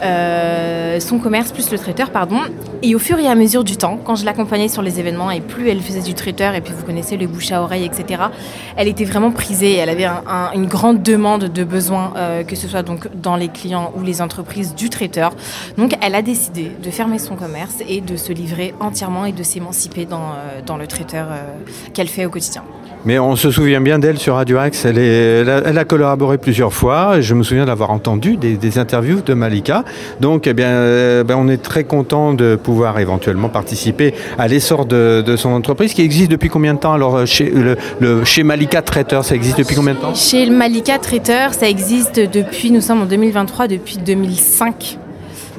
Euh, 0.01 0.99
son 0.99 1.19
commerce 1.19 1.51
plus 1.51 1.71
le 1.71 1.77
traiteur, 1.77 2.09
pardon. 2.11 2.37
Et 2.81 2.95
au 2.95 2.99
fur 2.99 3.19
et 3.19 3.27
à 3.27 3.35
mesure 3.35 3.63
du 3.63 3.77
temps, 3.77 3.97
quand 4.03 4.15
je 4.15 4.25
l'accompagnais 4.25 4.67
sur 4.67 4.81
les 4.81 4.99
événements, 4.99 5.31
et 5.31 5.41
plus 5.41 5.69
elle 5.69 5.81
faisait 5.81 6.01
du 6.01 6.13
traiteur, 6.13 6.55
et 6.55 6.61
puis 6.61 6.73
vous 6.77 6.85
connaissez 6.85 7.17
le 7.17 7.27
bouche 7.27 7.51
à 7.51 7.61
oreille, 7.61 7.85
etc., 7.85 8.21
elle 8.77 8.87
était 8.87 9.05
vraiment 9.05 9.31
prisée. 9.31 9.75
Elle 9.75 9.89
avait 9.89 10.05
un- 10.05 10.23
un- 10.27 10.51
une 10.53 10.65
grande 10.67 11.01
demande 11.03 11.45
de 11.45 11.63
besoins, 11.63 12.13
euh, 12.17 12.43
que 12.43 12.55
ce 12.55 12.67
soit 12.67 12.83
dans 13.15 13.35
les 13.35 13.47
clients 13.49 13.91
ou 13.97 14.01
les 14.03 14.21
entreprises 14.21 14.75
du 14.75 14.89
traiteur. 14.89 15.31
Donc 15.77 15.93
elle 16.01 16.15
a 16.15 16.21
décidé 16.21 16.71
de 16.81 16.89
fermer 16.91 17.19
son 17.19 17.35
commerce 17.35 17.75
et 17.87 18.01
de 18.01 18.15
se 18.15 18.31
livrer 18.33 18.73
entièrement 18.79 19.25
et 19.25 19.31
de 19.31 19.43
s'émanciper 19.43 20.05
dans, 20.05 20.31
euh, 20.31 20.61
dans 20.65 20.77
le 20.77 20.87
traiteur 20.87 21.27
qu'elle 21.93 22.07
fait 22.07 22.25
au 22.25 22.29
quotidien. 22.29 22.63
Mais 23.05 23.17
on 23.17 23.35
se 23.35 23.49
souvient 23.49 23.81
bien 23.81 23.97
d'elle 23.97 24.17
sur 24.17 24.35
Radio 24.35 24.57
Axe. 24.57 24.85
Elle, 24.85 25.49
a, 25.49 25.85
collaboré 25.85 26.37
plusieurs 26.37 26.73
fois. 26.73 27.21
Je 27.21 27.33
me 27.33 27.43
souviens 27.43 27.65
d'avoir 27.65 27.91
entendu 27.91 28.37
des, 28.37 28.77
interviews 28.77 29.21
de 29.21 29.33
Malika. 29.33 29.83
Donc, 30.19 30.47
eh 30.47 30.53
bien, 30.53 30.67
euh, 30.67 31.23
ben, 31.23 31.35
on 31.37 31.47
est 31.47 31.61
très 31.61 31.83
content 31.85 32.33
de 32.33 32.55
pouvoir 32.55 32.99
éventuellement 32.99 33.49
participer 33.49 34.13
à 34.37 34.47
l'essor 34.47 34.85
de, 34.85 35.23
son 35.37 35.49
entreprise 35.49 35.93
qui 35.93 36.01
existe 36.01 36.29
depuis 36.29 36.49
combien 36.49 36.73
de 36.73 36.79
temps? 36.79 36.93
Alors, 36.93 37.15
euh, 37.15 37.25
chez, 37.25 37.51
le, 37.99 38.25
chez 38.25 38.43
Malika 38.43 38.81
Traiteur, 38.81 39.23
ça 39.23 39.35
existe 39.35 39.57
depuis 39.57 39.75
combien 39.75 39.93
de 39.93 39.99
temps? 39.99 40.13
Chez 40.13 40.49
Malika 40.49 40.99
Traiteur, 40.99 41.53
ça 41.53 41.69
existe 41.69 42.19
depuis, 42.19 42.71
nous 42.71 42.81
sommes 42.81 43.01
en 43.01 43.05
2023, 43.05 43.67
depuis 43.67 43.97
2005. 43.97 44.97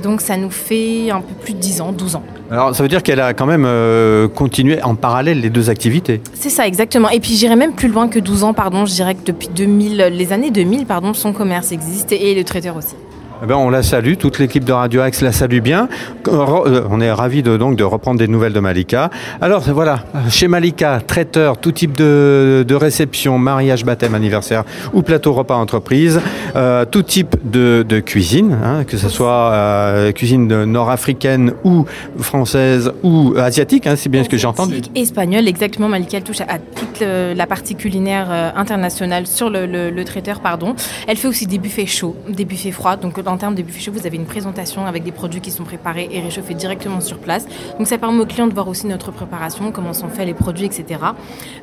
Donc 0.02 0.20
ça 0.20 0.36
nous 0.36 0.50
fait 0.50 1.10
un 1.10 1.20
peu 1.20 1.34
plus 1.42 1.54
de 1.54 1.58
10 1.58 1.80
ans, 1.80 1.92
12 1.92 2.16
ans. 2.16 2.22
Alors, 2.50 2.74
ça 2.74 2.82
veut 2.82 2.88
dire 2.88 3.02
qu'elle 3.02 3.20
a 3.20 3.32
quand 3.32 3.46
même 3.46 3.64
euh, 3.64 4.26
continué 4.26 4.82
en 4.82 4.96
parallèle 4.96 5.40
les 5.40 5.50
deux 5.50 5.70
activités. 5.70 6.20
C'est 6.34 6.50
ça, 6.50 6.66
exactement. 6.66 7.08
Et 7.10 7.20
puis 7.20 7.34
j'irai 7.34 7.54
même 7.54 7.74
plus 7.74 7.88
loin 7.88 8.08
que 8.08 8.18
12 8.18 8.42
ans, 8.42 8.54
pardon. 8.54 8.86
Je 8.86 8.92
dirais 8.92 9.14
que 9.14 9.24
depuis 9.24 9.48
2000, 9.48 10.10
les 10.12 10.32
années 10.32 10.50
2000, 10.50 10.86
pardon, 10.86 11.14
son 11.14 11.32
commerce 11.32 11.70
existe 11.70 12.12
et 12.12 12.34
le 12.34 12.42
traiteur 12.42 12.76
aussi. 12.76 12.96
Eh 13.42 13.46
ben, 13.46 13.54
on 13.56 13.70
la 13.70 13.82
salue, 13.82 14.14
toute 14.18 14.38
l'équipe 14.38 14.64
de 14.64 14.72
Radio 14.72 15.00
Axe 15.00 15.22
la 15.22 15.32
salue 15.32 15.60
bien. 15.60 15.88
Euh, 16.28 16.82
On 16.90 17.00
est 17.00 17.10
ravis 17.10 17.42
de, 17.42 17.56
donc 17.56 17.74
de 17.76 17.84
reprendre 17.84 18.18
des 18.18 18.28
nouvelles 18.28 18.52
de 18.52 18.60
Malika. 18.60 19.08
Alors 19.40 19.62
voilà, 19.70 20.00
chez 20.28 20.46
Malika, 20.46 21.00
traiteur, 21.06 21.56
tout 21.56 21.72
type 21.72 21.96
de, 21.96 22.66
de 22.68 22.74
réception, 22.74 23.38
mariage, 23.38 23.84
baptême, 23.86 24.14
anniversaire 24.14 24.64
ou 24.92 25.00
plateau 25.00 25.32
repas 25.32 25.54
entreprise, 25.56 26.20
euh, 26.54 26.84
tout 26.84 27.02
type 27.02 27.36
de, 27.50 27.82
de 27.88 28.00
cuisine, 28.00 28.58
hein, 28.62 28.84
que 28.84 28.98
ce 28.98 29.08
soit 29.08 29.50
euh, 29.52 30.12
cuisine 30.12 30.64
nord-africaine 30.64 31.54
ou 31.64 31.86
française 32.18 32.92
ou 33.02 33.32
asiatique, 33.38 33.86
hein, 33.86 33.94
c'est 33.96 34.10
bien 34.10 34.22
ce 34.22 34.28
que 34.28 34.36
j'ai 34.36 34.46
entendu. 34.46 34.72
Asiatique, 34.74 34.92
Espagnol, 34.98 35.48
exactement. 35.48 35.88
Malika 35.88 36.18
elle 36.18 36.24
touche 36.24 36.42
à, 36.42 36.58
toute 36.58 37.00
la 37.00 37.46
partie 37.46 37.74
culinaire 37.74 38.26
euh, 38.30 38.50
internationale 38.54 39.26
sur 39.26 39.48
le, 39.48 39.64
le- 39.64 39.88
le 39.90 40.04
traiteur, 40.04 40.40
pardon. 40.40 40.74
Elle 41.06 41.16
fait 41.16 41.28
aussi 41.28 41.46
des 41.46 41.58
buffets 41.58 41.86
chauds, 41.86 42.16
des 42.28 42.44
buffets 42.44 42.70
froids. 42.72 42.96
Donc 42.96 43.18
en 43.30 43.36
termes 43.36 43.54
de 43.54 43.64
chauds, 43.78 43.92
vous 43.92 44.06
avez 44.06 44.16
une 44.16 44.26
présentation 44.26 44.86
avec 44.86 45.02
des 45.02 45.12
produits 45.12 45.40
qui 45.40 45.50
sont 45.50 45.64
préparés 45.64 46.08
et 46.12 46.20
réchauffés 46.20 46.54
directement 46.54 47.00
sur 47.00 47.18
place. 47.18 47.46
Donc 47.78 47.86
ça 47.86 47.98
permet 47.98 48.20
aux 48.20 48.26
clients 48.26 48.48
de 48.48 48.54
voir 48.54 48.68
aussi 48.68 48.86
notre 48.86 49.12
préparation, 49.12 49.72
comment 49.72 49.92
sont 49.92 50.08
faits 50.08 50.26
les 50.26 50.34
produits, 50.34 50.66
etc. 50.66 51.00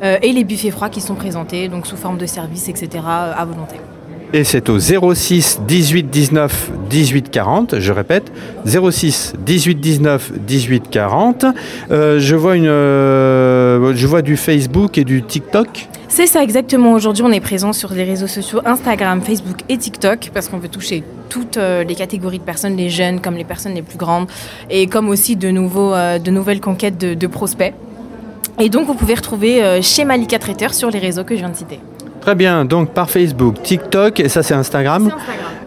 Euh, 0.04 0.18
et 0.22 0.32
les 0.32 0.44
buffets 0.44 0.72
froids 0.72 0.90
qui 0.90 1.02
sont 1.02 1.16
présentés, 1.16 1.68
donc 1.68 1.86
sous 1.88 1.98
forme 1.98 2.18
de 2.18 2.26
service, 2.26 2.70
etc. 2.70 3.04
à 3.06 3.46
volonté. 3.46 3.76
Et 4.34 4.44
c'est 4.44 4.70
au 4.70 4.78
06 4.78 5.62
18 5.66 6.10
19 6.10 6.72
18 6.90 7.32
40, 7.32 7.80
je 7.80 7.92
répète, 7.94 8.32
06 8.66 9.34
18 9.40 9.76
19 9.76 10.34
18 10.46 10.90
40. 10.90 11.46
Euh, 11.92 12.20
je, 12.20 12.36
vois 12.36 12.58
une, 12.58 12.68
euh, 12.68 13.94
je 13.96 14.06
vois 14.06 14.22
du 14.22 14.36
Facebook 14.36 14.98
et 14.98 15.06
du 15.06 15.24
TikTok. 15.24 15.88
C'est 16.10 16.28
ça 16.28 16.44
exactement. 16.44 16.92
Aujourd'hui, 16.92 17.24
on 17.24 17.32
est 17.32 17.40
présent 17.40 17.72
sur 17.72 17.94
les 17.94 18.04
réseaux 18.04 18.28
sociaux 18.28 18.60
Instagram, 18.66 19.22
Facebook 19.22 19.60
et 19.70 19.78
TikTok 19.78 20.32
parce 20.34 20.50
qu'on 20.50 20.58
veut 20.58 20.68
toucher 20.68 21.04
toutes 21.30 21.56
euh, 21.56 21.86
les 21.86 21.96
catégories 21.96 22.40
de 22.40 22.44
personnes, 22.44 22.76
les 22.76 22.90
jeunes 22.90 23.22
comme 23.22 23.36
les 23.36 23.46
personnes 23.46 23.76
les 23.76 23.82
plus 23.82 23.98
grandes 23.98 24.28
et 24.70 24.88
comme 24.88 25.08
aussi 25.08 25.38
de, 25.38 25.50
nouveaux, 25.52 25.94
euh, 25.94 26.20
de 26.20 26.32
nouvelles 26.32 26.62
conquêtes 26.62 26.98
de, 26.98 27.28
prospects. 27.28 27.74
Et 28.60 28.68
donc, 28.68 28.88
vous 28.88 28.94
pouvez 28.96 29.14
retrouver 29.14 29.82
chez 29.84 30.04
Malika 30.04 30.40
Traiteur 30.40 30.74
sur 30.74 30.90
les 30.90 31.00
réseaux 31.00 31.24
que 31.24 31.36
je 31.36 31.40
viens 31.40 31.50
de 31.50 31.56
citer. 31.56 31.80
Très 32.28 32.36
bien, 32.36 32.66
donc 32.66 32.90
par 32.90 33.10
Facebook, 33.10 33.64
TikTok, 33.64 34.20
et 34.20 34.28
ça 34.28 34.44
c'est 34.44 34.54
Instagram, 34.54 35.10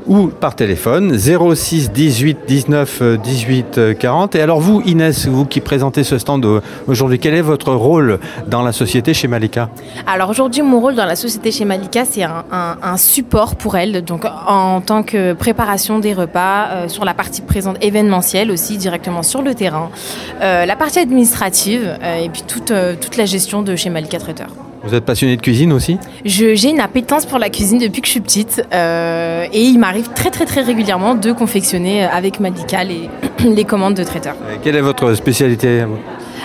ou 0.07 0.27
par 0.27 0.55
téléphone, 0.55 1.17
06 1.19 1.91
18 1.91 2.41
19 2.47 2.99
euh, 3.01 3.17
18 3.17 3.79
euh, 3.79 3.95
40. 3.95 4.35
Et 4.35 4.43
alors 4.43 4.61
vous, 4.61 4.83
Inès, 4.85 5.27
vous 5.27 5.47
qui 5.47 5.63
présentez 5.63 6.05
ce 6.05 6.19
stand 6.19 6.45
euh, 6.45 6.61
aujourd'hui, 6.87 7.19
quel 7.19 7.33
est 7.33 7.41
votre 7.41 7.73
rôle 7.73 8.19
dans 8.47 8.61
la 8.61 8.73
société 8.73 9.15
chez 9.15 9.27
Malika? 9.27 9.71
Alors 10.07 10.29
aujourd'hui, 10.29 10.61
mon 10.61 10.81
rôle 10.81 10.95
dans 10.97 11.07
la 11.07 11.17
société 11.17 11.51
chez 11.51 11.65
Malika, 11.65 12.05
c'est 12.05 12.25
un, 12.25 12.45
un- 12.53 12.77
un 12.83 12.99
support 12.99 13.57
pour 13.57 13.79
elle, 13.79 14.05
donc 14.05 14.27
en 14.27 14.83
tant 14.83 15.03
que 15.03 15.33
préparation 15.33 15.99
des 15.99 16.13
repas, 16.13 16.67
euh, 16.73 16.89
sur 16.89 17.07
la 17.07 17.15
partie 17.15 17.41
présente 17.41 17.83
événementielle 17.83 18.51
aussi, 18.51 18.77
directement 18.77 19.23
sur 19.23 19.41
le 19.41 19.55
terrain, 19.55 19.89
euh, 20.43 20.67
la 20.67 20.77
partie 20.77 20.99
administrative 20.99 21.97
euh, 22.03 22.17
et 22.23 22.29
puis 22.29 22.43
toute, 22.47 22.71
toute 23.01 23.17
la 23.17 23.25
gestion 23.25 23.63
de 23.63 23.77
chez 23.77 23.89
Malika 23.89 24.19
Traiteur. 24.19 24.49
Vous 24.83 24.95
êtes 24.95 25.05
passionné 25.05 25.37
de 25.37 25.43
cuisine 25.43 25.73
aussi 25.73 25.99
Je- 26.25 26.55
J'ai 26.55 26.71
une 26.71 26.81
appétence 26.81 27.27
pour 27.27 27.39
la 27.39 27.51
cuisine 27.51 27.79
depuis 27.79 28.01
que 28.01 28.07
je 28.07 28.13
suis 28.13 28.21
petite 28.21 28.63
euh, 28.73 29.47
et 29.53 29.63
il 29.63 29.79
m'arrive 29.79 30.09
très 30.15 30.31
très 30.31 30.47
très 30.47 30.63
régulièrement 30.63 31.15
de 31.15 31.33
confectionner 31.33 32.05
euh, 32.05 32.09
avec 32.11 32.41
Malika 32.41 32.83
les, 32.85 33.11
les 33.45 33.65
commandes 33.65 33.95
de 33.95 34.05
traiteur. 34.05 34.35
Euh, 34.43 34.57
Quelle 34.63 34.77
est 34.77 34.81
votre 34.81 35.13
spécialité 35.15 35.85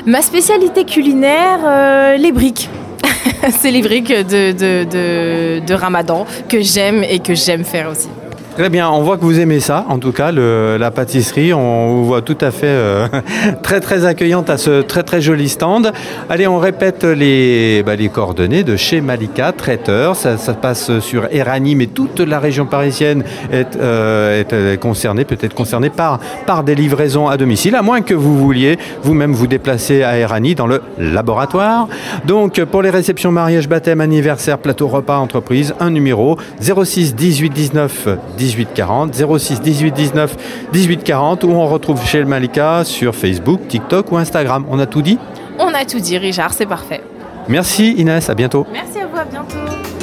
Ma 0.05 0.21
spécialité 0.21 0.83
culinaire, 0.83 1.59
euh, 1.65 2.17
les 2.17 2.31
briques. 2.33 2.69
C'est 3.59 3.71
les 3.71 3.81
briques 3.81 4.09
de, 4.11 4.51
de, 4.51 4.83
de- 4.83 5.65
de 5.65 5.73
Ramadan 5.73 6.25
que 6.49 6.61
j'aime 6.61 7.03
et 7.09 7.19
que 7.19 7.33
j'aime 7.35 7.63
faire 7.63 7.89
aussi. 7.89 8.09
Très 8.55 8.69
bien, 8.69 8.89
on 8.89 9.01
voit 9.01 9.17
que 9.17 9.23
vous 9.23 9.41
aimez 9.41 9.59
ça, 9.59 9.85
en 9.89 9.99
tout 9.99 10.13
cas, 10.13 10.31
la 10.31 10.89
pâtisserie. 10.89 11.53
On 11.53 11.87
vous 11.89 12.05
voit 12.05 12.21
tout 12.21 12.37
à 12.39 12.51
fait 12.51 12.67
euh, 12.67 13.05
très 13.63 13.81
très 13.81 14.05
accueillante 14.05 14.49
à 14.49 14.57
ce 14.57 14.81
très 14.81 15.03
très 15.03 15.19
joli 15.19 15.49
stand. 15.49 15.91
Allez, 16.29 16.47
on 16.47 16.57
répète 16.57 17.03
les, 17.03 17.83
bah, 17.83 17.97
les 17.97 18.07
coordonnées 18.07 18.63
de 18.63 18.77
chez 18.77 19.01
Malika, 19.01 19.51
traiteur. 19.51 20.15
Ça, 20.15 20.37
passe 20.53 20.99
sur 20.99 21.27
Erani, 21.31 21.75
mais 21.75 21.87
toute 21.87 22.21
la 22.21 22.39
région 22.39 22.65
parisienne 22.65 23.25
est, 23.51 23.75
euh, 23.75 24.41
euh, 24.53 24.77
concernée, 24.77 25.25
peut 25.25 25.37
être 25.41 25.53
concernée 25.53 25.89
par, 25.89 26.21
par 26.45 26.63
des 26.63 26.75
livraisons 26.75 27.27
à 27.27 27.35
domicile, 27.35 27.75
à 27.75 27.81
moins 27.81 28.03
que 28.03 28.13
vous 28.13 28.37
vouliez 28.37 28.79
vous-même 29.03 29.33
vous 29.33 29.47
déplacer 29.47 30.01
à 30.01 30.17
Erani 30.17 30.55
dans 30.55 30.67
le 30.67 30.81
laboratoire. 30.97 31.89
Donc, 32.23 32.63
pour 32.63 32.81
les 32.81 32.89
réceptions, 32.89 33.33
mariage, 33.33 33.67
baptême, 33.67 33.99
anniversaire, 33.99 34.59
plateau 34.59 34.87
repas, 34.87 35.17
entreprise, 35.17 35.75
un 35.81 35.89
numéro 35.89 36.37
06 36.61 37.15
18 37.15 37.49
19 37.49 38.07
18 38.37 38.44
18 38.45 38.73
40, 38.75 39.13
06 39.39 39.61
18 39.61 39.91
19 39.91 40.37
18 40.71 41.03
40 41.03 41.43
ou 41.45 41.49
on 41.49 41.65
retrouve 41.67 42.05
chez 42.05 42.19
le 42.19 42.25
Malika 42.25 42.83
sur 42.83 43.15
Facebook, 43.15 43.67
TikTok 43.67 44.11
ou 44.11 44.17
Instagram. 44.17 44.65
On 44.69 44.77
a 44.77 44.85
tout 44.85 45.01
dit? 45.01 45.17
On 45.57 45.73
a 45.73 45.83
tout 45.83 45.99
dit, 45.99 46.17
Richard, 46.19 46.53
c'est 46.53 46.67
parfait. 46.67 47.01
Merci 47.47 47.93
Inès, 47.93 48.29
à 48.29 48.35
bientôt. 48.35 48.67
Merci 48.71 48.99
à 48.99 49.07
vous, 49.07 49.17
à 49.17 49.25
bientôt. 49.25 49.94